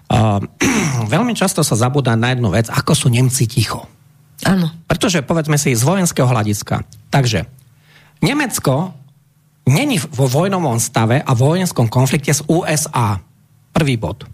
Uh, 0.07 0.39
veľmi 1.15 1.35
často 1.35 1.67
sa 1.67 1.75
zabúda 1.75 2.15
na 2.15 2.39
jednu 2.39 2.55
vec, 2.55 2.71
ako 2.71 2.95
sú 2.95 3.07
Nemci 3.11 3.51
ticho. 3.51 3.91
Áno. 4.47 4.71
Pretože 4.87 5.27
povedzme 5.27 5.59
si 5.59 5.75
z 5.75 5.83
vojenského 5.83 6.29
hľadiska. 6.29 6.87
Takže 7.11 7.49
Nemecko 8.21 8.93
není 9.67 9.99
vo 9.99 10.31
vojnovom 10.31 10.79
stave 10.79 11.21
a 11.21 11.33
vojenskom 11.35 11.91
konflikte 11.91 12.31
s 12.35 12.47
USA. 12.47 13.19
Prvý 13.75 13.99
bod. 13.99 14.25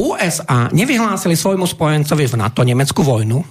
USA 0.00 0.72
nevyhlásili 0.72 1.36
svojmu 1.36 1.68
spojencovi 1.68 2.24
v 2.24 2.34
NATO 2.40 2.64
nemeckú 2.64 3.04
vojnu. 3.04 3.44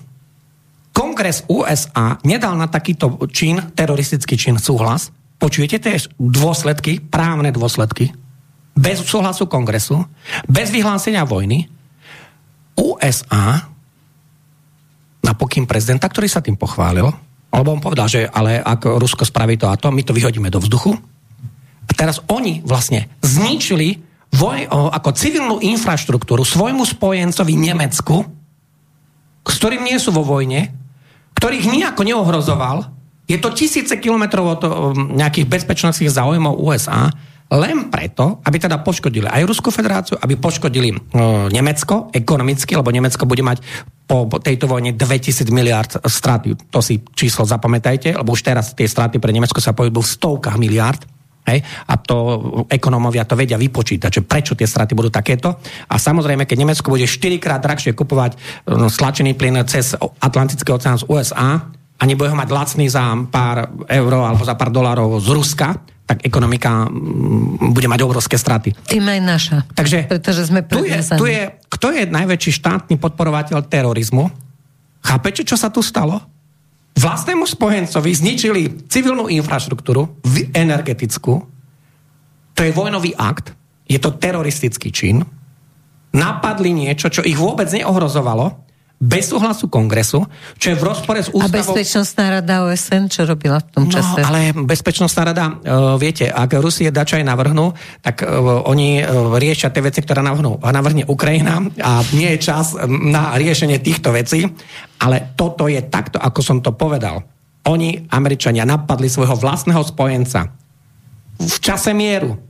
Kongres 0.90 1.46
USA 1.48 2.18
nedal 2.26 2.58
na 2.58 2.68
takýto 2.68 3.22
čin, 3.30 3.62
teroristický 3.78 4.36
čin, 4.36 4.58
súhlas. 4.58 5.14
Počujete 5.40 5.78
tie 5.80 5.96
dôsledky, 6.20 7.00
právne 7.00 7.54
dôsledky? 7.54 8.12
Bez 8.76 9.00
súhlasu 9.06 9.48
kongresu, 9.48 10.04
bez 10.50 10.74
vyhlásenia 10.74 11.24
vojny. 11.24 11.72
USA 12.76 13.70
na 15.24 15.34
pokým 15.38 15.70
prezidenta, 15.70 16.10
ktorý 16.10 16.28
sa 16.28 16.44
tým 16.44 16.58
pochválil, 16.58 17.12
alebo 17.50 17.74
on 17.74 17.82
povedal, 17.82 18.06
že 18.06 18.30
ale 18.30 18.62
ak 18.62 18.86
Rusko 18.86 19.26
spraví 19.26 19.58
to 19.58 19.68
a 19.68 19.78
to, 19.78 19.90
my 19.90 20.06
to 20.06 20.14
vyhodíme 20.14 20.54
do 20.54 20.62
vzduchu. 20.62 20.94
A 21.90 21.92
teraz 21.98 22.22
oni 22.30 22.62
vlastne 22.62 23.10
zničili 23.26 23.98
voj, 24.30 24.70
ako 24.70 25.10
civilnú 25.18 25.58
infraštruktúru 25.58 26.46
svojmu 26.46 26.86
spojencovi 26.86 27.58
Nemecku, 27.58 28.22
s 29.50 29.56
ktorým 29.58 29.82
nie 29.82 29.98
sú 29.98 30.14
vo 30.14 30.22
vojne, 30.22 30.70
ktorých 31.34 31.74
nejako 31.74 32.06
neohrozoval. 32.06 32.94
Je 33.26 33.42
to 33.42 33.50
tisíce 33.58 33.94
kilometrov 33.98 34.46
od 34.46 34.62
nejakých 34.94 35.50
bezpečnostných 35.50 36.14
záujmov 36.14 36.62
USA, 36.62 37.10
len 37.50 37.90
preto, 37.90 38.38
aby 38.46 38.62
teda 38.62 38.86
poškodili 38.86 39.26
aj 39.26 39.50
Ruskú 39.50 39.74
federáciu, 39.74 40.22
aby 40.22 40.38
poškodili 40.38 40.94
Nemecko 41.50 42.14
ekonomicky, 42.14 42.78
lebo 42.78 42.94
Nemecko 42.94 43.26
bude 43.26 43.42
mať 43.42 43.66
po, 44.10 44.26
tejto 44.42 44.66
vojne 44.66 44.98
2000 44.98 45.46
miliard 45.54 45.92
straty. 46.02 46.58
To 46.74 46.82
si 46.82 47.06
číslo 47.14 47.46
zapamätajte, 47.46 48.18
lebo 48.18 48.34
už 48.34 48.42
teraz 48.42 48.74
tie 48.74 48.90
straty 48.90 49.22
pre 49.22 49.30
Nemecko 49.30 49.62
sa 49.62 49.78
pohybujú 49.78 50.02
v 50.02 50.14
stovkách 50.18 50.58
miliard. 50.58 50.98
Hej? 51.46 51.62
A 51.62 51.94
to 52.02 52.18
ekonómovia 52.66 53.30
to 53.30 53.38
vedia 53.38 53.62
vypočítať, 53.62 54.10
že 54.10 54.26
prečo 54.26 54.58
tie 54.58 54.66
straty 54.66 54.98
budú 54.98 55.14
takéto. 55.14 55.62
A 55.86 56.02
samozrejme, 56.02 56.50
keď 56.50 56.58
Nemecko 56.58 56.90
bude 56.90 57.06
4 57.06 57.38
krát 57.38 57.62
drahšie 57.62 57.94
kupovať 57.94 58.34
uh, 58.34 58.90
stlačený 58.90 59.38
plyn 59.38 59.62
cez 59.70 59.94
Atlantický 59.98 60.74
oceán 60.74 60.98
z 60.98 61.06
USA 61.06 61.70
a 62.00 62.04
nebude 62.10 62.34
ho 62.34 62.38
mať 62.38 62.50
lacný 62.50 62.90
za 62.90 63.14
pár 63.30 63.70
eur 63.86 64.12
alebo 64.14 64.42
za 64.42 64.58
pár 64.58 64.74
dolárov 64.74 65.22
z 65.22 65.30
Ruska, 65.30 65.70
tak 66.10 66.26
ekonomika 66.26 66.90
mm, 66.90 67.70
bude 67.70 67.86
mať 67.86 68.02
obrovské 68.02 68.34
straty. 68.34 68.74
Tým 68.90 69.06
aj 69.06 69.20
naša. 69.22 69.58
Takže 69.78 70.10
pretože 70.10 70.50
sme 70.50 70.66
tu 70.66 70.82
je, 70.82 70.98
tu 71.14 71.30
je, 71.30 71.54
kto 71.80 71.96
je 71.96 72.12
najväčší 72.12 72.60
štátny 72.60 73.00
podporovateľ 73.00 73.64
terorizmu? 73.64 74.28
Chápete, 75.00 75.48
čo 75.48 75.56
sa 75.56 75.72
tu 75.72 75.80
stalo? 75.80 76.20
Vlastnému 77.00 77.48
spojencovi 77.48 78.12
zničili 78.12 78.62
civilnú 78.92 79.32
infraštruktúru, 79.32 80.20
energetickú. 80.52 81.40
To 82.52 82.60
je 82.60 82.76
vojnový 82.76 83.16
akt, 83.16 83.56
je 83.88 83.96
to 83.96 84.12
teroristický 84.12 84.92
čin. 84.92 85.24
Napadli 86.12 86.76
niečo, 86.76 87.08
čo 87.08 87.24
ich 87.24 87.40
vôbec 87.40 87.72
neohrozovalo 87.72 88.69
bez 89.00 89.32
súhlasu 89.32 89.72
kongresu, 89.72 90.28
čo 90.60 90.68
je 90.72 90.76
v 90.76 90.84
rozpore 90.84 91.24
s 91.24 91.32
ústavou... 91.32 91.72
A 91.72 91.80
Bezpečnostná 91.80 92.44
rada 92.44 92.68
OSN, 92.68 93.08
čo 93.08 93.24
robila 93.24 93.64
v 93.64 93.68
tom 93.72 93.86
no, 93.88 93.92
čase? 93.96 94.20
No, 94.20 94.28
ale 94.28 94.52
Bezpečnostná 94.52 95.32
rada, 95.32 95.56
uh, 95.56 95.96
viete, 95.96 96.28
ak 96.28 96.60
Rusie 96.60 96.92
dačo 96.92 97.16
aj 97.16 97.24
navrhnú, 97.24 97.72
tak 98.04 98.28
uh, 98.28 98.60
oni 98.68 99.00
uh, 99.00 99.40
riešia 99.40 99.72
tie 99.72 99.80
veci, 99.80 100.04
ktoré 100.04 100.20
navrhnú. 100.20 100.60
A 100.60 100.76
navrhne 100.76 101.08
Ukrajina 101.08 101.64
a 101.80 102.04
nie 102.12 102.36
je 102.36 102.44
čas 102.44 102.76
na 102.88 103.40
riešenie 103.40 103.80
týchto 103.80 104.12
vecí, 104.12 104.44
ale 105.00 105.32
toto 105.40 105.72
je 105.72 105.80
takto, 105.88 106.20
ako 106.20 106.40
som 106.44 106.58
to 106.60 106.76
povedal. 106.76 107.24
Oni, 107.72 108.04
Američania, 108.12 108.68
napadli 108.68 109.08
svojho 109.08 109.40
vlastného 109.40 109.80
spojenca 109.88 110.52
v 111.40 111.58
čase 111.64 111.96
mieru 111.96 112.49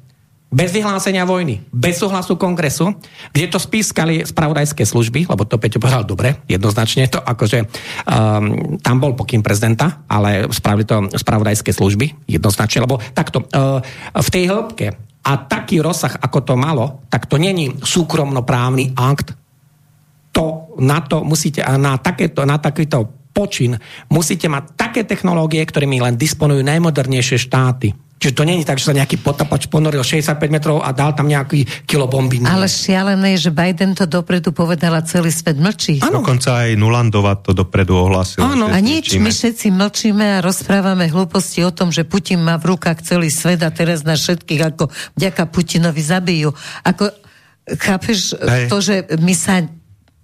bez 0.50 0.74
vyhlásenia 0.74 1.30
vojny, 1.30 1.62
bez 1.70 2.02
súhlasu 2.02 2.34
kongresu, 2.34 2.98
kde 3.30 3.54
to 3.54 3.62
spískali 3.62 4.26
spravodajské 4.26 4.82
služby, 4.82 5.30
lebo 5.30 5.46
to 5.46 5.62
Peťo 5.62 5.78
povedal 5.78 6.02
dobre, 6.02 6.42
jednoznačne 6.50 7.06
to 7.06 7.22
akože 7.22 7.60
um, 7.62 8.82
tam 8.82 8.98
bol 8.98 9.14
pokým 9.14 9.46
prezidenta, 9.46 10.02
ale 10.10 10.50
spravili 10.50 10.90
to 10.90 11.06
spravodajské 11.14 11.70
služby, 11.70 12.26
jednoznačne, 12.26 12.82
lebo 12.82 12.98
takto, 13.14 13.46
uh, 13.46 13.78
v 14.18 14.30
tej 14.34 14.50
hĺbke 14.50 14.88
a 15.22 15.32
taký 15.46 15.86
rozsah, 15.86 16.18
ako 16.18 16.42
to 16.42 16.54
malo, 16.58 17.06
tak 17.14 17.30
to 17.30 17.38
není 17.38 17.70
súkromnoprávny 17.78 18.98
akt, 18.98 19.38
to 20.34 20.74
na 20.82 21.06
to 21.06 21.22
musíte, 21.22 21.62
na, 21.78 22.02
takéto, 22.02 22.42
na 22.46 22.58
takýto 22.58 23.19
počin 23.40 23.80
musíte 24.11 24.52
mať 24.52 24.76
také 24.76 25.02
technológie, 25.07 25.64
ktorými 25.64 26.03
len 26.03 26.20
disponujú 26.20 26.60
najmodernejšie 26.60 27.40
štáty 27.40 27.95
Čiže 28.20 28.36
to 28.36 28.44
není 28.44 28.68
tak, 28.68 28.76
že 28.76 28.91
sa 28.91 28.94
nejaký 28.99 29.24
potapač 29.24 29.72
ponoril 29.72 30.03
65 30.03 30.36
metrov 30.52 30.84
a 30.84 30.91
dal 30.91 31.16
tam 31.16 31.32
nejaký 31.32 31.88
kilo 31.88 32.03
bomby. 32.11 32.44
Ale 32.44 32.68
šialené 32.68 33.40
je, 33.40 33.48
že 33.48 33.52
Biden 33.56 33.95
to 33.95 34.03
dopredu 34.03 34.52
povedal 34.52 34.91
a 34.99 35.02
celý 35.07 35.32
svet 35.32 35.56
mlčí. 35.56 36.03
Ano. 36.03 36.20
Dokonca 36.20 36.68
aj 36.68 36.76
Nulandova 36.76 37.40
to 37.40 37.56
dopredu 37.56 37.95
ohlásil. 37.95 38.44
Áno. 38.44 38.68
A 38.68 38.78
nič, 38.84 39.16
my 39.16 39.32
všetci 39.32 39.72
mlčíme 39.72 40.36
a 40.36 40.44
rozprávame 40.44 41.07
hlúposti 41.07 41.64
o 41.64 41.72
tom, 41.72 41.95
že 41.95 42.03
Putin 42.03 42.44
má 42.44 42.60
v 42.60 42.76
rukách 42.76 43.07
celý 43.07 43.32
svet 43.32 43.64
a 43.64 43.72
teraz 43.72 44.03
nás 44.03 44.20
všetkých 44.20 44.76
ako 44.76 44.91
vďaka 45.16 45.48
Putinovi 45.48 46.03
zabijú. 46.03 46.52
Ako, 46.84 47.16
chápeš 47.80 48.36
Hej. 48.36 48.68
to, 48.68 48.78
že 48.84 48.95
my 49.16 49.32
sa 49.32 49.64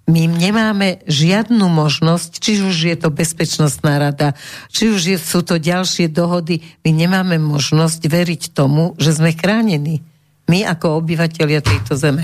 my 0.06 0.22
nemáme 0.30 1.02
žiadnu 1.10 1.66
možnosť, 1.66 2.38
či 2.38 2.62
už 2.62 2.94
je 2.94 2.96
to 2.96 3.10
bezpečnostná 3.10 3.98
rada, 3.98 4.38
či 4.70 4.94
už 4.94 5.00
je, 5.02 5.16
sú 5.18 5.42
to 5.42 5.58
ďalšie 5.58 6.06
dohody, 6.06 6.62
my 6.86 6.94
nemáme 6.94 7.42
možnosť 7.42 8.06
veriť 8.06 8.42
tomu, 8.54 8.94
že 9.02 9.18
sme 9.18 9.34
chránení. 9.34 10.06
My 10.46 10.62
ako 10.62 11.02
obyvateľia 11.02 11.58
tejto 11.58 11.98
zeme. 11.98 12.22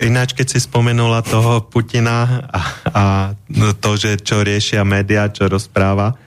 Ináč, 0.00 0.34
keď 0.34 0.56
si 0.56 0.58
spomenula 0.58 1.22
toho 1.22 1.62
Putina 1.62 2.50
a, 2.50 2.60
a 2.90 3.04
to, 3.78 3.90
že 3.94 4.18
čo 4.18 4.42
riešia 4.42 4.82
médiá, 4.82 5.30
čo 5.30 5.46
rozpráva, 5.46 6.18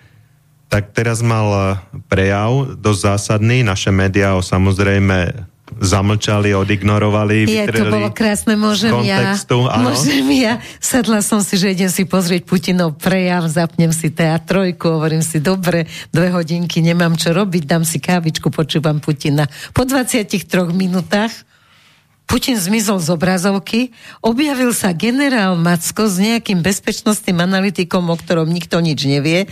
tak 0.72 0.96
teraz 0.96 1.20
mal 1.20 1.78
prejav 2.08 2.80
dosť 2.80 3.02
zásadný. 3.02 3.66
Naše 3.66 3.92
médiá 3.92 4.38
ho 4.38 4.42
samozrejme 4.46 5.50
zamlčali, 5.80 6.54
odignorovali, 6.54 7.50
Je, 7.50 7.66
to 7.70 7.90
bolo 7.90 8.10
krásne, 8.14 8.54
môžem 8.54 8.94
ja, 9.06 9.34
môžem 9.80 10.28
ja, 10.34 10.62
sadla 10.78 11.26
som 11.26 11.42
si, 11.42 11.58
že 11.58 11.74
idem 11.74 11.90
si 11.90 12.06
pozrieť 12.06 12.46
Putinov 12.46 13.00
prejav, 13.00 13.48
zapnem 13.50 13.90
si 13.90 14.14
teatrojku, 14.14 15.00
hovorím 15.00 15.26
si, 15.26 15.42
dobre, 15.42 15.90
dve 16.14 16.30
hodinky, 16.30 16.84
nemám 16.84 17.18
čo 17.18 17.34
robiť, 17.34 17.64
dám 17.66 17.84
si 17.88 17.98
kávičku, 17.98 18.54
počúvam 18.54 19.02
Putina. 19.02 19.50
Po 19.74 19.88
23 19.88 20.28
minútach 20.74 21.34
Putin 22.24 22.56
zmizol 22.56 23.04
z 23.04 23.14
obrazovky, 23.14 23.94
objavil 24.24 24.72
sa 24.72 24.96
generál 24.96 25.60
Macko 25.60 26.08
s 26.08 26.18
nejakým 26.18 26.64
bezpečnostným 26.64 27.38
analytikom, 27.38 28.10
o 28.10 28.16
ktorom 28.16 28.48
nikto 28.50 28.80
nič 28.80 29.06
nevie 29.06 29.46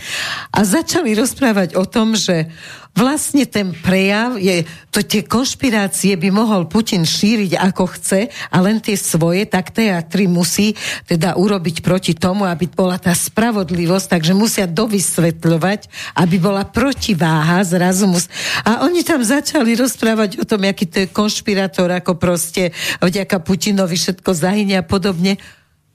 a 0.50 0.58
začali 0.64 1.12
rozprávať 1.12 1.76
o 1.76 1.84
tom, 1.84 2.16
že 2.16 2.48
vlastne 2.92 3.48
ten 3.48 3.72
prejav 3.72 4.36
je, 4.36 4.68
to 4.92 5.00
tie 5.00 5.24
konšpirácie 5.24 6.12
by 6.20 6.28
mohol 6.28 6.68
Putin 6.68 7.08
šíriť 7.08 7.56
ako 7.56 7.84
chce 7.96 8.28
a 8.28 8.56
len 8.60 8.84
tie 8.84 8.96
svoje, 9.00 9.48
tak 9.48 9.72
teatry 9.72 10.28
musí 10.28 10.76
teda 11.08 11.40
urobiť 11.40 11.80
proti 11.80 12.12
tomu, 12.12 12.44
aby 12.44 12.68
bola 12.68 13.00
tá 13.00 13.16
spravodlivosť, 13.16 14.06
takže 14.12 14.32
musia 14.36 14.68
dovysvetľovať, 14.68 15.80
aby 16.20 16.36
bola 16.36 16.68
protiváha 16.68 17.64
zrazu 17.64 18.04
mus... 18.08 18.28
A 18.62 18.84
oni 18.84 19.00
tam 19.00 19.24
začali 19.24 19.72
rozprávať 19.72 20.40
o 20.40 20.44
tom, 20.44 20.68
aký 20.68 20.84
to 20.84 21.04
je 21.04 21.08
konšpirátor, 21.08 21.88
ako 21.88 22.20
proste 22.20 22.76
vďaka 23.00 23.40
Putinovi 23.40 23.96
všetko 23.96 24.30
zahynie 24.36 24.76
a 24.76 24.84
podobne. 24.84 25.40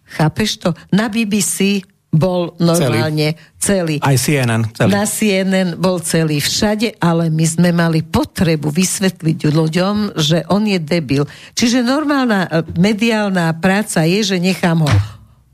Chápeš 0.07 0.63
to? 0.63 0.69
Na 0.89 1.11
BBC 1.11 1.85
bol 2.07 2.55
normálne 2.57 3.35
celý. 3.59 3.99
celý. 3.99 4.05
Aj 4.05 4.15
CNN 4.15 4.63
celý. 4.71 4.91
Na 4.95 5.03
CNN 5.03 5.69
bol 5.75 5.99
celý 5.99 6.39
všade, 6.39 6.95
ale 7.03 7.27
my 7.27 7.45
sme 7.45 7.69
mali 7.75 7.99
potrebu 8.01 8.71
vysvetliť 8.71 9.51
ľuďom, 9.51 10.15
že 10.15 10.47
on 10.47 10.63
je 10.63 10.79
debil. 10.79 11.27
Čiže 11.53 11.83
normálna 11.83 12.47
e, 12.47 12.49
mediálna 12.79 13.51
práca 13.59 14.07
je, 14.07 14.23
že 14.23 14.37
nechám 14.39 14.87
ho 14.87 14.91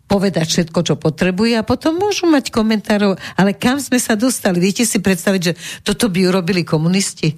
povedať 0.05 0.45
všetko, 0.45 0.79
čo 0.85 0.95
potrebuje 0.95 1.57
a 1.57 1.65
potom 1.65 1.97
môžu 1.97 2.29
mať 2.29 2.53
komentárov. 2.53 3.17
Ale 3.33 3.57
kam 3.57 3.81
sme 3.81 3.97
sa 3.97 4.13
dostali? 4.13 4.61
Viete 4.61 4.85
si 4.85 5.01
predstaviť, 5.01 5.41
že 5.41 5.53
toto 5.81 6.05
by 6.05 6.29
urobili 6.29 6.61
komunisti? 6.61 7.33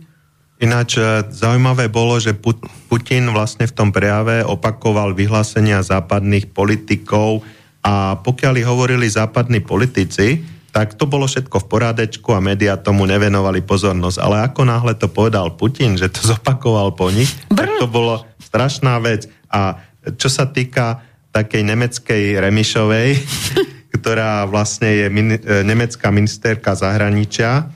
Ináč 0.60 1.00
e, 1.00 1.24
zaujímavé 1.32 1.88
bolo, 1.88 2.20
že 2.20 2.36
Putin 2.92 3.32
vlastne 3.32 3.64
v 3.64 3.76
tom 3.76 3.96
prejave 3.96 4.44
opakoval 4.44 5.16
vyhlásenia 5.16 5.80
západných 5.84 6.52
politikov 6.52 7.48
a 7.86 8.18
pokiaľ 8.18 8.66
hovorili 8.66 9.06
západní 9.06 9.62
politici, 9.62 10.42
tak 10.74 10.98
to 10.98 11.06
bolo 11.06 11.30
všetko 11.30 11.62
v 11.62 11.70
porádečku 11.70 12.34
a 12.34 12.42
médiá 12.42 12.76
tomu 12.76 13.06
nevenovali 13.06 13.62
pozornosť. 13.62 14.18
Ale 14.20 14.42
ako 14.44 14.62
náhle 14.66 14.98
to 14.98 15.08
povedal 15.08 15.54
Putin, 15.54 15.94
že 15.96 16.10
to 16.10 16.26
zopakoval 16.34 16.98
po 16.98 17.14
nich, 17.14 17.30
Brr. 17.48 17.62
tak 17.62 17.70
to 17.80 17.88
bolo 17.88 18.26
strašná 18.42 18.98
vec. 19.00 19.30
A 19.48 19.78
čo 20.18 20.28
sa 20.28 20.50
týka 20.50 21.06
takej 21.30 21.62
nemeckej 21.62 22.42
Remišovej, 22.42 23.10
ktorá 23.96 24.50
vlastne 24.50 24.90
je 24.90 25.06
min- 25.08 25.40
e, 25.40 25.62
nemecká 25.64 26.10
ministerka 26.10 26.74
zahraničia, 26.74 27.70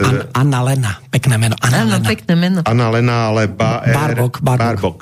An- 0.00 0.24
Anna 0.32 0.64
Lena, 0.64 0.92
pekné 1.12 1.36
meno. 1.36 1.52
Anna 1.60 1.84
Lena. 1.84 2.08
pekné 2.08 2.32
meno. 2.32 2.60
Anna 2.64 2.88
Lena, 2.88 3.28
ale 3.28 3.44
ba- 3.44 3.84
Barbok, 3.84 4.40
Barbok. 4.40 4.56
Barbok. 4.64 4.98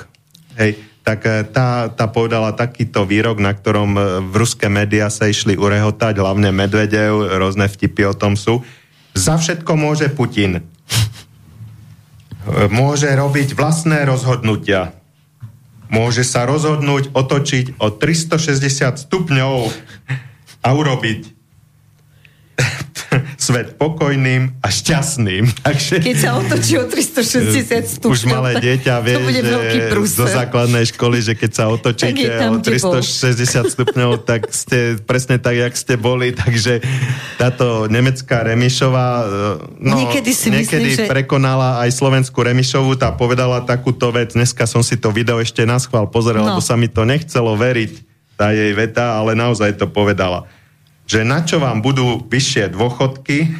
Hej, 0.58 0.82
tak 1.00 1.24
e, 1.24 1.44
tá, 1.48 1.88
tá 1.88 2.06
povedala 2.06 2.52
takýto 2.52 3.08
výrok, 3.08 3.40
na 3.40 3.56
ktorom 3.56 3.90
e, 3.96 4.00
v 4.28 4.34
ruské 4.36 4.68
médiá 4.68 5.08
sa 5.08 5.26
išli 5.26 5.56
urehotať, 5.56 6.20
hlavne 6.20 6.52
Medvedev, 6.52 7.40
rôzne 7.40 7.66
vtipy 7.66 8.12
o 8.12 8.14
tom 8.14 8.36
sú. 8.36 8.60
Za 9.16 9.40
všetko 9.40 9.72
môže 9.74 10.12
Putin. 10.12 10.60
E, 10.60 10.62
môže 12.68 13.08
robiť 13.08 13.56
vlastné 13.56 14.04
rozhodnutia. 14.04 14.96
Môže 15.90 16.22
sa 16.22 16.46
rozhodnúť 16.46 17.10
otočiť 17.10 17.82
o 17.82 17.90
360 17.90 19.10
stupňov 19.10 19.56
a 20.62 20.68
urobiť 20.70 21.39
svet 23.40 23.80
pokojným 23.80 24.60
a 24.60 24.68
šťastným. 24.68 25.48
Takže, 25.66 26.04
Keď 26.04 26.16
sa 26.20 26.36
otočí 26.36 26.76
o 26.76 26.84
360 26.84 27.88
stupňov, 27.96 28.12
už 28.12 28.22
malé 28.28 28.60
dieťa 28.60 28.94
vie, 29.00 29.16
to 29.16 29.20
bude 29.24 29.40
že 29.40 30.12
zo 30.12 30.26
základnej 30.28 30.84
školy, 30.92 31.24
že 31.24 31.32
keď 31.32 31.50
sa 31.56 31.64
otočíte 31.72 32.28
o 32.52 32.60
360 32.60 33.72
stupňov, 33.72 34.28
tak 34.28 34.52
ste 34.52 35.00
presne 35.00 35.40
tak, 35.40 35.56
jak 35.56 35.72
ste 35.72 35.96
boli, 35.96 36.36
takže 36.44 36.84
táto 37.40 37.88
nemecká 37.88 38.44
Remišová 38.44 39.08
e, 39.08 39.24
no, 39.88 39.96
niekedy, 39.96 40.30
si 40.36 40.52
niekedy 40.52 40.92
myslím, 40.92 41.08
prekonala 41.08 41.80
aj 41.80 41.96
slovenskú 41.96 42.44
Remišovu, 42.44 43.00
tá 43.00 43.08
povedala 43.16 43.64
takúto 43.64 44.12
vec, 44.12 44.36
dneska 44.36 44.68
som 44.68 44.84
si 44.84 45.00
to 45.00 45.08
video 45.08 45.40
ešte 45.40 45.64
na 45.64 45.80
schvál 45.80 46.04
pozrel, 46.12 46.44
no. 46.44 46.52
lebo 46.52 46.60
sa 46.60 46.76
mi 46.76 46.92
to 46.92 47.08
nechcelo 47.08 47.56
veriť, 47.56 47.92
tá 48.36 48.52
jej 48.52 48.72
veta, 48.76 49.16
ale 49.16 49.32
naozaj 49.32 49.80
to 49.80 49.88
povedala 49.88 50.44
že 51.10 51.26
na 51.26 51.42
čo 51.42 51.58
vám 51.58 51.82
budú 51.82 52.22
vyššie 52.22 52.70
dôchodky 52.70 53.50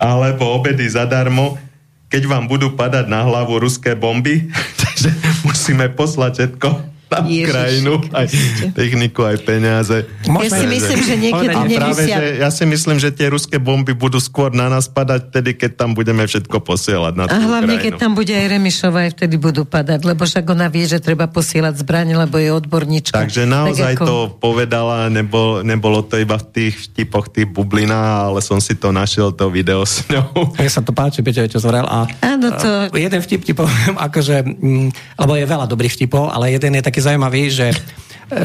alebo 0.00 0.56
obedy 0.56 0.88
zadarmo, 0.88 1.60
keď 2.08 2.32
vám 2.32 2.48
budú 2.48 2.72
padať 2.72 3.12
na 3.12 3.28
hlavu 3.28 3.60
ruské 3.60 3.92
bomby, 3.92 4.48
takže 4.80 5.12
musíme 5.44 5.92
poslať 5.92 6.32
všetko 6.56 6.91
na 7.12 7.20
Ukrajinu, 7.20 7.94
aj 8.10 8.26
techniku, 8.72 9.20
aj 9.28 9.36
peniaze. 9.44 10.08
Ja 10.24 10.48
si 10.48 10.64
myslím, 10.64 11.00
že 11.04 11.14
niekedy 11.20 11.52
a 11.52 11.62
práve, 11.68 12.02
že 12.08 12.24
ja 12.40 12.48
si 12.48 12.64
myslím, 12.64 12.96
že 12.96 13.12
tie 13.12 13.28
ruské 13.28 13.60
bomby 13.60 13.92
budú 13.92 14.16
skôr 14.16 14.48
na 14.48 14.72
nás 14.72 14.88
padať 14.88 15.28
vtedy, 15.28 15.50
keď 15.60 15.70
tam 15.76 15.90
budeme 15.92 16.24
všetko 16.24 16.64
posielať 16.64 17.12
na 17.12 17.24
A 17.28 17.36
hlavne, 17.36 17.76
Ukrajinu. 17.76 17.84
keď 17.84 17.92
tam 18.00 18.12
bude 18.16 18.32
aj 18.32 18.46
Remišova, 18.48 18.98
aj 19.04 19.10
vtedy 19.20 19.36
budú 19.36 19.62
padať, 19.68 20.00
lebo 20.08 20.22
však 20.24 20.44
ona 20.48 20.72
vie, 20.72 20.88
že 20.88 20.98
treba 21.02 21.28
posielať 21.28 21.74
zbranie, 21.84 22.16
lebo 22.16 22.40
je 22.40 22.48
odborníčka. 22.48 23.12
Takže 23.12 23.44
naozaj 23.44 23.98
tak 23.98 24.00
ako... 24.00 24.06
to 24.08 24.16
povedala, 24.40 25.12
nebol, 25.12 25.60
nebolo 25.60 26.00
to 26.06 26.16
iba 26.16 26.40
v 26.40 26.46
tých 26.48 26.74
vtipoch, 26.88 27.28
tých 27.28 27.50
bublina, 27.50 28.30
ale 28.30 28.40
som 28.40 28.62
si 28.62 28.72
to 28.78 28.94
našiel, 28.94 29.34
to 29.34 29.52
video 29.52 29.84
s 29.84 30.06
ňou. 30.08 30.56
Ja 30.56 30.70
sa 30.70 30.80
to 30.80 30.94
páči, 30.94 31.20
Peťo, 31.20 31.44
čo 31.50 31.60
zvrel. 31.60 31.84
A, 31.84 32.08
Áno, 32.22 32.48
to... 32.56 32.88
jeden 32.94 33.20
vtip 33.20 33.42
ti 33.44 33.52
poviem, 33.52 33.98
akože, 34.06 34.36
m, 34.46 34.88
mm, 34.88 35.18
lebo 35.18 35.32
je 35.36 35.44
veľa 35.44 35.66
dobrých 35.66 35.94
vtipov, 35.98 36.30
ale 36.30 36.54
jeden 36.54 36.78
je 36.78 36.82
taký 36.82 37.01
zaujímavý, 37.02 37.50
že 37.50 37.66
e, 37.74 37.76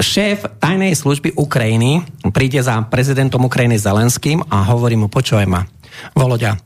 šéf 0.02 0.44
tajnej 0.58 0.98
služby 0.98 1.38
Ukrajiny 1.38 2.02
príde 2.34 2.60
za 2.60 2.82
prezidentom 2.90 3.46
Ukrajiny 3.46 3.78
Zelenským 3.78 4.42
a 4.50 4.66
hovorí 4.68 4.98
mu, 4.98 5.08
počúvaj 5.08 5.48
ma, 5.48 5.62
Voloďa, 6.18 6.58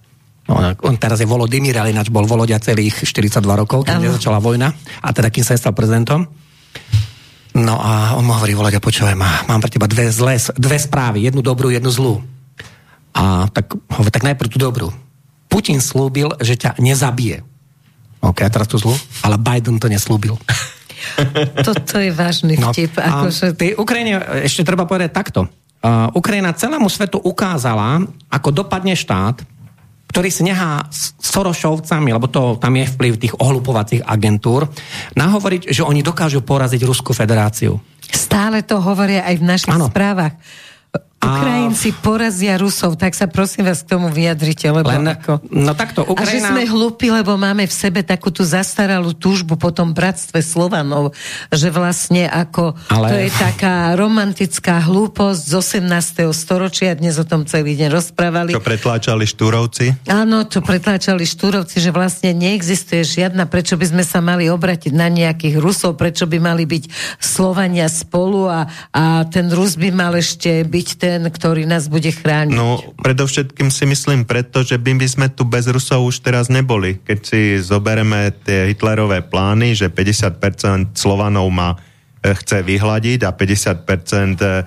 no, 0.48 0.56
on 0.88 0.96
teraz 0.96 1.20
je 1.20 1.28
Volodymyr, 1.28 1.76
ale 1.76 1.92
ináč 1.92 2.08
bol 2.08 2.24
Voloďa 2.24 2.64
celých 2.64 3.04
42 3.04 3.44
rokov, 3.44 3.84
keď 3.88 4.16
začala 4.16 4.40
vojna, 4.40 4.72
a 5.04 5.08
teda 5.12 5.28
kým 5.28 5.44
sa 5.44 5.60
stal 5.60 5.76
prezidentom. 5.76 6.28
No 7.52 7.76
a 7.84 8.16
on 8.16 8.24
mu 8.24 8.32
hovorí, 8.32 8.56
Voloďa, 8.56 8.80
počúvaj 8.80 9.16
ma, 9.20 9.44
mám 9.52 9.60
pre 9.60 9.68
teba 9.68 9.92
dve, 9.92 10.08
zlé, 10.08 10.40
dve 10.56 10.80
správy, 10.80 11.28
jednu 11.28 11.44
dobrú, 11.44 11.68
jednu 11.68 11.92
zlú. 11.92 12.24
A 13.12 13.52
tak 13.52 13.76
hovorí, 13.76 14.08
tak 14.08 14.24
najprv 14.24 14.48
tú 14.48 14.56
dobrú. 14.56 14.88
Putin 15.52 15.84
slúbil, 15.84 16.32
že 16.40 16.56
ťa 16.56 16.80
nezabije. 16.80 17.44
OK, 18.24 18.40
a 18.46 18.54
teraz 18.54 18.72
tú 18.72 18.80
zlú? 18.80 18.96
Ale 19.20 19.36
Biden 19.36 19.82
to 19.84 19.92
neslúbil. 19.92 20.40
Toto 21.68 21.96
je 21.98 22.12
vážny 22.14 22.56
no, 22.58 22.72
vtip. 22.72 22.96
No, 22.98 23.28
akože... 23.28 23.58
Tej 23.58 23.72
Ukrajine 23.78 24.22
ešte 24.46 24.66
treba 24.66 24.86
povedať 24.86 25.12
takto. 25.12 25.48
Uh, 25.82 26.14
Ukrajina 26.14 26.54
celému 26.54 26.86
svetu 26.94 27.18
ukázala, 27.18 28.06
ako 28.30 28.50
dopadne 28.54 28.94
štát, 28.94 29.42
ktorý 30.12 30.28
si 30.28 30.44
nechá 30.44 30.86
s 30.92 31.16
Sorošovcami, 31.24 32.12
lebo 32.12 32.28
to, 32.28 32.60
tam 32.60 32.76
je 32.76 32.86
vplyv 32.86 33.14
tých 33.16 33.34
ohlupovacích 33.40 34.04
agentúr, 34.04 34.68
nahovoriť, 35.16 35.72
že 35.72 35.88
oni 35.88 36.04
dokážu 36.04 36.44
poraziť 36.44 36.84
Ruskú 36.84 37.16
federáciu. 37.16 37.80
Stále 38.12 38.60
to 38.68 38.84
hovoria 38.84 39.24
aj 39.24 39.36
v 39.40 39.44
našich 39.48 39.72
ano. 39.72 39.88
správach. 39.88 40.36
Ukrajinci 41.22 41.94
porazia 42.02 42.58
Rusov, 42.58 42.98
tak 42.98 43.14
sa 43.14 43.30
prosím 43.30 43.70
vás 43.70 43.86
k 43.86 43.94
tomu 43.94 44.10
vyjadrite, 44.10 44.66
lebo 44.74 44.90
Len, 44.90 45.06
ako... 45.06 45.46
No 45.54 45.78
takto, 45.78 46.02
Ukrajina... 46.02 46.50
A 46.50 46.58
že 46.58 46.58
sme 46.58 46.64
hlúpi, 46.66 47.14
lebo 47.14 47.38
máme 47.38 47.70
v 47.70 47.74
sebe 47.74 48.02
takú 48.02 48.34
tú 48.34 48.42
zastaralú 48.42 49.14
túžbu 49.14 49.54
po 49.54 49.70
tom 49.70 49.94
bratstve 49.94 50.42
Slovanov, 50.42 51.14
že 51.54 51.70
vlastne 51.70 52.26
ako... 52.26 52.74
Ale... 52.90 53.08
To 53.14 53.18
je 53.22 53.30
taká 53.38 53.94
romantická 53.94 54.82
hlúposť 54.82 55.42
z 55.46 55.54
18. 55.86 56.26
storočia, 56.34 56.98
dnes 56.98 57.22
o 57.22 57.26
tom 57.26 57.46
celý 57.46 57.78
deň 57.78 57.94
rozprávali. 57.94 58.58
To 58.58 58.64
pretláčali 58.64 59.30
štúrovci? 59.30 59.94
Áno, 60.10 60.50
to 60.50 60.66
pretláčali 60.66 61.22
štúrovci, 61.22 61.78
že 61.78 61.94
vlastne 61.94 62.34
neexistuje 62.34 63.06
žiadna, 63.06 63.46
prečo 63.46 63.78
by 63.78 63.86
sme 63.94 64.02
sa 64.02 64.26
mali 64.26 64.50
obratiť 64.50 64.90
na 64.90 65.06
nejakých 65.06 65.62
Rusov, 65.62 66.02
prečo 66.02 66.26
by 66.26 66.42
mali 66.42 66.66
byť 66.66 66.84
Slovania 67.22 67.86
spolu 67.86 68.50
a, 68.50 68.66
a 68.90 69.22
ten 69.30 69.54
Rus 69.54 69.78
by 69.78 69.94
mal 69.94 70.18
ešte 70.18 70.66
byť 70.66 70.88
ten 70.98 71.11
ten, 71.12 71.28
ktorý 71.28 71.68
nás 71.68 71.92
bude 71.92 72.08
chrániť? 72.08 72.56
No, 72.56 72.80
predovšetkým 73.04 73.68
si 73.68 73.84
myslím 73.84 74.24
preto, 74.24 74.64
že 74.64 74.80
by, 74.80 74.96
by 74.96 75.08
sme 75.12 75.28
tu 75.28 75.44
bez 75.44 75.68
Rusov 75.68 76.08
už 76.08 76.24
teraz 76.24 76.48
neboli. 76.48 77.04
Keď 77.04 77.20
si 77.20 77.60
zobereme 77.60 78.32
tie 78.48 78.72
Hitlerové 78.72 79.20
plány, 79.20 79.76
že 79.76 79.92
50% 79.92 80.96
Slovanov 80.96 81.52
má, 81.52 81.76
e, 82.24 82.32
chce 82.32 82.64
vyhľadiť 82.64 83.28
a 83.28 83.36
50% 83.36 84.40
e, 84.40 84.64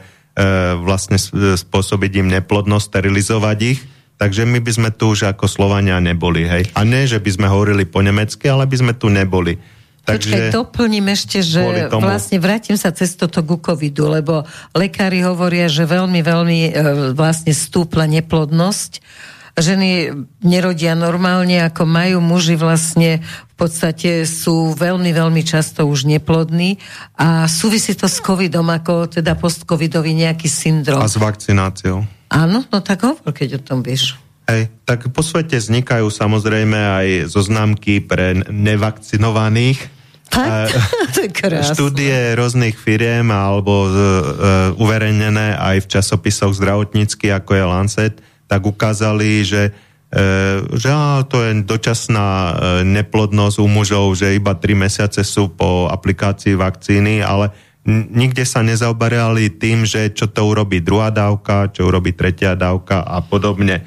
vlastne 0.84 1.16
spôsobiť 1.56 2.12
im 2.20 2.28
neplodnosť, 2.28 2.84
sterilizovať 2.92 3.58
ich, 3.64 3.80
Takže 4.14 4.46
my 4.46 4.62
by 4.62 4.70
sme 4.70 4.90
tu 4.94 5.10
už 5.10 5.26
ako 5.26 5.50
Slovania 5.50 5.98
neboli, 5.98 6.46
hej. 6.46 6.70
A 6.78 6.86
nie, 6.86 7.02
že 7.02 7.18
by 7.18 7.34
sme 7.34 7.46
hovorili 7.50 7.82
po 7.82 7.98
nemecky, 7.98 8.46
ale 8.46 8.62
by 8.62 8.76
sme 8.78 8.92
tu 8.94 9.10
neboli. 9.10 9.58
Takže... 10.04 10.36
Počkaj, 10.36 10.52
doplním 10.52 11.06
ešte, 11.16 11.40
že 11.40 11.88
tomu... 11.88 12.04
vlastne 12.04 12.36
vrátim 12.36 12.76
sa 12.76 12.92
cez 12.92 13.16
toto 13.16 13.40
ku 13.40 13.56
covidu, 13.56 14.04
lebo 14.12 14.44
lekári 14.76 15.24
hovoria, 15.24 15.64
že 15.72 15.88
veľmi, 15.88 16.20
veľmi 16.20 16.60
e, 16.60 16.70
vlastne 17.16 17.56
stúpla 17.56 18.04
neplodnosť. 18.04 19.00
Ženy 19.54 20.12
nerodia 20.44 20.92
normálne, 20.98 21.62
ako 21.64 21.88
majú 21.88 22.18
muži 22.20 22.58
vlastne 22.58 23.24
v 23.54 23.54
podstate 23.54 24.26
sú 24.26 24.74
veľmi, 24.74 25.14
veľmi 25.14 25.46
často 25.46 25.86
už 25.86 26.10
neplodní 26.10 26.82
a 27.14 27.46
súvisí 27.46 27.94
to 27.94 28.10
s 28.10 28.18
covidom, 28.18 28.66
ako 28.66 29.06
teda 29.06 29.38
post-covidový 29.38 30.10
nejaký 30.10 30.50
syndrom. 30.50 30.98
A 30.98 31.06
s 31.06 31.14
vakcináciou. 31.14 32.02
Áno, 32.34 32.66
no 32.66 32.78
tak 32.82 33.06
hovor, 33.06 33.30
keď 33.30 33.56
o 33.56 33.60
tom 33.62 33.86
vieš. 33.86 34.18
Hej, 34.44 34.68
tak 34.84 35.08
po 35.08 35.24
svete 35.24 35.56
vznikajú 35.56 36.10
samozrejme 36.10 36.76
aj 36.76 37.06
zoznámky 37.32 38.04
pre 38.04 38.36
nevakcinovaných, 38.50 39.93
štúdie 41.74 42.34
rôznych 42.34 42.74
firiem 42.74 43.28
alebo 43.30 43.86
uh, 43.86 43.92
uverejnené 44.80 45.54
aj 45.54 45.84
v 45.84 45.90
časopisoch 45.98 46.56
zdravotnícky, 46.56 47.30
ako 47.30 47.50
je 47.54 47.64
Lancet, 47.64 48.14
tak 48.50 48.66
ukázali, 48.66 49.44
že 49.44 49.70
uh, 49.70 50.64
že 50.74 50.88
á, 50.90 51.22
to 51.26 51.42
je 51.42 51.62
dočasná 51.62 52.28
neplodnosť 52.82 53.56
u 53.62 53.66
mužov, 53.66 54.14
že 54.14 54.38
iba 54.38 54.54
3 54.54 54.74
mesiace 54.74 55.20
sú 55.26 55.50
po 55.50 55.90
aplikácii 55.90 56.54
vakcíny, 56.54 57.22
ale 57.22 57.50
nikde 57.86 58.48
sa 58.48 58.64
nezaoberali 58.64 59.52
tým, 59.52 59.84
že 59.84 60.08
čo 60.08 60.24
to 60.30 60.40
urobí 60.48 60.80
druhá 60.80 61.12
dávka, 61.12 61.68
čo 61.68 61.84
urobí 61.84 62.16
tretia 62.16 62.56
dávka 62.56 63.04
a 63.04 63.20
podobne. 63.20 63.84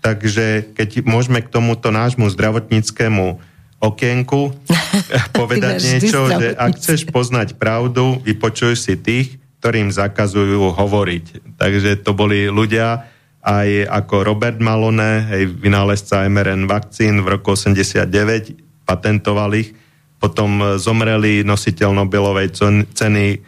Takže 0.00 0.72
keď 0.72 1.04
môžeme 1.04 1.44
k 1.44 1.52
tomuto 1.52 1.92
nášmu 1.92 2.30
zdravotníckému 2.30 3.42
okienku 3.80 4.54
povedať 5.40 5.74
niečo, 5.82 6.30
že 6.30 6.54
ak 6.54 6.78
chceš 6.78 7.10
poznať 7.10 7.58
pravdu, 7.58 8.18
vypočuj 8.22 8.74
si 8.78 8.94
tých, 8.96 9.40
ktorým 9.60 9.92
zakazujú 9.92 10.72
hovoriť. 10.72 11.56
Takže 11.60 12.00
to 12.00 12.16
boli 12.16 12.48
ľudia, 12.48 13.04
aj 13.40 13.68
ako 13.88 14.24
Robert 14.24 14.60
Malone, 14.60 15.28
hej, 15.32 15.48
vynálezca 15.48 16.28
mRN 16.28 16.68
vakcín 16.68 17.24
v 17.24 17.36
roku 17.36 17.56
89, 17.56 18.84
patentoval 18.84 19.52
ich. 19.56 19.76
Potom 20.20 20.76
zomreli 20.76 21.40
nositeľ 21.40 21.96
Nobelovej 21.96 22.52
ceny 22.92 23.26
e, 23.32 23.38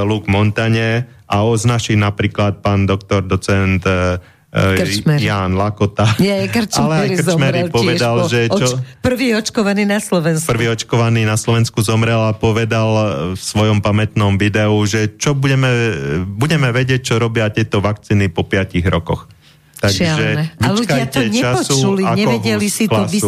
Luke 0.00 0.28
Montane 0.32 1.04
a 1.28 1.44
označí 1.44 1.92
napríklad 2.00 2.64
pán 2.64 2.88
doktor 2.88 3.20
docent 3.28 3.84
e, 3.84 4.16
Krčmer. 4.54 5.18
Ján 5.18 5.58
Lakota. 5.58 6.14
Nie, 6.22 6.46
Ale 6.46 6.94
aj 6.94 7.08
Krčmery 7.18 7.60
povedal, 7.74 8.22
po, 8.22 8.30
že 8.30 8.46
čo... 8.46 8.78
Oč, 8.78 9.02
prvý 9.02 9.34
očkovaný 9.34 9.82
na 9.82 9.98
Slovensku. 9.98 10.46
Prvý 10.46 10.70
očkovaný 10.70 11.26
na 11.26 11.34
Slovensku 11.34 11.82
zomrel 11.82 12.22
a 12.22 12.30
povedal 12.38 12.88
v 13.34 13.42
svojom 13.42 13.82
pamätnom 13.82 14.38
videu, 14.38 14.78
že 14.86 15.18
čo 15.18 15.34
budeme, 15.34 15.66
budeme 16.38 16.70
vedieť, 16.70 17.02
čo 17.02 17.14
robia 17.18 17.50
tieto 17.50 17.82
vakcíny 17.82 18.30
po 18.30 18.46
5 18.46 18.78
rokoch. 18.86 19.26
Takže 19.82 20.54
a 20.62 20.66
ľudia 20.70 21.04
to 21.10 21.20
nepočuli, 21.28 22.06
času, 22.06 22.16
nevedeli 22.16 22.68
si 22.70 22.86
to... 22.86 23.04
Vys... 23.10 23.20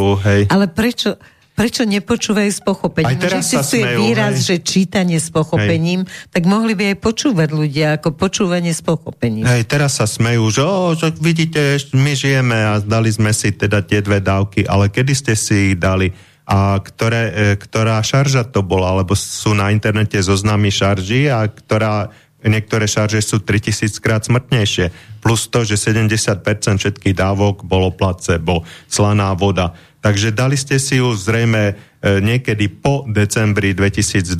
Ale 0.46 0.70
prečo 0.70 1.18
prečo 1.56 1.88
nepočúvajú 1.88 2.50
s 2.52 2.60
pochopením? 2.60 3.08
Aj 3.08 3.16
teraz 3.16 3.48
sa 3.48 3.64
smejú, 3.64 4.04
výraz, 4.04 4.44
hej. 4.44 4.44
že 4.44 4.56
čítanie 4.60 5.16
s 5.16 5.32
pochopením, 5.32 6.04
hej. 6.04 6.28
tak 6.28 6.44
mohli 6.44 6.76
by 6.76 6.92
aj 6.92 6.96
počúvať 7.00 7.48
ľudia 7.50 7.86
ako 7.96 8.12
počúvanie 8.12 8.76
s 8.76 8.84
pochopením. 8.84 9.48
Hej, 9.48 9.64
teraz 9.64 9.96
sa 9.98 10.04
smejú, 10.04 10.52
že, 10.52 10.60
oh, 10.60 10.92
že 10.92 11.16
vidíte, 11.16 11.80
my 11.96 12.12
žijeme 12.12 12.58
a 12.60 12.72
dali 12.84 13.08
sme 13.08 13.32
si 13.32 13.56
teda 13.56 13.80
tie 13.80 14.04
dve 14.04 14.20
dávky, 14.20 14.68
ale 14.68 14.92
kedy 14.92 15.12
ste 15.16 15.32
si 15.32 15.72
ich 15.72 15.80
dali? 15.80 16.12
a 16.46 16.78
ktoré, 16.78 17.22
e, 17.34 17.42
ktorá 17.58 17.98
šarža 17.98 18.46
to 18.46 18.62
bola, 18.62 18.94
alebo 18.94 19.18
sú 19.18 19.50
na 19.50 19.74
internete 19.74 20.14
zoznamy 20.22 20.70
šarží 20.70 21.26
a 21.26 21.42
ktorá 21.50 22.14
niektoré 22.46 22.86
šarže 22.86 23.18
sú 23.18 23.42
3000 23.42 23.98
krát 23.98 24.22
smrtnejšie. 24.22 25.18
Plus 25.18 25.50
to, 25.50 25.66
že 25.66 25.74
70% 25.74 26.46
všetkých 26.78 27.18
dávok 27.18 27.66
bolo 27.66 27.90
placebo, 27.90 28.62
slaná 28.86 29.34
voda. 29.34 29.74
Takže 30.06 30.30
dali 30.30 30.54
ste 30.54 30.78
si 30.78 31.02
ju 31.02 31.10
zrejme 31.18 31.74
e, 31.98 32.22
niekedy 32.22 32.70
po 32.70 33.02
decembri 33.10 33.74
2021, 33.74 34.38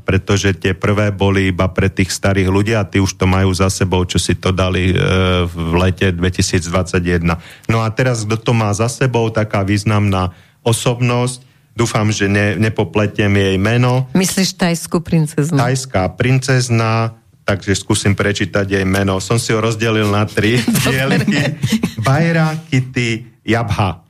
pretože 0.00 0.56
tie 0.56 0.72
prvé 0.72 1.12
boli 1.12 1.52
iba 1.52 1.68
pre 1.68 1.92
tých 1.92 2.08
starých 2.08 2.48
ľudí 2.48 2.72
a 2.72 2.88
tí 2.88 2.96
už 2.96 3.20
to 3.20 3.28
majú 3.28 3.52
za 3.52 3.68
sebou, 3.68 4.00
čo 4.08 4.16
si 4.16 4.32
to 4.32 4.56
dali 4.56 4.96
e, 4.96 5.44
v 5.44 5.72
lete 5.76 6.08
2021. 6.08 7.36
No 7.68 7.84
a 7.84 7.88
teraz, 7.92 8.24
kto 8.24 8.40
to 8.40 8.52
má 8.56 8.72
za 8.72 8.88
sebou, 8.88 9.28
taká 9.28 9.60
významná 9.60 10.32
osobnosť, 10.64 11.44
dúfam, 11.76 12.08
že 12.08 12.24
ne, 12.24 12.56
nepopletiem 12.56 13.36
jej 13.36 13.60
meno. 13.60 14.08
Myslíš 14.16 14.56
tajskú 14.56 15.04
princeznu? 15.04 15.60
Tajská 15.60 16.16
princezna, 16.16 17.12
takže 17.44 17.76
skúsim 17.76 18.16
prečítať 18.16 18.64
jej 18.64 18.86
meno. 18.88 19.20
Som 19.20 19.36
si 19.36 19.52
ho 19.52 19.60
rozdelil 19.60 20.08
na 20.08 20.24
tri 20.24 20.56
dielky. 20.88 21.60
Bajra 22.00 22.56
Kitty 22.72 23.44
Jabha. 23.44 24.05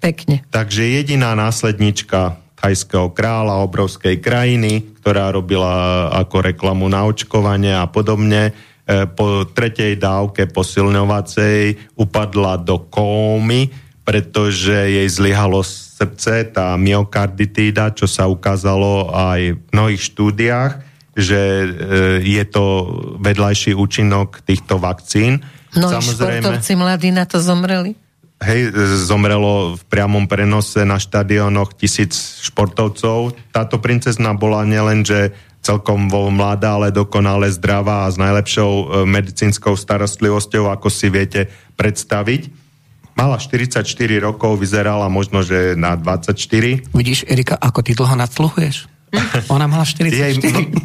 Pekne. 0.00 0.40
Takže 0.48 0.82
jediná 0.82 1.36
následnička 1.36 2.40
thajského 2.60 3.12
kráľa, 3.12 3.64
obrovskej 3.64 4.20
krajiny, 4.20 4.96
ktorá 5.00 5.32
robila 5.32 6.08
ako 6.12 6.44
reklamu 6.44 6.88
na 6.88 7.08
očkovanie 7.08 7.72
a 7.72 7.88
podobne, 7.88 8.52
e, 8.84 9.04
po 9.08 9.48
tretej 9.48 9.96
dávke 9.96 10.48
posilňovacej 10.48 11.96
upadla 11.96 12.60
do 12.60 12.84
kómy, 12.88 13.72
pretože 14.04 14.72
jej 14.72 15.08
zlyhalo 15.08 15.64
srdce, 15.64 16.48
tá 16.52 16.76
myokarditída, 16.76 17.92
čo 17.96 18.08
sa 18.08 18.28
ukázalo 18.28 19.12
aj 19.12 19.40
v 19.56 19.60
mnohých 19.72 20.02
štúdiách, 20.04 20.72
že 21.16 21.40
e, 21.40 21.68
je 22.24 22.44
to 22.48 22.64
vedľajší 23.20 23.76
účinok 23.76 24.44
týchto 24.44 24.80
vakcín. 24.80 25.44
Mnohí 25.76 25.96
Samozrejme, 25.96 26.44
športovci 26.44 26.72
mladí 26.76 27.08
na 27.12 27.24
to 27.24 27.40
zomreli? 27.40 27.96
Hej, 28.40 28.72
zomrelo 29.04 29.76
v 29.76 29.82
priamom 29.86 30.24
prenose 30.24 30.82
na 30.88 30.96
štadionoch 30.96 31.76
tisíc 31.76 32.40
športovcov. 32.44 33.36
Táto 33.52 33.76
princezna 33.78 34.32
bola 34.32 34.64
nielen, 34.64 35.04
že 35.04 35.36
celkom 35.60 36.08
vo 36.08 36.32
mladá, 36.32 36.80
ale 36.80 36.88
dokonale 36.88 37.52
zdravá 37.52 38.08
a 38.08 38.12
s 38.12 38.16
najlepšou 38.16 38.72
e, 38.72 38.84
medicínskou 39.04 39.76
starostlivosťou, 39.76 40.72
ako 40.72 40.88
si 40.88 41.12
viete 41.12 41.52
predstaviť. 41.76 42.48
Mala 43.12 43.36
44 43.36 43.84
rokov, 44.24 44.56
vyzerala 44.56 45.12
možno, 45.12 45.44
že 45.44 45.76
na 45.76 46.00
24. 46.00 46.96
Vidíš, 46.96 47.28
Erika, 47.28 47.60
ako 47.60 47.84
ty 47.84 47.92
dlho 47.92 48.16
nadsluhuješ? 48.16 48.88
Ona 49.54 49.66
mala 49.66 49.82
44. 49.82 50.14
Jej 50.14 50.34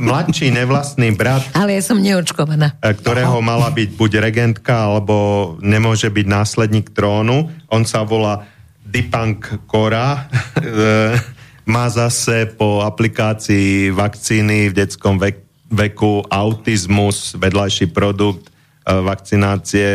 mladší 0.01 0.49
nevlastný 0.49 1.13
brat. 1.13 1.45
Ale 1.53 1.77
ja 1.77 1.81
som 1.85 2.01
neočkovaná. 2.01 2.77
E, 2.81 2.93
ktorého 2.93 3.37
Aha. 3.39 3.45
mala 3.45 3.69
byť 3.69 3.89
buď 3.93 4.11
regentka, 4.21 4.89
alebo 4.89 5.15
nemôže 5.61 6.09
byť 6.09 6.25
následník 6.25 6.91
trónu. 6.91 7.53
On 7.69 7.83
sa 7.85 8.01
volá 8.01 8.45
Dipank 8.85 9.69
Kora. 9.69 10.07
E, 10.65 11.17
má 11.65 11.85
zase 11.89 12.45
po 12.45 12.81
aplikácii 12.81 13.89
vakcíny 13.93 14.69
v 14.69 14.73
detskom 14.73 15.17
vek- 15.17 15.45
veku 15.69 16.25
autizmus, 16.25 17.37
vedľajší 17.37 17.93
produkt 17.93 18.49
e, 18.49 18.51
vakcinácie 18.89 19.89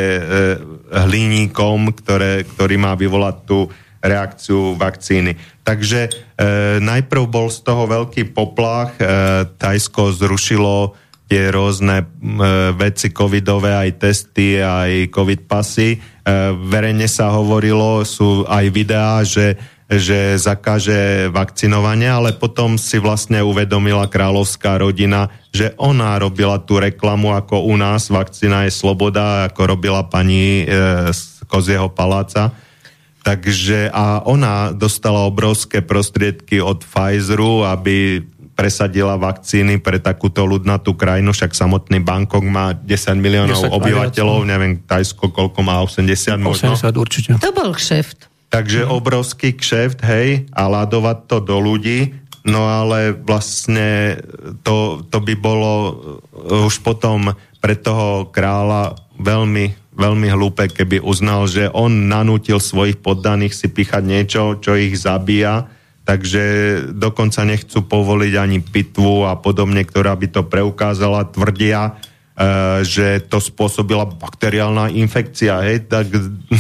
hliníkom, 0.91 1.91
ktoré, 1.95 2.47
ktorý 2.47 2.77
má 2.79 2.95
vyvolať 2.95 3.37
tú 3.47 3.67
reakciu 4.01 4.75
vakcíny. 4.75 5.37
Takže 5.63 6.09
e, 6.09 6.11
najprv 6.81 7.25
bol 7.29 7.49
z 7.53 7.61
toho 7.63 7.85
veľký 7.87 8.33
poplach, 8.33 8.97
e, 8.97 9.05
Tajsko 9.61 10.17
zrušilo 10.17 10.97
tie 11.31 11.53
rôzne 11.53 12.03
e, 12.03 12.07
veci 12.75 13.15
covidové, 13.15 13.77
aj 13.77 13.91
testy, 14.03 14.59
aj 14.59 15.15
covid 15.15 15.47
pasy. 15.47 15.95
E, 15.95 15.99
verejne 16.67 17.07
sa 17.07 17.31
hovorilo, 17.37 18.03
sú 18.03 18.43
aj 18.49 18.67
videá, 18.73 19.23
že 19.23 19.55
že 19.91 20.39
zakáže 20.39 21.27
vakcinovanie, 21.35 22.07
ale 22.07 22.31
potom 22.31 22.79
si 22.79 23.03
vlastne 23.03 23.43
uvedomila 23.43 24.07
kráľovská 24.07 24.79
rodina, 24.79 25.35
že 25.51 25.75
ona 25.83 26.15
robila 26.15 26.63
tú 26.63 26.79
reklamu 26.79 27.35
ako 27.35 27.67
u 27.67 27.75
nás, 27.75 28.07
vakcína 28.07 28.71
je 28.71 28.73
sloboda, 28.79 29.51
ako 29.51 29.75
robila 29.75 30.07
pani 30.07 30.63
e, 30.63 30.65
z 31.11 31.43
Kozieho 31.51 31.91
paláca 31.91 32.55
Takže 33.21 33.93
a 33.93 34.25
ona 34.25 34.73
dostala 34.73 35.29
obrovské 35.29 35.85
prostriedky 35.85 36.65
od 36.65 36.81
Pfizeru, 36.85 37.69
aby 37.69 38.25
presadila 38.61 39.17
vakcíny 39.17 39.81
pre 39.81 39.97
takúto 39.97 40.45
ľudnatú 40.45 40.93
krajinu, 40.93 41.33
však 41.33 41.57
samotný 41.57 42.05
Bangkok 42.05 42.45
má 42.45 42.77
10 42.77 43.17
miliónov 43.17 43.57
10 43.57 43.73
obyvateľov, 43.73 44.45
neviem, 44.45 44.85
Tajsko 44.85 45.33
koľko 45.33 45.65
má, 45.65 45.81
80 45.81 46.37
možno. 46.37 46.77
80 46.77 46.93
určite. 47.01 47.29
To 47.41 47.57
bol 47.57 47.73
kšeft. 47.73 48.29
Takže 48.53 48.85
mm. 48.85 48.89
obrovský 48.93 49.57
kšeft, 49.57 50.05
hej, 50.05 50.45
a 50.53 50.63
ladovať 50.69 51.19
to 51.25 51.37
do 51.41 51.57
ľudí, 51.57 52.13
no 52.45 52.69
ale 52.69 53.17
vlastne 53.17 54.21
to, 54.61 55.09
to 55.09 55.19
by 55.25 55.35
bolo 55.41 55.73
už 56.69 56.85
potom 56.85 57.33
pre 57.65 57.77
toho 57.81 58.29
kráľa 58.29 58.97
veľmi 59.17 59.90
veľmi 60.01 60.33
hlúpe, 60.33 60.65
keby 60.73 61.05
uznal, 61.05 61.45
že 61.45 61.69
on 61.69 62.09
nanútil 62.09 62.57
svojich 62.57 62.99
poddaných 63.05 63.53
si 63.53 63.69
píchať 63.69 64.01
niečo, 64.01 64.57
čo 64.57 64.73
ich 64.73 64.97
zabíja, 64.97 65.69
takže 66.09 66.43
dokonca 66.97 67.45
nechcú 67.45 67.85
povoliť 67.85 68.35
ani 68.41 68.59
pitvu 68.65 69.29
a 69.29 69.37
podobne, 69.37 69.85
ktorá 69.85 70.17
by 70.17 70.27
to 70.33 70.43
preukázala, 70.49 71.29
tvrdia, 71.29 71.81
e, 71.85 71.93
že 72.83 73.21
to 73.29 73.37
spôsobila 73.39 74.09
bakteriálna 74.09 74.89
infekcia. 74.97 75.61
Hej? 75.69 75.93
Tak 75.93 76.09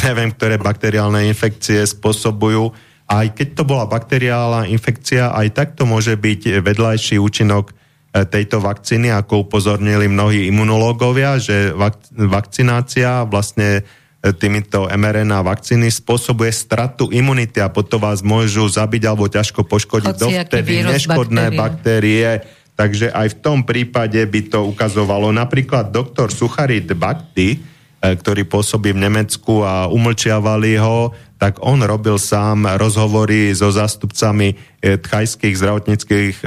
neviem, 0.05 0.31
ktoré 0.37 0.61
bakteriálne 0.61 1.25
infekcie 1.25 1.81
spôsobujú. 1.89 2.77
Aj 3.11 3.27
keď 3.27 3.49
to 3.59 3.63
bola 3.67 3.91
bakteriálna 3.91 4.71
infekcia, 4.71 5.35
aj 5.35 5.49
tak 5.57 5.69
to 5.75 5.83
môže 5.89 6.15
byť 6.15 6.63
vedľajší 6.63 7.19
účinok 7.19 7.80
tejto 8.11 8.59
vakcíny, 8.59 9.15
ako 9.15 9.47
upozornili 9.47 10.11
mnohí 10.11 10.51
imunológovia, 10.51 11.39
že 11.39 11.71
vak- 11.71 12.11
vakcinácia 12.11 13.23
vlastne 13.23 13.87
e, 14.21 14.31
týmito 14.35 14.91
mRNA 14.91 15.47
vakcíny 15.47 15.87
spôsobuje 15.95 16.51
stratu 16.51 17.07
imunity 17.15 17.63
a 17.63 17.71
potom 17.71 18.03
vás 18.03 18.27
môžu 18.27 18.67
zabiť 18.67 19.03
alebo 19.07 19.31
ťažko 19.31 19.63
poškodiť 19.63 20.15
dovtedy 20.19 20.83
neškodné 20.83 21.55
baktérie. 21.55 22.43
baktérie. 22.43 22.59
Takže 22.75 23.13
aj 23.13 23.29
v 23.29 23.39
tom 23.45 23.59
prípade 23.63 24.19
by 24.25 24.41
to 24.49 24.65
ukazovalo. 24.67 25.31
Napríklad 25.31 25.93
doktor 25.93 26.33
Sucharit 26.33 26.89
Bhakti, 26.97 27.61
E, 27.61 27.80
ktorý 28.01 28.49
pôsobí 28.49 28.97
v 28.97 29.05
Nemecku 29.05 29.61
a 29.61 29.85
umlčiavali 29.93 30.81
ho, 30.81 31.13
tak 31.37 31.61
on 31.65 31.81
robil 31.85 32.21
sám 32.21 32.69
rozhovory 32.77 33.53
so 33.57 33.73
zástupcami 33.73 34.53
e, 34.53 34.97
tchajských 35.01 35.57
zdravotníckých 35.57 36.35
e, 36.41 36.45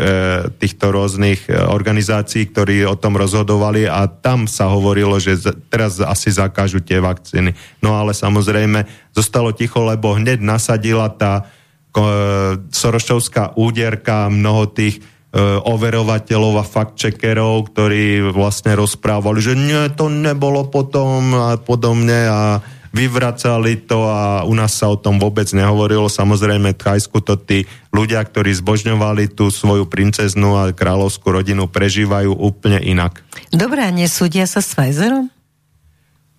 týchto 0.57 0.93
rôznych 0.93 1.49
organizácií, 1.49 2.49
ktorí 2.49 2.85
o 2.85 2.97
tom 2.97 3.17
rozhodovali 3.17 3.89
a 3.89 4.05
tam 4.05 4.45
sa 4.45 4.69
hovorilo, 4.69 5.17
že 5.17 5.37
teraz 5.69 5.97
asi 5.97 6.33
zakážu 6.33 6.81
tie 6.81 7.01
vakcíny. 7.01 7.57
No 7.81 7.97
ale 7.97 8.13
samozrejme 8.13 8.85
zostalo 9.13 9.49
ticho, 9.53 9.81
lebo 9.81 10.13
hneď 10.13 10.41
nasadila 10.41 11.09
tá 11.09 11.49
Sorošovská 12.73 13.53
úderka 13.53 14.25
mnoho 14.25 14.65
tých 14.65 15.05
overovateľov 15.41 16.61
a 16.61 16.65
fact-checkerov, 16.65 17.73
ktorí 17.73 18.21
vlastne 18.29 18.77
rozprávali, 18.77 19.41
že 19.41 19.57
nie, 19.57 19.89
to 19.97 20.05
nebolo 20.05 20.69
potom 20.69 21.33
a 21.33 21.57
podobne 21.57 22.29
a 22.29 22.61
vyvracali 22.93 23.89
to 23.89 24.05
a 24.05 24.45
u 24.45 24.53
nás 24.53 24.77
sa 24.77 24.93
o 24.93 25.01
tom 25.01 25.17
vôbec 25.17 25.49
nehovorilo. 25.49 26.05
Samozrejme, 26.05 26.77
v 26.77 26.79
Thajsku 26.79 27.25
to 27.25 27.41
tí 27.41 27.65
ľudia, 27.89 28.21
ktorí 28.21 28.53
zbožňovali 28.53 29.33
tú 29.33 29.49
svoju 29.49 29.89
princeznú 29.89 30.53
a 30.61 30.69
kráľovskú 30.69 31.33
rodinu, 31.33 31.65
prežívajú 31.65 32.37
úplne 32.37 32.77
inak. 32.77 33.25
Dobre, 33.49 33.81
a 33.81 33.89
nesúdia 33.89 34.45
sa 34.45 34.61
s 34.61 34.77
Pfizerom? 34.77 35.33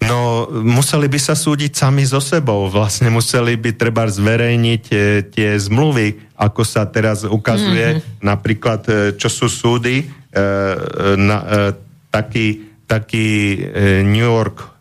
No, 0.05 0.45
museli 0.53 1.09
by 1.09 1.17
sa 1.17 1.33
súdiť 1.33 1.73
sami 1.73 2.05
so 2.05 2.21
sebou. 2.21 2.69
Vlastne 2.69 3.09
museli 3.09 3.57
by 3.57 3.73
treba 3.73 4.05
zverejniť 4.05 4.85
e, 4.93 4.97
tie 5.33 5.57
zmluvy, 5.57 6.37
ako 6.37 6.61
sa 6.61 6.85
teraz 6.85 7.25
ukazuje, 7.25 7.99
mm-hmm. 7.99 8.21
napríklad, 8.21 8.83
e, 8.85 8.93
čo 9.17 9.33
sú 9.33 9.49
súdy, 9.49 10.05
e, 10.05 10.07
na, 11.17 11.39
taký, 12.13 12.69
taký 12.85 13.59
New 14.05 14.25
York 14.25 14.77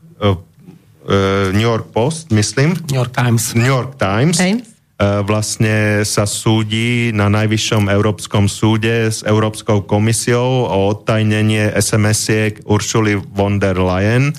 New 1.51 1.67
York 1.67 1.91
Post, 1.91 2.31
myslím. 2.31 2.79
New 2.87 2.95
York 2.95 3.11
Times. 3.11 3.51
New 3.51 3.67
York 3.67 3.99
Times. 3.99 4.39
Times 4.39 4.71
vlastne 5.03 6.07
sa 6.07 6.23
súdi 6.23 7.11
na 7.11 7.27
Najvyššom 7.27 7.91
Európskom 7.91 8.47
súde 8.47 9.11
s 9.11 9.19
Európskou 9.27 9.83
komisiou 9.83 10.63
o 10.63 10.95
odtajnenie 10.95 11.75
SMS-iek 11.75 12.63
Uršuli 12.63 13.19
von 13.19 13.59
der 13.59 13.75
Leyen 13.75 14.31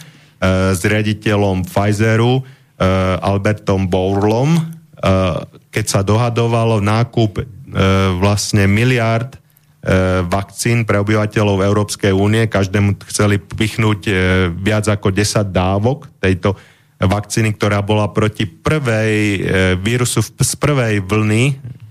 s 0.74 0.80
riaditeľom 0.84 1.64
Pfizeru 1.64 2.44
Albertom 3.24 3.88
Bourlom, 3.88 4.60
keď 5.72 5.84
sa 5.88 6.04
dohadovalo 6.04 6.84
nákup 6.84 7.40
vlastne 8.20 8.68
miliard 8.68 9.40
vakcín 10.28 10.88
pre 10.88 11.00
obyvateľov 11.00 11.60
Európskej 11.60 12.12
únie. 12.12 12.48
Každému 12.48 13.00
chceli 13.08 13.36
pichnúť 13.36 14.08
viac 14.56 14.88
ako 14.88 15.12
10 15.12 15.52
dávok 15.52 16.08
tejto 16.20 16.56
vakcíny, 17.04 17.52
ktorá 17.52 17.84
bola 17.84 18.08
proti 18.08 18.48
prvej 18.48 19.44
vírusu 19.82 20.24
z 20.24 20.52
prvej 20.56 21.04
vlny, 21.04 21.42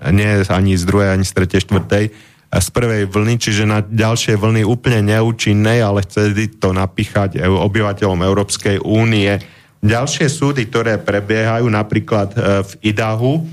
nie 0.10 0.30
ani 0.50 0.74
z 0.74 0.84
druhej, 0.90 1.14
ani 1.14 1.22
z 1.22 1.34
tretej, 1.38 1.70
štvrtej, 1.70 2.06
z 2.54 2.68
prvej 2.70 3.10
vlny, 3.10 3.36
čiže 3.42 3.66
na 3.66 3.82
ďalšie 3.82 4.38
vlny 4.38 4.62
úplne 4.62 5.02
neúčinnej, 5.02 5.82
ale 5.82 6.06
chceli 6.06 6.54
to 6.54 6.70
napíchať 6.70 7.42
obyvateľom 7.42 8.22
Európskej 8.22 8.78
únie. 8.86 9.42
Ďalšie 9.84 10.30
súdy, 10.30 10.70
ktoré 10.70 11.02
prebiehajú 11.02 11.66
napríklad 11.68 12.30
e, 12.32 12.38
v 12.64 12.72
Idahu, 12.94 13.34
e, 13.36 13.44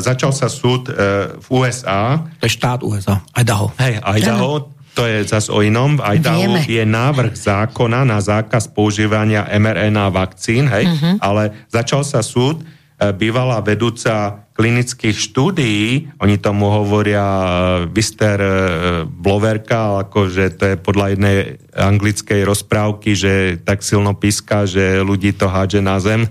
začal 0.00 0.30
sa 0.30 0.46
súd 0.46 0.88
e, 0.88 0.92
v 1.36 1.46
USA. 1.52 2.22
To 2.38 2.46
je 2.46 2.54
štát 2.54 2.80
USA, 2.86 3.20
Idaho. 3.34 3.74
Hej, 3.76 4.00
Idaho, 4.00 4.70
to 4.94 5.04
je 5.04 5.26
zase 5.26 5.50
o 5.50 5.60
inom. 5.60 5.98
V 5.98 6.22
Idaho 6.22 6.54
Vieme. 6.54 6.64
je 6.64 6.84
návrh 6.86 7.34
zákona 7.34 8.06
na 8.06 8.22
zákaz 8.22 8.70
používania 8.70 9.44
mRNA 9.58 10.06
vakcín, 10.14 10.70
hej, 10.70 10.86
uh-huh. 10.86 11.18
ale 11.18 11.66
začal 11.66 12.06
sa 12.06 12.22
súd, 12.22 12.62
bývalá 13.18 13.58
vedúca 13.58 14.43
klinických 14.54 15.18
štúdií, 15.18 16.14
oni 16.22 16.38
tomu 16.38 16.70
hovoria 16.70 17.26
Vister 17.90 18.38
e, 18.38 18.50
bloverka, 19.02 20.06
akože 20.06 20.44
to 20.54 20.64
je 20.70 20.76
podľa 20.78 21.06
jednej 21.18 21.36
anglickej 21.74 22.46
rozprávky, 22.46 23.18
že 23.18 23.58
tak 23.66 23.82
silno 23.82 24.14
píska, 24.14 24.70
že 24.70 25.02
ľudí 25.02 25.34
to 25.34 25.50
hádže 25.50 25.82
na 25.82 25.98
zem, 25.98 26.30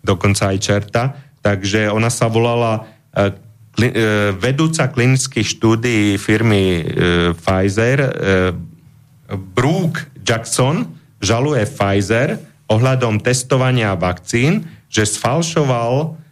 dokonca 0.00 0.56
aj 0.56 0.58
čerta. 0.64 1.02
Takže 1.44 1.92
ona 1.92 2.08
sa 2.08 2.32
volala 2.32 2.88
e, 3.12 3.28
e, 3.92 4.32
vedúca 4.32 4.88
klinických 4.88 5.44
štúdií 5.44 6.16
firmy 6.16 6.80
Pfizer 7.36 8.08
Brooke 9.52 10.08
Jackson 10.24 10.96
žaluje 11.20 11.68
Pfizer 11.68 12.40
ohľadom 12.72 13.20
testovania 13.20 13.92
vakcín, 13.92 14.64
že 14.88 15.04
sfalšoval 15.04 16.23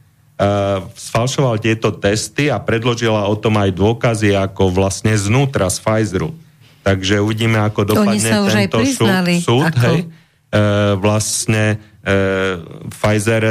sfalšoval 0.96 1.62
tieto 1.62 1.94
testy 1.94 2.50
a 2.50 2.58
predložila 2.58 3.30
o 3.30 3.34
tom 3.38 3.58
aj 3.60 3.70
dôkazy 3.72 4.34
ako 4.34 4.74
vlastne 4.74 5.14
znútra 5.14 5.70
z 5.70 5.78
Pfizeru. 5.78 6.30
Takže 6.82 7.22
uvidíme, 7.22 7.62
ako 7.62 7.94
dopadne 7.94 8.18
tento 8.66 8.82
súd. 8.82 9.10
súd 9.38 9.74
hej, 9.86 10.10
uh, 10.50 10.98
vlastne 10.98 11.78
uh, 11.78 12.58
Pfizer 12.90 13.42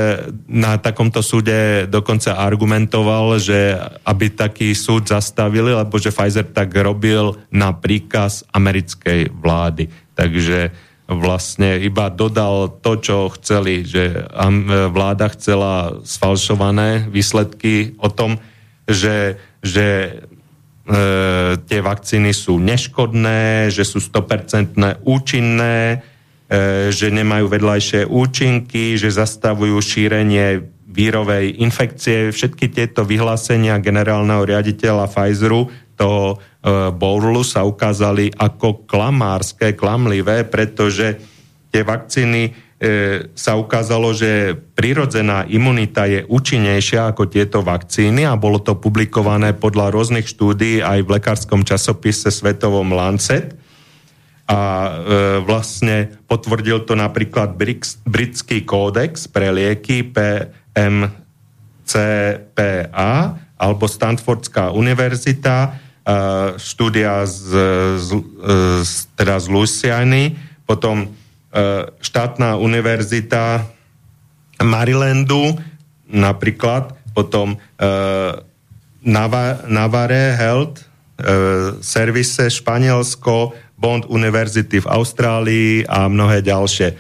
na 0.51 0.75
takomto 0.75 1.23
súde 1.23 1.87
dokonca 1.87 2.35
argumentoval, 2.35 3.39
že 3.39 3.79
aby 4.03 4.35
taký 4.35 4.75
súd 4.75 5.07
zastavili, 5.07 5.71
lebo 5.71 5.95
že 5.95 6.11
Pfizer 6.11 6.43
tak 6.43 6.75
robil 6.75 7.39
na 7.47 7.71
príkaz 7.71 8.43
americkej 8.51 9.31
vlády. 9.31 9.87
Takže 10.11 10.90
vlastne 11.11 11.75
iba 11.83 12.07
dodal 12.07 12.79
to, 12.79 12.95
čo 12.95 13.17
chceli, 13.35 13.83
že 13.83 14.31
vláda 14.91 15.27
chcela 15.35 15.99
sfalšované 16.07 17.11
výsledky 17.11 17.99
o 17.99 18.07
tom, 18.07 18.39
že, 18.87 19.35
že 19.59 19.87
e, 20.07 20.11
tie 21.67 21.79
vakcíny 21.83 22.31
sú 22.31 22.59
neškodné, 22.63 23.67
že 23.69 23.83
sú 23.83 23.99
100% 23.99 25.03
účinné, 25.03 25.77
e, 25.91 26.91
že 26.91 27.11
nemajú 27.11 27.45
vedľajšie 27.51 28.07
účinky, 28.07 28.95
že 28.95 29.11
zastavujú 29.11 29.77
šírenie 29.83 30.63
vírovej 30.91 31.63
infekcie. 31.63 32.35
Všetky 32.35 32.71
tieto 32.71 33.07
vyhlásenia 33.07 33.79
generálneho 33.79 34.43
riaditeľa 34.43 35.07
Pfizeru 35.07 35.71
toho 35.95 36.39
E, 36.61 36.93
Bourlu 36.93 37.41
sa 37.41 37.65
ukázali 37.65 38.29
ako 38.37 38.85
klamárske, 38.85 39.73
klamlivé, 39.73 40.45
pretože 40.45 41.17
tie 41.73 41.81
vakcíny 41.81 42.41
e, 42.45 42.51
sa 43.33 43.57
ukázalo, 43.57 44.13
že 44.13 44.53
prirodzená 44.77 45.49
imunita 45.49 46.05
je 46.05 46.21
účinnejšia 46.29 47.09
ako 47.09 47.25
tieto 47.33 47.65
vakcíny 47.65 48.29
a 48.29 48.37
bolo 48.37 48.61
to 48.61 48.77
publikované 48.77 49.57
podľa 49.57 49.89
rôznych 49.89 50.29
štúdií 50.29 50.85
aj 50.85 51.01
v 51.01 51.09
lekárskom 51.17 51.65
časopise 51.65 52.29
Svetovom 52.29 52.93
Lancet. 52.93 53.57
A 54.45 54.61
e, 54.61 54.91
vlastne 55.41 56.13
potvrdil 56.29 56.85
to 56.85 56.93
napríklad 56.93 57.57
britský 58.05 58.61
kódex 58.69 59.25
pre 59.25 59.49
lieky 59.49 60.05
PMCPA 60.13 61.09
alebo 63.61 63.85
Stanfordská 63.85 64.73
univerzita, 64.73 65.89
štúdia 66.57 67.29
z, 67.29 67.39
z, 68.01 68.09
z, 68.81 68.93
teda 69.13 69.37
z 69.37 69.47
Louisiany, 69.53 70.33
potom 70.65 71.05
e, 71.05 71.07
štátna 72.01 72.57
univerzita 72.57 73.69
Marylandu 74.61 75.57
napríklad, 76.11 76.93
potom 77.15 77.55
Navare 79.65 80.23
Health 80.37 80.85
Service 81.81 82.37
Španielsko, 82.51 83.55
Bond 83.81 84.05
University 84.05 84.77
v 84.77 84.91
Austrálii 84.91 85.81
a 85.89 86.05
mnohé 86.05 86.45
ďalšie. 86.45 86.93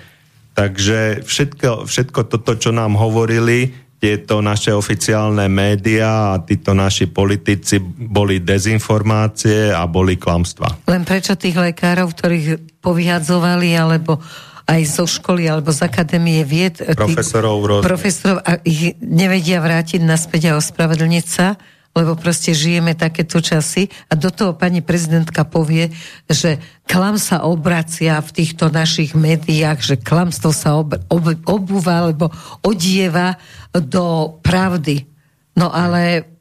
Takže 0.57 1.21
všetko, 1.21 1.85
všetko 1.85 2.19
toto, 2.25 2.57
čo 2.57 2.73
nám 2.73 2.97
hovorili, 2.97 3.71
tieto 4.01 4.41
naše 4.41 4.73
oficiálne 4.73 5.45
médiá 5.45 6.33
a 6.33 6.41
títo 6.41 6.73
naši 6.73 7.05
politici 7.05 7.77
boli 7.85 8.41
dezinformácie 8.41 9.69
a 9.69 9.85
boli 9.85 10.17
klamstva. 10.17 10.89
Len 10.89 11.05
prečo 11.05 11.37
tých 11.37 11.53
lekárov, 11.53 12.09
ktorých 12.09 12.81
povyhadzovali, 12.81 13.77
alebo 13.77 14.17
aj 14.65 14.81
zo 14.89 15.05
školy, 15.05 15.45
alebo 15.45 15.69
z 15.69 15.85
akadémie 15.85 16.41
vied... 16.41 16.81
Profesorov 16.97 17.61
rôzne. 17.61 17.85
Profesorov 17.85 18.41
a 18.41 18.57
ich 18.65 18.97
nevedia 18.97 19.61
vrátiť 19.61 20.01
naspäť 20.01 20.49
a 20.49 20.57
ospravedlniť 20.57 21.25
sa? 21.29 21.61
Lebo 21.91 22.15
proste 22.15 22.55
žijeme 22.55 22.95
takéto 22.95 23.43
časy 23.43 23.91
a 24.07 24.15
do 24.15 24.31
toho 24.31 24.55
pani 24.55 24.79
prezidentka 24.79 25.43
povie, 25.43 25.91
že 26.31 26.55
klam 26.87 27.19
sa 27.19 27.43
obracia 27.43 28.15
v 28.23 28.31
týchto 28.31 28.71
našich 28.71 29.11
médiách, 29.11 29.79
že 29.83 29.95
klamstvo 29.99 30.55
sa 30.55 30.79
ob, 30.79 30.95
ob, 31.11 31.35
obúva 31.47 32.07
alebo 32.07 32.31
odieva 32.63 33.35
do 33.75 34.35
pravdy. 34.39 35.03
No 35.59 35.67
ale 35.67 36.31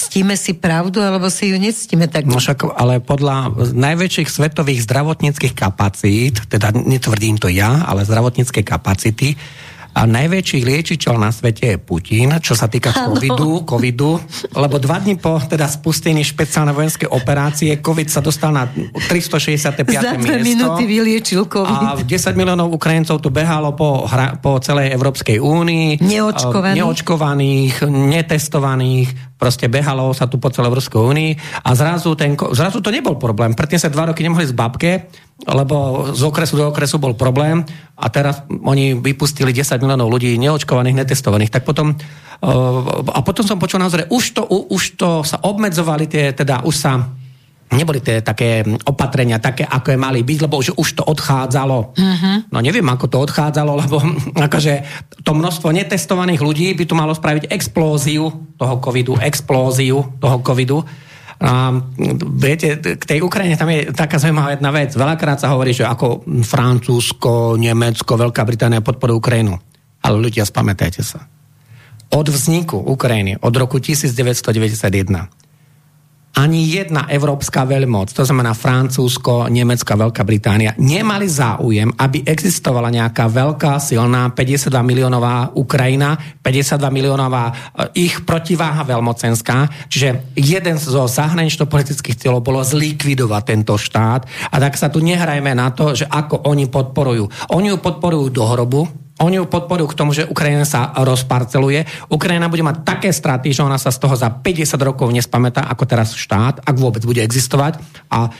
ctíme 0.00 0.38
si 0.38 0.56
pravdu, 0.56 1.04
alebo 1.04 1.28
si 1.28 1.52
ju 1.52 1.60
nectíme 1.60 2.08
tak? 2.08 2.24
No 2.24 2.40
však, 2.40 2.72
ale 2.72 3.04
podľa 3.04 3.52
najväčších 3.76 4.30
svetových 4.30 4.86
zdravotníckých 4.88 5.52
kapacít, 5.52 6.48
teda 6.48 6.72
netvrdím 6.72 7.36
to 7.36 7.52
ja, 7.52 7.84
ale 7.84 8.08
zdravotnícke 8.08 8.64
kapacity, 8.64 9.36
a 9.90 10.06
najväčší 10.06 10.62
liečiteľ 10.62 11.14
na 11.18 11.30
svete 11.34 11.74
je 11.74 11.76
Putin, 11.78 12.38
čo 12.38 12.54
sa 12.54 12.70
týka 12.70 12.94
covidu, 12.94 13.66
covidu, 13.66 14.22
lebo 14.54 14.78
dva 14.78 15.02
dní 15.02 15.18
po 15.18 15.42
teda 15.42 15.66
spustení 15.66 16.22
špeciálnej 16.22 16.74
vojenskej 16.74 17.08
operácie 17.10 17.82
COVID 17.82 18.08
sa 18.08 18.22
dostal 18.22 18.54
na 18.54 18.70
365. 18.70 19.90
Za 19.90 20.14
miesto. 20.14 20.46
minúty 20.46 20.82
vyliečil 20.86 21.50
COVID. 21.50 21.78
A 21.82 21.98
10 21.98 22.06
miliónov 22.38 22.70
Ukrajincov 22.70 23.18
tu 23.18 23.34
behalo 23.34 23.74
po, 23.74 24.06
hra, 24.06 24.38
po 24.38 24.62
celej 24.62 24.94
Európskej 24.94 25.42
únii. 25.42 25.98
Neočkovaných. 26.00 26.78
Neočkovaných, 26.78 27.74
netestovaných 27.90 29.29
proste 29.40 29.72
behalo 29.72 30.12
sa 30.12 30.28
tu 30.28 30.36
po 30.36 30.52
celej 30.52 30.68
Európskej 30.68 31.00
únii 31.00 31.30
a 31.64 31.72
zrazu, 31.72 32.12
ten, 32.12 32.36
zrazu 32.36 32.84
to 32.84 32.92
nebol 32.92 33.16
problém. 33.16 33.56
Predtým 33.56 33.80
sa 33.80 33.88
dva 33.88 34.12
roky 34.12 34.20
nemohli 34.20 34.44
z 34.44 34.52
babke, 34.52 35.08
lebo 35.48 36.04
z 36.12 36.20
okresu 36.20 36.60
do 36.60 36.68
okresu 36.68 37.00
bol 37.00 37.16
problém 37.16 37.64
a 37.96 38.06
teraz 38.12 38.44
oni 38.52 39.00
vypustili 39.00 39.56
10 39.56 39.80
miliónov 39.80 40.12
ľudí 40.12 40.36
neočkovaných, 40.36 41.00
netestovaných. 41.00 41.48
Tak 41.56 41.64
potom, 41.64 41.96
uh, 41.96 43.16
a 43.16 43.24
potom 43.24 43.48
som 43.48 43.56
počul 43.56 43.80
názor, 43.80 44.04
už 44.12 44.36
to, 44.36 44.44
už 44.44 45.00
to 45.00 45.24
sa 45.24 45.40
obmedzovali 45.40 46.04
tie, 46.04 46.36
teda 46.36 46.60
už 46.68 46.76
sa 46.76 47.08
neboli 47.70 48.02
tie 48.02 48.18
také 48.18 48.66
opatrenia 48.86 49.38
také, 49.38 49.62
ako 49.62 49.94
je 49.94 49.98
mali 49.98 50.20
byť, 50.26 50.38
lebo 50.42 50.58
už, 50.58 50.74
už 50.74 50.88
to 50.98 51.02
odchádzalo. 51.06 51.78
Uh-huh. 51.94 52.36
No 52.50 52.58
neviem, 52.58 52.86
ako 52.86 53.06
to 53.06 53.18
odchádzalo, 53.22 53.72
lebo 53.86 54.02
akože 54.50 54.72
to 55.22 55.30
množstvo 55.32 55.70
netestovaných 55.70 56.42
ľudí 56.42 56.74
by 56.74 56.84
tu 56.86 56.94
malo 56.98 57.14
spraviť 57.14 57.50
explóziu 57.50 58.26
toho 58.58 58.76
covidu, 58.82 59.14
explóziu 59.22 60.02
toho 60.18 60.42
covidu. 60.42 60.82
A 61.40 61.72
viete, 62.36 62.76
k 62.76 63.00
tej 63.00 63.24
Ukrajine 63.24 63.56
tam 63.56 63.72
je 63.72 63.88
taká 63.96 64.20
zaujímavá 64.20 64.60
jedna 64.60 64.68
vec. 64.76 64.92
Veľakrát 64.92 65.40
sa 65.40 65.56
hovorí, 65.56 65.72
že 65.72 65.88
ako 65.88 66.28
Francúzsko, 66.44 67.56
Nemecko, 67.56 68.20
Veľká 68.20 68.44
Británia 68.44 68.84
podporujú 68.84 69.24
Ukrajinu. 69.24 69.56
Ale 70.04 70.20
ľudia, 70.20 70.44
spamätajte 70.44 71.00
sa. 71.00 71.24
Od 72.12 72.26
vzniku 72.28 72.76
Ukrajiny, 72.76 73.40
od 73.40 73.54
roku 73.56 73.80
1991, 73.80 75.39
ani 76.38 76.62
jedna 76.62 77.10
európska 77.10 77.66
veľmoc, 77.66 78.14
to 78.14 78.22
znamená 78.22 78.54
Francúzsko, 78.54 79.50
Nemecka, 79.50 79.98
Veľká 79.98 80.22
Británia, 80.22 80.78
nemali 80.78 81.26
záujem, 81.26 81.90
aby 81.98 82.22
existovala 82.22 82.86
nejaká 82.94 83.26
veľká, 83.26 83.82
silná 83.82 84.30
52 84.30 84.70
miliónová 84.86 85.50
Ukrajina, 85.58 86.14
52 86.38 86.86
miliónová 86.94 87.50
eh, 87.50 88.06
ich 88.06 88.22
protiváha 88.22 88.86
veľmocenská. 88.86 89.90
Čiže 89.90 90.38
jeden 90.38 90.78
zo 90.78 91.10
zahranično-politických 91.10 92.16
cieľov 92.16 92.46
bolo 92.46 92.60
zlikvidovať 92.62 93.42
tento 93.42 93.74
štát. 93.74 94.52
A 94.54 94.56
tak 94.62 94.78
sa 94.78 94.86
tu 94.86 95.02
nehrajme 95.02 95.50
na 95.52 95.74
to, 95.74 95.98
že 95.98 96.06
ako 96.06 96.46
oni 96.46 96.70
podporujú. 96.70 97.26
Oni 97.58 97.74
ju 97.74 97.78
podporujú 97.82 98.30
do 98.30 98.44
hrobu, 98.46 98.86
oni 99.20 99.36
ju 99.36 99.44
podporujú 99.44 99.92
k 99.92 99.98
tomu, 100.00 100.16
že 100.16 100.24
Ukrajina 100.24 100.64
sa 100.64 100.96
rozparceluje. 100.96 102.08
Ukrajina 102.08 102.48
bude 102.48 102.64
mať 102.64 102.80
také 102.88 103.12
straty, 103.12 103.52
že 103.52 103.60
ona 103.60 103.76
sa 103.76 103.92
z 103.92 104.00
toho 104.00 104.16
za 104.16 104.32
50 104.32 104.80
rokov 104.80 105.12
nespamätá 105.12 105.68
ako 105.68 105.84
teraz 105.84 106.16
štát, 106.16 106.64
ak 106.64 106.76
vôbec 106.80 107.04
bude 107.04 107.20
existovať. 107.20 107.76
A 108.08 108.26
e, 108.26 108.30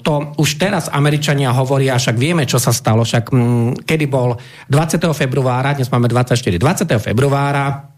to 0.00 0.32
už 0.40 0.56
teraz 0.56 0.88
Američania 0.88 1.52
hovoria, 1.52 2.00
však 2.00 2.16
vieme, 2.16 2.48
čo 2.48 2.56
sa 2.56 2.72
stalo. 2.72 3.04
Však 3.04 3.36
m, 3.36 3.36
mm, 3.36 3.70
kedy 3.84 4.08
bol 4.08 4.40
20. 4.72 4.96
februára, 5.12 5.76
dnes 5.76 5.92
máme 5.92 6.08
24. 6.08 6.56
20. 6.56 6.88
februára 7.12 7.92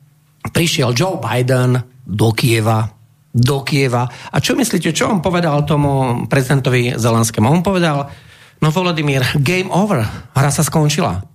prišiel 0.50 0.90
Joe 0.90 1.22
Biden 1.22 1.78
do 2.02 2.34
Kieva 2.34 3.00
do 3.30 3.62
Kieva. 3.62 4.10
A 4.10 4.42
čo 4.42 4.58
myslíte, 4.58 4.90
čo 4.90 5.06
on 5.06 5.22
povedal 5.22 5.62
tomu 5.62 6.26
prezidentovi 6.26 6.98
Zelenskému? 6.98 7.46
On 7.46 7.62
povedal, 7.62 8.10
no 8.58 8.68
Volodymyr, 8.74 9.38
game 9.38 9.70
over, 9.70 10.02
hra 10.34 10.50
sa 10.50 10.66
skončila. 10.66 11.29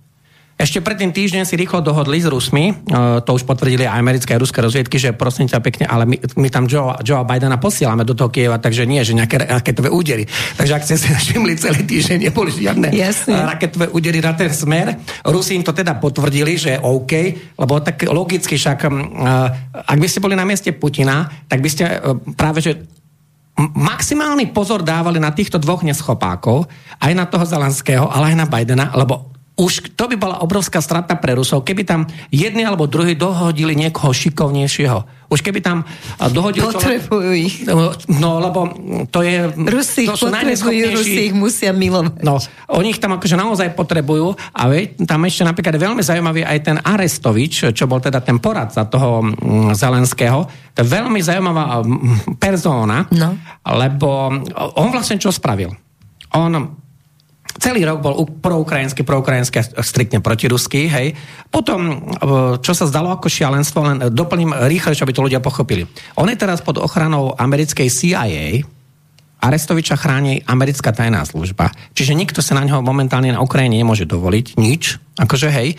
Ešte 0.56 0.80
pred 0.80 0.96
tým 0.96 1.12
týždeň 1.12 1.44
si 1.44 1.52
rýchlo 1.52 1.84
dohodli 1.84 2.16
s 2.16 2.24
Rusmi, 2.32 2.72
e, 2.72 2.74
to 3.20 3.30
už 3.36 3.44
potvrdili 3.44 3.84
aj 3.84 4.00
americké 4.00 4.32
a 4.32 4.40
ruské 4.40 4.64
rozviedky, 4.64 4.96
že 4.96 5.12
prosím 5.12 5.52
ťa 5.52 5.60
pekne, 5.60 5.84
ale 5.84 6.08
my, 6.08 6.16
my 6.16 6.48
tam 6.48 6.64
Joe, 6.64 6.96
Joe 7.04 7.28
Bidena 7.28 7.60
posielame 7.60 8.08
do 8.08 8.16
toho 8.16 8.32
Kieva, 8.32 8.56
takže 8.56 8.88
nie, 8.88 9.04
že 9.04 9.12
nejaké 9.12 9.36
raketové 9.36 9.92
údery. 9.92 10.24
Takže 10.56 10.72
ak 10.72 10.82
ste 10.88 10.96
si 10.96 11.12
všimli 11.12 11.60
celý 11.60 11.84
týždeň, 11.84 12.32
neboli 12.32 12.48
žiadne 12.56 12.88
Jasne. 12.88 13.36
raketové 13.36 13.92
údery 13.92 14.24
na 14.24 14.32
ten 14.32 14.48
smer. 14.48 14.96
Rusi 15.28 15.60
im 15.60 15.64
to 15.64 15.76
teda 15.76 16.00
potvrdili, 16.00 16.56
že 16.56 16.80
OK, 16.80 17.12
lebo 17.60 17.84
tak 17.84 18.08
logicky 18.08 18.56
však, 18.56 18.88
e, 18.88 18.90
ak 19.76 19.98
by 20.00 20.08
ste 20.08 20.24
boli 20.24 20.32
na 20.40 20.48
mieste 20.48 20.72
Putina, 20.72 21.28
tak 21.52 21.60
by 21.60 21.68
ste 21.68 21.84
e, 21.84 21.96
práve, 22.32 22.64
že 22.64 22.80
maximálny 23.60 24.56
pozor 24.56 24.80
dávali 24.80 25.20
na 25.20 25.36
týchto 25.36 25.60
dvoch 25.60 25.84
neschopákov, 25.84 26.64
aj 26.96 27.12
na 27.12 27.28
toho 27.28 27.44
Zelenského, 27.44 28.08
ale 28.08 28.32
aj 28.32 28.36
na 28.40 28.48
Bidena, 28.48 28.88
lebo 28.96 29.35
už 29.56 29.96
to 29.96 30.04
by 30.04 30.16
bola 30.20 30.44
obrovská 30.44 30.84
strata 30.84 31.16
pre 31.16 31.32
Rusov, 31.32 31.64
keby 31.64 31.88
tam 31.88 32.04
jedni 32.28 32.68
alebo 32.68 32.84
druhý 32.84 33.16
dohodili 33.16 33.72
niekoho 33.72 34.12
šikovnejšieho. 34.12 35.32
Už 35.32 35.40
keby 35.40 35.64
tam 35.64 35.88
dohodili... 36.30 36.68
Potrebujú 36.68 37.32
to, 37.32 37.40
ich. 37.40 37.54
No, 38.20 38.36
lebo 38.38 38.70
to 39.08 39.24
je... 39.24 39.48
Rusi 39.56 40.06
ich 40.06 40.12
potrebujú, 40.12 40.84
Rusi 40.92 41.20
ich 41.32 41.34
musia 41.34 41.72
milovať. 41.72 42.20
No, 42.20 42.36
oni 42.68 42.94
ich 42.94 43.00
tam 43.00 43.16
akože 43.16 43.34
naozaj 43.34 43.72
potrebujú 43.72 44.36
a 44.36 44.62
veď, 44.68 45.08
tam 45.08 45.24
ešte 45.24 45.48
napríklad 45.48 45.80
veľmi 45.80 46.04
zaujímavý 46.04 46.44
aj 46.44 46.58
ten 46.60 46.76
Arestovič, 46.76 47.72
čo 47.72 47.84
bol 47.88 47.98
teda 47.98 48.20
ten 48.20 48.36
poradca 48.36 48.84
toho 48.84 49.24
mm, 49.24 49.72
Zelenského. 49.72 50.46
To 50.76 50.78
je 50.78 50.86
veľmi 50.86 51.18
zaujímavá 51.24 51.80
mm, 51.80 52.36
persóna, 52.38 53.08
no. 53.08 53.40
lebo 53.72 54.30
on 54.76 54.88
vlastne 54.92 55.16
čo 55.16 55.32
spravil? 55.32 55.72
On 56.36 56.52
celý 57.58 57.84
rok 57.84 57.98
bol 58.00 58.14
proukrajinský, 58.28 59.02
proukrajinský 59.02 59.80
striktne 59.80 60.20
protiruský, 60.20 60.88
hej. 60.88 61.16
Potom, 61.48 61.80
e, 61.88 61.96
čo 62.60 62.72
sa 62.72 62.88
zdalo 62.88 63.12
ako 63.14 63.28
šialenstvo, 63.28 63.78
len 63.84 63.98
doplním 64.12 64.54
rýchle, 64.66 64.96
aby 64.96 65.12
to 65.12 65.24
ľudia 65.24 65.40
pochopili. 65.40 65.88
On 66.20 66.28
je 66.28 66.36
teraz 66.36 66.60
pod 66.60 66.80
ochranou 66.80 67.32
americkej 67.36 67.88
CIA, 67.88 68.66
Arestoviča 69.36 70.00
chráni 70.00 70.40
americká 70.48 70.96
tajná 70.96 71.20
služba, 71.28 71.68
čiže 71.92 72.16
nikto 72.16 72.40
sa 72.40 72.56
na 72.56 72.64
neho 72.64 72.80
momentálne 72.80 73.30
na 73.30 73.44
Ukrajine 73.44 73.76
nemôže 73.76 74.08
dovoliť, 74.08 74.56
nič, 74.56 74.96
akože 75.20 75.48
hej. 75.52 75.76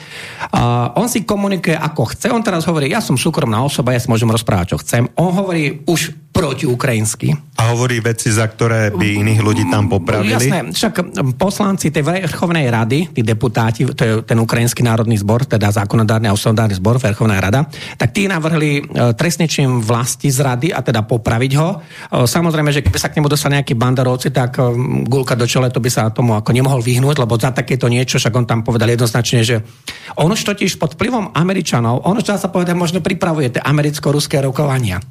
Uh, 0.54 0.94
on 0.94 1.10
si 1.10 1.26
komunikuje 1.26 1.74
ako 1.74 2.14
chce, 2.14 2.30
on 2.30 2.46
teraz 2.46 2.70
hovorí, 2.70 2.94
ja 2.94 3.02
som 3.02 3.18
súkromná 3.18 3.58
osoba, 3.66 3.98
ja 3.98 4.00
si 4.00 4.14
môžem 4.14 4.30
rozprávať, 4.30 4.78
čo 4.78 4.82
chcem. 4.86 5.04
On 5.18 5.34
hovorí 5.34 5.82
už 5.90 6.14
protiukrajinsky. 6.38 7.34
A 7.58 7.74
hovorí 7.74 7.98
veci, 7.98 8.30
za 8.30 8.46
ktoré 8.46 8.94
by 8.94 9.26
iných 9.26 9.42
ľudí 9.42 9.66
tam 9.74 9.90
popravili? 9.90 10.38
Jasné, 10.38 10.70
však 10.70 10.94
poslanci 11.42 11.90
tej 11.90 12.06
vrchovnej 12.06 12.70
rady, 12.70 13.10
tí 13.18 13.26
deputáti, 13.26 13.82
to 13.90 14.02
je 14.06 14.14
ten 14.22 14.38
ukrajinský 14.38 14.86
národný 14.86 15.18
zbor, 15.18 15.50
teda 15.50 15.74
zákonodárny 15.74 16.30
a 16.30 16.38
ústavnodárny 16.38 16.78
zbor, 16.78 17.02
vrchovná 17.02 17.42
rada, 17.42 17.66
tak 17.98 18.14
tí 18.14 18.30
navrhli 18.30 18.72
e, 18.78 18.82
trestne 19.18 19.50
vlasti 19.82 20.30
z 20.30 20.40
rady 20.46 20.68
a 20.70 20.86
teda 20.86 21.02
popraviť 21.02 21.52
ho. 21.58 21.70
E, 21.74 21.78
samozrejme, 22.30 22.70
že 22.70 22.86
keby 22.86 22.98
sa 23.02 23.10
k 23.10 23.18
nemu 23.18 23.28
dostali 23.28 23.58
nejakí 23.58 23.74
bandarovci, 23.74 24.30
tak 24.30 24.62
e, 24.62 24.78
gulka 25.10 25.34
do 25.34 25.50
čele, 25.50 25.74
to 25.74 25.82
by 25.82 25.90
sa 25.90 26.14
tomu 26.14 26.38
ako 26.38 26.54
nemohol 26.54 26.86
vyhnúť, 26.86 27.26
lebo 27.26 27.42
za 27.42 27.50
takéto 27.50 27.90
niečo, 27.90 28.22
však 28.22 28.38
on 28.38 28.46
tam 28.46 28.62
povedal 28.62 28.94
jednoznačne, 28.94 29.42
že 29.42 29.66
on 30.14 30.30
už 30.30 30.46
totiž 30.46 30.78
pod 30.78 30.94
vplyvom 30.94 31.34
Američanov, 31.34 32.06
on 32.06 32.22
už 32.22 32.30
dá 32.30 32.38
sa 32.38 32.54
povedať, 32.54 32.78
možno 32.78 33.02
pripravuje 33.02 33.58
tie 33.58 33.66
americko-ruské 33.66 34.38
rokovania. 34.46 35.02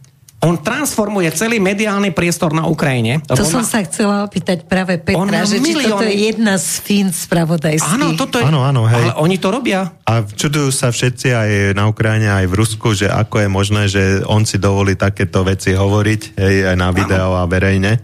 On 0.45 0.53
transformuje 0.61 1.33
celý 1.33 1.57
mediálny 1.57 2.13
priestor 2.13 2.53
na 2.53 2.69
Ukrajine. 2.69 3.25
To 3.25 3.41
som 3.41 3.65
má... 3.65 3.67
sa 3.67 3.81
chcela 3.89 4.29
opýtať 4.29 4.69
práve 4.69 5.01
Petra, 5.01 5.49
že 5.49 5.57
milióny... 5.59 5.81
či 5.81 5.89
toto 5.89 6.05
je 6.05 6.17
jedna 6.29 6.55
z 6.61 6.69
fín 6.85 7.09
spravodajských. 7.09 7.97
Áno, 7.97 8.13
toto 8.21 8.37
je... 8.39 8.45
Áno, 8.45 8.61
áno, 8.61 8.85
hej. 8.85 9.01
Ale 9.01 9.13
oni 9.17 9.41
to 9.41 9.49
robia. 9.49 9.97
A 10.05 10.21
čudujú 10.23 10.69
sa 10.69 10.93
všetci 10.93 11.33
aj 11.33 11.51
na 11.73 11.89
Ukrajine, 11.89 12.29
aj 12.29 12.47
v 12.53 12.55
Rusku, 12.55 12.93
že 12.93 13.09
ako 13.09 13.43
je 13.43 13.49
možné, 13.49 13.83
že 13.89 14.03
on 14.29 14.45
si 14.45 14.61
dovolí 14.61 14.93
takéto 14.93 15.41
veci 15.41 15.73
hovoriť, 15.73 16.37
hej, 16.37 16.57
aj 16.69 16.77
na 16.77 16.93
video 16.93 17.33
áno. 17.33 17.41
a 17.41 17.49
verejne. 17.49 17.97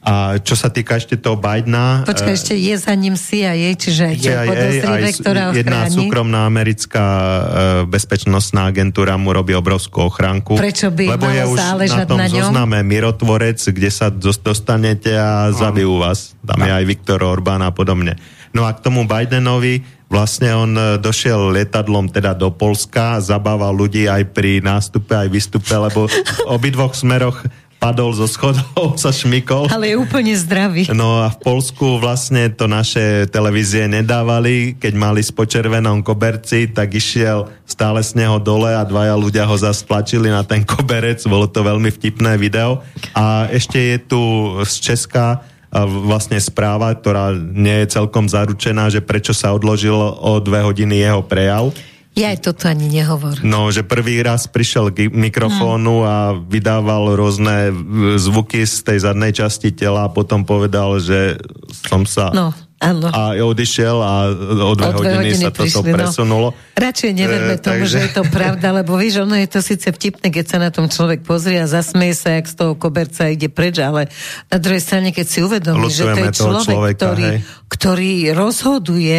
A 0.00 0.40
čo 0.40 0.56
sa 0.56 0.72
týka 0.72 0.96
ešte 0.96 1.20
toho 1.20 1.36
Bidena... 1.36 2.08
Počkaj, 2.08 2.32
ešte 2.32 2.56
je 2.56 2.72
za 2.72 2.96
ním 2.96 3.20
CIA, 3.20 3.76
čiže 3.76 4.16
CIA, 4.16 4.48
podozrivé, 4.48 5.08
ktorá 5.12 5.44
Jedna 5.52 5.92
súkromná 5.92 6.48
americká 6.48 7.04
e, 7.04 7.40
bezpečnostná 7.84 8.72
agentúra 8.72 9.20
mu 9.20 9.36
robí 9.36 9.52
obrovskú 9.52 10.08
ochránku. 10.08 10.56
Prečo 10.56 10.88
by 10.88 11.04
lebo 11.20 11.28
je 11.28 11.44
už 11.44 11.60
na 11.92 12.08
tom 12.08 12.16
na 12.16 12.32
zozname 12.32 12.80
mirotvorec, 12.80 13.60
kde 13.60 13.92
sa 13.92 14.08
dostanete 14.08 15.12
a 15.12 15.52
zabijú 15.52 16.00
vás. 16.00 16.32
Tam 16.48 16.64
je 16.64 16.72
aj 16.72 16.84
Viktor 16.88 17.20
Orbán 17.20 17.60
a 17.60 17.68
podobne. 17.68 18.16
No 18.56 18.64
a 18.64 18.72
k 18.72 18.80
tomu 18.80 19.04
Bidenovi 19.04 19.84
vlastne 20.08 20.56
on 20.56 20.72
e, 20.74 20.96
došiel 20.96 21.52
letadlom 21.52 22.08
teda 22.08 22.32
do 22.32 22.48
Polska, 22.48 23.20
zabával 23.20 23.76
ľudí 23.76 24.08
aj 24.08 24.32
pri 24.32 24.64
nástupe, 24.64 25.12
aj 25.12 25.28
výstupe, 25.28 25.70
lebo 25.76 26.08
v 26.08 26.14
obidvoch 26.48 26.96
smeroch 26.96 27.44
padol 27.80 28.12
zo 28.12 28.28
schodov, 28.28 28.94
sa 29.02 29.08
šmykol. 29.08 29.72
Ale 29.72 29.90
je 29.90 29.96
úplne 29.96 30.36
zdravý. 30.36 30.84
No 30.92 31.24
a 31.24 31.32
v 31.32 31.40
Polsku 31.40 31.96
vlastne 31.96 32.52
to 32.52 32.68
naše 32.68 33.24
televízie 33.32 33.88
nedávali, 33.88 34.76
keď 34.76 34.92
mali 34.94 35.24
s 35.24 35.32
počervenom 35.32 36.04
koberci, 36.04 36.68
tak 36.68 36.92
išiel 36.92 37.48
stále 37.64 38.04
z 38.04 38.20
neho 38.20 38.36
dole 38.36 38.76
a 38.76 38.84
dvaja 38.84 39.16
ľudia 39.16 39.48
ho 39.48 39.56
zasplačili 39.56 40.28
na 40.28 40.44
ten 40.44 40.60
koberec, 40.62 41.24
bolo 41.24 41.48
to 41.48 41.64
veľmi 41.64 41.88
vtipné 41.88 42.36
video. 42.36 42.84
A 43.16 43.48
ešte 43.48 43.80
je 43.80 43.96
tu 43.96 44.20
z 44.68 44.92
Česka 44.92 45.40
vlastne 45.86 46.36
správa, 46.42 46.90
ktorá 46.92 47.30
nie 47.32 47.86
je 47.86 47.94
celkom 47.94 48.26
zaručená, 48.26 48.90
že 48.90 48.98
prečo 48.98 49.30
sa 49.30 49.54
odložil 49.54 49.94
o 49.94 50.42
dve 50.42 50.66
hodiny 50.66 50.98
jeho 50.98 51.22
prejav 51.22 51.70
ja 52.18 52.34
aj 52.34 52.38
toto 52.42 52.66
ani 52.66 52.90
nehovor. 52.90 53.38
No, 53.46 53.70
že 53.70 53.86
prvý 53.86 54.18
raz 54.20 54.50
prišiel 54.50 54.90
k 54.90 55.08
mikrofónu 55.08 56.02
a 56.02 56.34
vydával 56.34 57.14
rôzne 57.14 57.70
zvuky 58.18 58.66
z 58.66 58.76
tej 58.82 58.98
zadnej 59.06 59.30
časti 59.30 59.70
tela 59.70 60.10
a 60.10 60.12
potom 60.12 60.42
povedal, 60.42 60.98
že 60.98 61.38
som 61.70 62.02
sa... 62.04 62.34
No 62.34 62.50
Áno. 62.80 63.12
a 63.12 63.36
odišiel 63.36 63.92
a 64.00 64.32
o 64.32 64.72
dve, 64.72 64.88
O 64.88 65.04
dve 65.04 65.12
hodiny, 65.12 65.36
hodiny 65.36 65.44
sa 65.44 65.52
toto 65.52 65.84
prišli, 65.84 65.92
no. 65.92 65.96
presunulo. 66.00 66.48
Radšej 66.80 67.10
neverme 67.12 67.54
E, 67.54 67.60
tomu, 67.60 67.84
takže- 67.84 67.92
že 67.92 67.98
je 68.08 68.10
to 68.16 68.24
pravda, 68.32 68.68
lebo 68.72 68.96
víš, 68.96 69.20
ono 69.20 69.36
je 69.36 69.48
to 69.52 69.60
síce 69.60 69.84
vtipné, 69.84 70.32
keď 70.32 70.44
sa 70.48 70.56
na 70.56 70.72
tom 70.72 70.88
človek 70.88 71.20
pozrie 71.20 71.60
a 71.60 71.68
zasmeje 71.68 72.16
sa, 72.16 72.40
jak 72.40 72.48
z 72.48 72.56
toho 72.56 72.72
koberca 72.80 73.28
ide 73.28 73.52
preč, 73.52 73.76
ale 73.84 74.08
na 74.48 74.56
druhej 74.56 74.80
strane, 74.80 75.12
keď 75.12 75.26
si 75.28 75.38
uvedomí, 75.44 75.92
že 75.92 76.08
to 76.08 76.24
je 76.24 76.32
človek, 76.32 76.64
človeka, 76.64 76.96
ktorý, 77.04 77.26
hej. 77.28 77.38
ktorý 77.68 78.12
rozhoduje 78.32 79.18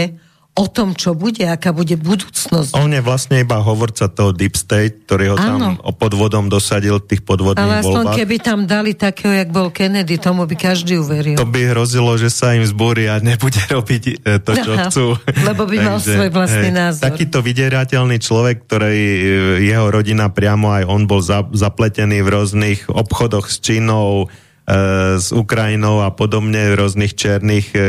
o 0.62 0.70
tom, 0.70 0.94
čo 0.94 1.18
bude, 1.18 1.42
aká 1.42 1.74
bude 1.74 1.98
budúcnosť. 1.98 2.78
On 2.78 2.86
je 2.94 3.02
vlastne 3.02 3.42
iba 3.42 3.58
hovorca 3.58 4.06
toho 4.06 4.30
Deep 4.30 4.54
State, 4.54 5.10
ktorý 5.10 5.34
ho 5.34 5.38
Áno. 5.42 5.58
tam 5.58 5.62
podvodom 5.98 6.46
dosadil 6.54 7.02
tých 7.02 7.26
Ale 7.26 7.30
podvodných 7.34 7.82
aspoň 7.82 8.06
voľbách. 8.06 8.18
keby 8.22 8.36
tam 8.38 8.60
dali 8.70 8.94
takého, 8.94 9.34
jak 9.34 9.50
bol 9.50 9.74
Kennedy, 9.74 10.22
tomu 10.22 10.46
by 10.46 10.54
každý 10.54 11.02
uveril. 11.02 11.34
To 11.42 11.50
by 11.50 11.74
hrozilo, 11.74 12.14
že 12.22 12.30
sa 12.30 12.54
im 12.54 12.62
zbúri 12.62 13.10
a 13.10 13.18
nebude 13.18 13.58
robiť 13.76 14.04
e, 14.22 14.38
to, 14.38 14.52
čo 14.54 14.72
Aha, 14.78 14.86
chcú. 14.94 15.06
lebo 15.42 15.66
by 15.66 15.78
mal 15.82 15.98
svoj 15.98 16.30
vlastný 16.30 16.70
názor. 16.70 17.10
Takýto 17.10 17.42
vydierateľný 17.42 18.22
človek, 18.22 18.70
ktorý 18.70 18.94
e, 18.94 19.20
jeho 19.66 19.90
rodina 19.90 20.30
priamo 20.30 20.70
aj 20.70 20.84
on 20.86 21.10
bol 21.10 21.26
za, 21.26 21.42
zapletený 21.50 22.22
v 22.22 22.30
rôznych 22.30 22.80
obchodoch 22.86 23.50
s 23.50 23.58
Čínou, 23.58 24.30
s 25.18 25.34
Ukrajinou 25.34 26.06
a 26.06 26.14
podobne 26.14 26.72
v 26.72 26.78
rôznych 26.78 27.18
černých 27.18 27.68
e, 27.74 27.80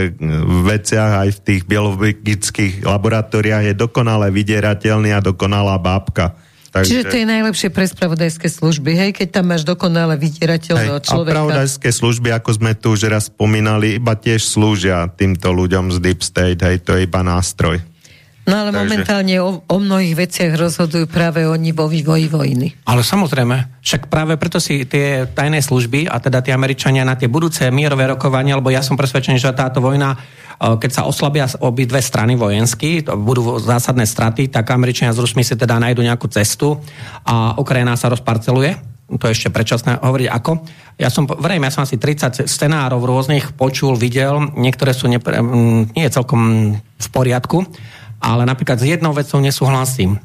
veciach 0.66 1.28
aj 1.28 1.28
v 1.36 1.40
tých 1.44 1.62
biologických 1.68 2.82
laboratóriách 2.82 3.70
je 3.70 3.74
dokonale 3.76 4.32
vydierateľný 4.32 5.12
a 5.12 5.20
dokonalá 5.20 5.76
bábka. 5.76 6.34
Takže... 6.72 6.88
Čiže 6.88 7.04
to 7.12 7.16
je 7.20 7.28
najlepšie 7.28 7.68
pre 7.68 7.84
spravodajské 7.84 8.48
služby, 8.48 8.96
hej, 8.96 9.10
keď 9.12 9.28
tam 9.28 9.52
máš 9.52 9.68
dokonale 9.68 10.16
vydierateľného 10.16 10.96
Hej, 10.96 11.04
a 11.04 11.08
človeka. 11.12 11.34
pravodajské 11.36 11.88
služby, 11.92 12.32
ako 12.32 12.50
sme 12.56 12.72
tu 12.72 12.96
už 12.96 13.12
raz 13.12 13.28
spomínali, 13.28 14.00
iba 14.00 14.16
tiež 14.16 14.40
slúžia 14.40 15.04
týmto 15.12 15.52
ľuďom 15.52 15.92
z 15.92 16.00
Deep 16.00 16.24
State, 16.24 16.64
hej, 16.64 16.80
to 16.80 16.96
je 16.96 17.04
iba 17.04 17.20
nástroj. 17.20 17.91
No 18.42 18.58
ale 18.58 18.74
Takže- 18.74 18.80
momentálne 18.82 19.36
o, 19.38 19.62
o 19.62 19.76
mnohých 19.78 20.18
veciach 20.18 20.58
rozhodujú 20.58 21.06
práve 21.06 21.46
oni 21.46 21.70
vo 21.70 21.86
vývoji 21.86 22.26
vojny. 22.26 22.74
Ale 22.90 23.06
samozrejme, 23.06 23.78
však 23.78 24.10
práve 24.10 24.34
preto 24.34 24.58
si 24.58 24.82
tie 24.82 25.30
tajné 25.30 25.62
služby 25.62 26.10
a 26.10 26.18
teda 26.18 26.42
tie 26.42 26.50
Američania 26.50 27.06
na 27.06 27.14
tie 27.14 27.30
budúce 27.30 27.70
mierové 27.70 28.10
rokovania, 28.10 28.58
lebo 28.58 28.74
ja 28.74 28.82
som 28.82 28.98
presvedčený, 28.98 29.38
že 29.38 29.54
táto 29.54 29.78
vojna, 29.78 30.18
e, 30.58 30.74
keď 30.74 30.90
sa 30.90 31.02
oslabia 31.06 31.46
obi 31.62 31.86
dve 31.86 32.02
strany 32.02 32.34
vojensky, 32.34 33.06
to 33.06 33.14
budú 33.14 33.62
zásadné 33.62 34.10
straty, 34.10 34.50
tak 34.50 34.74
Američania 34.74 35.14
z 35.14 35.22
Rusmi 35.22 35.46
si 35.46 35.54
teda 35.54 35.78
nájdu 35.78 36.02
nejakú 36.02 36.26
cestu 36.26 36.82
a 37.22 37.54
Ukrajina 37.54 37.94
sa 37.94 38.10
rozparceluje. 38.10 38.90
To 39.12 39.28
je 39.28 39.34
ešte 39.38 39.54
predčasné 39.54 40.02
hovoriť 40.02 40.28
ako. 40.32 40.52
Ja 40.96 41.12
som, 41.12 41.28
verejme, 41.28 41.68
ja 41.68 41.74
som 41.74 41.84
asi 41.84 42.00
30 42.00 42.48
scenárov 42.48 43.04
rôznych 43.04 43.54
počul, 43.54 43.94
videl, 43.94 44.50
niektoré 44.56 44.96
sú 44.96 45.06
nepre, 45.06 45.36
nie 45.92 46.04
je 46.08 46.16
celkom 46.16 46.74
v 46.80 47.08
poriadku, 47.12 47.66
ale 48.22 48.46
napríklad 48.46 48.78
s 48.78 48.86
jednou 48.86 49.10
vecou 49.10 49.42
nesúhlasím. 49.42 50.16
E, 50.16 50.20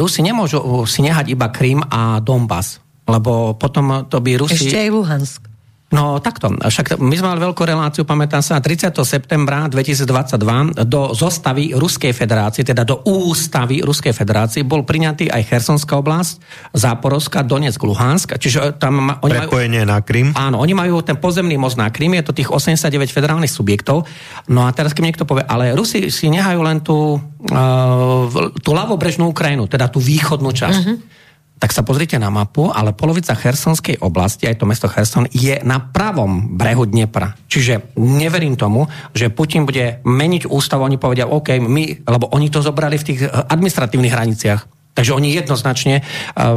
Rusi 0.00 0.24
nemôžu 0.24 0.58
si 0.88 1.04
nehať 1.04 1.30
iba 1.30 1.52
Krym 1.52 1.84
a 1.86 2.18
Donbass, 2.24 2.80
lebo 3.04 3.54
potom 3.54 4.08
to 4.08 4.18
by 4.18 4.40
Rusi... 4.40 4.66
Ešte 4.66 4.80
aj 4.80 4.90
Luhansk. 4.90 5.40
No 5.86 6.18
takto, 6.18 6.50
však 6.50 6.98
my 6.98 7.14
sme 7.14 7.30
mali 7.30 7.46
veľkú 7.46 7.62
reláciu, 7.62 8.02
pamätám 8.02 8.42
sa, 8.42 8.58
30. 8.58 8.90
septembra 9.06 9.70
2022 9.70 10.82
do 10.82 11.14
zostavy 11.14 11.78
Ruskej 11.78 12.10
federácie, 12.10 12.66
teda 12.66 12.82
do 12.82 13.06
ústavy 13.06 13.86
Ruskej 13.86 14.10
federácie 14.10 14.66
bol 14.66 14.82
priňatý 14.82 15.30
aj 15.30 15.46
Chersonská 15.46 15.94
oblasť, 16.02 16.42
Záporovská, 16.74 17.46
Donetsk, 17.46 17.78
Luhansk, 17.86 18.34
čiže 18.34 18.74
tam 18.82 18.98
ma, 18.98 19.22
oni 19.22 19.38
majú... 19.38 19.46
Prepojenie 19.46 19.86
na 19.86 20.02
Krym. 20.02 20.34
Áno, 20.34 20.58
oni 20.58 20.74
majú 20.74 21.06
ten 21.06 21.22
pozemný 21.22 21.54
most 21.54 21.78
na 21.78 21.86
Krym, 21.94 22.18
je 22.18 22.26
to 22.26 22.34
tých 22.34 22.50
89 22.50 23.06
federálnych 23.06 23.54
subjektov. 23.54 24.10
No 24.50 24.66
a 24.66 24.74
teraz, 24.74 24.90
keď 24.90 25.00
mi 25.06 25.14
niekto 25.14 25.22
povie, 25.22 25.46
ale 25.46 25.70
Rusi 25.70 26.10
si 26.10 26.26
nehajú 26.26 26.66
len 26.66 26.82
tú, 26.82 27.14
uh, 27.14 28.26
tú 28.58 28.70
ľavobrežnú 28.74 29.30
Ukrajinu, 29.30 29.70
teda 29.70 29.86
tú 29.86 30.02
východnú 30.02 30.50
časť. 30.50 30.82
Uh-huh. 30.82 31.14
Tak 31.56 31.72
sa 31.72 31.80
pozrite 31.80 32.20
na 32.20 32.28
mapu, 32.28 32.68
ale 32.68 32.92
polovica 32.92 33.32
Chersonskej 33.32 34.04
oblasti, 34.04 34.44
aj 34.44 34.60
to 34.60 34.68
mesto 34.68 34.92
Cherson, 34.92 35.24
je 35.32 35.56
na 35.64 35.80
pravom 35.80 36.52
brehu 36.52 36.84
Dnepra. 36.84 37.32
Čiže 37.48 37.96
neverím 37.96 38.60
tomu, 38.60 38.84
že 39.16 39.32
Putin 39.32 39.64
bude 39.64 40.04
meniť 40.04 40.52
ústavu, 40.52 40.84
oni 40.84 41.00
povedia, 41.00 41.24
OK, 41.24 41.56
my, 41.56 42.04
lebo 42.04 42.28
oni 42.36 42.52
to 42.52 42.60
zobrali 42.60 43.00
v 43.00 43.06
tých 43.08 43.20
eh, 43.24 43.32
administratívnych 43.32 44.12
hraniciach. 44.12 44.60
Takže 44.96 45.12
oni 45.12 45.32
jednoznačne 45.32 46.00
eh, 46.00 46.04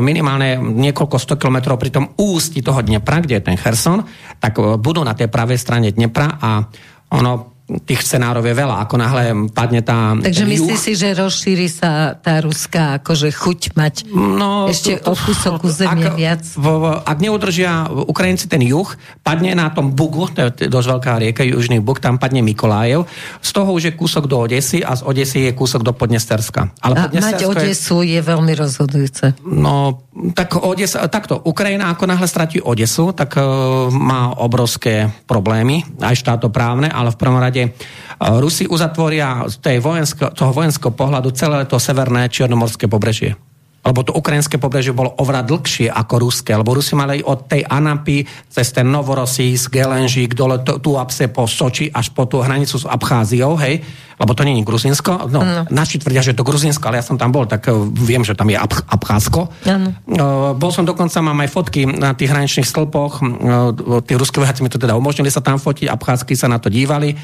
minimálne 0.03 0.59
niekoľko 0.59 1.15
sto 1.15 1.35
kilometrov 1.39 1.79
pri 1.79 1.95
tom 1.95 2.05
ústi 2.19 2.59
toho 2.59 2.83
Dnepra, 2.83 3.23
kde 3.23 3.39
je 3.39 3.47
ten 3.47 3.55
Cherson, 3.55 4.03
tak 4.43 4.59
eh, 4.59 4.75
budú 4.75 4.99
na 5.07 5.15
tej 5.15 5.31
pravej 5.31 5.55
strane 5.55 5.95
Dnepra 5.95 6.43
a 6.43 6.67
ono 7.15 7.58
tých 7.85 8.01
scenárov 8.01 8.41
je 8.41 8.55
veľa. 8.55 8.81
Ako 8.83 8.95
náhle 8.97 9.23
padne 9.53 9.85
tá... 9.85 10.17
Takže 10.17 10.43
myslíš 10.43 10.79
si, 10.79 10.93
že 10.97 11.13
rozšíri 11.13 11.69
sa 11.69 12.17
tá 12.17 12.41
ruská 12.41 12.97
akože 12.97 13.29
chuť 13.29 13.59
mať 13.77 13.95
No, 14.09 14.65
ešte 14.65 14.97
to- 14.97 15.11
o 15.11 15.13
kúsok 15.13 15.61
územia 15.61 16.09
ak, 16.09 16.17
viac? 16.17 16.41
V, 16.57 16.65
ak 16.99 17.17
neudržia 17.21 17.85
Ukrajinci 17.87 18.49
ten 18.49 18.65
juh, 18.65 18.89
padne 19.21 19.53
na 19.53 19.69
tom 19.69 19.93
Bugu, 19.93 20.25
to 20.33 20.49
je 20.49 20.65
dosť 20.65 20.87
veľká 20.89 21.11
rieka, 21.21 21.41
južný 21.45 21.77
Bug, 21.77 22.01
tam 22.01 22.17
padne 22.17 22.41
Mikolájev. 22.41 23.05
Z 23.39 23.49
toho 23.53 23.69
už 23.69 23.83
je 23.89 23.93
kúsok 23.93 24.25
do 24.25 24.41
Odesy 24.41 24.81
a 24.81 24.97
z 24.97 25.05
Odesy 25.05 25.45
je 25.45 25.51
kúsok 25.53 25.85
do 25.85 25.93
Podnesterska. 25.93 26.73
Ale 26.81 26.93
A 26.97 26.99
mať 27.05 27.09
Podnestersko 27.13 27.51
je- 27.53 27.57
Odesu 27.69 27.97
je 28.01 28.19
veľmi 28.19 28.53
rozhodujúce. 28.57 29.25
No, 29.45 30.01
tak 30.33 30.57
Odesa, 30.57 31.05
takto, 31.05 31.37
Ukrajina 31.37 31.93
ako 31.93 32.09
náhle 32.09 32.25
stratí 32.25 32.57
Odesu, 32.57 33.13
tak 33.13 33.37
uh, 33.37 33.45
má 33.89 34.33
obrovské 34.33 35.13
problémy, 35.29 35.85
aj 36.01 36.15
štátoprávne, 36.17 36.89
ale 36.89 37.13
v 37.13 37.19
prvom 37.19 37.37
rade 37.37 37.58
uh, 37.67 38.39
Rusi 38.39 38.69
uzatvoria 38.69 39.49
z 39.49 39.59
tej 39.59 39.77
vojensko, 39.83 40.31
toho 40.31 40.51
vojenského 40.55 40.93
pohľadu 40.93 41.33
celé 41.35 41.65
to 41.65 41.81
severné 41.81 42.29
čiernomorské 42.31 42.87
pobrežie. 42.87 43.48
Lebo 43.79 44.03
to 44.03 44.11
ukrajinské 44.11 44.59
pobrežie 44.59 44.91
bolo 44.91 45.15
oveľa 45.15 45.47
dlhšie 45.47 45.87
ako 45.87 46.15
ruské, 46.19 46.51
lebo 46.51 46.75
Rusi 46.75 46.99
mali 46.99 47.23
od 47.23 47.47
tej 47.47 47.63
Anapy 47.63 48.27
cez 48.51 48.75
ten 48.75 48.91
Novorosísk, 48.91 49.71
Gelenžík, 49.71 50.35
dole 50.35 50.59
tu 50.61 50.99
apse 50.99 51.31
po 51.31 51.47
Soči 51.47 51.87
až 51.87 52.11
po 52.11 52.27
tú 52.27 52.43
hranicu 52.43 52.75
s 52.75 52.83
Abcháziou, 52.83 53.55
hej, 53.55 53.79
lebo 54.19 54.35
to 54.35 54.43
je 54.43 54.51
Gruzinsko. 54.67 55.31
No, 55.31 55.39
no. 55.47 55.63
Naši 55.71 55.95
tvrdia, 55.95 56.19
že 56.19 56.35
je 56.35 56.37
to 56.37 56.43
Gruzinsko, 56.43 56.91
ale 56.91 56.99
ja 56.99 57.05
som 57.07 57.15
tam 57.15 57.31
bol, 57.31 57.47
tak 57.47 57.71
eh, 57.71 57.73
viem, 57.95 58.27
že 58.27 58.35
tam 58.35 58.51
je 58.51 58.59
Ab- 58.59 58.83
Abcházsko. 58.91 59.47
Áno. 59.63 59.95
Uh, 60.03 60.51
bol 60.59 60.75
som 60.75 60.83
dokonca, 60.83 61.23
mám 61.23 61.39
aj 61.39 61.49
fotky 61.49 61.87
na 61.87 62.11
tých 62.11 62.35
hraničných 62.35 62.67
stĺpoch, 62.67 63.23
uh, 63.23 64.03
tí 64.03 64.19
ruské 64.19 64.43
vojaci 64.43 64.59
mi 64.59 64.67
to 64.67 64.75
teda 64.75 64.99
umožnili 64.99 65.31
sa 65.31 65.39
tam 65.39 65.55
fotiť, 65.55 65.87
Abcházky 65.87 66.35
sa 66.35 66.51
na 66.51 66.59
to 66.59 66.67
dívali. 66.67 67.15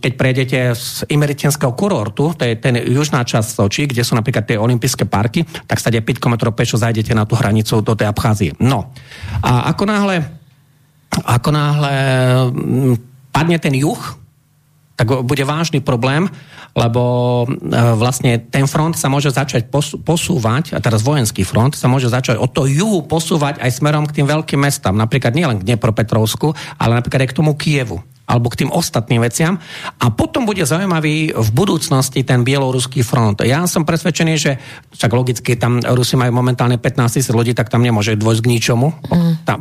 Keď 0.00 0.12
prejdete 0.16 0.58
z 0.72 1.04
Imeritenského 1.12 1.76
kurortu, 1.76 2.32
to 2.32 2.48
je 2.48 2.56
ten 2.56 2.80
južná 2.80 3.20
časť 3.20 3.48
Soči, 3.60 3.84
kde 3.84 4.00
sú 4.00 4.16
napríklad 4.16 4.48
tie 4.48 4.56
olympijské 4.56 5.04
parky, 5.04 5.44
tak 5.74 5.82
stade 5.82 5.98
5 5.98 6.22
km 6.22 6.54
pešo 6.54 6.78
zajdete 6.78 7.10
na 7.18 7.26
tú 7.26 7.34
hranicu 7.34 7.82
do 7.82 7.98
tej 7.98 8.06
Abcházie. 8.06 8.54
No. 8.62 8.94
A 9.42 9.74
ako 9.74 9.90
náhle, 9.90 10.22
ako 11.10 11.50
náhle 11.50 11.94
mm, 12.54 12.94
padne 13.34 13.58
ten 13.58 13.74
juh, 13.74 13.98
tak 14.94 15.10
bude 15.26 15.42
vážny 15.42 15.82
problém, 15.82 16.30
lebo 16.78 17.02
e, 17.42 17.74
vlastne 17.98 18.38
ten 18.38 18.70
front 18.70 18.94
sa 18.94 19.10
môže 19.10 19.34
začať 19.34 19.66
pos- 19.66 19.98
posúvať, 19.98 20.70
a 20.70 20.78
teraz 20.78 21.02
vojenský 21.02 21.42
front 21.42 21.74
sa 21.74 21.90
môže 21.90 22.06
začať 22.06 22.38
od 22.38 22.54
toho 22.54 22.70
juhu 22.70 23.02
posúvať 23.02 23.58
aj 23.58 23.74
smerom 23.74 24.06
k 24.06 24.22
tým 24.22 24.30
veľkým 24.30 24.62
mestám, 24.62 24.94
napríklad 24.94 25.34
nielen 25.34 25.58
k 25.58 25.74
Dnepropetrovsku, 25.74 26.54
ale 26.78 27.02
napríklad 27.02 27.26
aj 27.26 27.30
k 27.34 27.38
tomu 27.42 27.58
Kievu 27.58 27.98
alebo 28.24 28.48
k 28.48 28.64
tým 28.64 28.70
ostatným 28.72 29.20
veciam. 29.20 29.60
A 30.00 30.08
potom 30.08 30.48
bude 30.48 30.64
zaujímavý 30.64 31.36
v 31.36 31.48
budúcnosti 31.52 32.24
ten 32.24 32.40
bieloruský 32.40 33.04
front. 33.04 33.44
Ja 33.44 33.64
som 33.68 33.84
presvedčený, 33.84 34.34
že 34.40 34.56
však 34.96 35.12
logicky 35.12 35.56
tam 35.60 35.80
Rusi 35.84 36.16
majú 36.16 36.32
momentálne 36.32 36.80
15 36.80 37.20
tisíc 37.20 37.28
ľudí, 37.32 37.52
tak 37.52 37.68
tam 37.68 37.84
nemôže 37.84 38.16
dôjsť 38.16 38.40
k 38.40 38.50
ničomu. 38.50 38.86
Mm. 39.12 39.32
Tam, 39.44 39.58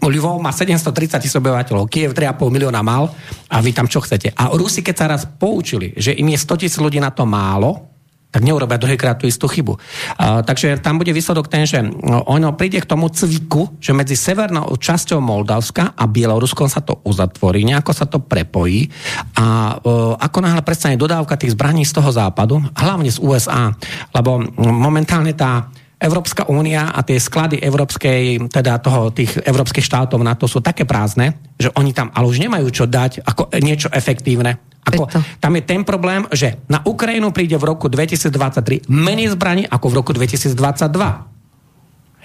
Lvov 0.00 0.38
má 0.38 0.52
730 0.52 1.24
tisíc 1.24 1.36
obyvateľov, 1.36 1.88
Kiev 1.88 2.12
3,5 2.12 2.52
milióna 2.52 2.84
mal 2.84 3.10
a 3.48 3.56
vy 3.64 3.72
tam 3.72 3.88
čo 3.88 4.04
chcete. 4.04 4.32
A 4.36 4.52
Rusi, 4.52 4.84
keď 4.84 4.94
sa 4.94 5.06
raz 5.10 5.22
poučili, 5.24 5.96
že 5.96 6.12
im 6.14 6.28
je 6.30 6.38
100 6.38 6.60
tisíc 6.60 6.78
ľudí 6.78 7.00
na 7.00 7.10
to 7.10 7.24
málo, 7.24 7.90
tak 8.30 8.46
neurobia 8.46 8.78
druhýkrát 8.78 9.18
tú 9.18 9.26
istú 9.26 9.50
chybu. 9.50 9.74
Uh, 9.74 10.40
takže 10.46 10.78
tam 10.78 11.02
bude 11.02 11.10
výsledok 11.10 11.50
ten, 11.50 11.66
že 11.66 11.82
no, 11.82 12.22
ono 12.30 12.54
príde 12.54 12.78
k 12.78 12.86
tomu 12.86 13.10
cviku, 13.10 13.74
že 13.82 13.90
medzi 13.90 14.14
severnou 14.14 14.70
časťou 14.70 15.18
Moldavska 15.18 15.98
a 15.98 16.04
Bieloruskom 16.06 16.70
sa 16.70 16.78
to 16.80 17.02
uzatvorí, 17.02 17.66
nejako 17.66 17.92
sa 17.92 18.06
to 18.06 18.22
prepojí 18.22 18.86
a 19.34 19.76
uh, 19.82 20.14
ako 20.14 20.38
náhle 20.46 20.62
prestane 20.62 20.94
dodávka 20.94 21.34
tých 21.34 21.58
zbraní 21.58 21.82
z 21.82 21.92
toho 21.98 22.14
západu, 22.14 22.62
hlavne 22.78 23.10
z 23.10 23.18
USA, 23.18 23.74
lebo 24.14 24.38
momentálne 24.62 25.34
tá 25.34 25.66
Európska 26.00 26.48
únia 26.48 26.96
a 26.96 27.04
tie 27.04 27.20
sklady 27.20 27.60
európskej, 27.60 28.48
teda 28.48 28.80
toho, 28.80 29.12
tých 29.12 29.36
európskych 29.44 29.84
štátov 29.84 30.16
na 30.24 30.32
to 30.32 30.48
sú 30.48 30.64
také 30.64 30.88
prázdne, 30.88 31.36
že 31.60 31.68
oni 31.76 31.92
tam 31.92 32.08
ale 32.16 32.24
už 32.24 32.40
nemajú 32.40 32.72
čo 32.72 32.88
dať 32.88 33.20
ako 33.20 33.52
niečo 33.60 33.92
efektívne. 33.92 34.69
Ako, 34.80 35.12
tam 35.38 35.52
je 35.56 35.62
ten 35.62 35.84
problém, 35.84 36.24
že 36.32 36.56
na 36.66 36.80
Ukrajinu 36.82 37.30
príde 37.30 37.60
v 37.60 37.64
roku 37.68 37.92
2023 37.92 38.88
menej 38.88 39.36
zbraní 39.36 39.68
ako 39.68 39.86
v 39.92 39.94
roku 40.00 40.10
2022. 40.16 40.56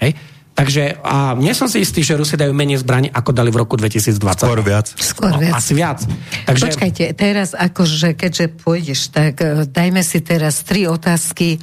Hej? 0.00 0.12
Takže 0.56 0.96
a 1.04 1.36
nie 1.36 1.52
som 1.52 1.68
si 1.68 1.84
istý, 1.84 2.00
že 2.00 2.16
Rusi 2.16 2.32
dajú 2.40 2.56
menej 2.56 2.80
zbraní, 2.80 3.12
ako 3.12 3.28
dali 3.36 3.52
v 3.52 3.60
roku 3.60 3.76
2020. 3.76 4.16
Skôr 4.40 4.60
viac. 4.64 4.88
Skôr 4.96 5.36
No, 5.36 5.40
viac. 5.44 5.52
asi 5.52 5.76
viac. 5.76 6.00
Takže, 6.48 6.64
Počkajte, 6.72 7.04
teraz 7.12 7.52
akože, 7.52 8.16
keďže 8.16 8.56
pôjdeš, 8.64 9.12
tak 9.12 9.44
e, 9.44 9.68
dajme 9.68 10.00
si 10.00 10.24
teraz 10.24 10.64
tri 10.64 10.88
otázky 10.88 11.60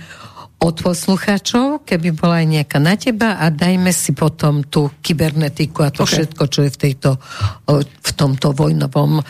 od 0.61 0.77
poslucháčov, 0.77 1.81
keby 1.89 2.13
bola 2.13 2.45
aj 2.45 2.47
nejaká 2.53 2.77
na 2.77 2.93
teba 2.93 3.41
a 3.41 3.49
dajme 3.49 3.89
si 3.89 4.13
potom 4.13 4.61
tú 4.61 4.93
kybernetiku 5.01 5.83
a 5.83 5.89
to 5.89 6.05
Ok. 6.05 6.13
okay. 6.13 6.15
všetko, 6.23 6.43
čo 6.53 6.59
je 6.61 6.69
v, 6.69 6.77
tejto, 6.77 7.09
v 7.81 8.11
tomto 8.13 8.53
vojnovom 8.53 9.25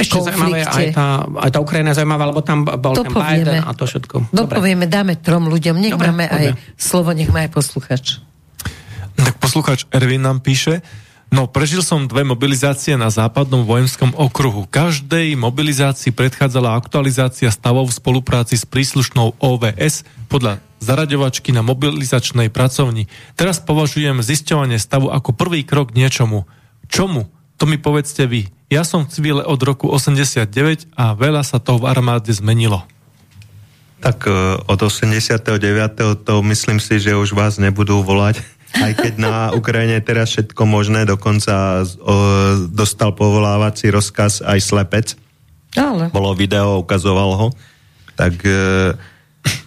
ešte 0.00 0.18
zaujímavé, 0.20 0.60
aj 0.64 0.86
tá, 0.96 1.06
aj 1.28 1.50
tá 1.52 1.58
Ukrajina 1.60 1.92
je 1.92 2.00
zaujímavá, 2.00 2.24
lebo 2.32 2.40
tam 2.40 2.64
bol 2.64 2.94
ten 2.96 3.06
Dopovieme. 3.06 3.44
Biden 3.44 3.62
a 3.62 3.72
to 3.76 3.84
všetko. 3.84 4.16
Dobre. 4.32 4.56
Dopovieme, 4.56 4.84
dáme 4.88 5.14
trom 5.20 5.46
ľuďom, 5.52 5.76
nech 5.76 5.94
Dobre, 5.94 6.08
máme 6.10 6.26
poďme. 6.26 6.36
aj 6.36 6.46
slovo, 6.80 7.10
nech 7.12 7.30
má 7.30 7.44
aj 7.44 7.50
posluchač. 7.52 8.04
Tak 9.20 9.36
poslucháč 9.36 9.84
Ervin 9.92 10.24
nám 10.24 10.40
píše, 10.40 10.80
no 11.28 11.44
prežil 11.46 11.84
som 11.84 12.08
dve 12.08 12.24
mobilizácie 12.24 12.96
na 12.96 13.12
západnom 13.12 13.68
vojenskom 13.68 14.16
okruhu. 14.16 14.64
Každej 14.66 15.36
mobilizácii 15.36 16.10
predchádzala 16.16 16.72
aktualizácia 16.72 17.52
stavov 17.52 17.92
v 17.92 17.96
spolupráci 18.00 18.56
s 18.56 18.64
príslušnou 18.64 19.36
OVS 19.36 20.08
podľa 20.32 20.64
zaraďovačky 20.80 21.52
na 21.52 21.60
mobilizačnej 21.60 22.48
pracovni. 22.48 23.06
Teraz 23.36 23.60
považujem 23.60 24.24
zisťovanie 24.24 24.80
stavu 24.80 25.12
ako 25.12 25.36
prvý 25.36 25.62
krok 25.62 25.92
k 25.92 26.00
niečomu. 26.00 26.48
Čomu? 26.88 27.28
To 27.60 27.68
mi 27.68 27.76
povedzte 27.76 28.24
vy. 28.24 28.48
Ja 28.72 28.88
som 28.88 29.04
v 29.04 29.12
civile 29.12 29.44
od 29.44 29.60
roku 29.60 29.92
89 29.92 30.96
a 30.96 31.12
veľa 31.12 31.44
sa 31.44 31.60
to 31.60 31.76
v 31.76 31.92
armáde 31.92 32.32
zmenilo. 32.32 32.88
Tak 34.00 34.24
e, 34.24 34.56
od 34.64 34.80
89. 34.80 35.44
to 36.24 36.34
myslím 36.48 36.80
si, 36.80 36.96
že 36.96 37.12
už 37.12 37.36
vás 37.36 37.60
nebudú 37.60 38.00
volať. 38.00 38.40
Aj 38.84 38.96
keď 38.96 39.12
na 39.20 39.34
Ukrajine 39.52 40.00
je 40.00 40.08
teraz 40.08 40.32
všetko 40.32 40.62
možné, 40.62 41.02
dokonca 41.02 41.82
dostal 42.70 43.10
povolávací 43.18 43.90
rozkaz 43.90 44.46
aj 44.46 44.62
slepec. 44.62 45.18
Ale 45.74 46.06
Bolo 46.14 46.38
video, 46.38 46.78
ukazoval 46.78 47.34
ho. 47.34 47.48
Tak 48.14 48.38
e, 48.46 48.94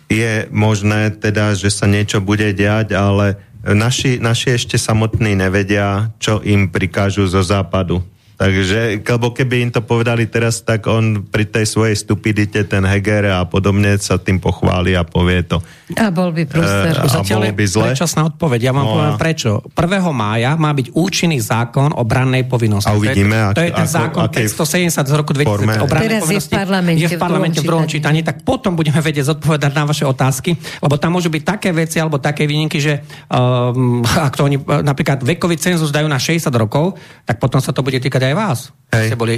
je 0.07 0.47
možné 0.55 1.11
teda, 1.19 1.51
že 1.51 1.67
sa 1.67 1.83
niečo 1.83 2.23
bude 2.23 2.47
diať, 2.55 2.95
ale 2.95 3.35
naši, 3.63 4.19
naši 4.19 4.59
ešte 4.59 4.75
samotní 4.75 5.39
nevedia, 5.39 6.11
čo 6.19 6.43
im 6.43 6.67
prikážu 6.67 7.23
zo 7.31 7.39
západu. 7.39 8.03
Takže, 8.35 8.79
lebo 8.99 9.29
keby 9.29 9.55
im 9.61 9.71
to 9.71 9.79
povedali 9.79 10.25
teraz, 10.25 10.59
tak 10.59 10.85
on 10.85 11.23
pri 11.23 11.45
tej 11.45 11.63
svojej 11.63 11.93
stupidite, 11.93 12.59
ten 12.63 12.81
Heger 12.81 13.29
a 13.31 13.43
podobne 13.43 13.93
sa 13.95 14.15
tým 14.15 14.37
pochváli 14.37 14.91
a 14.91 15.01
povie 15.01 15.43
to. 15.43 15.61
a 15.93 16.09
bol 16.09 16.29
by 16.29 16.43
prúster. 16.43 16.93
A 16.93 17.05
Zatiaľ 17.05 17.49
by 17.49 17.65
zle? 17.65 17.85
predčasná 17.87 18.25
odpoveď. 18.27 18.59
Ja 18.61 18.71
vám 18.71 18.83
No 18.83 18.93
poviem 18.93 19.13
a- 19.13 19.19
prečo. 19.19 19.49
1. 19.69 19.77
mája 20.11 20.51
má 20.55 20.71
byť 20.71 20.91
účinný 20.91 21.37
zákon 21.37 21.91
o 21.91 22.01
brannej 22.01 22.43
povinnosti. 22.43 22.85
A 22.85 22.93
uvidíme, 22.93 23.53
to 23.53 23.61
je, 23.61 23.61
to 23.61 23.63
je 23.63 23.71
ten 23.71 23.85
ako- 23.85 23.95
zákon 23.95 24.21
akej 24.25 24.45
570 24.49 25.03
z 25.03 25.13
roku 25.13 25.31
2000 25.31 25.45
forme. 25.45 25.73
o 25.75 25.85
Teraz 25.85 26.01
je 26.03 26.09
v 26.09 26.23
povinnosti. 26.23 26.53
parlamente 26.53 26.99
je 26.99 27.07
v 27.07 27.15
parlamente 27.15 27.57
v 27.57 27.65
druhom 27.65 27.85
čítaní, 27.85 28.19
tak 28.19 28.41
potom 28.41 28.73
budeme 28.73 28.97
vedieť 28.99 29.31
zodpovedať 29.31 29.71
na 29.71 29.83
vaše 29.83 30.03
otázky, 30.03 30.51
lebo 30.79 30.95
tam 30.95 31.13
môžu 31.13 31.29
byť 31.29 31.43
také 31.43 31.69
veci 31.71 31.97
alebo 31.97 32.17
také 32.17 32.43
výnimky, 32.43 32.77
že 32.77 33.05
um, 33.27 34.01
ak 34.01 34.33
to 34.33 34.43
oni 34.43 34.57
napríklad 34.81 35.21
vekový 35.21 35.55
cenzus 35.55 35.89
dajú 35.89 36.05
na 36.05 36.17
60 36.17 36.49
rokov, 36.53 36.97
tak 37.23 37.37
potom 37.37 37.57
sa 37.57 37.69
to 37.69 37.79
bude 37.79 37.95
týkať 37.95 38.23
aj 38.23 38.32
vás. 38.37 38.73
Hej. 38.93 39.13
Ste 39.13 39.17
boli 39.17 39.35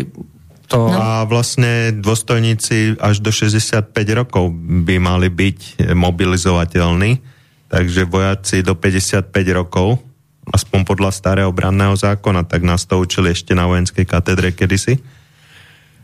to... 0.68 0.90
No. 0.90 0.98
A 0.98 1.08
vlastne 1.30 1.94
dôstojníci 1.96 2.98
až 2.98 3.22
do 3.22 3.30
65 3.30 3.94
rokov 4.18 4.50
by 4.88 4.98
mali 4.98 5.30
byť 5.30 5.92
mobilizovateľní, 5.94 7.22
takže 7.70 8.10
vojaci 8.10 8.66
do 8.66 8.74
55 8.74 9.32
rokov, 9.54 10.02
aspoň 10.50 10.82
podľa 10.86 11.12
starého 11.14 11.52
branného 11.54 11.94
zákona, 11.94 12.46
tak 12.50 12.66
nás 12.66 12.86
to 12.90 12.98
učili 12.98 13.34
ešte 13.34 13.54
na 13.54 13.70
vojenskej 13.70 14.06
katedre 14.06 14.54
kedysi. 14.54 14.98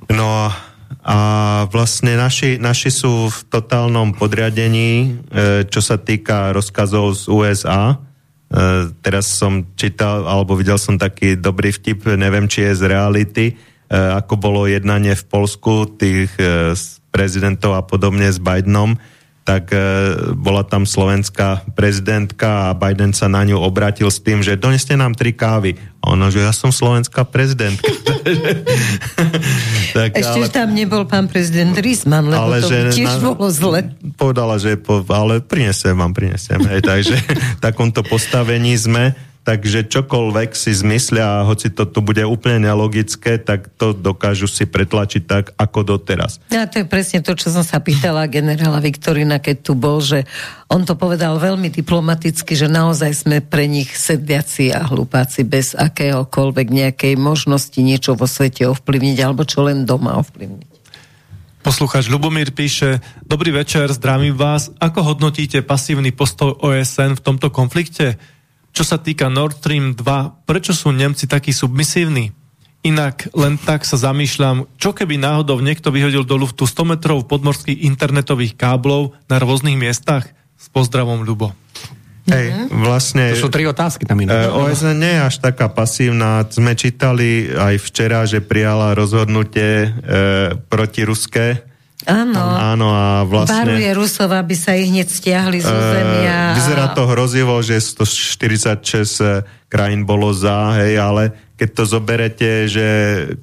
No 0.10 0.50
a- 0.50 0.72
a 1.02 1.18
vlastne 1.72 2.20
naši, 2.20 2.60
naši 2.60 2.92
sú 2.92 3.32
v 3.32 3.40
totálnom 3.48 4.14
podriadení, 4.14 4.90
e, 4.92 5.08
čo 5.66 5.80
sa 5.80 5.96
týka 5.98 6.52
rozkazov 6.52 7.16
z 7.16 7.24
USA. 7.32 7.98
E, 8.52 8.92
teraz 9.00 9.32
som 9.32 9.64
čítal, 9.80 10.28
alebo 10.28 10.60
videl 10.60 10.76
som 10.76 11.00
taký 11.00 11.40
dobrý 11.40 11.72
vtip, 11.72 12.04
neviem, 12.20 12.52
či 12.52 12.68
je 12.68 12.84
z 12.84 12.84
reality, 12.84 13.46
e, 13.48 13.54
ako 13.96 14.36
bolo 14.36 14.68
jednanie 14.68 15.16
v 15.16 15.24
Polsku 15.24 15.88
tých 15.96 16.36
e, 16.36 16.76
s 16.76 17.00
prezidentov 17.16 17.80
a 17.80 17.84
podobne 17.88 18.28
s 18.28 18.44
Bidenom, 18.44 19.00
tak 19.42 19.74
e, 19.74 19.78
bola 20.38 20.62
tam 20.62 20.86
slovenská 20.86 21.74
prezidentka 21.74 22.70
a 22.70 22.78
Biden 22.78 23.10
sa 23.10 23.26
na 23.26 23.42
ňu 23.42 23.58
obrátil 23.58 24.14
s 24.14 24.22
tým, 24.22 24.46
že 24.46 24.54
doneste 24.54 24.94
nám 24.94 25.18
tri 25.18 25.34
kávy. 25.34 25.82
A 26.02 26.14
ona, 26.14 26.30
že 26.30 26.46
ja 26.46 26.54
som 26.54 26.70
slovenská 26.70 27.26
prezidentka. 27.26 27.86
tak, 29.98 30.18
Ešte, 30.18 30.40
že 30.46 30.50
tam 30.50 30.74
nebol 30.74 31.06
pán 31.10 31.26
prezident 31.26 31.74
Rizman, 31.74 32.30
lebo 32.30 32.54
Ale 32.54 32.62
to 32.62 32.70
že 32.70 32.78
tiež 32.94 33.18
na- 33.18 33.22
bolo 33.22 33.50
zle. 33.50 33.80
Povedala, 34.18 34.62
že 34.62 34.78
po, 34.78 35.02
ale 35.10 35.42
prinesem 35.42 35.98
vám, 35.98 36.14
prinesem. 36.14 36.62
Hej, 36.62 36.86
takže 36.86 37.18
v 37.58 37.62
takomto 37.62 38.06
postavení 38.06 38.78
sme, 38.78 39.18
takže 39.42 39.90
čokoľvek 39.90 40.54
si 40.54 40.72
zmyslia, 40.72 41.42
hoci 41.44 41.74
to 41.74 41.90
tu 41.90 42.06
bude 42.06 42.22
úplne 42.22 42.70
nelogické, 42.70 43.42
tak 43.42 43.74
to 43.74 43.94
dokážu 43.98 44.46
si 44.46 44.70
pretlačiť 44.70 45.24
tak, 45.26 45.46
ako 45.58 45.98
doteraz. 45.98 46.38
A 46.54 46.70
to 46.70 46.82
je 46.82 46.88
presne 46.88 47.26
to, 47.26 47.34
čo 47.34 47.50
som 47.50 47.66
sa 47.66 47.82
pýtala 47.82 48.30
generála 48.30 48.78
Viktorina, 48.78 49.42
keď 49.42 49.58
tu 49.66 49.74
bol, 49.74 49.98
že 50.00 50.30
on 50.70 50.86
to 50.86 50.94
povedal 50.94 51.42
veľmi 51.42 51.74
diplomaticky, 51.74 52.54
že 52.54 52.70
naozaj 52.70 53.26
sme 53.26 53.38
pre 53.42 53.66
nich 53.66 53.90
sedliaci 53.90 54.70
a 54.70 54.86
hlupáci 54.86 55.42
bez 55.42 55.74
akéhokoľvek 55.74 56.68
nejakej 56.70 57.14
možnosti 57.18 57.78
niečo 57.82 58.14
vo 58.14 58.30
svete 58.30 58.70
ovplyvniť, 58.70 59.18
alebo 59.26 59.42
čo 59.42 59.66
len 59.66 59.90
doma 59.90 60.22
ovplyvniť. 60.22 60.70
Poslucháč 61.62 62.10
Lubomír 62.10 62.50
píše, 62.58 63.06
dobrý 63.22 63.54
večer, 63.54 63.86
zdravím 63.94 64.34
vás. 64.34 64.74
Ako 64.82 65.14
hodnotíte 65.14 65.62
pasívny 65.62 66.10
postoj 66.10 66.58
OSN 66.58 67.14
v 67.14 67.22
tomto 67.22 67.54
konflikte? 67.54 68.18
Čo 68.72 68.84
sa 68.88 68.98
týka 68.98 69.28
Nord 69.28 69.60
Stream 69.60 69.94
2, 69.94 70.48
prečo 70.48 70.72
sú 70.72 70.96
Nemci 70.96 71.28
takí 71.28 71.52
submisívni? 71.52 72.32
Inak 72.82 73.30
len 73.38 73.62
tak 73.62 73.86
sa 73.86 73.94
zamýšľam, 73.94 74.66
čo 74.82 74.90
keby 74.96 75.22
náhodou 75.22 75.62
niekto 75.62 75.94
vyhodil 75.94 76.26
do 76.26 76.34
luftu 76.34 76.66
100 76.66 76.98
metrov 76.98 77.30
podmorských 77.30 77.86
internetových 77.86 78.58
káblov 78.58 79.14
na 79.30 79.38
rôznych 79.38 79.78
miestach? 79.78 80.26
S 80.58 80.66
pozdravom, 80.74 81.22
Ľubo. 81.22 81.54
Hej, 82.30 82.70
vlastne... 82.70 83.34
To 83.34 83.50
sú 83.50 83.54
tri 83.54 83.66
otázky 83.66 84.06
tam 84.06 84.22
iné. 84.22 84.30
E, 84.30 84.46
OSN 84.46 84.94
nie 84.94 85.14
je 85.18 85.22
až 85.26 85.36
taká 85.42 85.74
pasívna. 85.74 86.46
Sme 86.48 86.78
čítali 86.78 87.50
aj 87.50 87.82
včera, 87.82 88.30
že 88.30 88.46
prijala 88.46 88.94
rozhodnutie 88.94 89.90
e, 89.90 89.90
protiruské. 90.70 91.66
Áno. 92.10 92.42
Áno 92.42 92.88
a 92.90 93.22
vlastne... 93.28 93.66
Varuje 93.68 93.92
Rusov, 93.94 94.30
aby 94.34 94.56
sa 94.58 94.74
ich 94.74 94.90
hneď 94.90 95.08
stiahli 95.10 95.62
z 95.62 95.70
územia. 95.70 96.54
Eh, 96.54 96.58
Vyzerá 96.58 96.94
to 96.98 97.06
hrozivo, 97.06 97.62
že 97.62 97.78
146 97.78 99.70
krajín 99.72 100.04
bolo 100.04 100.34
za, 100.34 100.82
hej, 100.82 101.00
ale 101.00 101.52
keď 101.62 101.70
to 101.78 101.84
zoberete, 101.86 102.50
že 102.66 102.88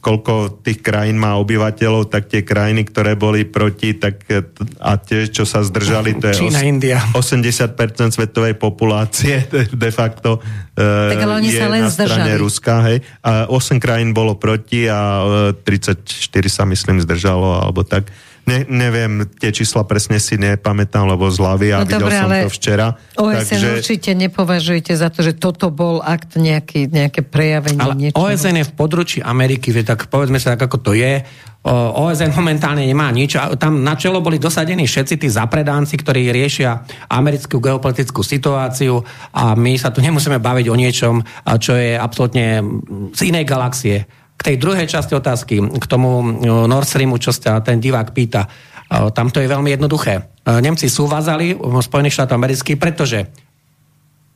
koľko 0.03 0.59
tých 0.67 0.83
krajín 0.83 1.23
má 1.23 1.39
obyvateľov, 1.39 2.11
tak 2.11 2.27
tie 2.27 2.43
krajiny, 2.43 2.83
ktoré 2.91 3.15
boli 3.15 3.47
proti, 3.47 3.95
tak 3.95 4.27
eh, 4.27 4.43
a 4.83 4.99
tie, 4.99 5.31
čo 5.31 5.47
sa 5.47 5.63
zdržali, 5.63 6.19
to 6.19 6.35
je 6.35 6.51
Čína, 6.51 6.67
India. 6.67 6.99
80% 7.15 7.79
svetovej 8.11 8.59
populácie 8.59 9.47
de 9.87 9.91
facto 9.95 10.43
eh, 10.75 11.15
Tak 11.15 11.23
ale 11.31 11.33
oni 11.47 11.51
je 11.55 11.61
sa 11.63 11.67
len 11.71 11.87
na 11.87 11.95
strane 11.95 12.35
zdržali. 12.35 12.43
Ruska, 12.43 12.75
hej. 12.91 12.99
A 13.23 13.47
8 13.47 13.79
krajín 13.79 14.11
bolo 14.11 14.35
proti 14.35 14.91
a 14.91 15.01
eh, 15.55 15.63
34 15.63 16.03
sa 16.51 16.67
myslím 16.67 16.99
zdržalo, 16.99 17.63
alebo 17.63 17.87
tak. 17.87 18.11
Ne, 18.49 18.65
neviem, 18.65 19.29
tie 19.37 19.53
čísla 19.53 19.85
presne 19.85 20.17
si 20.17 20.41
nepamätám, 20.41 21.05
lebo 21.05 21.29
z 21.29 21.37
hlavy 21.37 21.69
a 21.77 21.85
No 21.85 21.85
videl 21.85 22.01
dobre, 22.01 22.17
som 22.17 22.25
ale 22.25 22.37
to 22.49 22.51
včera. 22.57 22.87
OSN 23.21 23.45
takže, 23.45 23.69
určite 23.77 24.11
nepovažujete 24.17 24.93
za 24.97 25.13
to, 25.13 25.21
že 25.21 25.37
toto 25.37 25.69
bol 25.69 26.01
akt 26.01 26.41
nejaký, 26.41 26.89
nejaké 26.89 27.21
prejavenie 27.21 27.85
Ale 27.85 27.95
niečoho. 28.09 28.25
OSN 28.25 28.65
je 28.65 28.67
v 28.67 28.73
područí 28.73 29.19
Ameriky, 29.21 29.69
vie, 29.69 29.85
tak 29.85 30.09
povedzme 30.09 30.41
sa 30.41 30.57
tak, 30.57 30.65
ako 30.65 30.81
to 30.81 30.93
je. 30.97 31.21
O, 31.69 32.09
OSN 32.09 32.33
momentálne 32.33 32.89
nemá 32.89 33.13
nič. 33.13 33.37
A 33.37 33.53
Tam 33.59 33.85
na 33.85 33.99
čelo 34.01 34.25
boli 34.25 34.41
dosadení 34.41 34.89
všetci 34.89 35.21
tí 35.21 35.29
zapredánci, 35.29 36.01
ktorí 36.01 36.33
riešia 36.33 36.89
americkú 37.13 37.61
geopolitickú 37.61 38.25
situáciu 38.25 39.05
a 39.37 39.53
my 39.53 39.77
sa 39.77 39.93
tu 39.93 40.01
nemusíme 40.01 40.41
baviť 40.41 40.67
o 40.73 40.79
niečom, 40.79 41.15
čo 41.61 41.77
je 41.77 42.01
absolútne 42.01 42.65
z 43.13 43.21
inej 43.29 43.45
galaxie. 43.45 44.09
K 44.39 44.55
tej 44.55 44.57
druhej 44.57 44.87
časti 44.87 45.19
otázky, 45.19 45.59
k 45.59 45.85
tomu 45.91 46.23
o, 46.23 46.23
Nord 46.71 46.87
Streamu, 46.87 47.19
čo 47.19 47.35
sa 47.35 47.59
ten 47.59 47.83
divák 47.83 48.15
pýta, 48.15 48.47
o, 48.47 49.11
tam 49.11 49.35
to 49.35 49.43
je 49.43 49.51
veľmi 49.51 49.75
jednoduché. 49.75 50.39
O, 50.47 50.63
Nemci 50.63 50.87
sú 50.87 51.11
vázali 51.11 51.59
Spojených 51.59 52.23
štátov 52.23 52.39
amerických, 52.39 52.79
pretože 52.79 53.27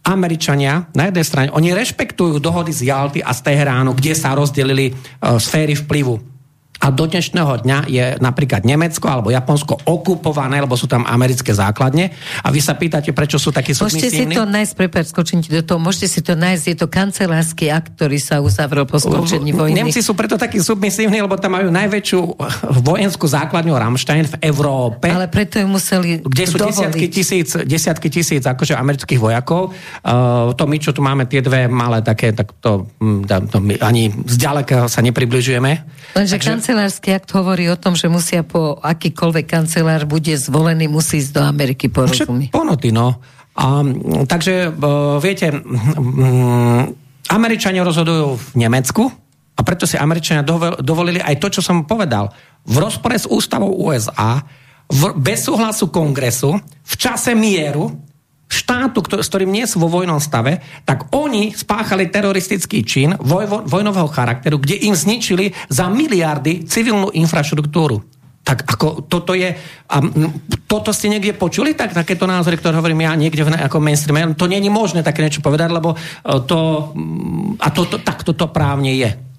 Američania 0.03 0.91
na 0.99 1.07
jednej 1.07 1.23
strane, 1.23 1.49
oni 1.55 1.71
rešpektujú 1.71 2.43
dohody 2.43 2.75
z 2.75 2.91
Jalty 2.91 3.23
a 3.23 3.31
z 3.31 3.47
Teheránu, 3.47 3.95
kde 3.95 4.19
sa 4.19 4.35
rozdelili 4.35 4.91
sféry 5.23 5.79
vplyvu. 5.79 6.32
A 6.83 6.91
do 6.91 7.07
dnešného 7.07 7.63
dňa 7.63 7.79
je 7.87 8.07
napríklad 8.19 8.67
Nemecko 8.67 9.07
alebo 9.07 9.31
Japonsko 9.31 9.87
okupované, 9.87 10.59
lebo 10.59 10.75
sú 10.75 10.91
tam 10.91 11.07
americké 11.07 11.55
základne. 11.55 12.11
A 12.43 12.51
vy 12.51 12.59
sa 12.59 12.75
pýtate, 12.75 13.15
prečo 13.15 13.39
sú 13.39 13.55
takí 13.55 13.71
Môžete 13.71 14.11
si 14.11 14.27
to 14.27 14.43
nájsť, 14.43 14.73
prepáč, 14.75 15.15
skočím 15.15 15.39
do 15.47 15.63
toho, 15.63 15.79
môžete 15.79 16.11
si 16.11 16.21
to 16.27 16.35
nájsť, 16.35 16.65
je 16.75 16.77
to 16.83 16.87
kancelársky 16.91 17.71
akt, 17.71 17.95
ktorý 17.95 18.19
sa 18.19 18.43
uzavrel 18.43 18.83
po 18.83 18.99
skončení 18.99 19.55
vojny. 19.55 19.79
Nemci 19.79 20.03
sú 20.03 20.19
preto 20.19 20.35
takí 20.35 20.59
submisívni, 20.59 21.23
lebo 21.23 21.39
tam 21.39 21.55
majú 21.55 21.71
najväčšiu 21.71 22.19
vojenskú 22.83 23.31
základňu 23.31 23.79
Rammstein 23.79 24.27
v 24.27 24.37
Európe. 24.43 25.07
Ale 25.07 25.31
preto 25.31 25.63
ju 25.63 25.71
museli 25.71 26.19
Kde 26.19 26.45
sú 26.51 26.59
dovoliť. 26.59 26.75
desiatky 26.75 27.07
tisíc, 27.07 27.49
desiatky 27.63 28.09
tisíc 28.11 28.43
akože 28.43 28.75
amerických 28.75 29.23
vojakov. 29.23 29.71
Uh, 30.03 30.51
to 30.59 30.67
my, 30.67 30.77
čo 30.83 30.91
tu 30.91 30.99
máme, 30.99 31.31
tie 31.31 31.39
dve 31.39 31.71
malé 31.71 32.03
také, 32.03 32.35
tak 32.35 32.51
to, 32.59 32.91
mm, 32.99 33.23
da- 33.23 33.47
to 33.47 33.63
my 33.63 33.79
ani 33.79 34.11
zďaleka 34.11 34.91
sa 34.91 34.99
nepribližujeme. 34.99 35.71
Lenže 36.19 36.37
kancelársky 36.73 37.13
akt 37.13 37.29
hovorí 37.37 37.69
o 37.69 37.77
tom, 37.77 37.93
že 37.93 38.09
musia 38.09 38.41
po 38.41 38.81
akýkoľvek 38.81 39.45
kancelár 39.45 40.09
bude 40.09 40.33
zvolený, 40.41 40.89
musí 40.89 41.21
ísť 41.21 41.37
do 41.37 41.43
Ameriky 41.45 41.93
po 41.93 42.09
rozumi. 42.09 42.49
Ponoty, 42.49 42.89
no. 42.89 43.21
A, 43.53 43.85
mm, 43.85 44.25
takže, 44.25 44.73
uh, 44.73 45.21
viete, 45.21 45.53
mm, 45.53 46.97
Američania 47.29 47.85
rozhodujú 47.85 48.41
v 48.41 48.47
Nemecku 48.57 49.05
a 49.53 49.61
preto 49.61 49.85
si 49.85 50.01
Američania 50.01 50.41
dovol- 50.41 50.81
dovolili 50.81 51.21
aj 51.21 51.37
to, 51.45 51.61
čo 51.61 51.61
som 51.61 51.85
povedal. 51.85 52.33
V 52.65 52.81
rozpore 52.81 53.21
s 53.21 53.29
ústavou 53.29 53.69
USA, 53.69 54.41
v, 54.89 55.13
bez 55.21 55.45
súhlasu 55.45 55.93
kongresu, 55.93 56.57
v 56.81 56.95
čase 56.97 57.37
mieru, 57.37 57.93
štátu, 58.53 59.01
ktor- 59.01 59.25
s 59.25 59.33
ktorým 59.33 59.49
nie 59.49 59.65
sú 59.65 59.81
vo 59.81 59.89
vojnom 59.89 60.21
stave, 60.21 60.61
tak 60.85 61.09
oni 61.17 61.57
spáchali 61.57 62.13
teroristický 62.13 62.85
čin 62.85 63.17
voj- 63.17 63.49
vo- 63.49 63.65
vojnového 63.65 64.13
charakteru, 64.13 64.61
kde 64.61 64.77
im 64.85 64.93
zničili 64.93 65.57
za 65.73 65.89
miliardy 65.89 66.69
civilnú 66.69 67.09
infraštruktúru. 67.17 68.05
Tak 68.43 68.67
ako 68.67 69.07
toto 69.07 69.39
je, 69.39 69.55
a 69.87 69.97
toto 70.67 70.91
ste 70.91 71.07
niekde 71.07 71.33
počuli, 71.33 71.79
tak 71.79 71.95
takéto 71.95 72.27
názory, 72.27 72.59
ktoré 72.59 72.75
hovorím 72.75 73.07
ja 73.07 73.15
niekde 73.15 73.47
v 73.47 73.55
ne- 73.55 73.65
ako 73.65 73.79
mainstreame, 73.79 74.35
to 74.35 74.51
je 74.51 74.69
možné 74.69 75.01
také 75.07 75.23
niečo 75.23 75.41
povedať, 75.41 75.71
lebo 75.71 75.95
e, 75.95 75.97
to, 76.45 76.91
a 77.63 77.67
to, 77.71 77.87
to, 77.87 77.97
tak 78.03 78.27
toto 78.27 78.51
právne 78.51 78.93
je. 78.99 79.32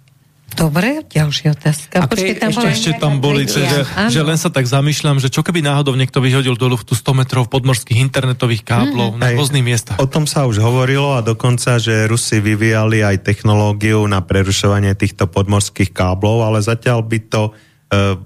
Dobre, 0.54 1.02
ďalšia 1.04 1.54
otázka. 1.54 1.96
A 1.98 2.06
Počkej, 2.06 2.34
ke- 2.34 2.42
tam 2.42 2.50
ešte- 2.52 2.72
Ešte 2.72 2.92
tam 2.96 3.14
boli, 3.18 3.44
že, 3.44 3.66
že 4.08 4.22
len 4.22 4.38
sa 4.38 4.48
tak 4.48 4.64
zamýšľam, 4.64 5.18
že 5.18 5.28
čo 5.28 5.42
keby 5.42 5.60
náhodou 5.60 5.94
niekto 5.94 6.18
vyhodil 6.18 6.54
do 6.54 6.68
luftu 6.68 6.94
100 6.94 7.14
metrov 7.14 7.46
podmorských 7.48 8.00
internetových 8.00 8.62
káblov 8.62 9.18
na 9.18 9.30
Hej. 9.30 9.36
rôznych 9.36 9.62
miestach. 9.62 9.98
O 9.98 10.06
tom 10.06 10.24
sa 10.24 10.46
už 10.46 10.58
hovorilo 10.58 11.14
a 11.14 11.22
dokonca, 11.22 11.78
že 11.78 12.06
Rusi 12.06 12.38
vyvíjali 12.38 13.02
aj 13.02 13.22
technológiu 13.24 14.06
na 14.06 14.22
prerušovanie 14.22 14.94
týchto 14.94 15.26
podmorských 15.26 15.90
káblov, 15.90 16.46
ale 16.46 16.60
zatiaľ 16.60 17.02
by 17.02 17.20
to 17.28 17.44
e, 17.44 17.52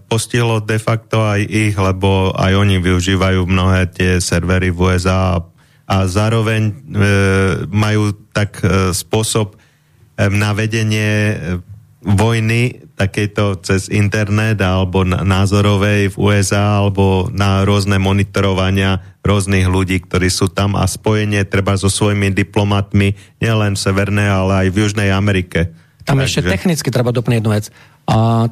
postihlo 0.08 0.60
de 0.60 0.78
facto 0.78 1.20
aj 1.20 1.42
ich, 1.42 1.74
lebo 1.74 2.32
aj 2.32 2.54
oni 2.54 2.78
využívajú 2.78 3.44
mnohé 3.44 3.88
tie 3.90 4.12
servery 4.18 4.70
v 4.70 4.96
USA 4.96 5.36
a, 5.36 5.44
a 5.86 5.96
zároveň 6.04 6.62
e, 6.64 6.74
majú 7.68 8.12
tak 8.32 8.60
e, 8.60 8.92
spôsob 8.92 9.54
e, 9.54 9.58
na 10.30 10.52
vedenie 10.52 11.12
e, 11.32 11.36
vojny 12.02 12.88
takejto 12.94 13.62
cez 13.66 13.90
internet 13.90 14.62
alebo 14.62 15.02
názorovej 15.06 16.14
v 16.14 16.16
USA 16.18 16.82
alebo 16.82 17.30
na 17.34 17.66
rôzne 17.66 17.98
monitorovania 17.98 19.02
rôznych 19.26 19.66
ľudí, 19.66 20.06
ktorí 20.06 20.30
sú 20.30 20.48
tam 20.48 20.78
a 20.78 20.86
spojenie 20.86 21.44
treba 21.44 21.76
so 21.76 21.90
svojimi 21.90 22.32
diplomatmi 22.32 23.42
nielen 23.42 23.76
v 23.76 23.82
Severnej, 23.82 24.30
ale 24.30 24.54
aj 24.66 24.68
v 24.72 24.80
Južnej 24.86 25.10
Amerike. 25.12 25.74
Tam 26.08 26.24
ešte 26.24 26.46
technicky 26.46 26.88
treba 26.88 27.12
doplniť 27.12 27.38
jednu 27.44 27.52
vec. 27.52 27.66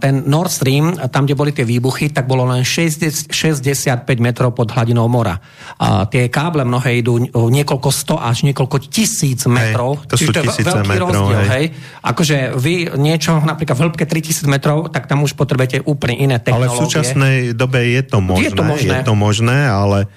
Ten 0.03 0.27
Nord 0.27 0.52
Stream, 0.52 0.99
tam, 1.07 1.23
kde 1.23 1.32
boli 1.32 1.56
tie 1.56 1.64
výbuchy, 1.64 2.11
tak 2.11 2.27
bolo 2.27 2.44
len 2.44 2.68
60, 2.68 3.32
65 3.32 4.03
metrov 4.19 4.52
pod 4.52 4.68
hladinou 4.68 5.07
mora. 5.07 5.40
A 5.80 6.03
tie 6.11 6.27
káble 6.27 6.68
mnohé 6.68 6.99
idú 6.99 7.23
niekoľko 7.32 7.88
sto 7.88 8.15
až 8.19 8.44
niekoľko 8.44 8.91
tisíc 8.91 9.48
metrov. 9.48 10.03
to 10.11 10.19
sú 10.19 10.27
Čiže 10.36 10.44
je 10.44 10.64
veľký 10.68 10.90
metrov, 10.91 11.07
rozdiel, 11.07 11.40
hej. 11.40 11.49
hej. 11.56 11.65
Akože 12.03 12.38
vy 12.60 12.99
niečo 12.99 13.40
napríklad 13.40 13.80
v 13.80 13.82
hĺbke 13.88 14.03
3000 14.03 14.44
metrov, 14.52 14.91
tak 14.91 15.07
tam 15.07 15.23
už 15.23 15.40
potrebujete 15.40 15.88
úplne 15.88 16.19
iné 16.19 16.36
Ale 16.36 16.44
technológie. 16.44 16.76
v 16.76 16.82
súčasnej 16.84 17.36
dobe 17.56 17.80
je 17.80 18.03
to 18.03 18.19
možné, 18.19 18.44
Je 18.44 18.52
to 18.52 18.64
možné. 18.68 18.91
je 18.91 19.07
to 19.07 19.15
možné 19.15 19.57
ale 19.72 19.99
e, 20.03 20.07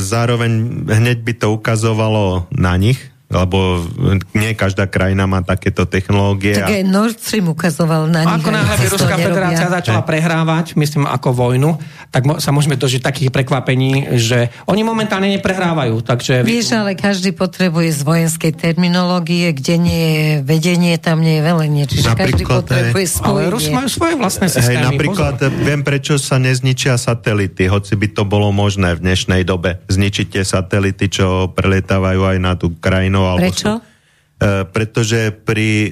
zároveň 0.00 0.50
hneď 0.88 1.18
by 1.20 1.32
to 1.36 1.52
ukazovalo 1.52 2.48
na 2.56 2.72
nich, 2.80 3.11
lebo 3.32 3.82
nie 4.32 4.52
každá 4.52 4.84
krajina 4.84 5.24
má 5.24 5.40
takéto 5.40 5.84
technológie. 5.84 6.54
Tak 6.54 6.68
a- 6.68 6.76
aj 6.78 6.84
Nord 6.84 7.16
Stream 7.16 7.48
ukazoval 7.48 8.06
na 8.06 8.22
nich. 8.22 8.38
Ako 8.38 8.48
náhle 8.48 8.74
by 8.76 8.86
Ruská 8.86 9.16
federácia 9.16 9.66
začala 9.66 10.02
prehrávať, 10.02 10.76
myslím 10.76 11.04
ako 11.04 11.32
vojnu, 11.32 11.80
tak 12.08 12.22
mo- 12.22 12.36
sa 12.36 12.52
môžeme 12.52 12.76
dožiť 12.76 13.00
takých 13.00 13.30
prekvapení, 13.30 14.20
že 14.20 14.52
oni 14.64 14.82
momentálne 14.82 15.32
neprehrávajú. 15.32 16.04
Takže 16.04 16.44
Vieš, 16.44 16.76
ale 16.76 16.92
každý 16.92 17.32
potrebuje 17.32 17.88
z 17.90 18.00
vojenskej 18.02 18.52
terminológie, 18.52 19.50
kde 19.50 19.74
nie 19.76 20.02
je 20.12 20.26
vedenie, 20.42 20.92
tam 20.96 21.24
nie 21.24 21.40
je 21.40 21.42
velenie. 21.42 21.84
Čiže 21.86 22.12
každý 22.12 22.44
Napríklad, 22.44 22.60
potrebuje 22.62 23.04
hej. 23.04 23.12
spojenie. 23.12 23.30
ale 23.32 23.50
Rusi 23.50 23.70
majú 23.70 23.88
svoje 23.88 24.14
vlastné 24.14 24.46
Hej, 24.46 24.54
systémy. 24.54 24.84
napríklad 24.92 25.34
pozor. 25.38 25.64
viem, 25.64 25.80
prečo 25.80 26.14
sa 26.16 26.36
nezničia 26.36 26.94
satelity, 26.94 27.64
hoci 27.64 27.94
by 27.94 28.08
to 28.10 28.22
bolo 28.22 28.52
možné 28.52 28.92
v 28.92 29.00
dnešnej 29.02 29.42
dobe. 29.42 29.80
Zničiť 29.88 30.26
tie 30.30 30.44
satelity, 30.44 31.08
čo 31.08 31.48
prelietávajú 31.48 32.20
aj 32.26 32.38
na 32.38 32.52
tú 32.54 32.74
krajinu. 32.74 33.21
Alebo 33.26 33.40
Prečo? 33.42 33.72
E, 34.42 34.66
pretože 34.66 35.30
pri 35.30 35.70
e, 35.86 35.90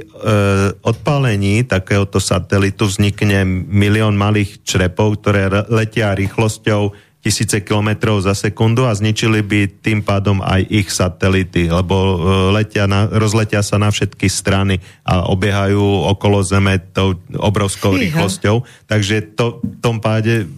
odpálení 0.83 1.63
takéhoto 1.63 2.19
satelitu 2.19 2.91
vznikne 2.91 3.47
milión 3.47 4.19
malých 4.19 4.67
črepov, 4.67 5.23
ktoré 5.23 5.47
letia 5.71 6.11
rýchlosťou 6.19 7.10
tisíce 7.21 7.61
kilometrov 7.61 8.25
za 8.25 8.33
sekundu 8.33 8.89
a 8.89 8.97
zničili 8.97 9.45
by 9.45 9.85
tým 9.85 10.01
pádom 10.01 10.41
aj 10.41 10.65
ich 10.73 10.89
satelity, 10.89 11.69
lebo 11.69 11.95
e, 11.95 12.17
letia 12.57 12.89
na, 12.89 13.13
rozletia 13.13 13.61
sa 13.61 13.77
na 13.77 13.93
všetky 13.93 14.25
strany 14.33 14.81
a 15.05 15.29
obiehajú 15.29 16.09
okolo 16.17 16.41
Zeme 16.41 16.81
tou 16.81 17.21
obrovskou 17.37 17.93
Fíha. 17.93 18.09
rýchlosťou. 18.09 18.65
Takže 18.89 19.37
to, 19.37 19.61
v 19.61 19.77
tom 19.85 20.01
páde 20.01 20.49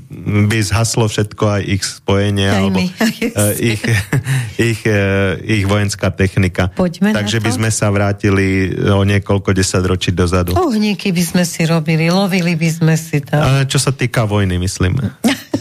by 0.47 0.59
zhaslo 0.63 1.11
všetko 1.11 1.45
aj 1.51 1.63
ich 1.67 1.83
spojenie 1.83 2.47
Aj 2.47 2.59
alebo 2.63 2.79
e, 2.87 3.47
ich, 3.59 3.83
ich, 4.71 4.81
e, 4.87 5.03
ich 5.43 5.65
vojenská 5.67 6.15
technika. 6.15 6.71
Poďme 6.71 7.11
Takže 7.11 7.43
by 7.43 7.51
sme 7.59 7.71
sa 7.75 7.91
vrátili 7.91 8.71
o 8.87 9.03
niekoľko 9.03 9.51
desaťročí 9.51 10.15
dozadu. 10.15 10.55
Ohníky 10.55 11.11
by 11.11 11.23
sme 11.27 11.43
si 11.43 11.67
robili, 11.67 12.07
lovili 12.07 12.55
by 12.55 12.71
sme 12.71 12.95
si 12.95 13.19
tam. 13.19 13.67
Čo 13.67 13.83
sa 13.83 13.91
týka 13.91 14.31
vojny, 14.31 14.63
myslím. 14.63 14.95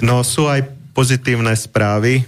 No 0.00 0.24
sú 0.24 0.48
aj 0.48 0.80
pozitívne 0.90 1.54
správy, 1.54 2.20
e, 2.20 2.22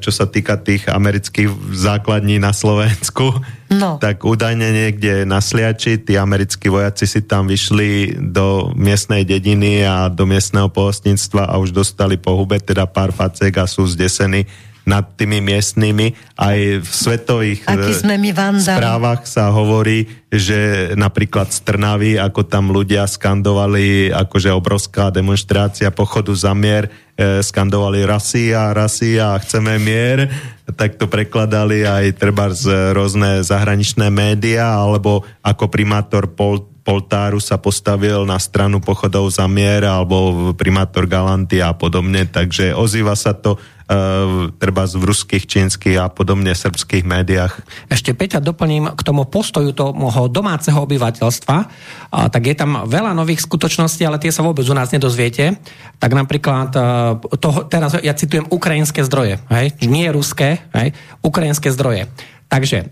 čo 0.00 0.08
sa 0.08 0.24
týka 0.26 0.56
tých 0.56 0.88
amerických 0.88 1.52
základní 1.76 2.40
na 2.40 2.50
Slovensku. 2.50 3.30
No. 3.66 3.98
Tak 4.00 4.24
údajne 4.24 4.72
niekde 4.72 5.26
na 5.28 5.42
Sliači, 5.42 6.00
tí 6.00 6.16
americkí 6.16 6.70
vojaci 6.70 7.04
si 7.04 7.22
tam 7.26 7.50
vyšli 7.50 8.18
do 8.32 8.72
miestnej 8.72 9.26
dediny 9.26 9.84
a 9.84 10.08
do 10.08 10.24
miestneho 10.24 10.70
pohostníctva 10.72 11.50
a 11.50 11.58
už 11.60 11.74
dostali 11.76 12.16
po 12.16 12.34
hube 12.34 12.62
teda 12.62 12.88
pár 12.88 13.12
facek 13.12 13.58
a 13.58 13.66
sú 13.66 13.84
zdesení 13.84 14.46
nad 14.86 15.18
tými 15.18 15.42
miestnymi. 15.42 16.38
Aj 16.38 16.58
v 16.78 16.86
svetových 16.86 17.66
Akí 17.66 17.92
e, 17.92 17.98
sme 17.98 18.14
my 18.16 18.30
vandali. 18.30 18.78
správach 18.78 19.26
sa 19.26 19.50
hovorí, 19.50 20.06
že 20.30 20.92
napríklad 20.94 21.50
z 21.50 21.58
Trnavy, 21.66 22.14
ako 22.22 22.46
tam 22.46 22.70
ľudia 22.70 23.04
skandovali, 23.10 24.14
akože 24.14 24.54
obrovská 24.54 25.10
demonstrácia 25.10 25.90
pochodu 25.90 26.30
za 26.38 26.54
mier, 26.54 26.86
e, 27.18 27.42
skandovali 27.42 28.06
Rasia, 28.06 28.70
Rasia, 28.70 29.34
chceme 29.42 29.82
mier, 29.82 30.30
tak 30.78 30.94
to 31.02 31.10
prekladali 31.10 31.82
aj 31.82 32.14
treba 32.14 32.54
z 32.54 32.94
rôzne 32.94 33.42
zahraničné 33.42 34.06
médiá, 34.14 34.78
alebo 34.78 35.26
ako 35.42 35.66
primátor 35.66 36.30
Pol, 36.30 36.75
Poltáru 36.86 37.42
sa 37.42 37.58
postavil 37.58 38.22
na 38.22 38.38
stranu 38.38 38.78
pochodov 38.78 39.26
za 39.34 39.50
mier, 39.50 39.82
alebo 39.82 40.54
primátor 40.54 41.10
Galanty 41.10 41.58
a 41.58 41.74
podobne, 41.74 42.30
takže 42.30 42.70
ozýva 42.78 43.18
sa 43.18 43.34
to 43.34 43.58
uh, 43.58 44.54
treba 44.54 44.86
v 44.86 45.02
ruských, 45.02 45.50
čínskych 45.50 45.98
a 45.98 46.06
podobne 46.06 46.54
srbských 46.54 47.02
médiách. 47.02 47.58
Ešte 47.90 48.14
Peťa 48.14 48.38
doplním 48.38 48.94
k 48.94 49.00
tomu 49.02 49.26
postoju 49.26 49.74
toho 49.74 50.30
domáceho 50.30 50.78
obyvateľstva, 50.86 51.56
a, 51.58 52.30
tak 52.30 52.42
je 52.46 52.54
tam 52.54 52.86
veľa 52.86 53.18
nových 53.18 53.42
skutočností, 53.42 54.06
ale 54.06 54.22
tie 54.22 54.30
sa 54.30 54.46
vôbec 54.46 54.62
u 54.62 54.74
nás 54.78 54.94
nedozviete. 54.94 55.58
Tak 55.98 56.10
napríklad, 56.14 56.70
a, 56.70 57.18
toho, 57.18 57.66
teraz 57.66 57.98
ja 57.98 58.14
citujem 58.14 58.46
ukrajinské 58.46 59.02
zdroje, 59.02 59.42
hej? 59.50 59.74
nie 59.90 60.06
ruské, 60.14 60.62
hej? 60.70 60.94
ukrajinské 61.26 61.74
zdroje. 61.74 62.06
Takže 62.46 62.78
e, 62.78 62.86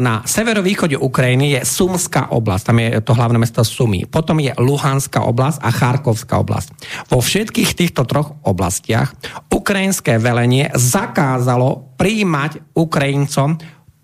na 0.00 0.24
severovýchode 0.24 0.96
Ukrajiny 0.96 1.58
je 1.58 1.60
Sumská 1.68 2.32
oblasť, 2.32 2.64
tam 2.64 2.78
je 2.80 2.88
to 3.04 3.12
hlavné 3.12 3.36
mesto 3.36 3.60
Sumy. 3.60 4.08
Potom 4.08 4.40
je 4.40 4.52
Luhanská 4.56 5.24
oblasť 5.28 5.58
a 5.60 5.68
Charkovská 5.68 6.40
oblasť. 6.40 6.68
Vo 7.12 7.20
všetkých 7.20 7.76
týchto 7.76 8.08
troch 8.08 8.40
oblastiach 8.40 9.12
ukrajinské 9.52 10.16
velenie 10.16 10.72
zakázalo 10.72 11.92
príjmať 12.00 12.72
Ukrajincom 12.72 13.60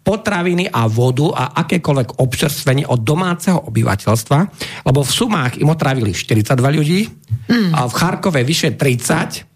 potraviny 0.06 0.70
a 0.70 0.86
vodu 0.86 1.34
a 1.34 1.44
akékoľvek 1.66 2.22
občerstvenie 2.22 2.86
od 2.86 3.02
domáceho 3.02 3.58
obyvateľstva, 3.58 4.38
lebo 4.86 5.02
v 5.02 5.10
sumách 5.10 5.58
im 5.58 5.66
otravili 5.66 6.14
42 6.14 6.54
ľudí, 6.78 7.10
mm. 7.50 7.74
a 7.74 7.90
v 7.90 7.92
Charkove 7.92 8.46
vyše 8.46 8.78
30 8.78 9.55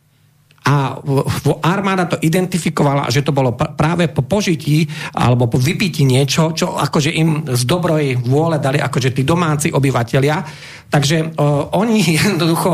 a 0.60 1.00
armáda 1.64 2.04
to 2.04 2.16
identifikovala, 2.20 3.08
že 3.08 3.24
to 3.24 3.32
bolo 3.32 3.56
práve 3.56 4.12
po 4.12 4.20
požití 4.20 4.84
alebo 5.16 5.48
po 5.48 5.56
vypití 5.56 6.04
niečo, 6.04 6.52
čo 6.52 6.76
akože 6.76 7.10
im 7.16 7.48
z 7.48 7.62
dobrej 7.64 8.20
vôle 8.20 8.60
dali 8.60 8.76
akože 8.76 9.16
tí 9.16 9.24
domáci 9.24 9.72
obyvateľia. 9.72 10.36
Takže 10.92 11.16
uh, 11.32 11.72
oni 11.72 11.96
jednoducho 12.20 12.70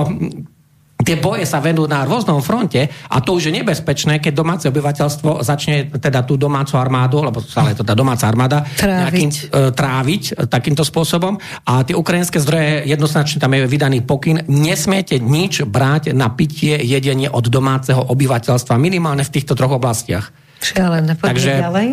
tie 1.04 1.20
boje 1.20 1.44
sa 1.44 1.60
vedú 1.60 1.84
na 1.84 2.08
rôznom 2.08 2.40
fronte 2.40 2.88
a 2.88 3.16
to 3.20 3.36
už 3.36 3.52
je 3.52 3.56
nebezpečné, 3.60 4.16
keď 4.16 4.32
domáce 4.32 4.64
obyvateľstvo 4.64 5.44
začne 5.44 5.92
teda 5.92 6.24
tú 6.24 6.40
domácu 6.40 6.80
armádu, 6.80 7.20
lebo 7.20 7.44
stále 7.44 7.76
je 7.76 7.84
to 7.84 7.86
tá 7.86 7.92
domáca 7.92 8.24
armáda, 8.24 8.64
tráviť. 8.64 9.04
Nejakým, 9.04 9.30
e, 9.30 9.76
tráviť 9.76 10.22
e, 10.24 10.32
takýmto 10.48 10.82
spôsobom. 10.88 11.36
A 11.68 11.84
tie 11.84 11.92
ukrajinské 11.92 12.40
zdroje, 12.40 12.88
jednoznačne 12.88 13.36
tam 13.36 13.52
je 13.52 13.68
vydaný 13.68 14.00
pokyn, 14.08 14.48
nesmiete 14.48 15.20
nič 15.20 15.68
brať 15.68 16.16
na 16.16 16.32
pitie, 16.32 16.80
jedenie 16.80 17.28
od 17.28 17.44
domáceho 17.44 18.00
obyvateľstva, 18.00 18.80
minimálne 18.80 19.20
v 19.20 19.32
týchto 19.36 19.52
troch 19.52 19.76
oblastiach. 19.76 20.32
Šialené, 20.64 21.12
Takže, 21.20 21.60
ďalej. 21.60 21.88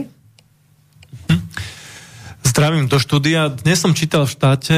Hm. 1.28 1.42
Zdravím 2.44 2.86
do 2.88 3.02
štúdia. 3.02 3.52
Dnes 3.52 3.84
som 3.84 3.92
čítal 3.92 4.24
v 4.24 4.32
štáte, 4.32 4.76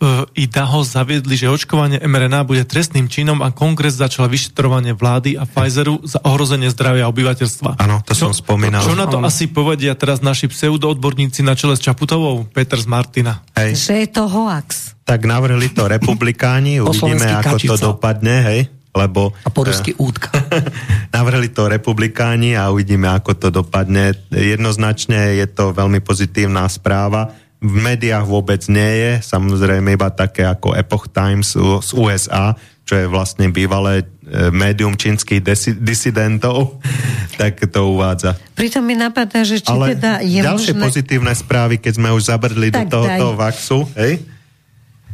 E, 0.00 0.24
IDAHO 0.48 0.80
zaviedli, 0.80 1.36
že 1.36 1.52
očkovanie 1.52 2.00
mRNA 2.00 2.48
bude 2.48 2.64
trestným 2.64 3.04
činom 3.04 3.44
a 3.44 3.52
kongres 3.52 4.00
začal 4.00 4.32
vyšetrovanie 4.32 4.96
vlády 4.96 5.36
a 5.36 5.44
Pfizeru 5.44 6.00
za 6.08 6.24
ohrozenie 6.24 6.72
zdravia 6.72 7.04
obyvateľstva. 7.12 7.76
Áno, 7.76 8.00
to 8.00 8.16
čo, 8.16 8.32
som 8.32 8.34
spomínal. 8.34 8.80
Čo 8.80 8.96
na 8.96 9.04
to 9.04 9.20
asi 9.20 9.52
povedia 9.52 9.92
teraz 9.92 10.24
naši 10.24 10.48
pseudoodborníci 10.48 11.44
na 11.44 11.52
čele 11.52 11.76
s 11.76 11.84
Čaputovou? 11.84 12.48
Peter 12.48 12.80
z 12.80 12.88
Martina. 12.88 13.44
Hej. 13.52 13.76
Že 13.76 13.94
je 14.00 14.08
to 14.08 14.24
hoax. 14.24 14.96
Tak 15.04 15.28
navrhli 15.28 15.68
to 15.68 15.84
republikáni, 15.84 16.80
uvidíme, 16.84 17.36
ako 17.36 17.60
to 17.60 17.76
dopadne, 17.76 18.36
hej? 18.48 18.60
lebo... 18.90 19.36
A 19.46 19.52
po 19.52 19.68
rusky 19.68 19.94
útka. 20.00 20.32
navrhli 21.14 21.52
to 21.52 21.68
republikáni 21.70 22.56
a 22.56 22.72
uvidíme, 22.72 23.06
ako 23.06 23.36
to 23.36 23.48
dopadne. 23.52 24.16
Jednoznačne 24.32 25.38
je 25.38 25.46
to 25.46 25.76
veľmi 25.76 26.02
pozitívna 26.02 26.66
správa 26.66 27.36
v 27.60 27.76
médiách 27.76 28.24
vôbec 28.24 28.64
nie 28.72 28.92
je, 29.04 29.12
samozrejme 29.20 29.92
iba 29.92 30.08
také 30.08 30.48
ako 30.48 30.72
Epoch 30.72 31.12
Times 31.12 31.52
z 31.60 31.90
USA, 31.92 32.56
čo 32.88 32.96
je 32.96 33.04
vlastne 33.04 33.52
bývalé 33.52 34.00
e, 34.00 34.48
médium 34.48 34.96
čínskych 34.96 35.44
desi- 35.44 35.76
disidentov, 35.76 36.80
tak 37.40 37.60
to 37.68 37.92
uvádza. 37.92 38.40
Pritom 38.56 38.80
mi 38.80 38.96
napadá, 38.96 39.44
že 39.44 39.60
či 39.60 39.68
Ale 39.68 39.92
teda 39.92 40.24
je 40.24 40.40
ďalšie 40.40 40.72
možné... 40.72 40.84
pozitívne 40.88 41.32
správy, 41.36 41.76
keď 41.76 42.00
sme 42.00 42.08
už 42.16 42.32
zabrdli 42.32 42.72
tak 42.72 42.88
do 42.88 42.96
tohoto 42.96 43.26
daj. 43.36 43.38
vaxu, 43.38 43.80
hej? 43.92 44.24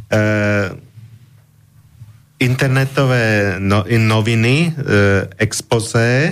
E, 0.07 0.19
internetové 2.39 3.59
no, 3.59 3.83
noviny, 3.83 4.71
e, 4.71 4.87
expose 5.35 6.31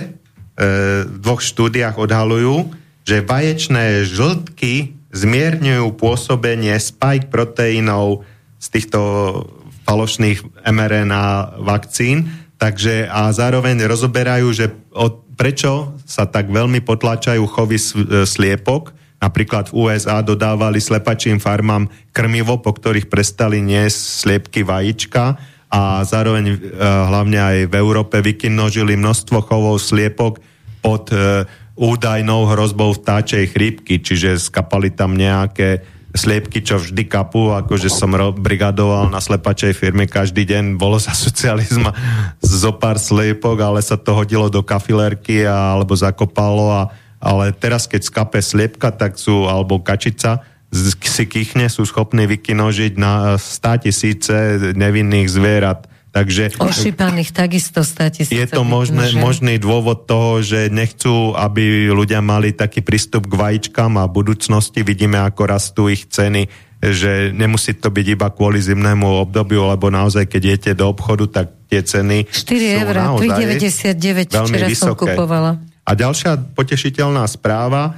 v 1.04 1.16
dvoch 1.20 1.44
štúdiách 1.44 2.00
odhalujú, 2.00 2.72
že 3.04 3.20
vaječné 3.20 4.08
žltky 4.08 4.95
zmierňujú 5.14 5.86
pôsobenie 5.98 6.74
spike 6.78 7.30
proteínov 7.30 8.26
z 8.58 8.66
týchto 8.72 9.00
falošných 9.86 10.66
mRNA 10.66 11.58
vakcín, 11.62 12.26
takže 12.58 13.06
a 13.06 13.30
zároveň 13.30 13.86
rozoberajú, 13.86 14.48
že 14.50 14.66
od, 14.90 15.22
prečo 15.38 15.94
sa 16.08 16.26
tak 16.26 16.50
veľmi 16.50 16.82
potlačajú 16.82 17.42
chovy 17.46 17.78
e, 17.78 17.84
sliepok, 18.26 18.96
Napríklad 19.16 19.72
v 19.72 19.88
USA 19.88 20.20
dodávali 20.20 20.76
slepačím 20.76 21.40
farmám 21.40 21.88
krmivo, 22.12 22.60
po 22.60 22.76
ktorých 22.76 23.08
prestali 23.08 23.64
niesť 23.64 23.96
sliepky 23.96 24.60
vajíčka 24.60 25.40
a 25.72 26.04
zároveň 26.04 26.44
e, 26.52 26.56
hlavne 26.84 27.40
aj 27.40 27.56
v 27.72 27.74
Európe 27.80 28.20
vykinožili 28.20 28.94
množstvo 29.00 29.40
chovov 29.40 29.80
sliepok 29.80 30.38
pod 30.84 31.08
e, 31.10 31.48
údajnou 31.76 32.48
hrozbou 32.48 32.96
vtáčej 32.96 33.52
chrípky, 33.52 34.00
čiže 34.00 34.40
skapali 34.40 34.88
tam 34.88 35.12
nejaké 35.12 35.84
sliepky, 36.16 36.64
čo 36.64 36.80
vždy 36.80 37.04
kapú, 37.04 37.52
akože 37.52 37.92
som 37.92 38.16
brigadoval 38.32 39.12
na 39.12 39.20
slepačej 39.20 39.76
firme 39.76 40.08
každý 40.08 40.48
deň, 40.48 40.80
bolo 40.80 40.96
za 40.96 41.12
socializma 41.12 41.92
zo 42.40 42.72
pár 42.72 42.96
sliepok, 42.96 43.60
ale 43.60 43.84
sa 43.84 44.00
to 44.00 44.16
hodilo 44.16 44.48
do 44.48 44.64
kafilerky 44.64 45.44
a, 45.44 45.76
alebo 45.76 45.92
zakopalo 45.92 46.72
a, 46.72 46.82
ale 47.20 47.52
teraz 47.52 47.84
keď 47.84 48.08
skape 48.08 48.40
sliepka, 48.40 48.88
tak 48.96 49.20
sú, 49.20 49.44
alebo 49.44 49.84
kačica, 49.84 50.40
si 50.72 51.24
kýchne, 51.28 51.70
sú 51.70 51.86
schopní 51.86 52.26
vykinožiť 52.26 52.98
na 52.98 53.38
100 53.38 53.86
tisíce 53.86 54.36
nevinných 54.74 55.30
zvierat 55.30 55.86
Takže, 56.16 56.56
Ošípaných 56.56 57.28
takisto 57.36 57.84
stati 57.84 58.24
Je 58.24 58.48
to 58.48 58.64
možné, 58.64 59.12
možný 59.20 59.60
dôvod 59.60 60.08
toho, 60.08 60.40
že 60.40 60.72
nechcú, 60.72 61.36
aby 61.36 61.92
ľudia 61.92 62.24
mali 62.24 62.56
taký 62.56 62.80
prístup 62.80 63.28
k 63.28 63.36
vajíčkam 63.36 64.00
a 64.00 64.08
v 64.08 64.24
budúcnosti 64.24 64.80
vidíme, 64.80 65.20
ako 65.20 65.44
rastú 65.44 65.92
ich 65.92 66.08
ceny, 66.08 66.48
že 66.80 67.36
nemusí 67.36 67.76
to 67.76 67.92
byť 67.92 68.06
iba 68.16 68.32
kvôli 68.32 68.56
zimnému 68.64 69.04
obdobiu, 69.28 69.68
lebo 69.68 69.92
naozaj, 69.92 70.24
keď 70.24 70.40
idete 70.56 70.70
do 70.72 70.88
obchodu, 70.88 71.28
tak 71.28 71.46
tie 71.68 71.84
ceny 71.84 72.24
4 72.32 72.80
eur, 72.80 72.94
3,99 73.20 74.32
včera 74.32 74.66
vysoké. 74.72 74.72
som 74.72 74.96
kupovala. 74.96 75.60
A 75.84 75.90
ďalšia 75.92 76.56
potešiteľná 76.56 77.28
správa, 77.28 77.92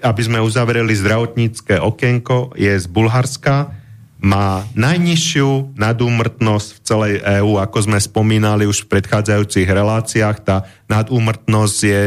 aby 0.00 0.22
sme 0.24 0.40
uzavreli 0.40 0.96
zdravotnícke 0.96 1.76
okienko, 1.76 2.56
je 2.56 2.72
z 2.72 2.86
Bulharska 2.88 3.79
má 4.20 4.64
najnižšiu 4.76 5.80
nadúmrtnosť 5.80 6.68
v 6.76 6.80
celej 6.84 7.14
EÚ, 7.40 7.56
ako 7.56 7.78
sme 7.88 7.98
spomínali 7.98 8.68
už 8.68 8.84
v 8.84 8.96
predchádzajúcich 8.96 9.68
reláciách. 9.68 10.36
Tá 10.44 10.68
nadúmrtnosť 10.92 11.78
je 11.80 12.02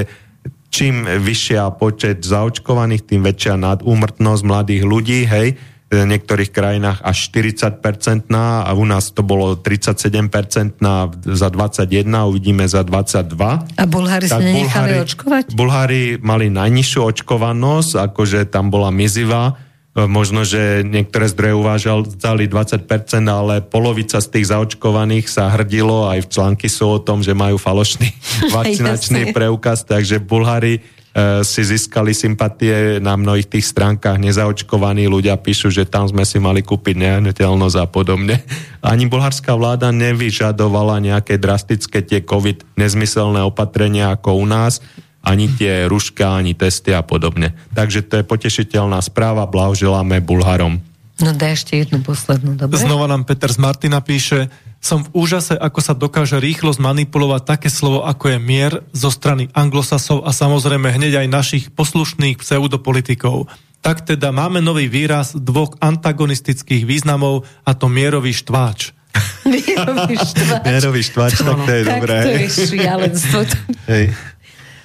čím 0.74 1.06
vyššia 1.06 1.70
počet 1.78 2.26
zaočkovaných, 2.26 3.06
tým 3.06 3.22
väčšia 3.22 3.62
nadúmrtnosť 3.62 4.42
mladých 4.42 4.84
ľudí, 4.86 5.22
hej, 5.30 5.54
v 5.94 6.10
niektorých 6.10 6.50
krajinách 6.50 7.06
až 7.06 7.30
40% 7.30 8.34
a 8.34 8.72
u 8.74 8.82
nás 8.82 9.14
to 9.14 9.22
bolo 9.22 9.54
37% 9.54 10.82
za 11.22 11.48
21, 11.54 12.10
uvidíme 12.26 12.66
za 12.66 12.82
22. 12.82 13.78
A 13.78 13.86
Bulhári 13.86 14.26
sa 14.26 14.42
nenechali 14.42 14.98
očkovať? 15.06 15.54
Bulhári 15.54 16.18
mali 16.18 16.50
najnižšiu 16.50 17.14
očkovanosť, 17.14 18.10
akože 18.10 18.50
tam 18.50 18.74
bola 18.74 18.90
mizivá, 18.90 19.54
možno, 19.94 20.42
že 20.42 20.82
niektoré 20.82 21.30
zdroje 21.30 21.54
uvážali 21.54 22.50
20%, 22.50 22.82
ale 23.30 23.62
polovica 23.62 24.18
z 24.18 24.28
tých 24.28 24.50
zaočkovaných 24.50 25.30
sa 25.30 25.54
hrdilo, 25.54 26.10
aj 26.10 26.26
v 26.26 26.32
články 26.34 26.66
sú 26.66 26.98
o 26.98 27.00
tom, 27.00 27.22
že 27.22 27.38
majú 27.38 27.62
falošný 27.62 28.10
vakcinačný 28.58 29.38
preukaz, 29.38 29.86
takže 29.86 30.18
Bulhári 30.18 30.82
e, 30.82 31.46
si 31.46 31.62
získali 31.62 32.10
sympatie 32.18 32.98
na 32.98 33.14
mnohých 33.14 33.46
tých 33.46 33.70
stránkach. 33.70 34.18
Nezaočkovaní 34.18 35.06
ľudia 35.06 35.38
píšu, 35.38 35.70
že 35.70 35.86
tam 35.86 36.10
sme 36.10 36.26
si 36.26 36.42
mali 36.42 36.66
kúpiť 36.66 36.98
nehnuteľnosť 36.98 37.78
a 37.78 37.86
podobne. 37.86 38.42
Ani 38.82 39.06
bulharská 39.06 39.54
vláda 39.54 39.94
nevyžadovala 39.94 41.06
nejaké 41.06 41.38
drastické 41.38 42.02
tie 42.02 42.26
COVID 42.26 42.82
nezmyselné 42.82 43.46
opatrenia 43.46 44.18
ako 44.18 44.42
u 44.42 44.46
nás 44.50 44.82
ani 45.24 45.48
tie 45.48 45.88
ruška, 45.88 46.36
ani 46.36 46.52
testy 46.52 46.92
a 46.92 47.02
podobne. 47.02 47.56
Takže 47.72 48.04
to 48.04 48.20
je 48.20 48.28
potešiteľná 48.28 49.00
správa, 49.00 49.48
blahoželáme 49.48 50.20
Bulharom. 50.20 50.84
No 51.24 51.32
daj 51.32 51.64
ešte 51.64 51.80
jednu 51.80 52.04
poslednú, 52.04 52.60
dobre? 52.60 52.76
Znova 52.76 53.08
nám 53.08 53.24
Peter 53.24 53.48
z 53.48 53.62
Martina 53.62 54.04
píše, 54.04 54.52
som 54.84 55.00
v 55.00 55.16
úžase, 55.16 55.56
ako 55.56 55.80
sa 55.80 55.96
dokáže 55.96 56.36
rýchlo 56.44 56.76
zmanipulovať 56.76 57.42
také 57.48 57.70
slovo, 57.72 58.04
ako 58.04 58.36
je 58.36 58.38
mier 58.44 58.74
zo 58.92 59.08
strany 59.08 59.48
anglosasov 59.56 60.28
a 60.28 60.36
samozrejme 60.36 60.92
hneď 60.92 61.24
aj 61.24 61.28
našich 61.32 61.66
poslušných 61.72 62.44
pseudopolitikov. 62.44 63.48
Tak 63.80 64.04
teda 64.04 64.36
máme 64.36 64.60
nový 64.60 64.92
výraz 64.92 65.32
dvoch 65.40 65.80
antagonistických 65.80 66.84
významov 66.84 67.48
a 67.64 67.72
to 67.72 67.88
mierový 67.88 68.36
štváč. 68.36 68.92
Mierový 69.46 70.18
štváč. 70.18 70.64
Mierový 70.66 71.02
štváč, 71.06 71.34
tak 71.46 71.58
to 71.64 71.72
je 71.72 71.84
dobré. 71.86 72.18
Tak 72.18 72.28
to 72.28 72.32
je 72.34 72.50
šialenstvo. 72.50 73.40
Hej. 73.88 74.06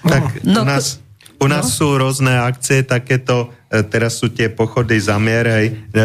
Tak 0.05 0.47
no, 0.47 0.63
u 0.63 0.65
nás, 0.67 1.03
u 1.39 1.47
nás 1.47 1.71
no. 1.71 1.75
sú 1.75 1.87
rôzne 1.99 2.35
akcie, 2.35 2.83
takéto, 2.83 3.55
e, 3.71 3.83
teraz 3.87 4.19
sú 4.19 4.31
tie 4.31 4.51
pochody 4.51 4.99
za 4.99 5.19
mier, 5.23 5.47
hej. 5.47 5.67
E, 5.71 6.03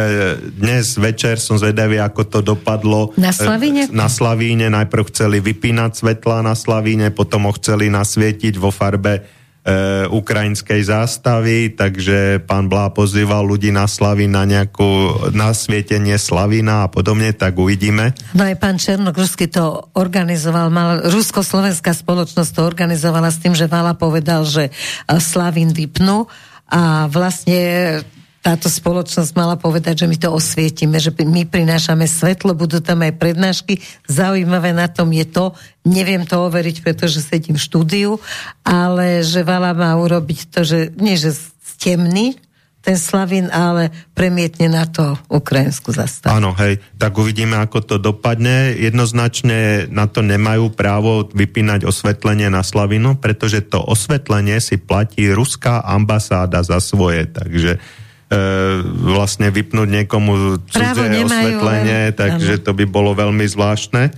dnes 0.54 0.94
večer 0.98 1.42
som 1.42 1.58
zvedavý, 1.58 1.98
ako 1.98 2.22
to 2.30 2.40
dopadlo. 2.42 3.14
Na 3.18 3.34
Slavíne? 3.34 3.90
Na 3.90 4.10
Slavíne, 4.10 4.70
najprv 4.70 5.10
chceli 5.10 5.42
vypínať 5.42 6.06
svetla 6.06 6.46
na 6.46 6.54
Slavíne, 6.54 7.10
potom 7.10 7.50
ho 7.50 7.54
chceli 7.58 7.90
nasvietiť 7.90 8.58
vo 8.62 8.70
farbe 8.70 9.43
e, 9.64 10.06
ukrajinskej 10.12 10.84
zástavy, 10.84 11.72
takže 11.74 12.44
pán 12.44 12.68
Blá 12.68 12.92
pozýval 12.92 13.48
ľudí 13.48 13.72
na 13.72 13.88
Slavy 13.88 14.28
na 14.28 14.44
nejakú 14.44 15.24
nasvietenie 15.32 16.20
Slavina 16.20 16.88
a 16.88 16.92
podobne, 16.92 17.32
tak 17.32 17.56
uvidíme. 17.56 18.12
No 18.36 18.44
aj 18.44 18.56
pán 18.60 18.78
Černok 18.78 19.16
Rusky 19.16 19.48
to 19.48 19.90
organizoval, 19.96 20.68
mal, 20.68 21.04
Rusko-slovenská 21.08 21.96
spoločnosť 21.96 22.52
to 22.54 22.62
organizovala 22.68 23.32
s 23.32 23.40
tým, 23.40 23.56
že 23.56 23.72
Vala 23.72 23.96
povedal, 23.96 24.44
že 24.46 24.70
Slavín 25.08 25.72
vypnú 25.72 26.28
a 26.70 27.08
vlastne 27.08 28.02
táto 28.44 28.68
spoločnosť 28.68 29.32
mala 29.40 29.56
povedať, 29.56 30.04
že 30.04 30.10
my 30.12 30.20
to 30.20 30.36
osvietime, 30.36 31.00
že 31.00 31.16
my 31.16 31.48
prinášame 31.48 32.04
svetlo, 32.04 32.52
budú 32.52 32.84
tam 32.84 33.00
aj 33.00 33.16
prednášky. 33.16 33.80
Zaujímavé 34.04 34.76
na 34.76 34.92
tom 34.92 35.16
je 35.16 35.24
to, 35.24 35.56
neviem 35.88 36.28
to 36.28 36.44
overiť, 36.44 36.84
pretože 36.84 37.24
sedím 37.24 37.56
v 37.56 37.64
štúdiu, 37.64 38.12
ale 38.68 39.24
že 39.24 39.48
Vala 39.48 39.72
má 39.72 39.96
urobiť 39.96 40.40
to, 40.52 40.68
že 40.68 40.92
nie, 41.00 41.16
že 41.16 41.32
stemný, 41.64 42.36
ten 42.84 43.00
Slavín, 43.00 43.48
ale 43.48 43.96
premietne 44.12 44.68
na 44.68 44.84
to 44.84 45.16
Ukrajinsku 45.32 45.96
zastavu. 45.96 46.36
Áno, 46.36 46.52
hej, 46.60 46.84
tak 47.00 47.16
uvidíme, 47.16 47.56
ako 47.56 47.80
to 47.80 47.96
dopadne. 47.96 48.76
Jednoznačne 48.76 49.88
na 49.88 50.12
to 50.12 50.20
nemajú 50.20 50.76
právo 50.76 51.32
vypínať 51.32 51.88
osvetlenie 51.88 52.52
na 52.52 52.60
Slavinu, 52.60 53.16
pretože 53.16 53.64
to 53.64 53.80
osvetlenie 53.80 54.60
si 54.60 54.76
platí 54.76 55.32
ruská 55.32 55.80
ambasáda 55.80 56.60
za 56.60 56.84
svoje, 56.84 57.24
takže 57.32 57.80
vlastne 59.04 59.54
vypnúť 59.54 59.90
niekomu 59.90 60.62
cudzie 60.66 61.26
osvetlenie, 61.26 62.12
len, 62.12 62.16
takže 62.16 62.64
to 62.64 62.72
by 62.74 62.86
bolo 62.88 63.14
veľmi 63.14 63.46
zvláštne. 63.46 64.10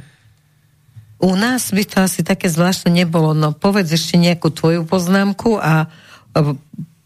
U 1.24 1.34
nás 1.34 1.72
by 1.72 1.84
to 1.88 2.04
asi 2.04 2.22
také 2.22 2.52
zvláštne 2.52 2.92
nebolo, 2.92 3.32
no 3.32 3.56
povedz 3.56 3.92
ešte 3.96 4.20
nejakú 4.20 4.52
tvoju 4.52 4.84
poznámku 4.84 5.58
a 5.58 5.88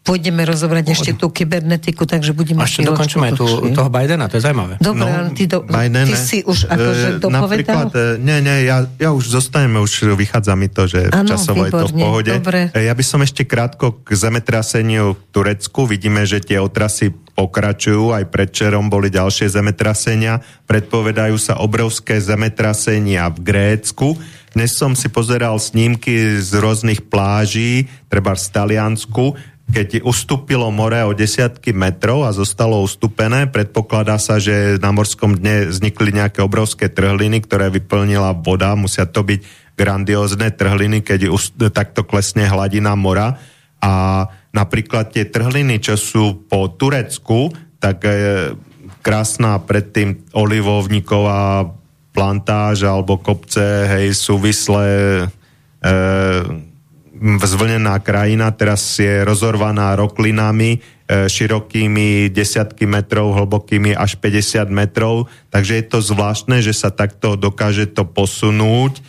pôjdeme 0.00 0.42
rozobrať 0.48 0.88
Pohodne. 0.88 0.96
ešte 0.96 1.10
tú 1.12 1.28
kybernetiku, 1.28 2.08
takže 2.08 2.32
budeme... 2.32 2.64
A 2.64 2.66
ešte 2.66 2.88
dokončíme 2.88 3.36
tu, 3.36 3.44
toho 3.76 3.90
Bidena, 3.92 4.32
to 4.32 4.40
je 4.40 4.42
zaujímavé. 4.48 4.80
Dobre, 4.80 5.04
no, 5.04 5.36
ty, 5.36 5.44
do, 5.44 5.60
Biden, 5.60 6.08
ty 6.08 6.16
si 6.16 6.38
už 6.40 6.72
akože 6.72 7.06
e, 7.06 7.16
dopovedal? 7.20 7.44
Napríklad, 7.44 7.88
e, 7.92 8.04
nie, 8.16 8.38
nie, 8.40 8.56
ja, 8.64 8.88
ja 8.96 9.10
už 9.12 9.28
zostaneme, 9.28 9.76
už 9.76 10.16
vychádza 10.16 10.56
mi 10.56 10.72
to, 10.72 10.88
že 10.88 11.12
ano, 11.12 11.28
časovo 11.28 11.68
výborne, 11.68 11.68
je 11.68 11.84
to 11.84 11.86
v 11.86 11.94
pohode. 12.00 12.32
Dobre. 12.40 12.60
E, 12.72 12.88
ja 12.88 12.94
by 12.96 13.04
som 13.04 13.20
ešte 13.20 13.44
krátko 13.44 14.00
k 14.00 14.08
zemetraseniu 14.16 15.14
v 15.14 15.20
Turecku. 15.36 15.84
Vidíme, 15.84 16.24
že 16.24 16.40
tie 16.40 16.56
otrasy 16.56 17.12
pokračujú, 17.12 18.16
aj 18.16 18.24
predčerom 18.32 18.88
boli 18.88 19.12
ďalšie 19.12 19.52
zemetrasenia. 19.52 20.40
Predpovedajú 20.64 21.36
sa 21.36 21.60
obrovské 21.60 22.20
zemetrasenia 22.20 23.28
v 23.32 23.38
Grécku. 23.40 24.16
Dnes 24.50 24.74
som 24.74 24.98
si 24.98 25.06
pozeral 25.06 25.62
snímky 25.62 26.42
z 26.42 26.50
rôznych 26.58 27.06
pláží, 27.06 27.86
treba 28.10 28.34
v 28.34 28.42
Taliansku, 28.42 29.38
keď 29.70 30.02
ustúpilo 30.02 30.68
more 30.74 31.06
o 31.06 31.14
desiatky 31.14 31.70
metrov 31.70 32.26
a 32.26 32.34
zostalo 32.34 32.82
ustúpené, 32.82 33.46
predpokladá 33.46 34.18
sa, 34.18 34.42
že 34.42 34.76
na 34.82 34.90
morskom 34.90 35.38
dne 35.38 35.70
vznikli 35.70 36.10
nejaké 36.10 36.42
obrovské 36.42 36.90
trhliny, 36.90 37.40
ktoré 37.46 37.70
vyplnila 37.70 38.34
voda, 38.34 38.74
musia 38.74 39.06
to 39.06 39.22
byť 39.22 39.40
grandiózne 39.78 40.52
trhliny, 40.52 41.00
keď 41.00 41.32
takto 41.72 42.04
klesne 42.04 42.44
hladina 42.44 42.98
mora. 42.98 43.40
A 43.80 44.26
napríklad 44.52 45.14
tie 45.14 45.24
trhliny, 45.24 45.80
čo 45.80 45.96
sú 45.96 46.44
po 46.50 46.68
Turecku, 46.68 47.48
tak 47.80 48.04
je 48.04 48.52
krásna 49.00 49.56
predtým 49.64 50.28
olivovníková 50.36 51.72
plantáž 52.12 52.84
alebo 52.84 53.16
kopce, 53.16 53.88
hej, 53.88 54.12
súvislé 54.12 54.88
e, 55.80 56.69
zvlnená 57.20 58.00
krajina, 58.00 58.48
teraz 58.56 58.96
je 58.96 59.20
rozorvaná 59.20 59.92
roklinami, 59.92 60.80
e, 60.80 61.28
širokými 61.28 62.32
desiatky 62.32 62.88
metrov, 62.88 63.36
hlbokými 63.36 63.92
až 63.92 64.16
50 64.16 64.72
metrov, 64.72 65.28
takže 65.52 65.76
je 65.76 65.84
to 65.84 65.98
zvláštne, 66.00 66.64
že 66.64 66.72
sa 66.72 66.88
takto 66.88 67.36
dokáže 67.36 67.92
to 67.92 68.08
posunúť 68.08 68.98
e, 68.98 69.00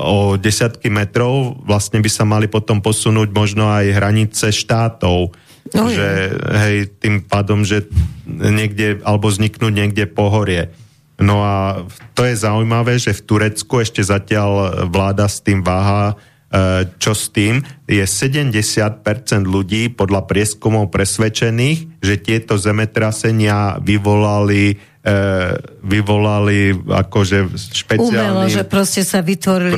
o 0.00 0.40
desiatky 0.40 0.88
metrov, 0.88 1.60
vlastne 1.68 2.00
by 2.00 2.08
sa 2.08 2.24
mali 2.24 2.48
potom 2.48 2.80
posunúť 2.80 3.28
možno 3.36 3.68
aj 3.68 3.92
hranice 3.92 4.48
štátov, 4.48 5.36
no, 5.76 5.84
že 5.92 6.32
hej, 6.64 6.96
tým 6.96 7.28
pádom, 7.28 7.60
že 7.60 7.84
niekde, 8.24 9.04
alebo 9.04 9.28
vzniknúť 9.28 9.72
niekde 9.72 10.08
pohorie. 10.08 10.72
No 11.20 11.44
a 11.44 11.86
to 12.16 12.26
je 12.26 12.34
zaujímavé, 12.40 12.98
že 12.98 13.14
v 13.14 13.22
Turecku 13.22 13.84
ešte 13.84 14.02
zatiaľ 14.02 14.82
vláda 14.90 15.30
s 15.30 15.38
tým 15.44 15.62
váha, 15.62 16.18
čo 17.02 17.12
s 17.12 17.34
tým? 17.34 17.58
Je 17.90 18.04
70% 18.06 19.02
ľudí 19.42 19.90
podľa 19.90 20.22
prieskumov 20.30 20.94
presvedčených, 20.94 21.98
že 21.98 22.14
tieto 22.22 22.54
zemetrasenia 22.54 23.82
vyvolali 23.82 24.78
e, 25.02 25.14
vyvolali 25.82 26.78
akože 26.78 27.38
špeciálnym 27.58 28.46
Umelo, 28.46 28.54
že 28.54 28.62
proste 28.62 29.02
sa 29.02 29.18
vytvorili 29.18 29.74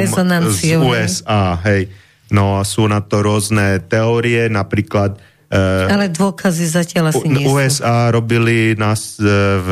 rezonanciou. 0.00 0.80
z 0.82 0.88
USA, 0.88 1.60
hej. 1.68 1.92
No 2.32 2.58
a 2.58 2.66
sú 2.66 2.90
na 2.90 3.04
to 3.04 3.22
rôzne 3.22 3.78
teórie, 3.86 4.50
napríklad 4.50 5.20
Ale 5.52 6.10
dôkazy 6.10 6.66
zatiaľ 6.66 7.14
asi 7.14 7.26
nie 7.30 7.46
USA 7.46 8.10
robili 8.10 8.74
nás 8.74 9.14
uh, 9.22 9.26
v, 9.62 9.68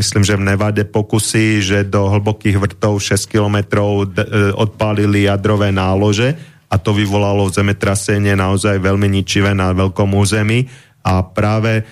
myslím, 0.00 0.24
že 0.24 0.38
v 0.40 0.46
Nevade 0.48 0.84
pokusy, 0.88 1.60
že 1.60 1.78
do 1.84 2.08
hlbokých 2.08 2.56
vrtov 2.56 3.04
6 3.04 3.28
kilometrov 3.28 4.08
uh, 4.08 4.56
odpálili 4.56 5.28
jadrové 5.28 5.68
nálože 5.76 6.32
a 6.72 6.80
to 6.80 6.96
vyvolalo 6.96 7.52
zemetrasenie 7.52 8.32
naozaj 8.32 8.80
veľmi 8.80 9.10
ničivé 9.10 9.52
na 9.52 9.76
veľkom 9.76 10.08
území. 10.14 10.70
A 11.02 11.24
práve 11.26 11.82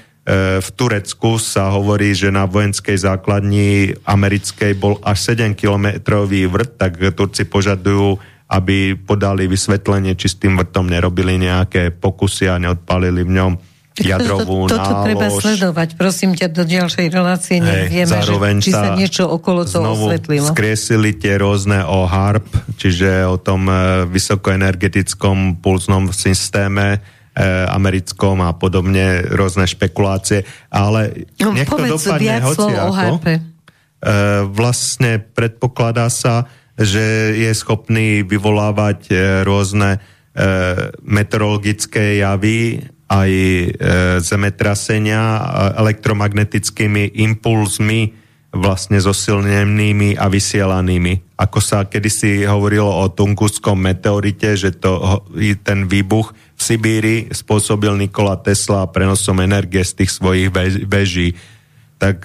v 0.60 0.68
Turecku 0.76 1.40
sa 1.40 1.72
hovorí, 1.72 2.12
že 2.12 2.28
na 2.28 2.44
vojenskej 2.44 3.00
základni 3.00 3.96
americkej 4.04 4.76
bol 4.76 5.00
až 5.00 5.32
7 5.32 5.56
kilometrový 5.56 6.44
vrt, 6.44 6.76
tak 6.76 7.00
Turci 7.16 7.48
požadujú 7.48 8.20
aby 8.48 8.96
podali 8.96 9.44
vysvetlenie, 9.44 10.16
či 10.16 10.32
s 10.32 10.40
tým 10.40 10.56
vrtom 10.56 10.88
nerobili 10.88 11.36
nejaké 11.36 11.92
pokusy 11.92 12.48
a 12.48 12.56
neodpalili 12.56 13.20
v 13.24 13.32
ňom 13.36 13.52
jadrovú 14.10 14.70
to, 14.70 14.74
to, 14.74 14.78
Toto 14.78 14.94
treba 15.04 15.26
sledovať, 15.28 15.88
prosím 15.98 16.32
ťa, 16.38 16.46
do 16.54 16.64
ďalšej 16.64 17.06
relácie 17.10 17.58
nevieme, 17.58 18.16
že, 18.22 18.34
či 18.62 18.70
sa 18.70 18.94
niečo 18.94 19.26
okolo 19.26 19.66
toho 19.66 19.94
osvetlilo. 19.94 20.48
skresili 20.54 21.18
tie 21.18 21.36
rôzne 21.38 21.82
o 21.82 22.06
HARP, 22.06 22.46
čiže 22.78 23.26
o 23.26 23.36
tom 23.36 23.66
e, 23.66 24.06
vysokoenergetickom 24.06 25.58
pulznom 25.58 26.14
systéme 26.14 26.98
e, 27.34 27.38
americkom 27.68 28.38
a 28.46 28.54
podobne 28.54 29.26
rôzne 29.34 29.66
špekulácie, 29.66 30.46
ale 30.70 31.28
no, 31.42 31.52
nech 31.54 31.68
to 31.68 31.84
dopadne 31.84 32.38
hoci 32.42 32.70
ako. 32.70 33.14
E, 33.18 33.40
vlastne 34.46 35.18
predpokladá 35.18 36.06
sa, 36.06 36.46
že 36.78 37.34
je 37.34 37.50
schopný 37.58 38.22
vyvolávať 38.22 39.10
e, 39.10 39.14
rôzne 39.42 39.98
e, 39.98 40.00
meteorologické 41.02 42.22
javy, 42.22 42.86
aj 43.10 43.30
e, 43.34 43.68
zemetrasenia 44.22 45.42
elektromagnetickými 45.74 47.18
impulzmi 47.18 48.14
vlastne 48.54 48.96
zosilnenými 49.02 50.16
a 50.16 50.30
vysielanými. 50.30 51.36
Ako 51.36 51.58
sa 51.60 51.84
kedysi 51.84 52.46
hovorilo 52.46 52.88
o 52.88 53.10
Tungusskom 53.10 53.76
meteorite, 53.76 54.56
že 54.56 54.72
to, 54.72 55.24
ten 55.60 55.84
výbuch 55.84 56.32
v 56.32 56.60
Sibíri 56.60 57.16
spôsobil 57.28 57.92
Nikola 57.98 58.40
Tesla 58.40 58.88
prenosom 58.88 59.44
energie 59.44 59.84
z 59.84 60.02
tých 60.02 60.10
svojich 60.16 60.48
veží. 60.88 61.36
Tak 62.00 62.24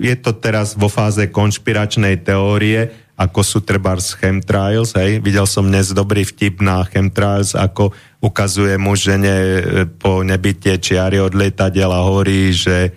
je 0.00 0.16
to 0.18 0.30
teraz 0.40 0.72
vo 0.72 0.88
fáze 0.88 1.28
konšpiračnej 1.28 2.24
teórie, 2.24 3.11
ako 3.22 3.40
sú 3.46 3.58
treba 3.62 3.94
z 4.02 4.18
chemtrails, 4.18 4.98
hej. 4.98 5.22
Videl 5.22 5.46
som 5.46 5.70
dnes 5.70 5.94
dobrý 5.94 6.26
vtip 6.26 6.58
na 6.58 6.82
chemtrails, 6.82 7.54
ako 7.54 7.94
ukazuje 8.18 8.74
mu 8.82 8.98
žene 8.98 9.30
e, 9.30 9.60
po 9.86 10.26
nebytie 10.26 10.82
čiary 10.82 11.22
od 11.22 11.38
lietadiel 11.38 11.90
a 11.94 12.02
hovorí, 12.02 12.50
že 12.50 12.90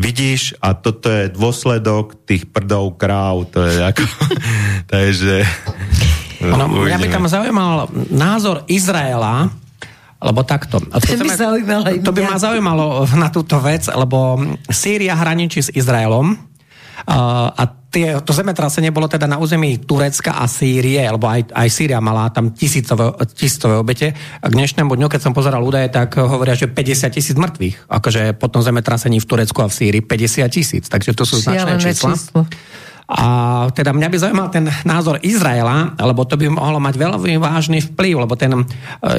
vidíš, 0.00 0.56
a 0.64 0.72
toto 0.72 1.12
je 1.12 1.28
dôsledok 1.28 2.24
tých 2.24 2.48
prdov 2.48 2.96
kráv, 2.96 3.52
to 3.52 3.60
je 3.68 3.76
ako, 3.84 4.04
takže... 4.94 5.44
Ono, 6.40 6.88
mňa 6.88 6.96
by 6.96 7.08
tam 7.12 7.28
zaujímal 7.28 7.92
názor 8.08 8.64
Izraela, 8.64 9.52
lebo 10.20 10.40
takto. 10.40 10.80
To, 10.80 10.96
to, 10.96 11.20
by 11.20 11.32
to 12.00 12.12
by 12.16 12.22
ma 12.24 12.40
zaujímalo 12.40 13.04
na 13.12 13.28
túto 13.28 13.60
vec, 13.60 13.84
lebo 13.92 14.40
Sýria 14.72 15.12
hraničí 15.16 15.60
s 15.60 15.68
Izraelom 15.72 16.49
a 17.08 17.62
tie, 17.90 18.22
to 18.22 18.32
zemetrasenie 18.32 18.94
bolo 18.94 19.10
teda 19.10 19.26
na 19.26 19.42
území 19.42 19.82
Turecka 19.82 20.38
a 20.38 20.46
Sýrie, 20.46 21.02
lebo 21.02 21.26
aj, 21.26 21.50
aj 21.50 21.68
Sýria 21.68 21.98
mala 21.98 22.30
tam 22.30 22.54
tisícové, 22.54 23.10
tisícové 23.34 23.74
obete. 23.82 24.14
A 24.14 24.46
k 24.46 24.54
dnešnému 24.54 24.94
dňu, 24.94 25.10
keď 25.10 25.20
som 25.20 25.34
pozeral 25.34 25.60
údaje, 25.60 25.90
tak 25.90 26.14
hovoria, 26.16 26.54
že 26.54 26.70
50 26.70 27.10
tisíc 27.10 27.36
mŕtvych. 27.36 27.90
Akože 27.90 28.38
po 28.38 28.46
tom 28.46 28.62
zemetrasení 28.62 29.18
v 29.18 29.26
Turecku 29.26 29.58
a 29.60 29.68
v 29.68 29.74
Sýrii 29.74 30.02
50 30.06 30.46
tisíc. 30.48 30.84
Takže 30.86 31.12
to 31.12 31.26
sú 31.26 31.42
značné 31.42 31.82
čísla. 31.82 32.14
Číslo. 32.14 32.46
A 33.10 33.26
teda 33.74 33.90
mňa 33.90 34.06
by 34.06 34.16
zaujímal 34.22 34.48
ten 34.54 34.70
názor 34.86 35.18
Izraela, 35.26 35.98
lebo 35.98 36.22
to 36.22 36.38
by 36.38 36.46
mohlo 36.46 36.78
mať 36.78 36.94
veľmi 36.94 37.42
vážny 37.42 37.82
vplyv, 37.82 38.22
lebo 38.22 38.38
ten 38.38 38.54
e, 38.54 38.62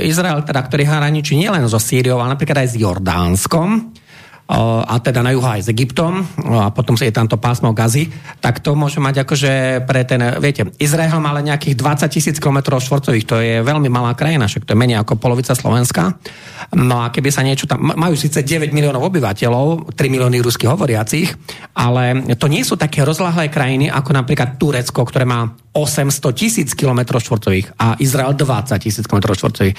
Izrael, 0.07 0.47
teda, 0.47 0.63
ktorý 0.63 0.87
hraničí 0.87 1.35
nielen 1.35 1.67
so 1.67 1.75
Sýriou, 1.75 2.23
ale 2.23 2.39
napríklad 2.39 2.63
aj 2.63 2.71
s 2.71 2.79
Jordánskom, 2.79 3.91
a 4.51 4.99
teda 4.99 5.23
na 5.23 5.31
juho 5.31 5.47
aj 5.47 5.63
s 5.63 5.71
Egyptom 5.71 6.27
a 6.43 6.75
potom 6.75 6.99
je 6.99 7.07
tam 7.07 7.31
pásmo 7.31 7.71
Gazy, 7.71 8.11
tak 8.43 8.59
to 8.59 8.75
môže 8.75 8.99
mať 8.99 9.23
akože 9.23 9.83
pre 9.87 10.03
ten, 10.03 10.19
viete, 10.43 10.67
Izrael 10.75 11.15
má 11.23 11.31
ale 11.31 11.47
nejakých 11.47 11.79
20 11.79 12.11
tisíc 12.11 12.35
km 12.35 12.75
štvorcových, 12.75 13.23
to 13.23 13.39
je 13.39 13.63
veľmi 13.63 13.87
malá 13.87 14.11
krajina, 14.11 14.51
však 14.51 14.67
to 14.67 14.75
je 14.75 14.81
menej 14.83 14.99
ako 14.99 15.15
polovica 15.15 15.55
Slovenska. 15.55 16.19
No 16.75 16.99
a 16.99 17.07
keby 17.15 17.31
sa 17.31 17.47
niečo 17.47 17.63
tam, 17.63 17.95
majú 17.95 18.19
síce 18.19 18.43
9 18.43 18.75
miliónov 18.75 19.07
obyvateľov, 19.07 19.95
3 19.95 20.11
milióny 20.11 20.43
ruských 20.43 20.67
hovoriacich, 20.67 21.31
ale 21.79 22.35
to 22.35 22.51
nie 22.51 22.67
sú 22.67 22.75
také 22.75 23.07
rozlahlé 23.07 23.47
krajiny 23.47 23.87
ako 23.87 24.11
napríklad 24.11 24.59
Turecko, 24.59 25.07
ktoré 25.07 25.23
má 25.23 25.47
800 25.71 26.35
tisíc 26.35 26.75
km 26.75 27.15
štvorcových 27.15 27.79
a 27.79 27.95
Izrael 28.03 28.35
20 28.35 28.75
tisíc 28.83 29.07
km 29.07 29.31
štvorcových. 29.31 29.75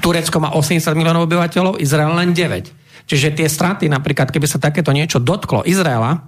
Turecko 0.00 0.36
má 0.40 0.56
80 0.56 0.96
miliónov 0.96 1.28
obyvateľov, 1.28 1.76
Izrael 1.84 2.16
len 2.16 2.32
9. 2.32 2.85
Čiže 3.06 3.38
tie 3.38 3.46
straty, 3.46 3.86
napríklad, 3.86 4.34
keby 4.34 4.46
sa 4.50 4.58
takéto 4.58 4.90
niečo 4.90 5.22
dotklo 5.22 5.62
Izraela, 5.62 6.18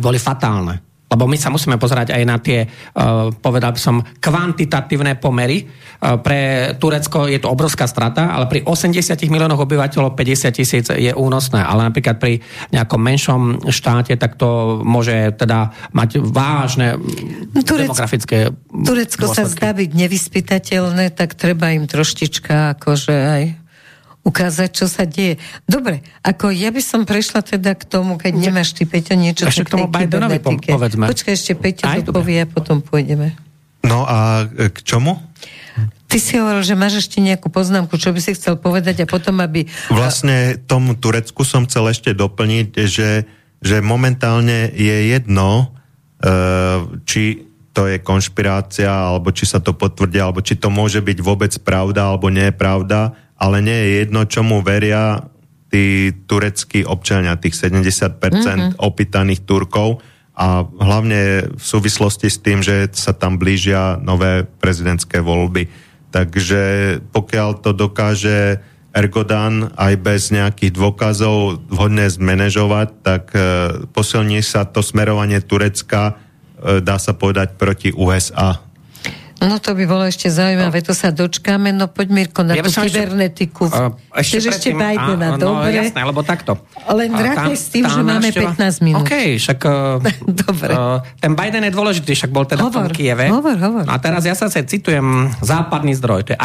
boli 0.00 0.16
fatálne. 0.16 0.86
Lebo 1.06 1.30
my 1.30 1.38
sa 1.38 1.54
musíme 1.54 1.78
pozerať 1.78 2.10
aj 2.10 2.22
na 2.26 2.36
tie, 2.42 2.66
uh, 2.66 3.30
povedal 3.30 3.70
by 3.70 3.78
som, 3.78 4.02
kvantitatívne 4.02 5.14
pomery. 5.22 5.62
Uh, 5.62 6.18
pre 6.18 6.74
Turecko 6.82 7.30
je 7.30 7.38
to 7.38 7.46
obrovská 7.46 7.86
strata, 7.86 8.34
ale 8.34 8.50
pri 8.50 8.66
80 8.66 9.14
miliónoch 9.30 9.62
obyvateľov 9.62 10.18
50 10.18 10.50
tisíc 10.58 10.90
je 10.90 11.12
únosné. 11.14 11.62
Ale 11.62 11.86
napríklad 11.86 12.18
pri 12.18 12.42
nejakom 12.74 12.98
menšom 12.98 13.70
štáte, 13.70 14.18
tak 14.18 14.34
to 14.34 14.82
môže 14.82 15.38
teda 15.38 15.70
mať 15.94 16.18
vážne 16.26 16.98
no, 16.98 17.62
Turec, 17.62 17.86
demografické 17.86 18.50
Turecko 18.66 19.30
dôsledky. 19.30 19.38
sa 19.38 19.44
zdá 19.46 19.70
byť 19.78 19.90
nevyspytateľné, 19.94 21.14
tak 21.14 21.38
treba 21.38 21.70
im 21.70 21.86
troštička 21.86 22.74
akože 22.74 23.14
aj 23.14 23.65
ukázať, 24.26 24.68
čo 24.74 24.90
sa 24.90 25.06
deje. 25.06 25.38
Dobre, 25.70 26.02
ako 26.26 26.50
ja 26.50 26.74
by 26.74 26.82
som 26.82 27.06
prešla 27.06 27.46
teda 27.46 27.78
k 27.78 27.86
tomu, 27.86 28.18
keď 28.18 28.34
nemáš 28.34 28.74
ty, 28.74 28.82
Peťo, 28.82 29.14
niečo 29.14 29.46
ešte 29.46 29.62
k 29.62 29.78
tomu 29.78 29.86
Bidenovi 29.86 30.42
povedzme. 30.42 31.06
Počkaj, 31.06 31.32
ešte 31.38 31.54
Peťo 31.54 31.86
to 32.02 32.10
povie 32.10 32.42
a 32.42 32.46
potom 32.50 32.82
pôjdeme. 32.82 33.38
No 33.86 34.02
a 34.02 34.50
k 34.50 34.78
čomu? 34.82 35.22
Ty 36.10 36.18
si 36.18 36.38
hovoril, 36.38 36.66
že 36.66 36.74
máš 36.74 37.06
ešte 37.06 37.22
nejakú 37.22 37.50
poznámku, 37.50 37.94
čo 37.98 38.10
by 38.10 38.18
si 38.18 38.34
chcel 38.34 38.58
povedať 38.58 39.02
a 39.02 39.06
potom, 39.06 39.38
aby... 39.42 39.70
Vlastne 39.90 40.58
tomu 40.58 40.98
Turecku 40.98 41.46
som 41.46 41.66
chcel 41.70 41.94
ešte 41.94 42.10
doplniť, 42.14 42.66
že, 42.86 43.26
že 43.62 43.76
momentálne 43.82 44.70
je 44.74 44.96
jedno, 45.14 45.70
e, 46.18 46.28
či 47.06 47.46
to 47.74 47.90
je 47.90 48.00
konšpirácia, 48.00 48.88
alebo 48.88 49.34
či 49.34 49.44
sa 49.50 49.60
to 49.60 49.76
potvrdia, 49.76 50.30
alebo 50.30 50.40
či 50.40 50.56
to 50.56 50.72
môže 50.72 51.02
byť 51.02 51.18
vôbec 51.20 51.52
pravda, 51.60 52.08
alebo 52.14 52.32
nie 52.32 52.48
je 52.48 52.54
pravda 52.54 53.25
ale 53.36 53.60
nie 53.60 53.76
je 53.76 53.88
jedno, 54.04 54.24
čomu 54.24 54.64
veria 54.64 55.28
tí 55.68 56.14
tureckí 56.24 56.86
občania, 56.86 57.36
tých 57.36 57.58
70% 57.58 58.16
mm-hmm. 58.20 58.72
opýtaných 58.80 59.44
Turkov 59.44 60.00
a 60.36 60.64
hlavne 60.64 61.52
v 61.56 61.64
súvislosti 61.64 62.28
s 62.28 62.38
tým, 62.40 62.60
že 62.60 62.92
sa 62.92 63.16
tam 63.16 63.40
blížia 63.40 63.96
nové 64.00 64.44
prezidentské 64.44 65.24
voľby. 65.24 65.68
Takže 66.12 66.62
pokiaľ 67.12 67.48
to 67.64 67.72
dokáže 67.72 68.60
Ergodan 68.96 69.76
aj 69.76 69.94
bez 70.00 70.32
nejakých 70.32 70.72
dôkazov 70.72 71.60
vhodne 71.68 72.08
zmanéžovať, 72.08 72.88
tak 73.04 73.22
e, 73.36 73.40
posilní 73.92 74.40
sa 74.40 74.64
to 74.64 74.80
smerovanie 74.80 75.44
Turecka, 75.44 76.16
e, 76.56 76.80
dá 76.80 76.96
sa 76.96 77.12
povedať, 77.12 77.60
proti 77.60 77.92
USA. 77.92 78.65
No 79.36 79.60
to 79.60 79.76
by 79.76 79.84
bolo 79.84 80.08
ešte 80.08 80.32
zaujímavé, 80.32 80.80
to 80.80 80.96
sa 80.96 81.12
dočkáme. 81.12 81.68
No 81.68 81.92
poď 81.92 82.08
Mirko 82.08 82.40
na 82.40 82.56
ja 82.56 82.64
tú 82.64 82.72
kybernetiku. 82.72 83.68
Ešte, 84.16 84.40
Čiže 84.40 84.48
ešte 84.48 84.68
Bidena, 84.72 85.36
no, 85.36 85.60
dobre. 85.60 85.76
jasné, 85.76 86.00
lebo 86.08 86.24
takto. 86.24 86.56
Len 86.88 87.12
rátaj 87.12 87.52
s 87.52 87.68
tým, 87.68 87.84
že 87.84 88.00
máme 88.00 88.32
15 88.32 88.80
minút. 88.80 89.04
OK, 89.04 89.36
však 89.36 89.60
dobre. 90.48 90.72
Uh, 90.72 91.04
ten 91.20 91.36
Biden 91.36 91.68
je 91.68 91.72
dôležitý, 91.76 92.16
však 92.16 92.32
bol 92.32 92.48
teda 92.48 92.64
hovor, 92.64 92.88
v 92.88 92.96
Kieve. 92.96 93.28
Hovor, 93.28 93.60
hovor. 93.60 93.84
A 93.84 94.00
teraz 94.00 94.24
ja 94.24 94.32
sa 94.32 94.48
citujem 94.48 95.28
západný 95.44 95.92
zdroj, 95.92 96.20
to 96.26 96.30
je 96.32 96.38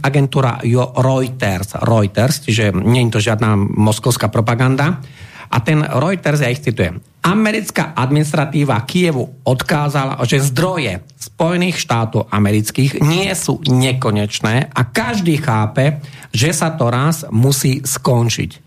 agentúra 0.00 0.56
Reuters, 0.96 1.76
Reuters, 1.84 2.48
čiže 2.48 2.72
nie 2.72 3.04
je 3.06 3.12
to 3.12 3.20
žiadna 3.20 3.60
moskovská 3.60 4.32
propaganda. 4.32 5.04
A 5.48 5.56
ten 5.64 5.80
Reuters, 5.80 6.40
ja 6.44 6.52
ich 6.52 6.60
citujem. 6.60 7.00
Americká 7.24 7.92
administratíva 7.92 8.78
Kievu 8.88 9.42
odkázala, 9.44 10.16
že 10.24 10.40
zdroje 10.40 11.02
Spojených 11.18 11.82
štátov 11.82 12.30
amerických 12.30 13.04
nie 13.04 13.28
sú 13.34 13.60
nekonečné 13.66 14.70
a 14.72 14.80
každý 14.86 15.36
chápe, 15.42 16.00
že 16.32 16.54
sa 16.54 16.72
to 16.72 16.88
raz 16.88 17.26
musí 17.28 17.84
skončiť. 17.84 18.64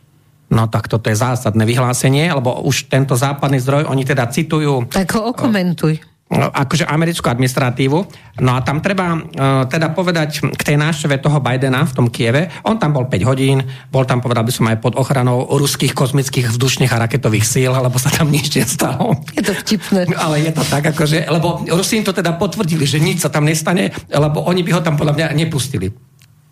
No 0.52 0.68
tak 0.68 0.92
toto 0.92 1.08
je 1.08 1.16
zásadné 1.16 1.64
vyhlásenie, 1.64 2.28
lebo 2.28 2.68
už 2.68 2.92
tento 2.92 3.16
západný 3.16 3.64
zdroj, 3.64 3.88
oni 3.88 4.04
teda 4.04 4.28
citujú... 4.28 4.84
Tak 4.92 5.16
ho 5.16 5.32
okomentuj 5.32 6.11
akože 6.32 6.88
americkú 6.88 7.28
administratívu. 7.28 7.98
No 8.40 8.56
a 8.56 8.64
tam 8.64 8.80
treba 8.80 9.20
uh, 9.20 9.22
teda 9.68 9.92
povedať 9.92 10.40
k 10.56 10.62
tej 10.64 10.80
návšteve 10.80 11.20
toho 11.20 11.44
Bidena 11.44 11.84
v 11.84 11.94
tom 11.94 12.08
Kieve. 12.08 12.48
On 12.64 12.80
tam 12.80 12.96
bol 12.96 13.12
5 13.12 13.28
hodín, 13.28 13.60
bol 13.92 14.08
tam, 14.08 14.24
povedal 14.24 14.48
by 14.48 14.54
som, 14.56 14.72
aj 14.72 14.80
pod 14.80 14.96
ochranou 14.96 15.44
ruských 15.52 15.92
kozmických 15.92 16.48
vzdušných 16.56 16.92
a 16.96 17.02
raketových 17.08 17.44
síl, 17.44 17.72
lebo 17.76 18.00
sa 18.00 18.08
tam 18.08 18.32
nič 18.32 18.56
nestalo. 18.56 19.20
Je 19.36 19.44
to 19.44 19.52
vtipné. 19.52 20.08
Ale 20.24 20.40
je 20.40 20.52
to 20.56 20.64
tak, 20.64 20.88
akože, 20.96 21.28
lebo 21.28 21.68
Rusi 21.68 22.00
to 22.02 22.16
teda 22.16 22.40
potvrdili, 22.40 22.88
že 22.88 23.04
nič 23.04 23.20
sa 23.20 23.30
tam 23.30 23.44
nestane, 23.44 23.92
lebo 24.08 24.48
oni 24.48 24.64
by 24.64 24.72
ho 24.80 24.82
tam 24.82 24.96
podľa 24.96 25.14
mňa 25.20 25.28
nepustili. 25.36 26.11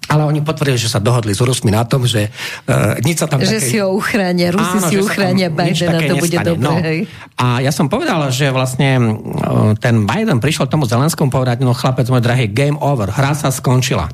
Ale 0.10 0.26
oni 0.26 0.42
potvrdili, 0.42 0.82
že 0.82 0.90
sa 0.90 0.98
dohodli 0.98 1.38
s 1.38 1.42
Rusmi 1.42 1.70
na 1.70 1.86
tom, 1.86 2.10
že 2.10 2.34
uh, 2.34 2.98
nič 3.06 3.22
sa 3.22 3.30
tam 3.30 3.46
Že 3.46 3.62
také... 3.62 3.70
si 3.70 3.78
ho 3.78 3.94
uchránia, 3.94 4.50
Rusi 4.50 4.78
Áno, 4.82 4.90
si 4.90 4.96
uchránia 4.98 5.54
Bidena, 5.54 6.02
to 6.02 6.16
bude 6.18 6.34
nestane. 6.34 6.58
No. 6.58 6.74
Hej. 6.82 7.06
A 7.38 7.62
ja 7.62 7.70
som 7.70 7.86
povedal, 7.86 8.18
že 8.34 8.50
vlastne 8.50 8.98
uh, 8.98 9.78
ten 9.78 10.10
Biden 10.10 10.42
prišiel 10.42 10.66
tomu 10.66 10.90
Zelenskému 10.90 11.30
povedať, 11.30 11.62
no 11.62 11.78
chlapec 11.78 12.10
môj 12.10 12.26
drahý, 12.26 12.50
game 12.50 12.82
over, 12.82 13.14
hra 13.14 13.38
sa 13.38 13.54
skončila. 13.54 14.10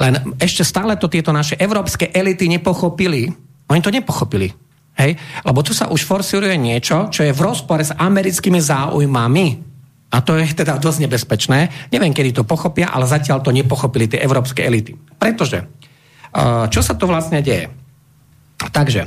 Len 0.00 0.38
ešte 0.40 0.64
stále 0.64 0.96
to 0.96 1.12
tieto 1.12 1.28
naše 1.28 1.60
európske 1.60 2.08
elity 2.08 2.48
nepochopili. 2.48 3.28
Oni 3.68 3.80
to 3.84 3.92
nepochopili. 3.92 4.48
Hej? 4.96 5.14
Lebo 5.44 5.60
tu 5.60 5.76
sa 5.76 5.92
už 5.92 6.08
forsiruje 6.08 6.56
niečo, 6.56 7.12
čo 7.12 7.22
je 7.22 7.36
v 7.36 7.44
rozpore 7.44 7.84
s 7.84 7.92
americkými 7.92 8.58
záujmami. 8.58 9.67
A 10.08 10.24
to 10.24 10.40
je 10.40 10.48
teda 10.56 10.80
dosť 10.80 11.04
nebezpečné. 11.04 11.90
Neviem, 11.92 12.16
kedy 12.16 12.40
to 12.40 12.48
pochopia, 12.48 12.88
ale 12.88 13.04
zatiaľ 13.04 13.44
to 13.44 13.52
nepochopili 13.52 14.08
tie 14.08 14.24
európske 14.24 14.64
elity. 14.64 14.96
Pretože, 14.96 15.68
uh, 16.32 16.64
čo 16.72 16.80
sa 16.80 16.96
to 16.96 17.04
vlastne 17.04 17.44
deje? 17.44 17.68
Takže, 18.58 19.02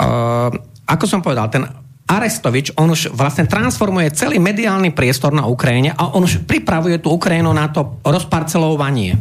uh, 0.00 0.48
ako 0.88 1.04
som 1.04 1.20
povedal, 1.20 1.52
ten 1.52 1.68
Arestovič, 2.10 2.74
on 2.74 2.90
už 2.90 3.14
vlastne 3.14 3.46
transformuje 3.46 4.10
celý 4.16 4.42
mediálny 4.42 4.90
priestor 4.90 5.30
na 5.30 5.46
Ukrajine 5.46 5.94
a 5.94 6.10
on 6.16 6.26
už 6.26 6.42
pripravuje 6.42 6.98
tú 6.98 7.14
Ukrajinu 7.14 7.54
na 7.54 7.70
to 7.70 8.02
rozparcelovanie. 8.02 9.14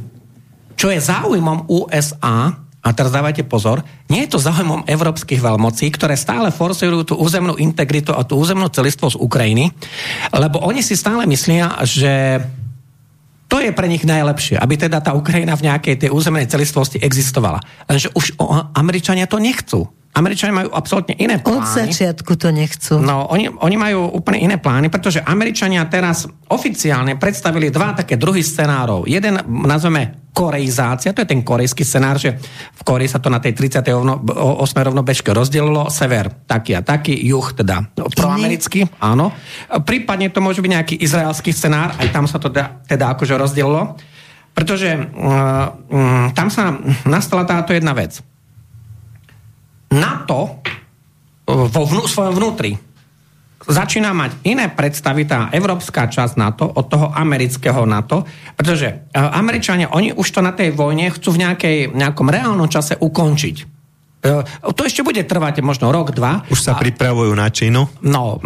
Čo 0.74 0.90
je 0.90 0.98
záujmom 0.98 1.70
USA, 1.70 2.56
a 2.80 2.96
teraz 2.96 3.12
dávajte 3.12 3.44
pozor, 3.44 3.84
nie 4.08 4.24
je 4.24 4.32
to 4.36 4.40
záujmom 4.40 4.88
európskych 4.88 5.44
veľmocí, 5.44 5.92
ktoré 5.92 6.16
stále 6.16 6.48
forsujú 6.48 7.04
tú 7.04 7.20
územnú 7.20 7.60
integritu 7.60 8.16
a 8.16 8.24
tú 8.24 8.40
územnú 8.40 8.72
celistvo 8.72 9.12
z 9.12 9.20
Ukrajiny, 9.20 9.68
lebo 10.32 10.64
oni 10.64 10.80
si 10.80 10.96
stále 10.96 11.28
myslia, 11.28 11.76
že 11.84 12.40
to 13.50 13.58
je 13.58 13.74
pre 13.74 13.90
nich 13.90 14.06
najlepšie, 14.06 14.62
aby 14.62 14.78
teda 14.78 15.02
tá 15.02 15.12
Ukrajina 15.18 15.58
v 15.58 15.66
nejakej 15.68 16.06
tej 16.06 16.10
územnej 16.14 16.46
celistvosti 16.46 17.02
existovala. 17.02 17.58
Lenže 17.90 18.14
už 18.14 18.38
Američania 18.78 19.26
to 19.26 19.42
nechcú. 19.42 19.90
Američania 20.14 20.66
majú 20.66 20.70
absolútne 20.74 21.18
iné 21.18 21.42
plány. 21.42 21.64
Od 21.64 21.70
začiatku 21.70 22.34
to 22.38 22.50
nechcú. 22.54 22.98
No, 23.02 23.30
oni, 23.30 23.50
oni 23.50 23.78
majú 23.78 24.10
úplne 24.10 24.42
iné 24.42 24.58
plány, 24.62 24.94
pretože 24.94 25.22
Američania 25.22 25.86
teraz 25.90 26.30
oficiálne 26.50 27.18
predstavili 27.18 27.74
dva 27.74 27.98
také 27.98 28.18
druhy 28.20 28.42
scenárov. 28.42 29.06
Jeden 29.10 29.38
nazveme 29.66 30.19
korejzácia, 30.34 31.12
to 31.12 31.26
je 31.26 31.30
ten 31.30 31.42
korejský 31.44 31.84
scenár, 31.84 32.16
že 32.22 32.38
v 32.76 32.82
Koreji 32.86 33.12
sa 33.12 33.20
to 33.20 33.28
na 33.28 33.42
tej 33.42 33.58
38. 33.58 33.92
rovnobežke 34.72 35.34
rozdelilo, 35.34 35.90
sever 35.92 36.32
taký 36.48 36.78
a 36.78 36.82
taký, 36.86 37.18
juh 37.18 37.48
teda 37.52 37.90
proamerický, 38.16 38.88
áno. 39.04 39.34
Prípadne 39.84 40.32
to 40.32 40.40
môže 40.40 40.64
byť 40.64 40.72
nejaký 40.72 40.96
izraelský 41.02 41.52
scenár, 41.52 41.98
aj 41.98 42.08
tam 42.14 42.26
sa 42.30 42.38
to 42.38 42.54
teda, 42.54 42.86
teda 42.88 43.06
akože 43.18 43.36
rozdelilo, 43.36 43.98
pretože 44.54 44.92
uh, 44.96 46.32
tam 46.36 46.48
sa 46.52 46.78
nastala 47.08 47.44
táto 47.48 47.72
jedna 47.72 47.96
vec 47.96 48.20
NATO 49.90 50.62
vo 51.50 51.84
vnú, 51.90 52.06
svojom 52.06 52.38
vnútri 52.38 52.78
začína 53.68 54.16
mať 54.16 54.46
iné 54.48 54.72
predstavy 54.72 55.28
tá 55.28 55.52
európska 55.52 56.08
časť 56.08 56.34
NATO 56.40 56.66
od 56.68 56.86
toho 56.88 57.12
amerického 57.12 57.84
NATO, 57.84 58.24
pretože 58.56 58.88
e, 58.88 58.96
Američania, 59.16 59.92
oni 59.92 60.16
už 60.16 60.28
to 60.30 60.40
na 60.44 60.56
tej 60.56 60.72
vojne 60.72 61.12
chcú 61.12 61.36
v 61.36 61.42
nejakej, 61.48 61.78
nejakom 61.92 62.28
reálnom 62.28 62.68
čase 62.72 62.96
ukončiť. 62.96 63.79
E, 64.20 64.44
to 64.76 64.82
ešte 64.84 65.00
bude 65.00 65.24
trvať 65.24 65.64
možno 65.64 65.96
rok, 65.96 66.12
dva. 66.12 66.44
Už 66.52 66.60
sa 66.60 66.76
a, 66.76 66.80
pripravujú 66.80 67.32
na 67.32 67.48
Čínu? 67.48 68.04
No, 68.04 68.44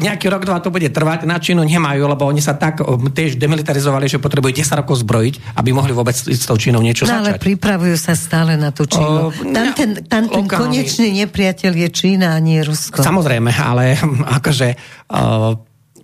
nejaký 0.00 0.32
rok, 0.32 0.48
dva 0.48 0.64
to 0.64 0.72
bude 0.72 0.88
trvať. 0.88 1.28
Na 1.28 1.36
Čínu 1.36 1.60
nemajú, 1.60 2.08
lebo 2.08 2.24
oni 2.24 2.40
sa 2.40 2.56
tak 2.56 2.80
tiež 3.12 3.36
demilitarizovali, 3.36 4.08
že 4.08 4.16
potrebujú 4.16 4.64
10 4.64 4.80
rokov 4.80 5.04
zbrojiť, 5.04 5.60
aby 5.60 5.70
mohli 5.76 5.92
vôbec 5.92 6.16
s 6.16 6.48
tou 6.48 6.56
Čínou 6.56 6.80
niečo 6.80 7.04
no, 7.04 7.20
začať. 7.20 7.36
ale 7.36 7.42
pripravujú 7.42 7.96
sa 8.00 8.16
stále 8.16 8.56
na 8.56 8.72
tú 8.72 8.88
Čínu. 8.88 9.28
O, 9.28 9.52
tam 9.52 9.76
ten, 9.76 9.90
tam 10.08 10.24
ten 10.24 10.44
konečný 10.48 11.12
nepriateľ 11.20 11.72
je 11.84 11.88
Čína 11.92 12.32
a 12.32 12.38
nie 12.40 12.64
Rusko. 12.64 13.04
Samozrejme, 13.04 13.52
ale 13.60 14.00
akože 14.40 14.68
uh, 15.12 15.52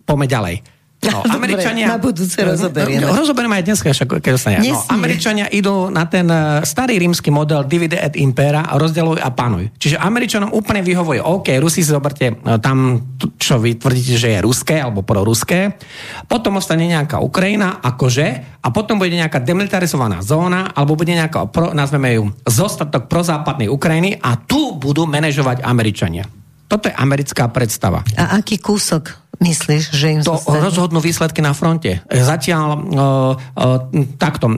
poďme 0.05 0.29
ďalej. 0.29 0.57
No, 1.01 1.25
Dobre, 1.25 1.57
Američania... 1.57 1.89
na 1.89 1.97
budúce 1.97 2.37
rozoberieme. 2.45 3.09
No, 3.09 3.17
rozoberieme 3.17 3.57
aj 3.57 3.65
dnes, 3.65 3.81
keď 3.81 4.05
dostane. 4.37 4.61
No, 4.61 4.85
Američania 4.93 5.49
idú 5.49 5.89
na 5.89 6.05
ten 6.05 6.29
uh, 6.29 6.61
starý 6.61 7.01
rímsky 7.01 7.33
model 7.33 7.65
divide 7.65 7.97
et 7.97 8.21
impera 8.21 8.69
a 8.69 8.77
rozdeluj 8.77 9.17
a 9.17 9.33
panuj. 9.33 9.73
Čiže 9.81 9.97
Američanom 9.97 10.53
úplne 10.53 10.85
vyhovuje, 10.85 11.25
OK, 11.25 11.57
Rusi 11.57 11.81
si 11.81 11.89
zoberte 11.89 12.37
uh, 12.37 12.61
tam, 12.61 13.01
čo 13.41 13.57
vy 13.57 13.81
tvrdíte, 13.81 14.21
že 14.21 14.29
je 14.37 14.45
ruské 14.45 14.77
alebo 14.77 15.01
proruské, 15.01 15.81
potom 16.29 16.61
ostane 16.61 16.85
nejaká 16.85 17.17
Ukrajina, 17.25 17.81
akože, 17.81 18.61
a 18.61 18.69
potom 18.69 19.01
bude 19.01 19.17
nejaká 19.17 19.41
demilitarizovaná 19.41 20.21
zóna, 20.21 20.69
alebo 20.77 21.01
bude 21.01 21.17
nejaká, 21.17 21.49
pro, 21.49 21.73
nazveme 21.73 22.21
ju, 22.21 22.29
zostatok 22.45 23.09
prozápadnej 23.09 23.73
Ukrajiny 23.73 24.21
a 24.21 24.37
tu 24.37 24.77
budú 24.77 25.09
manažovať 25.09 25.65
Američania. 25.65 26.29
Toto 26.69 26.87
je 26.87 26.95
americká 26.95 27.51
predstava. 27.51 28.05
A 28.15 28.39
aký 28.39 28.61
kúsok 28.61 29.30
myslíš, 29.41 29.83
že 29.91 30.07
im 30.15 30.21
To 30.21 30.37
zostane? 30.37 30.61
rozhodnú 30.61 31.01
výsledky 31.01 31.41
na 31.41 31.57
fronte. 31.57 32.05
Zatiaľ 32.07 32.67
uh, 32.77 33.33
uh, 33.57 33.79
takto. 34.21 34.53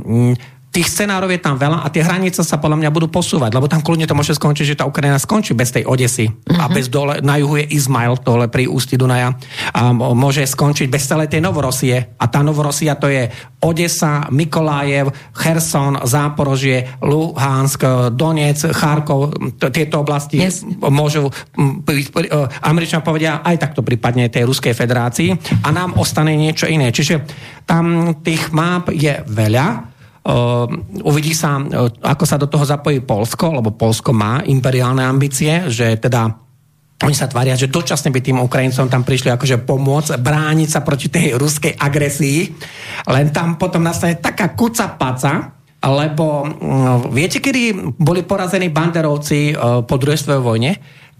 Tých 0.73 0.89
scenárov 0.89 1.29
je 1.29 1.37
tam 1.37 1.61
veľa 1.61 1.85
a 1.85 1.93
tie 1.93 2.01
hranice 2.01 2.41
sa 2.41 2.57
podľa 2.57 2.81
mňa 2.81 2.91
budú 2.97 3.13
posúvať, 3.13 3.53
lebo 3.53 3.69
tam 3.69 3.85
kľudne 3.85 4.09
to 4.09 4.17
môže 4.17 4.33
skončiť, 4.41 4.73
že 4.73 4.79
tá 4.81 4.89
Ukrajina 4.89 5.21
skončí 5.21 5.53
bez 5.53 5.69
tej 5.69 5.85
Odesy 5.85 6.33
uh-huh. 6.33 6.65
a 6.65 6.65
mhm. 6.65 6.73
bez 6.73 6.89
dole, 6.89 7.21
na 7.21 7.37
juhu 7.37 7.61
je 7.61 7.77
Izmail, 7.77 8.17
dole 8.25 8.49
pri 8.49 8.65
ústi 8.65 8.97
Dunaja 8.97 9.37
a 9.77 9.93
môže 9.93 10.41
skončiť 10.49 10.89
bez 10.89 11.05
celej 11.05 11.29
tej 11.29 11.45
Novorosie 11.45 12.17
a 12.17 12.25
tá 12.25 12.41
Novorosia 12.41 12.97
to 12.97 13.13
je 13.13 13.29
Odesa, 13.61 14.33
Mikolájev, 14.33 15.13
Cherson, 15.37 16.09
Záporožie, 16.09 16.89
Luhansk, 17.05 18.09
Donec, 18.17 18.73
Charkov, 18.73 19.37
tieto 19.69 20.01
oblasti 20.01 20.41
yes. 20.41 20.65
môžu 20.89 21.29
e, 21.29 22.09
Američania 22.65 23.05
povedia 23.05 23.45
aj 23.45 23.61
takto 23.61 23.85
prípadne 23.85 24.33
tej 24.33 24.49
Ruskej 24.49 24.73
federácii 24.73 25.61
a 25.63 25.69
nám 25.69 26.01
ostane 26.01 26.33
niečo 26.33 26.65
iné. 26.65 26.89
Čiže 26.89 27.29
tam 27.69 28.17
tých 28.25 28.51
map 28.57 28.89
je 28.89 29.21
veľa 29.29 29.92
uvidí 31.03 31.35
sa, 31.35 31.59
e, 31.59 31.91
ako 31.99 32.25
sa 32.27 32.39
do 32.39 32.47
toho 32.47 32.63
zapojí 32.63 33.03
Polsko, 33.03 33.59
lebo 33.59 33.75
Polsko 33.75 34.15
má 34.15 34.43
imperiálne 34.47 35.03
ambície, 35.03 35.67
že 35.67 35.99
teda 35.99 36.31
oni 37.03 37.19
sa 37.19 37.27
tvária, 37.27 37.59
že 37.59 37.67
dočasne 37.67 38.15
by 38.15 38.21
tým 38.23 38.39
Ukrajincom 38.39 38.87
tam 38.87 39.03
prišli 39.03 39.35
akože 39.35 39.67
pomôcť, 39.67 40.23
brániť 40.23 40.69
sa 40.71 40.87
proti 40.87 41.11
tej 41.11 41.35
ruskej 41.35 41.75
agresii, 41.75 42.47
len 43.11 43.35
tam 43.35 43.59
potom 43.59 43.83
nastane 43.83 44.23
taká 44.23 44.55
kuca 44.55 44.95
paca, 44.95 45.59
lebo 45.83 46.47
mm, 46.47 47.11
viete, 47.11 47.43
kedy 47.43 47.75
boli 47.99 48.23
porazení 48.23 48.71
banderovci 48.71 49.51
e, 49.51 49.55
po 49.83 49.95
druhej 49.99 50.23
svojej 50.23 50.39
vojne? 50.39 50.71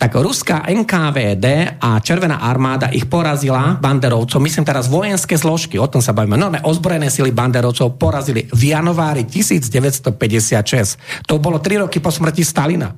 Tak 0.03 0.19
ruská 0.19 0.67
NKVD 0.67 1.79
a 1.79 2.03
Červená 2.03 2.43
armáda 2.43 2.91
ich 2.91 3.07
porazila 3.07 3.79
banderovcov, 3.79 4.43
myslím 4.43 4.67
teraz 4.67 4.91
vojenské 4.91 5.39
zložky, 5.39 5.79
o 5.79 5.87
tom 5.87 6.03
sa 6.03 6.11
bavíme, 6.11 6.35
no 6.35 6.51
ozbrojené 6.51 7.07
sily 7.07 7.31
banderovcov 7.31 8.03
porazili 8.03 8.51
v 8.51 8.75
januári 8.75 9.23
1956. 9.31 11.23
To 11.31 11.39
bolo 11.39 11.63
3 11.63 11.87
roky 11.87 12.03
po 12.03 12.11
smrti 12.11 12.43
Stalina. 12.43 12.91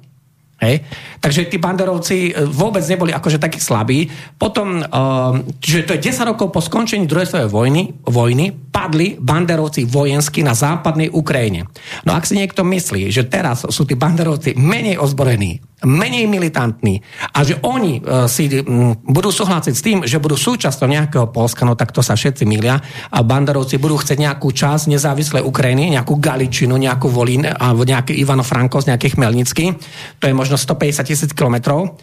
Hej? 0.64 0.80
Takže 1.20 1.52
tí 1.52 1.60
banderovci 1.60 2.32
e, 2.32 2.48
vôbec 2.48 2.80
neboli 2.88 3.12
akože 3.12 3.36
takí 3.36 3.60
slabí. 3.60 4.08
Potom, 4.40 4.80
uh, 4.80 5.44
čiže 5.60 5.84
to 5.84 5.92
je 5.98 6.08
10 6.08 6.30
rokov 6.32 6.56
po 6.56 6.64
skončení 6.64 7.04
druhej 7.04 7.28
svojej 7.28 7.52
vojny, 7.52 7.82
vojny, 8.08 8.54
padli 8.72 9.20
banderovci 9.20 9.84
vojensky 9.84 10.40
na 10.40 10.56
západnej 10.56 11.12
Ukrajine. 11.12 11.68
No 12.08 12.16
ak 12.16 12.24
si 12.24 12.40
niekto 12.40 12.64
myslí, 12.64 13.12
že 13.12 13.28
teraz 13.28 13.68
sú 13.68 13.84
tí 13.84 13.92
banderovci 13.92 14.56
menej 14.56 14.96
ozbrojení, 14.96 15.73
menej 15.84 16.26
militantní 16.26 17.00
a 17.32 17.44
že 17.44 17.60
oni 17.60 18.00
uh, 18.00 18.24
si 18.26 18.48
budú 19.04 19.30
súhlasiť 19.30 19.74
s 19.74 19.82
tým, 19.84 19.98
že 20.04 20.20
budú 20.20 20.34
súčasťou 20.34 20.88
nejakého 20.88 21.26
Polska, 21.30 21.62
no 21.68 21.76
tak 21.76 21.92
to 21.92 22.00
sa 22.00 22.16
všetci 22.16 22.44
milia 22.48 22.80
a 23.12 23.18
banderovci 23.20 23.76
budú 23.76 24.00
chcieť 24.00 24.18
nejakú 24.18 24.50
časť 24.50 24.90
nezávislej 24.90 25.42
Ukrajiny, 25.44 25.94
nejakú 25.94 26.16
Galičinu, 26.18 26.74
nejakú 26.80 27.12
Volín 27.12 27.44
alebo 27.44 27.84
nejaký 27.84 28.16
Ivano 28.16 28.42
Franko 28.42 28.80
z 28.80 28.92
nejakých 28.92 29.14
Chmelnický. 29.20 29.64
To 30.20 30.24
je 30.26 30.34
možno 30.34 30.56
150 30.56 31.04
tisíc 31.04 31.30
kilometrov. 31.36 31.94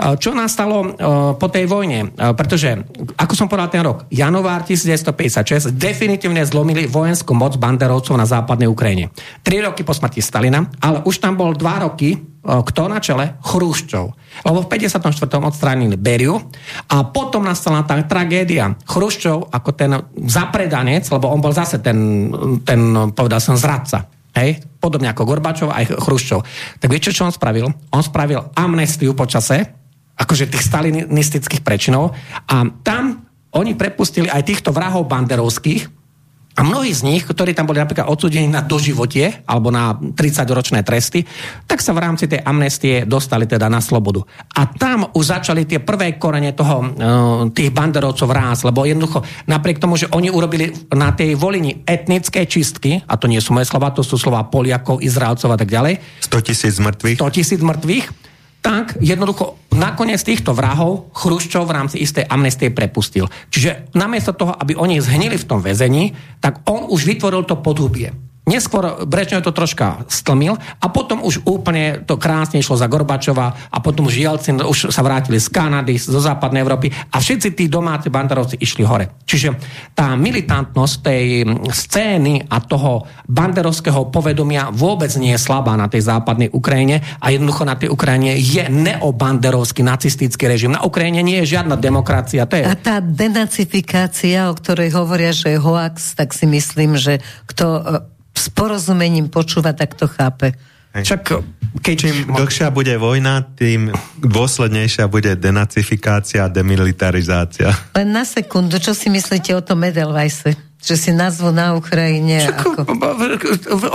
Čo 0.00 0.32
nastalo 0.32 0.96
po 1.36 1.46
tej 1.52 1.68
vojne? 1.68 2.08
Pretože, 2.16 2.80
ako 3.20 3.34
som 3.36 3.52
povedal 3.52 3.68
ten 3.68 3.84
rok, 3.84 4.08
január 4.08 4.64
1956 4.64 5.76
definitívne 5.76 6.40
zlomili 6.48 6.88
vojenskú 6.88 7.36
moc 7.36 7.60
banderovcov 7.60 8.16
na 8.16 8.24
západnej 8.24 8.64
Ukrajine. 8.64 9.12
Tri 9.44 9.60
roky 9.60 9.84
po 9.84 9.92
smrti 9.92 10.24
Stalina, 10.24 10.64
ale 10.80 11.04
už 11.04 11.20
tam 11.20 11.36
bol 11.36 11.52
dva 11.52 11.84
roky, 11.84 12.16
kto 12.40 12.88
na 12.88 13.04
čele? 13.04 13.36
Chrúščov. 13.44 14.04
Lebo 14.48 14.64
v 14.64 14.68
54. 14.72 15.04
odstránili 15.44 16.00
Beriu 16.00 16.40
a 16.88 17.04
potom 17.04 17.44
nastala 17.44 17.84
tá 17.84 18.00
tragédia. 18.00 18.72
Chruščov 18.88 19.52
ako 19.52 19.70
ten 19.76 19.92
zapredanec, 20.24 21.04
lebo 21.12 21.28
on 21.28 21.44
bol 21.44 21.52
zase 21.52 21.84
ten, 21.84 22.32
ten 22.64 23.12
povedal 23.12 23.44
som, 23.44 23.60
zradca 23.60 24.08
Hej? 24.36 24.62
Podobne 24.78 25.10
ako 25.10 25.26
Gorbačov 25.26 25.74
aj 25.74 26.00
Chruščov. 26.00 26.40
Tak 26.78 26.88
viete, 26.88 27.10
čo 27.10 27.26
on 27.26 27.34
spravil? 27.34 27.66
On 27.90 28.02
spravil 28.02 28.54
amnestiu 28.54 29.12
počase, 29.12 29.79
akože 30.20 30.52
tých 30.52 30.68
stalinistických 30.68 31.64
prečinov 31.64 32.12
a 32.44 32.68
tam 32.84 33.24
oni 33.56 33.74
prepustili 33.74 34.28
aj 34.30 34.46
týchto 34.46 34.70
vrahov 34.70 35.08
banderovských, 35.08 36.00
a 36.58 36.66
mnohí 36.66 36.90
z 36.90 37.06
nich, 37.06 37.22
ktorí 37.22 37.54
tam 37.54 37.70
boli 37.70 37.78
napríklad 37.78 38.10
odsudení 38.10 38.50
na 38.50 38.60
doživotie 38.60 39.46
alebo 39.46 39.70
na 39.70 39.94
30-ročné 39.94 40.82
tresty, 40.82 41.22
tak 41.64 41.78
sa 41.78 41.94
v 41.94 42.02
rámci 42.02 42.26
tej 42.26 42.42
amnestie 42.42 43.06
dostali 43.06 43.46
teda 43.46 43.70
na 43.70 43.78
slobodu. 43.78 44.26
A 44.58 44.66
tam 44.66 45.08
už 45.14 45.24
začali 45.30 45.64
tie 45.64 45.78
prvé 45.78 46.18
korene 46.18 46.50
toho, 46.50 46.84
eh, 46.84 46.90
tých 47.54 47.70
banderovcov 47.70 48.28
rás, 48.28 48.66
lebo 48.66 48.82
jednoducho 48.82 49.22
napriek 49.46 49.78
tomu, 49.78 49.94
že 49.94 50.10
oni 50.10 50.28
urobili 50.28 50.68
na 50.90 51.14
tej 51.14 51.38
volini 51.38 51.86
etnické 51.86 52.44
čistky, 52.50 52.98
a 53.06 53.14
to 53.14 53.30
nie 53.30 53.38
sú 53.38 53.54
moje 53.54 53.70
slova, 53.70 53.94
to 53.94 54.02
sú 54.02 54.18
slova 54.18 54.44
Poliakov, 54.44 55.00
Izraelcov 55.00 55.54
a 55.54 55.58
tak 55.58 55.70
ďalej. 55.70 56.02
100 56.26 56.44
tisíc 56.44 56.76
mŕtvych. 56.76 57.16
100 57.22 57.30
tisíc 57.30 57.60
mŕtvych 57.62 58.29
tak 58.60 59.00
jednoducho 59.00 59.56
nakoniec 59.72 60.20
týchto 60.20 60.52
vrahov 60.52 61.08
Chruščov 61.16 61.64
v 61.64 61.74
rámci 61.74 61.96
istej 62.00 62.28
amnestie 62.28 62.68
prepustil. 62.68 63.26
Čiže 63.48 63.92
namiesto 63.96 64.36
toho, 64.36 64.52
aby 64.52 64.76
oni 64.76 65.00
zhnili 65.00 65.40
v 65.40 65.48
tom 65.48 65.64
väzení, 65.64 66.12
tak 66.44 66.60
on 66.68 66.88
už 66.88 67.08
vytvoril 67.08 67.48
to 67.48 67.56
podhubie. 67.56 68.29
Neskôr 68.48 69.04
Brečňov 69.04 69.44
to 69.44 69.52
troška 69.52 70.08
stlmil 70.08 70.56
a 70.56 70.86
potom 70.88 71.22
už 71.22 71.44
úplne 71.44 72.02
to 72.02 72.16
krásne 72.16 72.58
išlo 72.58 72.74
za 72.74 72.88
Gorbačova 72.88 73.70
a 73.70 73.78
potom 73.78 74.08
už 74.08 74.16
Jelcin 74.16 74.58
už 74.64 74.90
sa 74.90 75.04
vrátili 75.04 75.38
z 75.38 75.52
Kanady, 75.52 76.00
zo 76.00 76.18
západnej 76.18 76.64
Európy 76.64 76.90
a 76.90 77.20
všetci 77.20 77.54
tí 77.54 77.70
domáci 77.70 78.10
banderovci 78.10 78.58
išli 78.58 78.82
hore. 78.82 79.22
Čiže 79.22 79.54
tá 79.94 80.18
militantnosť 80.18 80.94
tej 80.98 81.46
scény 81.68 82.50
a 82.50 82.58
toho 82.64 83.06
banderovského 83.28 84.10
povedomia 84.10 84.72
vôbec 84.74 85.12
nie 85.20 85.36
je 85.36 85.40
slabá 85.40 85.78
na 85.78 85.86
tej 85.86 86.10
západnej 86.10 86.50
Ukrajine 86.50 87.04
a 87.22 87.30
jednoducho 87.30 87.62
na 87.68 87.78
tej 87.78 87.92
Ukrajine 87.92 88.34
je 88.34 88.66
neobanderovský 88.66 89.86
nacistický 89.86 90.50
režim. 90.50 90.74
Na 90.74 90.82
Ukrajine 90.82 91.22
nie 91.22 91.44
je 91.44 91.54
žiadna 91.54 91.78
demokracia. 91.78 92.48
To 92.48 92.56
je... 92.58 92.66
A 92.66 92.74
tá 92.74 92.98
denacifikácia, 92.98 94.50
o 94.50 94.56
ktorej 94.58 94.90
hovoria, 94.96 95.30
že 95.30 95.54
je 95.54 95.58
hoax, 95.62 96.18
tak 96.18 96.34
si 96.34 96.50
myslím, 96.50 96.98
že 96.98 97.22
kto 97.46 97.66
s 98.40 98.48
porozumením 98.48 99.28
počúva, 99.28 99.76
tak 99.76 99.92
to 99.92 100.08
chápe. 100.08 100.56
Však 100.96 101.20
keď... 101.84 101.96
Čím 102.02 102.34
dlhšia 102.34 102.72
bude 102.74 102.96
vojna, 102.98 103.46
tým 103.54 103.94
dôslednejšia 104.18 105.06
bude 105.06 105.38
denacifikácia 105.38 106.48
a 106.48 106.50
demilitarizácia. 106.50 107.70
Len 107.94 108.10
na 108.10 108.26
sekundu, 108.26 108.82
čo 108.82 108.90
si 108.90 109.06
myslíte 109.06 109.54
o 109.54 109.62
tom 109.62 109.86
Edelweisse? 109.86 110.69
Že 110.80 110.94
si 110.96 111.10
nazvu 111.12 111.52
na 111.52 111.76
Ukrajine 111.76 112.40
Však, 112.40 112.56
ako... 112.56 112.80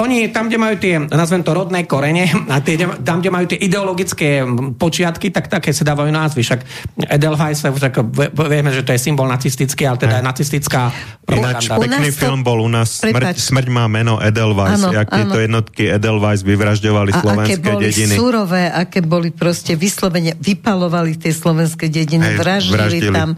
Oni 0.06 0.30
tam, 0.30 0.54
kde 0.54 0.58
majú 0.62 0.76
tie, 0.78 1.02
nazvem 1.02 1.42
to 1.42 1.58
rodné 1.58 1.90
korene, 1.90 2.30
a 2.54 2.62
tie, 2.62 2.78
tam, 2.78 3.26
kde 3.26 3.30
majú 3.34 3.46
tie 3.50 3.58
ideologické 3.58 4.46
počiatky, 4.78 5.34
tak 5.34 5.50
také 5.50 5.74
sa 5.74 5.82
dávajú 5.82 6.14
názvy. 6.14 6.46
Však 6.46 6.62
Edelweiss, 7.10 7.66
však 7.66 7.94
vieme, 8.38 8.70
že 8.70 8.86
to 8.86 8.94
je 8.94 9.02
symbol 9.02 9.26
nacistický, 9.26 9.90
ale 9.90 9.98
teda 9.98 10.22
je 10.22 10.26
nacistická 10.30 10.94
propaganda. 11.26 11.82
pekný 11.82 12.10
to... 12.14 12.18
film 12.22 12.42
bol 12.46 12.62
u 12.62 12.70
nás, 12.70 13.02
smrť, 13.02 13.34
smrť 13.34 13.68
má 13.74 13.90
meno 13.90 14.22
Edelweiss, 14.22 14.86
ano, 14.86 14.94
jak 14.94 15.10
tieto 15.10 15.38
jednotky 15.42 15.84
Edelweiss 15.90 16.46
vyvražďovali 16.46 17.10
a 17.12 17.18
slovenské 17.18 17.58
aké 17.58 17.66
boli 17.66 17.84
dediny. 17.90 18.14
surové, 18.14 18.64
aké 18.70 19.00
boli 19.02 19.30
proste 19.34 19.74
vyslovene, 19.74 20.38
vypalovali 20.38 21.18
tie 21.18 21.34
slovenské 21.34 21.90
dediny, 21.90 22.38
vraždili, 22.38 22.78
vraždili 22.78 23.10
tam. 23.10 23.34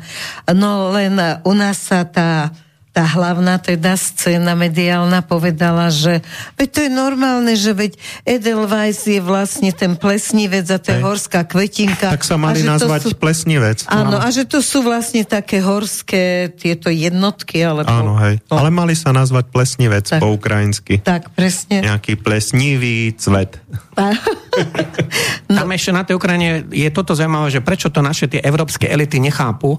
No 0.52 0.92
len 0.92 1.16
u 1.48 1.54
nás 1.56 1.80
sa 1.80 2.04
tá 2.04 2.52
tá 2.98 3.06
hlavná 3.06 3.62
teda 3.62 3.94
scéna 3.94 4.58
mediálna 4.58 5.22
povedala, 5.22 5.94
že 5.94 6.26
veď 6.58 6.68
to 6.74 6.80
je 6.82 6.90
normálne, 6.90 7.54
že 7.54 7.78
veď 7.78 7.94
Edelweiss 8.26 9.06
je 9.06 9.22
vlastne 9.22 9.70
ten 9.70 9.94
plesnivec 9.94 10.66
a 10.66 10.82
to 10.82 10.98
je 10.98 11.06
horská 11.06 11.46
kvetinka. 11.46 12.10
Tak 12.10 12.26
sa 12.26 12.42
mali 12.42 12.66
nazvať 12.66 13.14
sú, 13.14 13.22
plesnivec. 13.22 13.86
Áno, 13.86 14.18
a 14.18 14.26
že 14.34 14.50
to 14.50 14.66
sú 14.66 14.82
vlastne 14.82 15.22
také 15.30 15.62
horské 15.62 16.50
tieto 16.58 16.90
jednotky. 16.90 17.62
Alebo, 17.62 17.86
áno, 17.86 18.18
hej. 18.18 18.42
No. 18.50 18.66
Ale 18.66 18.74
mali 18.74 18.98
sa 18.98 19.14
nazvať 19.14 19.54
plesnivec 19.54 20.18
tak, 20.18 20.18
po 20.18 20.34
ukrajinsky. 20.34 20.98
Tak, 20.98 21.38
presne. 21.38 21.86
Nejaký 21.86 22.18
plesnivý 22.18 23.14
cvet. 23.14 23.62
no. 25.54 25.54
Tam 25.54 25.70
ešte 25.74 25.92
na 25.94 26.02
tej 26.02 26.18
Ukrajine 26.18 26.66
je 26.70 26.90
toto 26.90 27.14
zaujímavé, 27.14 27.54
že 27.54 27.62
prečo 27.62 27.94
to 27.94 28.02
naše 28.02 28.26
tie 28.26 28.42
európske 28.42 28.90
elity 28.90 29.22
nechápu, 29.22 29.78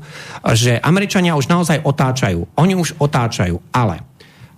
že 0.55 0.79
Američania 0.83 1.35
už 1.35 1.51
naozaj 1.51 1.83
otáčajú. 1.83 2.47
Oni 2.59 2.79
už 2.79 2.95
otáčajú. 2.95 3.08
Ale 3.75 4.09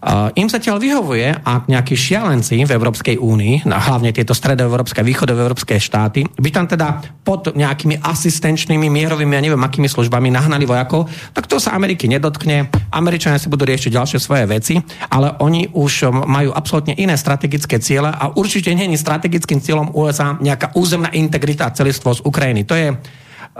Uh, 0.00 0.32
im 0.32 0.48
zatiaľ 0.48 0.80
vyhovuje, 0.80 1.28
ak 1.44 1.68
nejakí 1.68 1.92
šialenci 1.92 2.64
v 2.64 2.72
Európskej 2.72 3.20
únii, 3.20 3.68
hlavne 3.68 4.16
tieto 4.16 4.32
stredoeurópske 4.32 5.04
východoeurópske 5.04 5.76
štáty, 5.76 6.24
by 6.24 6.48
tam 6.48 6.64
teda 6.64 7.04
pod 7.20 7.52
nejakými 7.52 8.00
asistenčnými, 8.00 8.88
mierovými 8.88 9.36
a 9.36 9.44
neviem 9.44 9.60
akými 9.60 9.92
službami 9.92 10.32
nahnali 10.32 10.64
vojakov, 10.64 11.04
tak 11.36 11.44
to 11.44 11.60
sa 11.60 11.76
Ameriky 11.76 12.08
nedotkne. 12.08 12.72
Američania 12.88 13.36
si 13.36 13.52
budú 13.52 13.68
riešiť 13.68 13.92
ďalšie 13.92 14.18
svoje 14.24 14.48
veci, 14.48 14.80
ale 15.12 15.36
oni 15.36 15.68
už 15.76 16.08
majú 16.08 16.48
absolútne 16.56 16.96
iné 16.96 17.20
strategické 17.20 17.76
ciele 17.76 18.08
a 18.08 18.32
určite 18.32 18.72
je 18.72 18.96
strategickým 18.96 19.60
cieľom 19.60 19.92
USA 19.92 20.32
nejaká 20.40 20.72
územná 20.80 21.12
integrita 21.12 21.68
a 21.68 21.76
celistvo 21.76 22.16
z 22.16 22.24
Ukrajiny. 22.24 22.64
To 22.64 22.72
je 22.72 22.96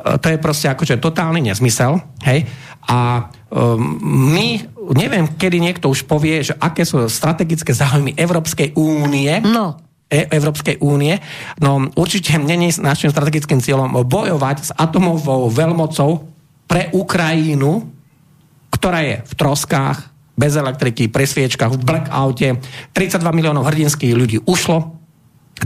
to 0.01 0.27
je 0.33 0.39
proste 0.41 0.67
akože 0.71 0.99
totálny 0.99 1.45
nezmysel. 1.45 2.01
Hej? 2.25 2.49
A 2.89 3.29
um, 3.53 4.01
my, 4.33 4.65
neviem, 4.97 5.29
kedy 5.37 5.61
niekto 5.61 5.93
už 5.93 6.09
povie, 6.09 6.41
že 6.41 6.57
aké 6.57 6.89
sú 6.89 7.05
strategické 7.07 7.71
záujmy 7.77 8.17
Európskej 8.17 8.75
únie. 8.75 9.31
No. 9.45 9.77
E- 10.11 10.27
Európskej 10.27 10.83
únie. 10.83 11.23
No 11.63 11.87
určite 11.95 12.35
není 12.41 12.75
našim 12.83 13.15
strategickým 13.15 13.63
cieľom 13.63 14.03
bojovať 14.03 14.57
s 14.59 14.71
atomovou 14.75 15.47
veľmocou 15.53 16.27
pre 16.67 16.91
Ukrajinu, 16.91 17.87
ktorá 18.75 19.07
je 19.07 19.17
v 19.23 19.33
troskách, 19.39 20.11
bez 20.41 20.57
elektriky, 20.57 21.13
pri 21.13 21.29
sviečkach, 21.29 21.77
v 21.77 21.85
blackoute. 21.85 22.49
32 22.97 23.37
miliónov 23.37 23.69
hrdinských 23.69 24.17
ľudí 24.17 24.41
ušlo. 24.49 24.97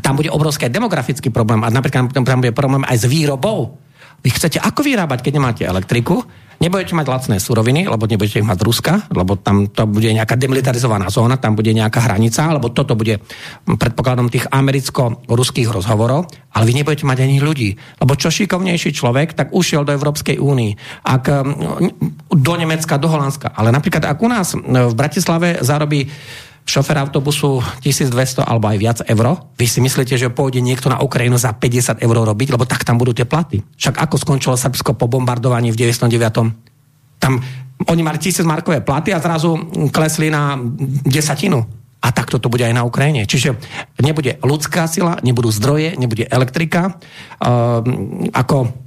Tam 0.02 0.18
bude 0.18 0.34
obrovský 0.34 0.66
demografický 0.66 1.30
problém 1.30 1.62
a 1.62 1.70
napríklad 1.70 2.10
tam 2.10 2.42
bude 2.42 2.50
problém 2.50 2.82
aj 2.82 2.98
s 2.98 3.06
výrobou 3.06 3.78
vy 4.24 4.30
chcete 4.32 4.56
ako 4.56 4.80
vyrábať, 4.80 5.20
keď 5.20 5.32
nemáte 5.36 5.62
elektriku? 5.68 6.24
Nebudete 6.62 6.96
mať 6.96 7.06
lacné 7.10 7.36
suroviny, 7.42 7.84
lebo 7.90 8.08
nebudete 8.08 8.40
ich 8.40 8.46
mať 8.46 8.62
z 8.62 8.64
Ruska, 8.64 8.92
lebo 9.12 9.36
tam 9.36 9.68
to 9.68 9.84
bude 9.84 10.06
nejaká 10.08 10.38
demilitarizovaná 10.38 11.12
zóna, 11.12 11.36
tam 11.36 11.58
bude 11.58 11.74
nejaká 11.74 12.00
hranica, 12.08 12.46
alebo 12.46 12.72
toto 12.72 12.96
bude 12.96 13.20
predpokladom 13.66 14.32
tých 14.32 14.48
americko-ruských 14.48 15.68
rozhovorov, 15.68 16.30
ale 16.56 16.64
vy 16.64 16.72
nebudete 16.80 17.04
mať 17.04 17.18
ani 17.26 17.42
ľudí. 17.42 17.76
Lebo 18.00 18.16
čo 18.16 18.32
šikovnejší 18.32 18.96
človek, 18.96 19.36
tak 19.36 19.52
ušiel 19.52 19.84
do 19.84 19.92
Európskej 19.92 20.40
únii, 20.40 21.04
ak 21.04 21.24
do 22.32 22.54
Nemecka, 22.56 22.96
do 22.96 23.12
Holandska. 23.12 23.52
Ale 23.52 23.68
napríklad, 23.74 24.08
ak 24.08 24.18
u 24.22 24.28
nás 24.30 24.56
v 24.56 24.94
Bratislave 24.96 25.60
zarobí 25.60 26.08
šofer 26.64 26.96
autobusu 26.96 27.60
1200 27.84 28.40
alebo 28.40 28.72
aj 28.72 28.78
viac 28.80 28.98
euro, 29.04 29.52
vy 29.60 29.66
si 29.68 29.84
myslíte, 29.84 30.16
že 30.16 30.32
pôjde 30.32 30.64
niekto 30.64 30.88
na 30.88 31.00
Ukrajinu 31.04 31.36
za 31.36 31.52
50 31.52 32.00
eur 32.00 32.16
robiť, 32.16 32.48
lebo 32.56 32.64
tak 32.64 32.88
tam 32.88 32.96
budú 32.96 33.12
tie 33.12 33.28
platy. 33.28 33.60
Však 33.76 34.00
ako 34.00 34.16
skončilo 34.16 34.56
Srbsko 34.56 34.96
po 34.96 35.04
bombardovaní 35.04 35.70
v 35.70 35.92
99. 35.92 36.08
Tam 37.20 37.32
oni 37.84 38.02
mali 38.02 38.16
1000 38.16 38.48
markové 38.48 38.80
platy 38.80 39.12
a 39.12 39.20
zrazu 39.20 39.60
klesli 39.92 40.32
na 40.32 40.56
desatinu. 41.04 41.60
A 42.04 42.12
takto 42.12 42.36
to 42.36 42.52
bude 42.52 42.60
aj 42.60 42.76
na 42.76 42.84
Ukrajine. 42.84 43.24
Čiže 43.24 43.56
nebude 44.04 44.36
ľudská 44.44 44.84
sila, 44.84 45.16
nebudú 45.24 45.48
zdroje, 45.48 45.96
nebude 45.96 46.28
elektrika. 46.28 47.00
Uh, 47.40 47.80
ako 48.28 48.83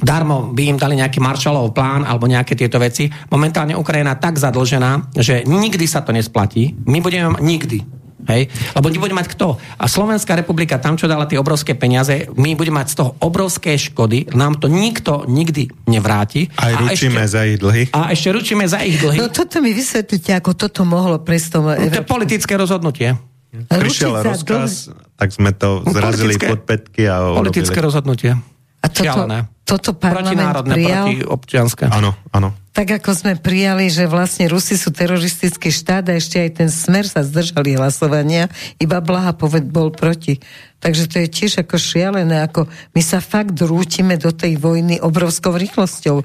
darmo 0.00 0.50
by 0.50 0.62
im 0.74 0.78
dali 0.80 0.98
nejaký 0.98 1.20
Marshallov 1.22 1.72
plán 1.76 2.02
alebo 2.02 2.26
nejaké 2.26 2.56
tieto 2.56 2.80
veci. 2.80 3.08
Momentálne 3.30 3.76
Ukrajina 3.76 4.16
tak 4.16 4.40
zadlžená, 4.40 5.14
že 5.14 5.46
nikdy 5.46 5.84
sa 5.86 6.02
to 6.02 6.10
nesplatí. 6.10 6.74
My 6.88 6.98
budeme 7.04 7.36
nikdy. 7.38 8.00
Hej? 8.28 8.52
Lebo 8.76 8.92
nebude 8.92 9.16
mať 9.16 9.32
kto. 9.32 9.56
A 9.80 9.84
Slovenská 9.88 10.36
republika, 10.36 10.76
tam, 10.76 11.00
čo 11.00 11.08
dala 11.08 11.24
tie 11.24 11.40
obrovské 11.40 11.72
peniaze, 11.72 12.28
my 12.36 12.52
budeme 12.52 12.82
mať 12.82 12.88
z 12.92 12.96
toho 13.00 13.10
obrovské 13.24 13.80
škody, 13.80 14.28
nám 14.36 14.60
to 14.60 14.68
nikto 14.68 15.24
nikdy 15.24 15.72
nevráti. 15.88 16.52
Aj 16.60 16.76
ručíme 16.76 17.24
ešte, 17.24 17.32
za 17.32 17.40
ich 17.48 17.56
dlhy. 17.58 17.82
A 17.96 18.12
ešte 18.12 18.28
ručíme 18.30 18.64
za 18.68 18.84
ich 18.84 19.00
dlhy. 19.00 19.16
No 19.18 19.32
toto 19.32 19.64
mi 19.64 19.72
vysvetlíte, 19.72 20.36
ako 20.36 20.50
toto 20.52 20.84
mohlo 20.84 21.16
prejsť 21.20 21.46
tomu... 21.48 21.72
No, 21.72 21.88
to 21.88 22.00
je 22.04 22.06
politické 22.06 22.54
rozhodnutie. 22.60 23.16
Prišiel 23.50 24.22
rozkaz, 24.22 24.94
tak 25.18 25.34
sme 25.34 25.50
to 25.50 25.82
zrazili 25.90 26.38
politické, 26.38 26.46
pod 26.54 26.60
petky 26.70 27.02
a 27.10 27.34
Politické 27.34 27.78
rozhodnutie. 27.82 28.38
A 28.80 28.86
toto, 28.88 29.28
toto 29.68 29.90
parlament 29.92 30.64
prijal? 30.64 31.04
proti 31.04 31.16
občianské. 31.22 31.84
Áno, 31.92 32.16
áno. 32.32 32.56
Tak 32.70 33.02
ako 33.02 33.10
sme 33.12 33.32
prijali, 33.36 33.92
že 33.92 34.08
vlastne 34.08 34.48
Rusi 34.48 34.78
sú 34.78 34.94
teroristický 34.94 35.68
štát 35.68 36.06
a 36.08 36.16
ešte 36.16 36.40
aj 36.40 36.50
ten 36.64 36.70
smer 36.72 37.04
sa 37.04 37.20
zdržali 37.20 37.76
hlasovania, 37.76 38.48
iba 38.80 39.02
Blaha 39.02 39.36
poved 39.36 39.68
bol 39.68 39.92
proti. 39.92 40.40
Takže 40.80 41.12
to 41.12 41.16
je 41.20 41.28
tiež 41.28 41.52
ako 41.66 41.76
šialené, 41.76 42.40
ako 42.40 42.70
my 42.96 43.02
sa 43.04 43.20
fakt 43.20 43.58
rútime 43.60 44.16
do 44.16 44.32
tej 44.32 44.56
vojny 44.56 44.96
obrovskou 44.96 45.52
rýchlosťou. 45.52 46.24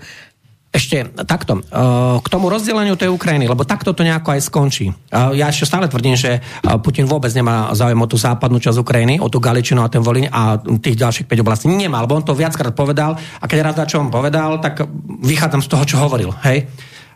Ešte 0.76 1.08
takto, 1.24 1.64
eh, 1.64 1.64
k 2.20 2.28
tomu 2.28 2.52
rozdeleniu 2.52 3.00
tej 3.00 3.08
Ukrajiny, 3.08 3.48
lebo 3.48 3.64
takto 3.64 3.96
to 3.96 4.04
nejako 4.04 4.36
aj 4.36 4.42
skončí. 4.44 4.92
Ja 5.08 5.48
ešte 5.48 5.64
stále 5.64 5.88
tvrdím, 5.88 6.20
že 6.20 6.44
eh, 6.44 6.76
Putin 6.84 7.08
vôbec 7.08 7.32
nemá 7.32 7.72
záujem 7.72 7.96
o 7.96 8.08
tú 8.12 8.20
západnú 8.20 8.60
časť 8.60 8.84
Ukrajiny, 8.84 9.24
o 9.24 9.32
tú 9.32 9.40
Galičinu 9.40 9.80
a 9.80 9.88
ten 9.88 10.04
Volín 10.04 10.28
a 10.28 10.60
tých 10.60 11.00
ďalších 11.00 11.32
5 11.32 11.44
oblastí. 11.48 11.66
Nemá, 11.72 12.04
lebo 12.04 12.20
on 12.20 12.28
to 12.28 12.36
viackrát 12.36 12.76
povedal 12.76 13.16
a 13.16 13.46
keď 13.48 13.72
raz 13.72 13.76
čo 13.88 14.04
on 14.04 14.12
povedal, 14.12 14.60
tak 14.60 14.84
vychádzam 15.24 15.64
z 15.64 15.72
toho, 15.72 15.84
čo 15.88 15.96
hovoril. 16.04 16.36
Hej? 16.44 16.68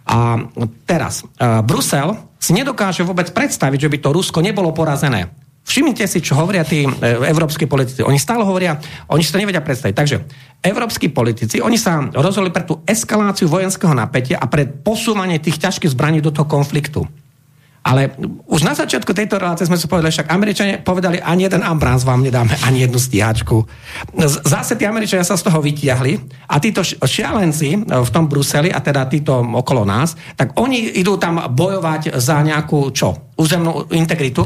A 0.08 0.40
teraz, 0.88 1.22
Brusel 1.64 2.16
si 2.40 2.52
nedokáže 2.56 3.04
vôbec 3.04 3.30
predstaviť, 3.36 3.80
že 3.88 3.92
by 3.92 3.98
to 4.00 4.10
Rusko 4.16 4.40
nebolo 4.40 4.72
porazené. 4.72 5.49
Všimnite 5.64 6.06
si, 6.10 6.20
čo 6.24 6.34
hovoria 6.34 6.66
tí 6.66 6.86
e, 6.86 6.90
európsky 7.30 7.70
politici. 7.70 8.02
Oni 8.02 8.18
stále 8.18 8.42
hovoria, 8.42 8.80
oni 9.12 9.22
si 9.22 9.30
to 9.30 9.38
nevedia 9.38 9.62
predstaviť. 9.62 9.96
Takže 9.96 10.18
európsky 10.66 11.14
politici, 11.14 11.62
oni 11.62 11.78
sa 11.78 12.10
rozhodli 12.10 12.50
pre 12.50 12.66
tú 12.66 12.82
eskaláciu 12.90 13.46
vojenského 13.46 13.94
napätia 13.94 14.42
a 14.42 14.50
pre 14.50 14.66
posúvanie 14.66 15.38
tých 15.38 15.62
ťažkých 15.62 15.94
zbraní 15.94 16.26
do 16.26 16.34
toho 16.34 16.50
konfliktu. 16.50 17.06
Ale 17.80 18.12
už 18.44 18.68
na 18.68 18.76
začiatku 18.76 19.16
tejto 19.16 19.40
relácie 19.40 19.64
sme 19.64 19.80
si 19.80 19.88
povedali, 19.88 20.12
však 20.12 20.28
Američania 20.28 20.84
povedali, 20.84 21.24
ani 21.24 21.48
jeden 21.48 21.64
Abrams 21.64 22.04
vám 22.04 22.20
nedáme, 22.20 22.52
ani 22.68 22.84
jednu 22.84 23.00
stíhačku. 23.00 23.64
Zase 24.44 24.76
tí 24.76 24.84
Američania 24.84 25.24
sa 25.24 25.40
z 25.40 25.48
toho 25.48 25.64
vytiahli 25.64 26.20
a 26.52 26.60
títo 26.60 26.84
šialenci 26.84 27.70
e, 27.74 27.80
v 27.86 28.10
tom 28.12 28.28
Bruseli, 28.28 28.68
a 28.74 28.84
teda 28.84 29.08
títo 29.08 29.40
okolo 29.40 29.88
nás, 29.88 30.18
tak 30.36 30.60
oni 30.60 31.00
idú 31.00 31.16
tam 31.16 31.40
bojovať 31.40 32.20
za 32.20 32.44
nejakú, 32.44 32.92
čo? 32.92 33.32
Územnú 33.40 33.88
integritu 33.96 34.44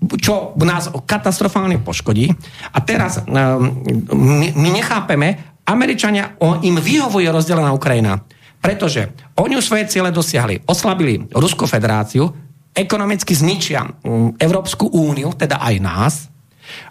čo 0.00 0.56
nás 0.64 0.88
katastrofálne 1.04 1.76
poškodí. 1.80 2.32
A 2.72 2.78
teraz 2.80 3.20
my, 3.28 4.48
my 4.56 4.68
nechápeme, 4.72 5.60
Američania, 5.68 6.34
im 6.64 6.76
vyhovuje 6.80 7.28
rozdelená 7.28 7.70
Ukrajina. 7.76 8.24
Pretože 8.60 9.12
oni 9.40 9.56
už 9.56 9.64
svoje 9.64 9.88
ciele 9.88 10.12
dosiahli. 10.12 10.68
Oslabili 10.68 11.28
Ruskú 11.32 11.64
federáciu, 11.64 12.28
ekonomicky 12.76 13.32
zničia 13.32 13.88
Európsku 14.36 14.88
úniu, 14.92 15.32
teda 15.32 15.60
aj 15.64 15.74
nás. 15.80 16.14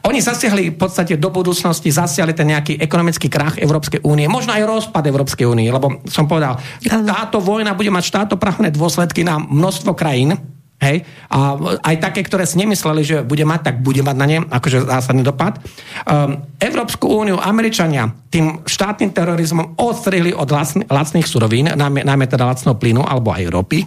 Oni 0.04 0.20
zasiahli 0.20 0.76
v 0.76 0.78
podstate 0.78 1.16
do 1.16 1.32
budúcnosti, 1.32 1.88
zasiahli 1.88 2.36
ten 2.36 2.52
nejaký 2.52 2.84
ekonomický 2.84 3.32
krach 3.32 3.56
Európskej 3.56 4.04
únie, 4.04 4.28
možno 4.28 4.52
aj 4.52 4.68
rozpad 4.68 5.08
Európskej 5.08 5.48
únie, 5.48 5.72
lebo 5.72 6.04
som 6.04 6.28
povedal, 6.28 6.60
táto 6.84 7.40
vojna 7.40 7.72
bude 7.80 7.88
mať 7.88 8.04
štátoprávne 8.12 8.76
dôsledky 8.76 9.24
na 9.24 9.40
množstvo 9.40 9.96
krajín, 9.96 10.36
Hej? 10.80 11.04
A 11.28 11.60
aj 11.84 11.96
také, 12.00 12.24
ktoré 12.24 12.48
si 12.48 12.56
nemysleli, 12.56 13.04
že 13.04 13.18
bude 13.22 13.44
mať, 13.44 13.62
tak 13.68 13.76
bude 13.84 14.00
mať 14.00 14.16
na 14.16 14.26
ne 14.26 14.38
akože 14.48 14.88
zásadný 14.88 15.28
dopad. 15.28 15.60
Um, 16.08 16.48
Európsku 16.56 17.12
úniu, 17.12 17.36
Američania 17.36 18.08
tým 18.32 18.64
štátnym 18.64 19.12
terorizmom 19.12 19.76
odstrihli 19.76 20.32
od 20.32 20.48
lacn- 20.48 20.88
lacných 20.88 21.28
surovín, 21.28 21.68
najmä, 21.68 22.08
najmä 22.08 22.26
teda 22.32 22.48
lacného 22.48 22.80
plynu 22.80 23.04
alebo 23.04 23.36
aj 23.36 23.52
ropy. 23.52 23.80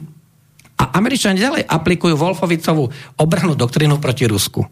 A 0.76 0.98
Američania 1.00 1.48
ďalej 1.48 1.62
aplikujú 1.64 2.14
Wolfovicovú 2.18 2.90
obrannú 3.16 3.56
doktrínu 3.56 3.96
proti 3.96 4.28
Rusku. 4.28 4.66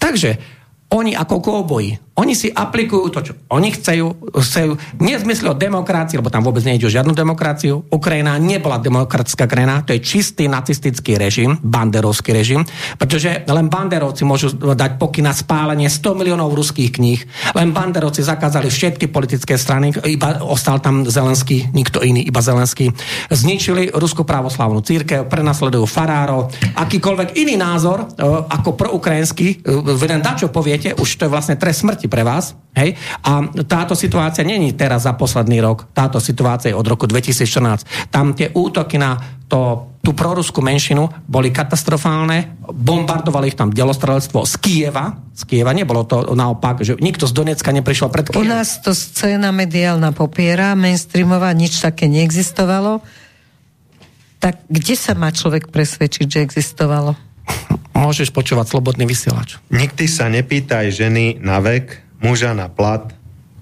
Takže 0.00 0.59
oni 0.90 1.14
ako 1.14 1.38
kouboji, 1.38 2.10
oni 2.20 2.36
si 2.36 2.52
aplikujú 2.52 3.08
to, 3.08 3.20
čo 3.24 3.32
oni 3.48 3.72
chcú, 3.72 4.12
chcú 4.36 4.76
nie 5.00 5.16
v 5.16 5.24
zmysle 5.24 5.54
o 5.54 5.56
demokracii, 5.56 6.20
lebo 6.20 6.28
tam 6.28 6.44
vôbec 6.44 6.60
nejde 6.68 6.84
o 6.84 6.92
žiadnu 6.92 7.16
demokraciu. 7.16 7.80
Ukrajina 7.88 8.36
nebola 8.36 8.76
demokratická 8.76 9.48
krajina, 9.48 9.80
to 9.80 9.96
je 9.96 10.04
čistý 10.04 10.44
nacistický 10.44 11.16
režim, 11.16 11.56
banderovský 11.64 12.36
režim, 12.36 12.60
pretože 13.00 13.48
len 13.48 13.72
banderovci 13.72 14.28
môžu 14.28 14.52
dať 14.52 15.00
pokyn 15.00 15.30
na 15.30 15.34
spálenie 15.34 15.88
100 15.88 16.12
miliónov 16.12 16.52
ruských 16.52 16.92
kníh. 16.92 17.20
Len 17.56 17.72
banderovci 17.72 18.20
zakázali 18.20 18.68
všetky 18.68 19.08
politické 19.08 19.56
strany, 19.56 19.96
iba 20.04 20.44
ostal 20.44 20.84
tam 20.84 21.08
Zelenský, 21.08 21.72
nikto 21.72 22.04
iný, 22.04 22.20
iba 22.28 22.44
Zelenský. 22.44 22.92
Zničili 23.32 23.88
Ruskú 23.96 24.28
pravoslavnú 24.28 24.84
církev, 24.84 25.24
prenasledujú 25.24 25.88
farárov, 25.88 26.52
akýkoľvek 26.76 27.40
iný 27.40 27.56
názor 27.56 28.04
e, 28.04 28.06
ako 28.28 28.76
proukrajinský, 28.76 29.64
e, 29.64 30.04
len 30.04 30.20
dačo 30.20 30.52
poviete, 30.80 30.96
už 30.96 31.10
to 31.20 31.28
je 31.28 31.30
vlastne 31.30 31.56
trest 31.60 31.84
smrti 31.84 32.08
pre 32.08 32.24
vás. 32.24 32.56
Hej? 32.72 32.96
A 33.20 33.44
táto 33.68 33.92
situácia 33.92 34.40
není 34.40 34.72
teraz 34.72 35.04
za 35.04 35.12
posledný 35.12 35.60
rok. 35.60 35.92
Táto 35.92 36.16
situácia 36.16 36.72
je 36.72 36.78
od 36.78 36.86
roku 36.88 37.04
2014. 37.04 38.08
Tam 38.08 38.32
tie 38.32 38.48
útoky 38.56 38.96
na 38.96 39.20
to, 39.44 39.92
tú 40.00 40.16
proruskú 40.16 40.64
menšinu 40.64 41.10
boli 41.28 41.52
katastrofálne. 41.52 42.56
Bombardovali 42.72 43.52
ich 43.52 43.58
tam 43.58 43.68
delostrelectvo 43.68 44.48
z 44.48 44.54
Kieva. 44.56 45.20
Z 45.36 45.44
Kieva 45.44 45.76
nebolo 45.76 46.08
to 46.08 46.32
naopak, 46.32 46.80
že 46.80 46.96
nikto 46.96 47.28
z 47.28 47.36
Donecka 47.36 47.68
neprišiel 47.74 48.08
pred 48.08 48.32
Kiev. 48.32 48.40
U 48.40 48.46
nás 48.46 48.80
to 48.80 48.96
scéna 48.96 49.52
mediálna 49.52 50.16
popiera, 50.16 50.72
mainstreamová, 50.78 51.52
nič 51.52 51.84
také 51.84 52.08
neexistovalo. 52.08 53.04
Tak 54.40 54.64
kde 54.72 54.96
sa 54.96 55.12
má 55.12 55.28
človek 55.28 55.68
presvedčiť, 55.68 56.24
že 56.24 56.38
existovalo? 56.40 57.29
Môžeš 57.96 58.32
počúvať 58.32 58.72
slobodný 58.72 59.04
vysielač. 59.04 59.60
Nikdy 59.68 60.04
sa 60.08 60.32
nepýtaj 60.32 60.88
ženy 60.88 61.36
na 61.42 61.60
vek, 61.60 62.00
muža 62.24 62.56
na 62.56 62.72
plat 62.72 63.12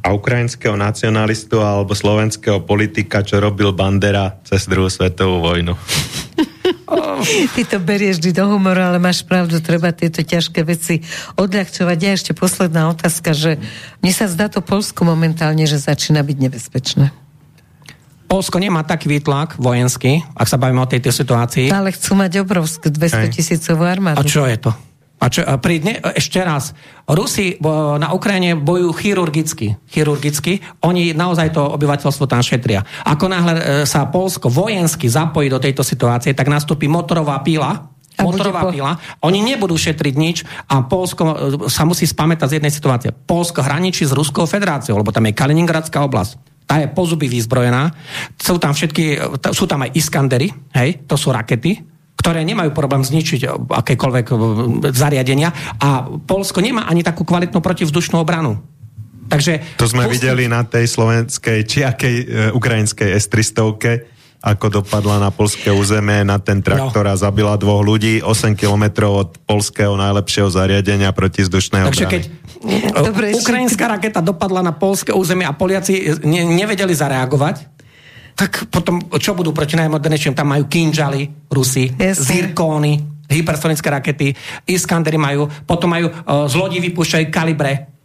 a 0.05 0.15
ukrajinského 0.15 0.79
nacionalistu 0.79 1.59
alebo 1.59 1.93
slovenského 1.93 2.63
politika, 2.63 3.27
čo 3.27 3.43
robil 3.43 3.75
Bandera 3.75 4.39
cez 4.47 4.71
druhú 4.71 4.87
svetovú 4.87 5.43
vojnu. 5.43 5.75
Ty 7.55 7.63
to 7.67 7.79
berieš 7.83 8.23
vždy 8.23 8.31
do 8.33 8.45
humoru, 8.47 8.79
ale 8.79 9.03
máš 9.03 9.27
pravdu, 9.27 9.59
treba 9.59 9.91
tieto 9.91 10.23
ťažké 10.23 10.63
veci 10.63 11.03
odľahčovať. 11.37 11.99
Ja 11.99 12.13
ešte 12.15 12.33
posledná 12.33 12.89
otázka, 12.95 13.35
že 13.35 13.59
mne 14.01 14.13
sa 14.15 14.31
zdá 14.31 14.47
to 14.47 14.63
Polsku 14.63 15.03
momentálne, 15.03 15.67
že 15.67 15.83
začína 15.83 16.23
byť 16.23 16.37
nebezpečné. 16.39 17.11
Polsko 18.29 18.61
nemá 18.61 18.85
taký 18.85 19.09
výtlak 19.09 19.57
vojenský, 19.57 20.21
ak 20.37 20.45
sa 20.45 20.61
bavíme 20.61 20.85
o 20.85 20.89
tejto 20.89 21.09
situácii. 21.09 21.73
Ale 21.73 21.97
chcú 21.97 22.13
mať 22.13 22.45
obrovskú 22.45 22.93
200 22.93 23.33
tisícovú 23.33 23.89
armádu. 23.89 24.21
A 24.21 24.29
čo 24.29 24.45
je 24.45 24.61
to? 24.61 24.71
A 25.19 25.27
čo, 25.27 25.43
a 25.43 25.59
pri 25.59 25.83
dne, 25.83 25.99
ešte 26.15 26.39
raz, 26.39 26.79
Rusi 27.11 27.59
na 27.99 28.15
Ukrajine 28.15 28.55
bojujú 28.55 28.93
chirurgicky. 28.95 29.75
Chirurgicky. 29.91 30.63
Oni 30.87 31.11
naozaj 31.11 31.59
to 31.59 31.67
obyvateľstvo 31.75 32.31
tam 32.31 32.39
šetria. 32.39 32.87
Ako 33.03 33.27
náhle 33.27 33.53
e, 33.59 33.63
sa 33.83 34.07
Polsko 34.07 34.47
vojensky 34.47 35.11
zapojí 35.11 35.51
do 35.51 35.59
tejto 35.59 35.83
situácie, 35.83 36.39
tak 36.39 36.47
nastúpi 36.47 36.87
motorová 36.87 37.43
píla, 37.43 37.91
A 38.15 38.23
motorová 38.23 38.67
po- 38.67 38.71
pila. 38.71 38.95
Oni 39.27 39.43
nebudú 39.43 39.75
šetriť 39.75 40.15
nič 40.15 40.47
a 40.71 40.87
Polsko 40.87 41.23
e, 41.27 41.37
sa 41.67 41.83
musí 41.83 42.07
spamätať 42.07 42.55
z 42.55 42.57
jednej 42.63 42.71
situácie. 42.71 43.11
Polsko 43.11 43.67
hraničí 43.67 44.07
s 44.07 44.15
Ruskou 44.15 44.47
federáciou, 44.47 45.03
lebo 45.03 45.11
tam 45.11 45.27
je 45.27 45.35
Kaliningradská 45.35 45.99
oblasť. 46.07 46.58
Tá 46.69 46.85
je 46.85 46.93
po 46.93 47.09
zuby 47.09 47.33
vyzbrojená. 47.33 47.89
Sú 48.37 48.61
tam 48.61 48.77
všetky, 48.77 49.17
sú 49.57 49.65
tam 49.65 49.89
aj 49.89 49.97
Iskandery, 49.97 50.53
hej, 50.77 51.09
to 51.09 51.17
sú 51.17 51.33
rakety, 51.33 51.81
ktoré 52.19 52.45
nemajú 52.45 52.77
problém 52.77 53.01
zničiť 53.01 53.41
e, 53.41 53.49
akékoľvek 53.73 54.27
e, 54.29 54.35
zariadenia 54.93 55.49
a 55.81 56.05
Polsko 56.05 56.61
nemá 56.61 56.85
ani 56.85 57.01
takú 57.01 57.25
kvalitnú 57.25 57.65
protivzdušnú 57.65 58.21
obranu. 58.21 58.61
Takže 59.33 59.81
To 59.81 59.89
sme 59.89 60.05
Pusti- 60.05 60.21
videli 60.21 60.45
na 60.45 60.61
tej 60.67 60.89
slovenskej 60.93 61.59
či 61.65 61.89
akej 61.89 62.15
e, 62.21 62.25
ukrajinskej 62.53 63.17
S-300, 63.17 64.18
ako 64.39 64.83
dopadla 64.83 65.19
na 65.19 65.31
polské 65.35 65.75
územie 65.75 66.23
na 66.23 66.39
ten 66.39 66.63
traktor 66.63 67.03
a 67.11 67.19
zabila 67.19 67.59
dvoch 67.59 67.83
ľudí 67.83 68.23
8 68.23 68.55
kilometrov 68.55 69.13
od 69.27 69.29
polského 69.43 69.99
najlepšieho 69.99 70.47
zariadenia 70.47 71.11
protizdušnej 71.11 71.91
Takže 71.91 72.07
keď 72.07 72.23
obrany. 72.31 72.47
Dobre, 72.91 73.07
Dobre, 73.07 73.27
ukrajinská 73.39 73.87
raketa 73.87 74.19
dopadla 74.19 74.67
na 74.67 74.75
polské 74.75 75.15
územie 75.15 75.47
a 75.47 75.55
Poliaci 75.55 76.23
ne, 76.27 76.43
nevedeli 76.43 76.91
zareagovať, 76.91 77.71
tak 78.35 78.71
potom 78.71 79.03
čo 79.19 79.35
budú 79.35 79.51
proti 79.51 79.75
najmodernejším? 79.75 80.35
Tam 80.35 80.51
majú 80.51 80.71
kinžaly, 80.71 81.51
Rusi, 81.51 81.91
Jasne. 81.91 82.23
zirkóny, 82.23 83.03
hypersonické 83.27 83.91
rakety, 83.91 84.35
Iskandery 84.67 85.19
majú, 85.19 85.51
potom 85.67 85.91
majú 85.91 86.11
uh, 86.11 86.47
z 86.47 86.55
lodí 86.55 86.79
vypúšťajú 86.79 87.27
kalibre. 87.35 87.98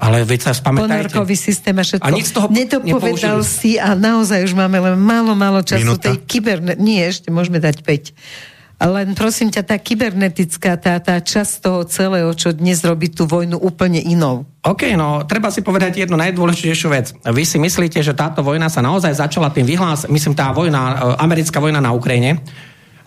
Ale 0.00 0.24
veď 0.24 0.40
sa 0.48 0.52
spamätajte. 0.56 1.12
Ponorkový 1.12 1.36
systém 1.36 1.76
a 1.76 1.84
všetko. 1.84 2.08
A 2.08 2.16
nic 2.16 2.24
z 2.24 2.32
toho 2.32 2.48
Nedopovedal 2.48 3.44
nepoužili. 3.44 3.60
si 3.60 3.72
a 3.76 3.92
naozaj 3.92 4.48
už 4.48 4.56
máme 4.56 4.80
len 4.80 4.96
málo, 4.96 5.36
málo 5.36 5.60
času 5.60 5.84
Minúta. 5.84 6.08
tej 6.08 6.24
kyberne... 6.24 6.72
Nie, 6.80 7.12
ešte 7.12 7.28
môžeme 7.28 7.60
dať 7.60 7.84
5. 7.84 8.80
Len 8.80 9.12
prosím 9.12 9.52
ťa, 9.52 9.60
tá 9.60 9.76
kybernetická, 9.76 10.80
tá, 10.80 10.96
tá 11.04 11.20
časť 11.20 11.52
toho 11.60 11.84
celého, 11.84 12.32
čo 12.32 12.56
dnes 12.56 12.80
robí 12.80 13.12
tú 13.12 13.28
vojnu 13.28 13.60
úplne 13.60 14.00
inou. 14.00 14.48
OK, 14.64 14.96
no 14.96 15.20
treba 15.28 15.52
si 15.52 15.60
povedať 15.60 16.08
jednu 16.08 16.16
najdôležitejšiu 16.16 16.88
vec. 16.88 17.12
Vy 17.20 17.44
si 17.44 17.60
myslíte, 17.60 18.00
že 18.00 18.16
táto 18.16 18.40
vojna 18.40 18.72
sa 18.72 18.80
naozaj 18.80 19.20
začala 19.20 19.52
tým 19.52 19.68
vyhlás, 19.68 20.08
myslím 20.08 20.32
tá 20.32 20.48
vojna, 20.56 20.80
e, 20.80 20.94
americká 21.20 21.60
vojna 21.60 21.84
na 21.84 21.92
Ukrajine, 21.92 22.40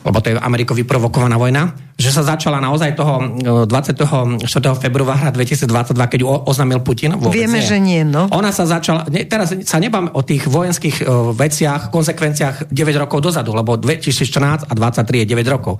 lebo 0.03 0.17
to 0.19 0.31
je 0.31 0.39
Amerikou 0.39 0.75
vyprovokovaná 0.75 1.39
vojna, 1.39 1.71
že 1.95 2.11
sa 2.11 2.25
začala 2.25 2.59
naozaj 2.59 2.97
toho 2.99 3.15
e, 3.63 3.71
24. 3.71 4.43
februára 4.75 5.31
2022, 5.31 5.95
keď 5.95 6.19
ju 6.19 6.27
oznámil 6.27 6.83
Putin? 6.83 7.15
Vôbec 7.15 7.39
Vieme, 7.39 7.63
nie. 7.63 7.67
že 7.67 7.77
nie, 7.79 8.01
no. 8.03 8.27
Ona 8.35 8.51
sa 8.51 8.67
začala, 8.67 9.07
ne, 9.07 9.23
teraz 9.23 9.55
sa 9.63 9.77
nebám 9.79 10.11
o 10.11 10.21
tých 10.25 10.49
vojenských 10.49 11.05
uh, 11.05 11.31
veciach, 11.31 11.93
konsekvenciách 11.93 12.73
9 12.73 13.03
rokov 13.03 13.23
dozadu, 13.23 13.55
lebo 13.55 13.79
2014 13.79 14.67
a 14.67 14.73
23 14.73 15.23
je 15.23 15.27
9 15.31 15.53
rokov. 15.53 15.79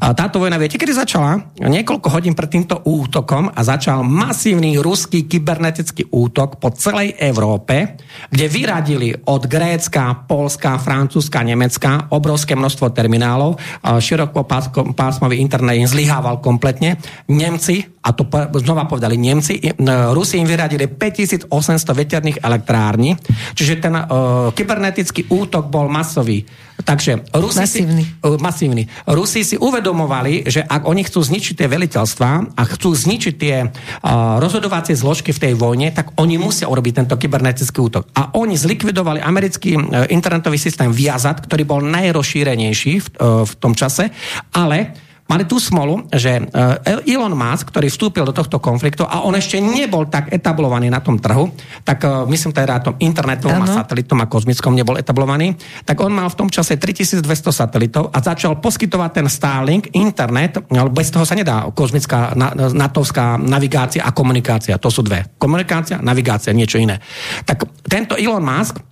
A 0.00 0.16
táto 0.16 0.40
vojna, 0.40 0.56
viete, 0.56 0.80
kedy 0.80 0.96
začala? 0.96 1.52
Niekoľko 1.60 2.08
hodín 2.08 2.32
pred 2.32 2.48
týmto 2.48 2.80
útokom 2.88 3.52
a 3.52 3.60
začal 3.60 4.00
masívny 4.00 4.80
ruský 4.80 5.28
kybernetický 5.28 6.08
útok 6.08 6.56
po 6.56 6.72
celej 6.72 7.20
Európe, 7.20 8.00
kde 8.32 8.46
vyradili 8.48 9.12
od 9.12 9.44
Grécka, 9.44 10.24
Polska, 10.24 10.80
Francúzska, 10.80 11.44
Nemecka 11.44 12.08
obrovské 12.16 12.56
množstvo 12.56 12.96
terminálov. 12.96 13.60
Širokopásmový 13.84 15.36
internet 15.36 15.76
im 15.76 15.84
zlyhával 15.84 16.40
kompletne. 16.40 16.96
Nemci, 17.28 17.84
a 18.00 18.16
to 18.16 18.24
znova 18.56 18.88
povedali 18.88 19.20
Nemci, 19.20 19.60
n- 19.60 20.16
Rusi 20.16 20.40
im 20.40 20.48
vyradili 20.48 20.88
5800 20.88 21.52
veterných 21.92 22.40
elektrární, 22.40 23.20
čiže 23.52 23.76
ten 23.76 23.92
uh, 23.92 24.48
kybernetický 24.56 25.28
útok 25.28 25.68
bol 25.68 25.92
masový. 25.92 26.40
Takže 26.80 27.28
Rusi 27.36 27.60
Masívny. 27.60 28.02
Si, 28.08 28.24
uh, 28.24 28.40
masívny. 28.40 28.82
Rusi 29.04 29.44
si 29.44 29.60
uvedomovali, 29.90 30.46
že 30.46 30.62
ak 30.62 30.86
oni 30.86 31.02
chcú 31.02 31.18
zničiť 31.18 31.54
tie 31.58 31.66
veliteľstvá 31.66 32.54
a 32.54 32.62
chcú 32.62 32.94
zničiť 32.94 33.34
tie 33.34 33.56
uh, 33.66 34.38
rozhodovacie 34.38 34.94
zložky 34.94 35.34
v 35.34 35.42
tej 35.50 35.52
vojne, 35.58 35.90
tak 35.90 36.14
oni 36.14 36.38
musia 36.38 36.70
urobiť 36.70 37.02
tento 37.02 37.18
kybernetický 37.18 37.78
útok. 37.82 38.06
A 38.14 38.30
oni 38.38 38.54
zlikvidovali 38.54 39.18
americký 39.18 39.74
uh, 39.74 40.06
internetový 40.06 40.62
systém 40.62 40.94
Viazat, 40.94 41.42
ktorý 41.42 41.66
bol 41.66 41.80
najrozšírenejší 41.82 42.92
v, 43.02 43.06
v 43.42 43.52
tom 43.58 43.74
čase, 43.74 44.14
ale 44.54 45.09
Mali 45.30 45.46
tú 45.46 45.62
smolu, 45.62 46.10
že 46.10 46.42
uh, 46.42 47.06
Elon 47.06 47.38
Musk, 47.38 47.70
ktorý 47.70 47.86
vstúpil 47.86 48.26
do 48.26 48.34
tohto 48.34 48.58
konfliktu 48.58 49.06
a 49.06 49.22
on 49.22 49.38
ešte 49.38 49.62
nebol 49.62 50.10
tak 50.10 50.34
etablovaný 50.34 50.90
na 50.90 50.98
tom 50.98 51.22
trhu, 51.22 51.54
tak 51.86 52.02
uh, 52.02 52.26
myslím 52.26 52.50
teda 52.50 52.82
na 52.82 52.82
tom 52.82 52.98
internetovom 52.98 53.62
a 53.62 53.66
Áno. 53.70 53.78
satelitom 53.78 54.18
a 54.18 54.26
kozmickom 54.26 54.74
nebol 54.74 54.98
etablovaný, 54.98 55.54
tak 55.86 56.02
on 56.02 56.10
mal 56.10 56.26
v 56.26 56.34
tom 56.34 56.48
čase 56.50 56.74
3200 56.82 57.22
satelitov 57.54 58.10
a 58.10 58.18
začal 58.18 58.58
poskytovať 58.58 59.10
ten 59.22 59.26
Starlink, 59.30 59.94
internet, 59.94 60.66
ale 60.66 60.90
bez 60.90 61.14
toho 61.14 61.22
sa 61.22 61.38
nedá 61.38 61.62
kozmická, 61.70 62.34
na, 62.34 62.50
natovská 62.50 63.38
navigácia 63.38 64.02
a 64.02 64.10
komunikácia. 64.10 64.82
To 64.82 64.90
sú 64.90 65.06
dve. 65.06 65.30
Komunikácia, 65.38 66.02
navigácia, 66.02 66.50
niečo 66.50 66.82
iné. 66.82 66.98
Tak 67.46 67.86
tento 67.86 68.18
Elon 68.18 68.42
Musk 68.42 68.82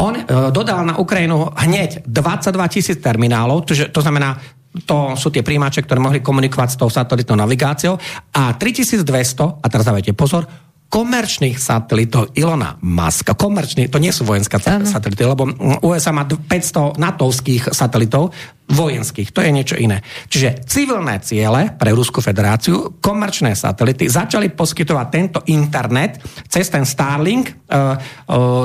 on 0.00 0.16
e, 0.16 0.22
dodal 0.50 0.82
na 0.88 0.96
Ukrajinu 0.96 1.52
hneď 1.52 2.08
22 2.08 2.72
tisíc 2.72 2.98
terminálov, 2.98 3.68
to, 3.68 3.76
to 3.76 4.00
znamená, 4.00 4.40
to 4.88 5.12
sú 5.20 5.28
tie 5.28 5.44
príjimače, 5.44 5.84
ktoré 5.84 6.00
mohli 6.00 6.24
komunikovať 6.24 6.68
s 6.72 6.80
tou 6.80 6.88
satelitnou 6.88 7.36
navigáciou. 7.36 8.00
A 8.32 8.56
3200, 8.56 9.04
a 9.60 9.66
teraz 9.68 9.84
dávajte 9.84 10.16
pozor, 10.16 10.48
komerčných 10.92 11.56
satelitov 11.56 12.36
Ilona 12.36 12.76
Muska, 12.84 13.32
komerčných, 13.32 13.88
to 13.88 13.96
nie 13.96 14.12
sú 14.12 14.28
vojenské 14.28 14.60
Áno. 14.68 14.84
satelity, 14.84 15.24
lebo 15.24 15.48
USA 15.80 16.12
má 16.12 16.28
d- 16.28 16.36
500 16.36 17.00
natovských 17.00 17.72
satelitov, 17.72 18.36
vojenských, 18.68 19.32
to 19.32 19.40
je 19.40 19.50
niečo 19.52 19.76
iné. 19.80 20.04
Čiže 20.28 20.68
civilné 20.68 21.20
ciele 21.24 21.72
pre 21.76 21.92
Ruskú 21.92 22.20
federáciu, 22.20 23.00
komerčné 23.00 23.56
satelity 23.56 24.08
začali 24.08 24.52
poskytovať 24.52 25.06
tento 25.08 25.38
internet 25.48 26.20
cez 26.48 26.68
ten 26.68 26.84
Starlink 26.84 27.48
e, 27.48 27.52
e, 27.52 27.56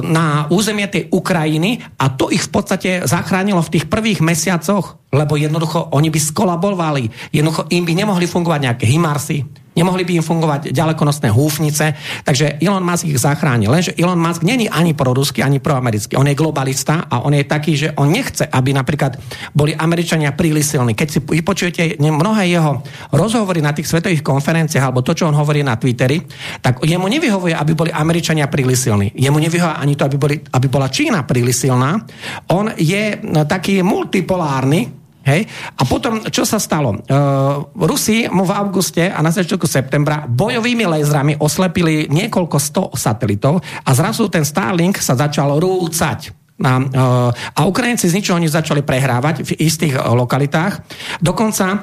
na 0.07 0.47
územie 0.51 0.87
tej 0.87 1.11
Ukrajiny 1.11 1.79
a 1.99 2.11
to 2.11 2.27
ich 2.31 2.43
v 2.43 2.51
podstate 2.51 2.89
zachránilo 3.03 3.59
v 3.63 3.73
tých 3.79 3.85
prvých 3.87 4.19
mesiacoch, 4.23 4.99
lebo 5.11 5.35
jednoducho 5.39 5.91
oni 5.95 6.11
by 6.11 6.19
skolabovali, 6.19 7.03
jednoducho 7.31 7.67
im 7.71 7.83
by 7.83 7.93
nemohli 7.95 8.27
fungovať 8.27 8.59
nejaké 8.63 8.85
Himarsy, 8.87 9.66
nemohli 9.77 10.01
by 10.01 10.13
im 10.17 10.25
fungovať 10.25 10.73
ďalekonosné 10.73 11.29
húfnice, 11.29 11.93
takže 12.25 12.57
Elon 12.57 12.81
Musk 12.81 13.05
ich 13.05 13.21
zachránil. 13.21 13.69
Lenže 13.69 13.93
Elon 13.93 14.17
Musk 14.17 14.41
není 14.41 14.65
ani 14.65 14.97
proruský, 14.97 15.45
ani 15.45 15.61
proamerický. 15.61 16.17
On 16.17 16.25
je 16.25 16.33
globalista 16.33 17.05
a 17.05 17.21
on 17.21 17.37
je 17.37 17.45
taký, 17.45 17.77
že 17.77 17.93
on 18.01 18.09
nechce, 18.09 18.49
aby 18.49 18.73
napríklad 18.73 19.21
boli 19.53 19.77
Američania 19.77 20.33
príliš 20.33 20.73
silní. 20.73 20.97
Keď 20.97 21.07
si 21.07 21.19
vypočujete 21.21 22.01
mnohé 22.01 22.49
jeho 22.49 22.81
rozhovory 23.13 23.61
na 23.61 23.71
tých 23.77 23.85
svetových 23.85 24.25
konferenciách 24.25 24.89
alebo 24.89 25.05
to, 25.05 25.13
čo 25.13 25.29
on 25.29 25.37
hovorí 25.37 25.61
na 25.61 25.77
Twitteri, 25.77 26.25
tak 26.59 26.81
jemu 26.81 27.05
nevyhovuje, 27.05 27.53
aby 27.53 27.71
boli 27.77 27.91
Američania 27.93 28.49
príliš 28.49 28.89
silní. 28.89 29.13
Jemu 29.13 29.37
nevyhovuje 29.37 29.77
ani 29.77 29.93
to, 29.93 30.09
aby, 30.09 30.17
boli, 30.17 30.35
aby 30.41 30.67
bola 30.67 30.89
Čína 30.89 31.21
príliš 31.27 31.67
silná. 31.67 32.01
On 32.49 32.71
je 32.73 33.19
no, 33.21 33.45
taký 33.45 33.85
multipolárny, 33.85 35.06
Hej? 35.27 35.43
A 35.75 35.83
potom, 35.83 36.23
čo 36.31 36.47
sa 36.47 36.55
stalo? 36.55 37.03
Uh, 37.03 37.67
Rusi 37.75 38.31
mu 38.31 38.47
v 38.47 38.55
auguste 38.55 39.11
a 39.11 39.19
na 39.19 39.27
začiatku 39.27 39.67
septembra 39.67 40.23
bojovými 40.23 40.87
lézrami 40.87 41.35
oslepili 41.35 42.07
niekoľko 42.07 42.57
sto 42.57 42.83
satelitov 42.95 43.59
a 43.59 43.89
zrazu 43.91 44.31
ten 44.31 44.47
Starlink 44.47 45.03
sa 45.03 45.19
začal 45.19 45.59
rúcať. 45.59 46.31
A, 46.57 46.79
uh, 46.79 47.29
a 47.29 47.59
Ukrajinci 47.67 48.07
z 48.07 48.17
ničoho 48.17 48.39
nič 48.39 48.55
začali 48.55 48.81
prehrávať 48.81 49.43
v 49.43 49.51
istých 49.61 49.99
lokalitách. 49.99 50.79
Dokonca 51.19 51.65
uh, 51.69 51.79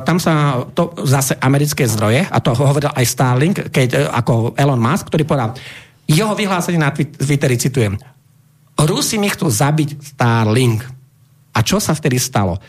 tam 0.00 0.16
sa 0.16 0.64
to 0.72 0.96
zase 1.04 1.36
americké 1.36 1.84
zdroje, 1.84 2.24
a 2.24 2.38
to 2.40 2.56
hovoril 2.56 2.90
aj 2.96 3.06
Starlink, 3.06 3.56
keď, 3.68 4.08
ako 4.08 4.56
Elon 4.56 4.80
Musk, 4.80 5.12
ktorý 5.12 5.28
povedal, 5.28 5.52
jeho 6.08 6.32
vyhlásenie 6.32 6.80
na 6.80 6.96
Twitteri 6.96 7.60
citujem, 7.60 8.00
Rusi 8.76 9.20
mi 9.20 9.28
chcú 9.28 9.52
zabiť 9.52 10.16
Starlink. 10.16 10.80
A 11.56 11.64
čo 11.64 11.80
sa 11.80 11.96
vtedy 11.96 12.20
stalo? 12.20 12.60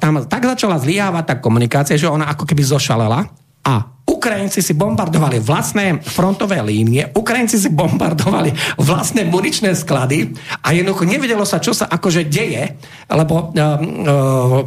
Tam 0.00 0.12
tak 0.26 0.42
začala 0.44 0.82
zlyhávať 0.82 1.24
tá 1.24 1.34
komunikácia, 1.38 1.94
že 1.94 2.10
ona 2.10 2.26
ako 2.30 2.44
keby 2.44 2.62
zošalela 2.66 3.30
a 3.64 3.74
Ukrajinci 4.04 4.60
si 4.60 4.76
bombardovali 4.76 5.40
vlastné 5.40 6.04
frontové 6.04 6.60
línie, 6.60 7.08
Ukrajinci 7.16 7.56
si 7.56 7.72
bombardovali 7.72 8.52
vlastné 8.76 9.24
muničné 9.24 9.72
sklady 9.72 10.36
a 10.60 10.76
jednoducho 10.76 11.08
nevedelo 11.08 11.48
sa, 11.48 11.56
čo 11.56 11.72
sa 11.72 11.88
akože 11.88 12.28
deje, 12.28 12.76
lebo 13.08 13.52
uh, 13.52 13.80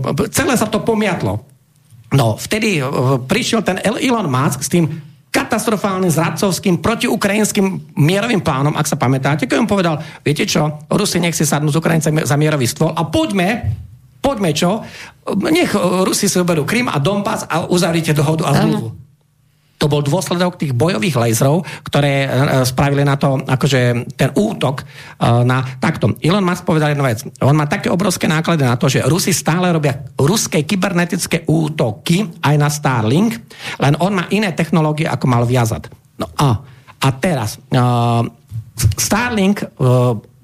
uh, 0.09 0.27
celé 0.33 0.57
sa 0.57 0.65
to 0.65 0.81
pomiatlo. 0.81 1.45
No, 2.17 2.33
vtedy 2.41 2.81
uh, 2.81 3.21
prišiel 3.21 3.61
ten 3.61 3.77
Elon 3.85 4.25
Musk 4.25 4.65
s 4.65 4.73
tým 4.73 4.89
katastrofálnym 5.29 6.09
zradcovským 6.09 6.81
protiukrajinským 6.81 7.93
mierovým 7.93 8.41
plánom, 8.41 8.73
ak 8.73 8.89
sa 8.89 8.97
pamätáte, 8.97 9.45
keď 9.45 9.57
on 9.61 9.69
povedal, 9.69 9.95
viete 10.25 10.49
čo, 10.49 10.81
Rusi 10.89 11.21
nech 11.21 11.37
si 11.37 11.45
sadnú 11.45 11.69
s 11.69 11.77
Ukrajincami 11.77 12.25
za 12.25 12.33
mierový 12.33 12.65
stôl 12.65 12.89
a 12.89 13.05
poďme 13.05 13.69
Poďme 14.27 14.51
čo? 14.51 14.83
Nech 15.39 15.71
Rusi 16.03 16.27
si 16.27 16.35
uberú 16.35 16.67
Krym 16.67 16.91
a 16.91 16.99
Donbass 16.99 17.47
a 17.47 17.63
uzavrite 17.63 18.11
dohodu 18.11 18.43
a 18.43 18.59
zmluvu. 18.59 19.07
To 19.77 19.85
bol 19.85 20.01
dôsledok 20.01 20.57
tých 20.57 20.73
bojových 20.73 21.15
laserov, 21.15 21.61
ktoré 21.85 22.25
e, 22.25 22.27
spravili 22.65 23.05
na 23.05 23.13
to, 23.13 23.37
akože 23.45 24.09
ten 24.17 24.33
útok 24.33 24.81
na 25.21 25.61
takto. 25.77 26.17
Elon 26.17 26.41
Musk 26.41 26.65
povedal 26.65 26.97
jednu 26.97 27.05
vec. 27.05 27.21
On 27.45 27.53
má 27.53 27.69
také 27.69 27.87
obrovské 27.87 28.25
náklady 28.25 28.65
na 28.65 28.73
to, 28.75 28.89
že 28.89 29.05
Rusi 29.05 29.31
stále 29.31 29.69
robia 29.69 30.01
ruské 30.17 30.65
kybernetické 30.65 31.45
útoky 31.45 32.25
aj 32.41 32.55
na 32.57 32.73
Starlink, 32.73 33.37
len 33.79 33.93
on 34.01 34.17
má 34.17 34.25
iné 34.33 34.49
technológie, 34.51 35.05
ako 35.05 35.29
mal 35.29 35.45
viazať. 35.45 35.93
No 36.17 36.25
a, 36.41 36.57
a 36.97 37.07
teraz, 37.21 37.61
Starlink 38.97 39.61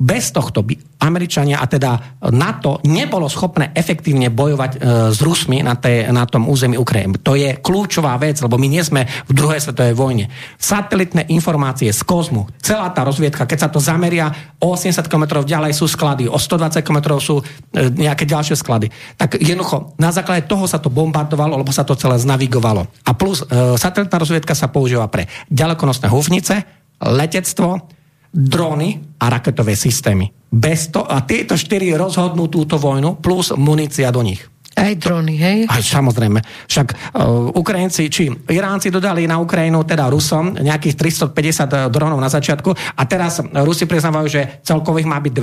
bez 0.04 0.36
tohto 0.36 0.68
by 0.68 0.76
Američania 1.00 1.64
a 1.64 1.66
teda 1.68 2.20
NATO 2.36 2.84
nebolo 2.84 3.32
schopné 3.32 3.72
efektívne 3.72 4.28
bojovať 4.28 4.72
e, 4.76 4.78
s 5.16 5.20
Rusmi 5.24 5.64
na, 5.64 5.80
té, 5.80 6.12
na 6.12 6.28
tom 6.28 6.52
území 6.52 6.76
Ukrajiny. 6.76 7.24
To 7.24 7.40
je 7.40 7.56
kľúčová 7.60 8.20
vec, 8.20 8.44
lebo 8.44 8.60
my 8.60 8.68
nie 8.68 8.84
sme 8.84 9.08
v 9.08 9.32
druhej 9.32 9.64
svetovej 9.64 9.96
vojne. 9.96 10.28
Satelitné 10.60 11.32
informácie 11.32 11.92
z 11.96 12.04
kozmu, 12.04 12.52
celá 12.60 12.92
tá 12.92 13.08
rozviedka, 13.08 13.48
keď 13.48 13.68
sa 13.68 13.70
to 13.72 13.80
zameria, 13.80 14.32
o 14.60 14.76
80 14.76 15.08
km 15.08 15.44
ďalej 15.44 15.72
sú 15.72 15.88
sklady, 15.88 16.28
o 16.28 16.36
120 16.36 16.84
km 16.84 17.00
sú 17.24 17.40
e, 17.40 17.44
nejaké 17.88 18.28
ďalšie 18.28 18.60
sklady. 18.60 18.92
Tak 19.16 19.40
jednoducho, 19.40 19.96
na 19.96 20.12
základe 20.12 20.52
toho 20.52 20.68
sa 20.68 20.84
to 20.84 20.92
bombardovalo, 20.92 21.56
lebo 21.56 21.72
sa 21.72 21.88
to 21.88 21.96
celé 21.96 22.20
znavigovalo. 22.20 22.88
A 23.08 23.12
plus, 23.16 23.44
e, 23.44 23.80
satelitná 23.80 24.20
rozviedka 24.20 24.52
sa 24.52 24.68
používa 24.68 25.08
pre 25.08 25.32
ďalekonosné 25.48 26.12
húfnice, 26.12 26.64
letectvo, 27.04 28.03
drony 28.34 29.22
a 29.22 29.30
raketové 29.30 29.78
systémy. 29.78 30.34
Bez 30.50 30.90
to, 30.90 31.06
a 31.06 31.22
tieto 31.22 31.54
štyri 31.54 31.94
rozhodnú 31.94 32.50
túto 32.50 32.82
vojnu 32.82 33.22
plus 33.22 33.54
munícia 33.54 34.10
do 34.10 34.26
nich. 34.26 34.42
Aj 34.74 34.90
drony, 34.98 35.38
hej? 35.38 35.58
Aj 35.70 35.82
samozrejme. 35.86 36.42
Však 36.66 37.14
uh, 37.14 37.54
Ukrajinci, 37.54 38.10
či 38.10 38.34
Iránci 38.50 38.90
dodali 38.90 39.30
na 39.30 39.38
Ukrajinu, 39.38 39.86
teda 39.86 40.10
Rusom, 40.10 40.58
nejakých 40.58 40.98
350 41.30 41.94
dronov 41.94 42.18
na 42.18 42.26
začiatku 42.26 42.74
a 42.98 43.02
teraz 43.06 43.38
Rusi 43.54 43.86
priznávajú, 43.86 44.28
že 44.28 44.42
celkových 44.66 45.06
má 45.06 45.22
byť 45.22 45.34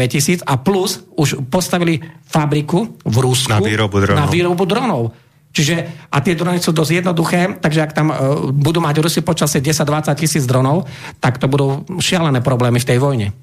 2000 0.43 0.51
a 0.51 0.59
plus 0.59 1.07
už 1.15 1.47
postavili 1.47 2.03
fabriku 2.27 2.99
v 3.07 3.17
Rusku 3.23 3.55
na 3.55 3.63
výrobu 3.63 4.03
dronov. 4.03 4.19
Na 4.19 4.27
výrobu 4.27 4.65
dronov. 4.67 5.03
Čiže, 5.51 6.07
a 6.15 6.23
tie 6.23 6.39
drony 6.39 6.63
sú 6.63 6.71
dosť 6.71 7.03
jednoduché, 7.03 7.59
takže 7.59 7.81
ak 7.83 7.93
tam 7.93 8.15
uh, 8.15 8.17
budú 8.55 8.79
mať 8.79 9.03
Rusi 9.03 9.19
počasie 9.19 9.59
10-20 9.59 10.15
tisíc 10.15 10.47
dronov, 10.47 10.87
tak 11.19 11.43
to 11.43 11.51
budú 11.51 11.83
šialené 11.99 12.39
problémy 12.39 12.79
v 12.79 12.87
tej 12.87 12.99
vojne. 13.03 13.35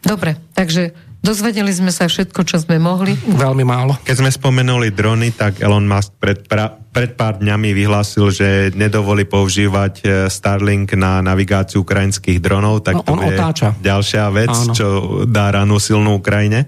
Dobre, 0.00 0.40
takže 0.56 0.96
dozvedeli 1.20 1.68
sme 1.74 1.92
sa 1.92 2.08
všetko, 2.08 2.40
čo 2.46 2.56
sme 2.56 2.80
mohli. 2.80 3.12
Veľmi 3.20 3.68
málo. 3.68 4.00
Keď 4.00 4.16
sme 4.16 4.30
spomenuli 4.32 4.88
drony, 4.94 5.34
tak 5.34 5.60
Elon 5.60 5.84
Musk 5.84 6.16
pred, 6.16 6.46
pra, 6.48 6.72
pred 6.72 7.12
pár 7.12 7.42
dňami 7.42 7.76
vyhlásil, 7.76 8.32
že 8.32 8.48
nedovolí 8.72 9.28
používať 9.28 9.92
e, 10.00 10.04
Starlink 10.32 10.96
na 10.96 11.20
navigáciu 11.20 11.84
ukrajinských 11.84 12.40
dronov, 12.40 12.80
tak 12.86 13.02
no, 13.02 13.04
to 13.04 13.12
je 13.28 13.36
otáča. 13.36 13.68
ďalšia 13.76 14.24
vec, 14.32 14.54
Áno. 14.54 14.72
čo 14.72 14.86
dá 15.28 15.52
ranu 15.52 15.76
silnú 15.76 16.16
Ukrajine. 16.16 16.64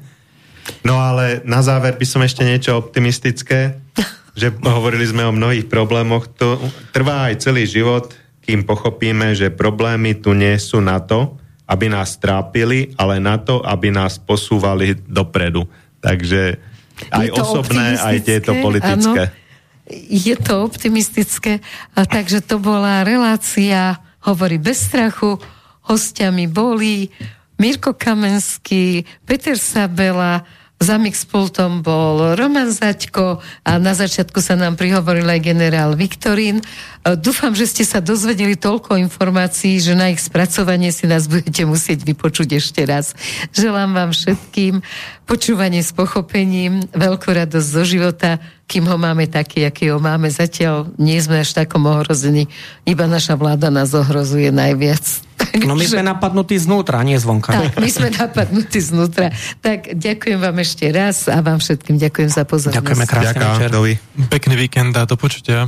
No 0.86 0.98
ale 0.98 1.44
na 1.44 1.60
záver 1.60 1.96
by 1.96 2.06
som 2.06 2.22
ešte 2.24 2.46
niečo 2.46 2.76
optimistické, 2.76 3.78
že 4.34 4.54
hovorili 4.62 5.04
sme 5.06 5.26
o 5.26 5.34
mnohých 5.34 5.66
problémoch. 5.66 6.30
To 6.40 6.56
trvá 6.94 7.30
aj 7.30 7.44
celý 7.44 7.66
život, 7.66 8.14
kým 8.44 8.64
pochopíme, 8.64 9.34
že 9.36 9.52
problémy 9.52 10.18
tu 10.18 10.32
nie 10.32 10.54
sú 10.56 10.82
na 10.82 10.98
to, 11.02 11.36
aby 11.70 11.86
nás 11.86 12.18
trápili, 12.18 12.94
ale 12.98 13.22
na 13.22 13.38
to, 13.38 13.62
aby 13.62 13.94
nás 13.94 14.18
posúvali 14.18 14.98
dopredu. 15.06 15.70
Takže 16.02 16.58
aj 17.12 17.26
osobné, 17.32 17.96
aj 18.00 18.16
tieto 18.26 18.52
politické. 18.58 19.22
Áno, 19.30 19.38
je 19.90 20.34
to 20.38 20.66
optimistické. 20.66 21.62
A 21.94 22.06
takže 22.06 22.42
to 22.42 22.58
bola 22.62 23.02
relácia 23.06 23.98
Hovorí 24.20 24.60
bez 24.60 24.84
strachu, 24.84 25.40
hostiami 25.88 26.44
boli 26.44 27.08
Mirko 27.56 27.96
Kamenský, 27.96 29.08
Peter 29.24 29.56
Sabela, 29.56 30.44
za 30.80 30.96
mixpultom 30.96 31.84
bol 31.84 32.32
Roman 32.40 32.72
Zaďko 32.72 33.44
a 33.68 33.70
na 33.76 33.92
začiatku 33.92 34.40
sa 34.40 34.56
nám 34.56 34.80
prihovoril 34.80 35.28
aj 35.28 35.44
generál 35.44 35.92
Viktorín. 35.92 36.64
E, 36.64 36.64
dúfam, 37.20 37.52
že 37.52 37.68
ste 37.68 37.84
sa 37.84 38.00
dozvedeli 38.00 38.56
toľko 38.56 38.96
informácií, 38.96 39.76
že 39.76 39.92
na 39.92 40.08
ich 40.08 40.24
spracovanie 40.24 40.88
si 40.88 41.04
nás 41.04 41.28
budete 41.28 41.68
musieť 41.68 42.08
vypočuť 42.08 42.56
ešte 42.56 42.88
raz. 42.88 43.12
Želám 43.52 43.92
vám 43.92 44.10
všetkým 44.16 44.80
počúvanie 45.28 45.84
s 45.84 45.92
pochopením, 45.92 46.88
veľkú 46.96 47.28
radosť 47.28 47.68
zo 47.68 47.84
života, 47.84 48.40
kým 48.70 48.86
ho 48.86 48.94
máme 48.94 49.26
taký, 49.26 49.66
aký 49.66 49.90
ho 49.90 49.98
máme. 49.98 50.30
Zatiaľ 50.30 50.94
nie 50.94 51.18
sme 51.18 51.42
až 51.42 51.58
takom 51.58 51.82
ohrození, 51.90 52.46
iba 52.86 53.10
naša 53.10 53.34
vláda 53.34 53.66
nás 53.66 53.90
ohrozuje 53.90 54.54
najviac. 54.54 55.02
No 55.50 55.74
my 55.74 55.82
sme 55.82 56.04
napadnutí 56.04 56.54
znútra, 56.60 57.02
nie 57.02 57.18
zvonka. 57.18 57.50
Tak, 57.50 57.82
my 57.82 57.90
sme 57.90 58.12
napadnutí 58.12 58.78
znútra. 58.78 59.34
Tak 59.64 59.98
ďakujem 59.98 60.38
vám 60.38 60.56
ešte 60.62 60.86
raz 60.92 61.26
a 61.26 61.42
vám 61.42 61.58
všetkým 61.58 61.96
ďakujem 61.98 62.30
za 62.30 62.44
pozornosť. 62.46 62.78
Ďakujeme 62.78 63.06
krásne 63.08 63.34
Ďaká, 63.34 63.48
večer. 63.56 63.68
Dovi. 63.72 63.92
Pekný 64.30 64.54
víkend 64.54 64.94
a 64.94 65.08
do 65.08 65.16
počutia. 65.18 65.66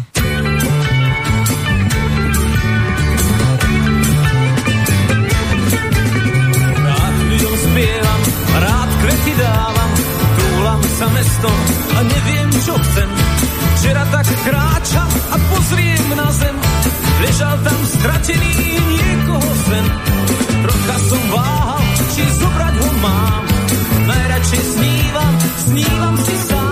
mesto 11.23 11.51
a 11.95 11.99
neviem, 12.03 12.51
čo 12.67 12.75
chcem. 12.75 13.09
Včera 13.79 14.05
tak 14.11 14.27
kráčam 14.27 15.11
a 15.31 15.37
pozriem 15.39 16.07
na 16.19 16.29
zem. 16.35 16.57
Ležal 17.23 17.57
tam 17.63 17.79
stratený 17.95 18.55
niekoho 18.91 19.51
sen. 19.71 19.87
Trocha 20.67 20.97
som 21.07 21.23
váhal, 21.31 21.83
či 22.15 22.23
zobrať 22.27 22.75
ho 22.75 22.91
mám. 23.07 23.45
Najradšej 24.03 24.63
snívam, 24.75 25.35
snívam 25.71 26.17
si 26.27 26.35
sám. 26.51 26.67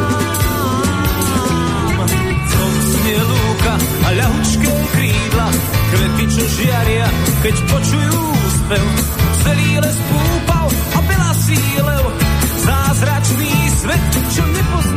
Koncne 2.50 3.16
lúka 3.30 3.74
a 3.78 4.08
ľahučké 4.18 4.72
krídla. 4.98 5.48
Kvety, 5.90 6.24
čo 6.26 6.44
žiaria, 6.58 7.06
keď 7.46 7.56
počujú 7.70 8.18
spev. 8.58 8.86
Celý 9.46 9.70
les 9.78 9.98
púšť 10.10 10.29
Red 13.90 14.36
your 14.36 14.46
nipples. 14.46 14.89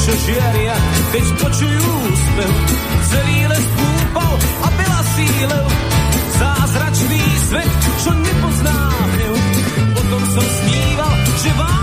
čo 0.00 0.12
žiaria, 0.16 0.76
keď 1.12 1.24
počujú 1.44 1.84
úspev. 2.08 2.52
Celý 3.10 3.38
les 3.52 3.66
púpal 3.76 4.34
a 4.64 4.68
byla 4.72 5.00
sílev, 5.12 5.66
zázračný 6.40 7.22
svet, 7.48 7.72
čo 8.00 8.10
nepozná 8.16 8.78
hnev. 9.12 9.34
Potom 9.92 10.22
som 10.32 10.46
sníval, 10.46 11.14
že 11.44 11.50
vám 11.58 11.79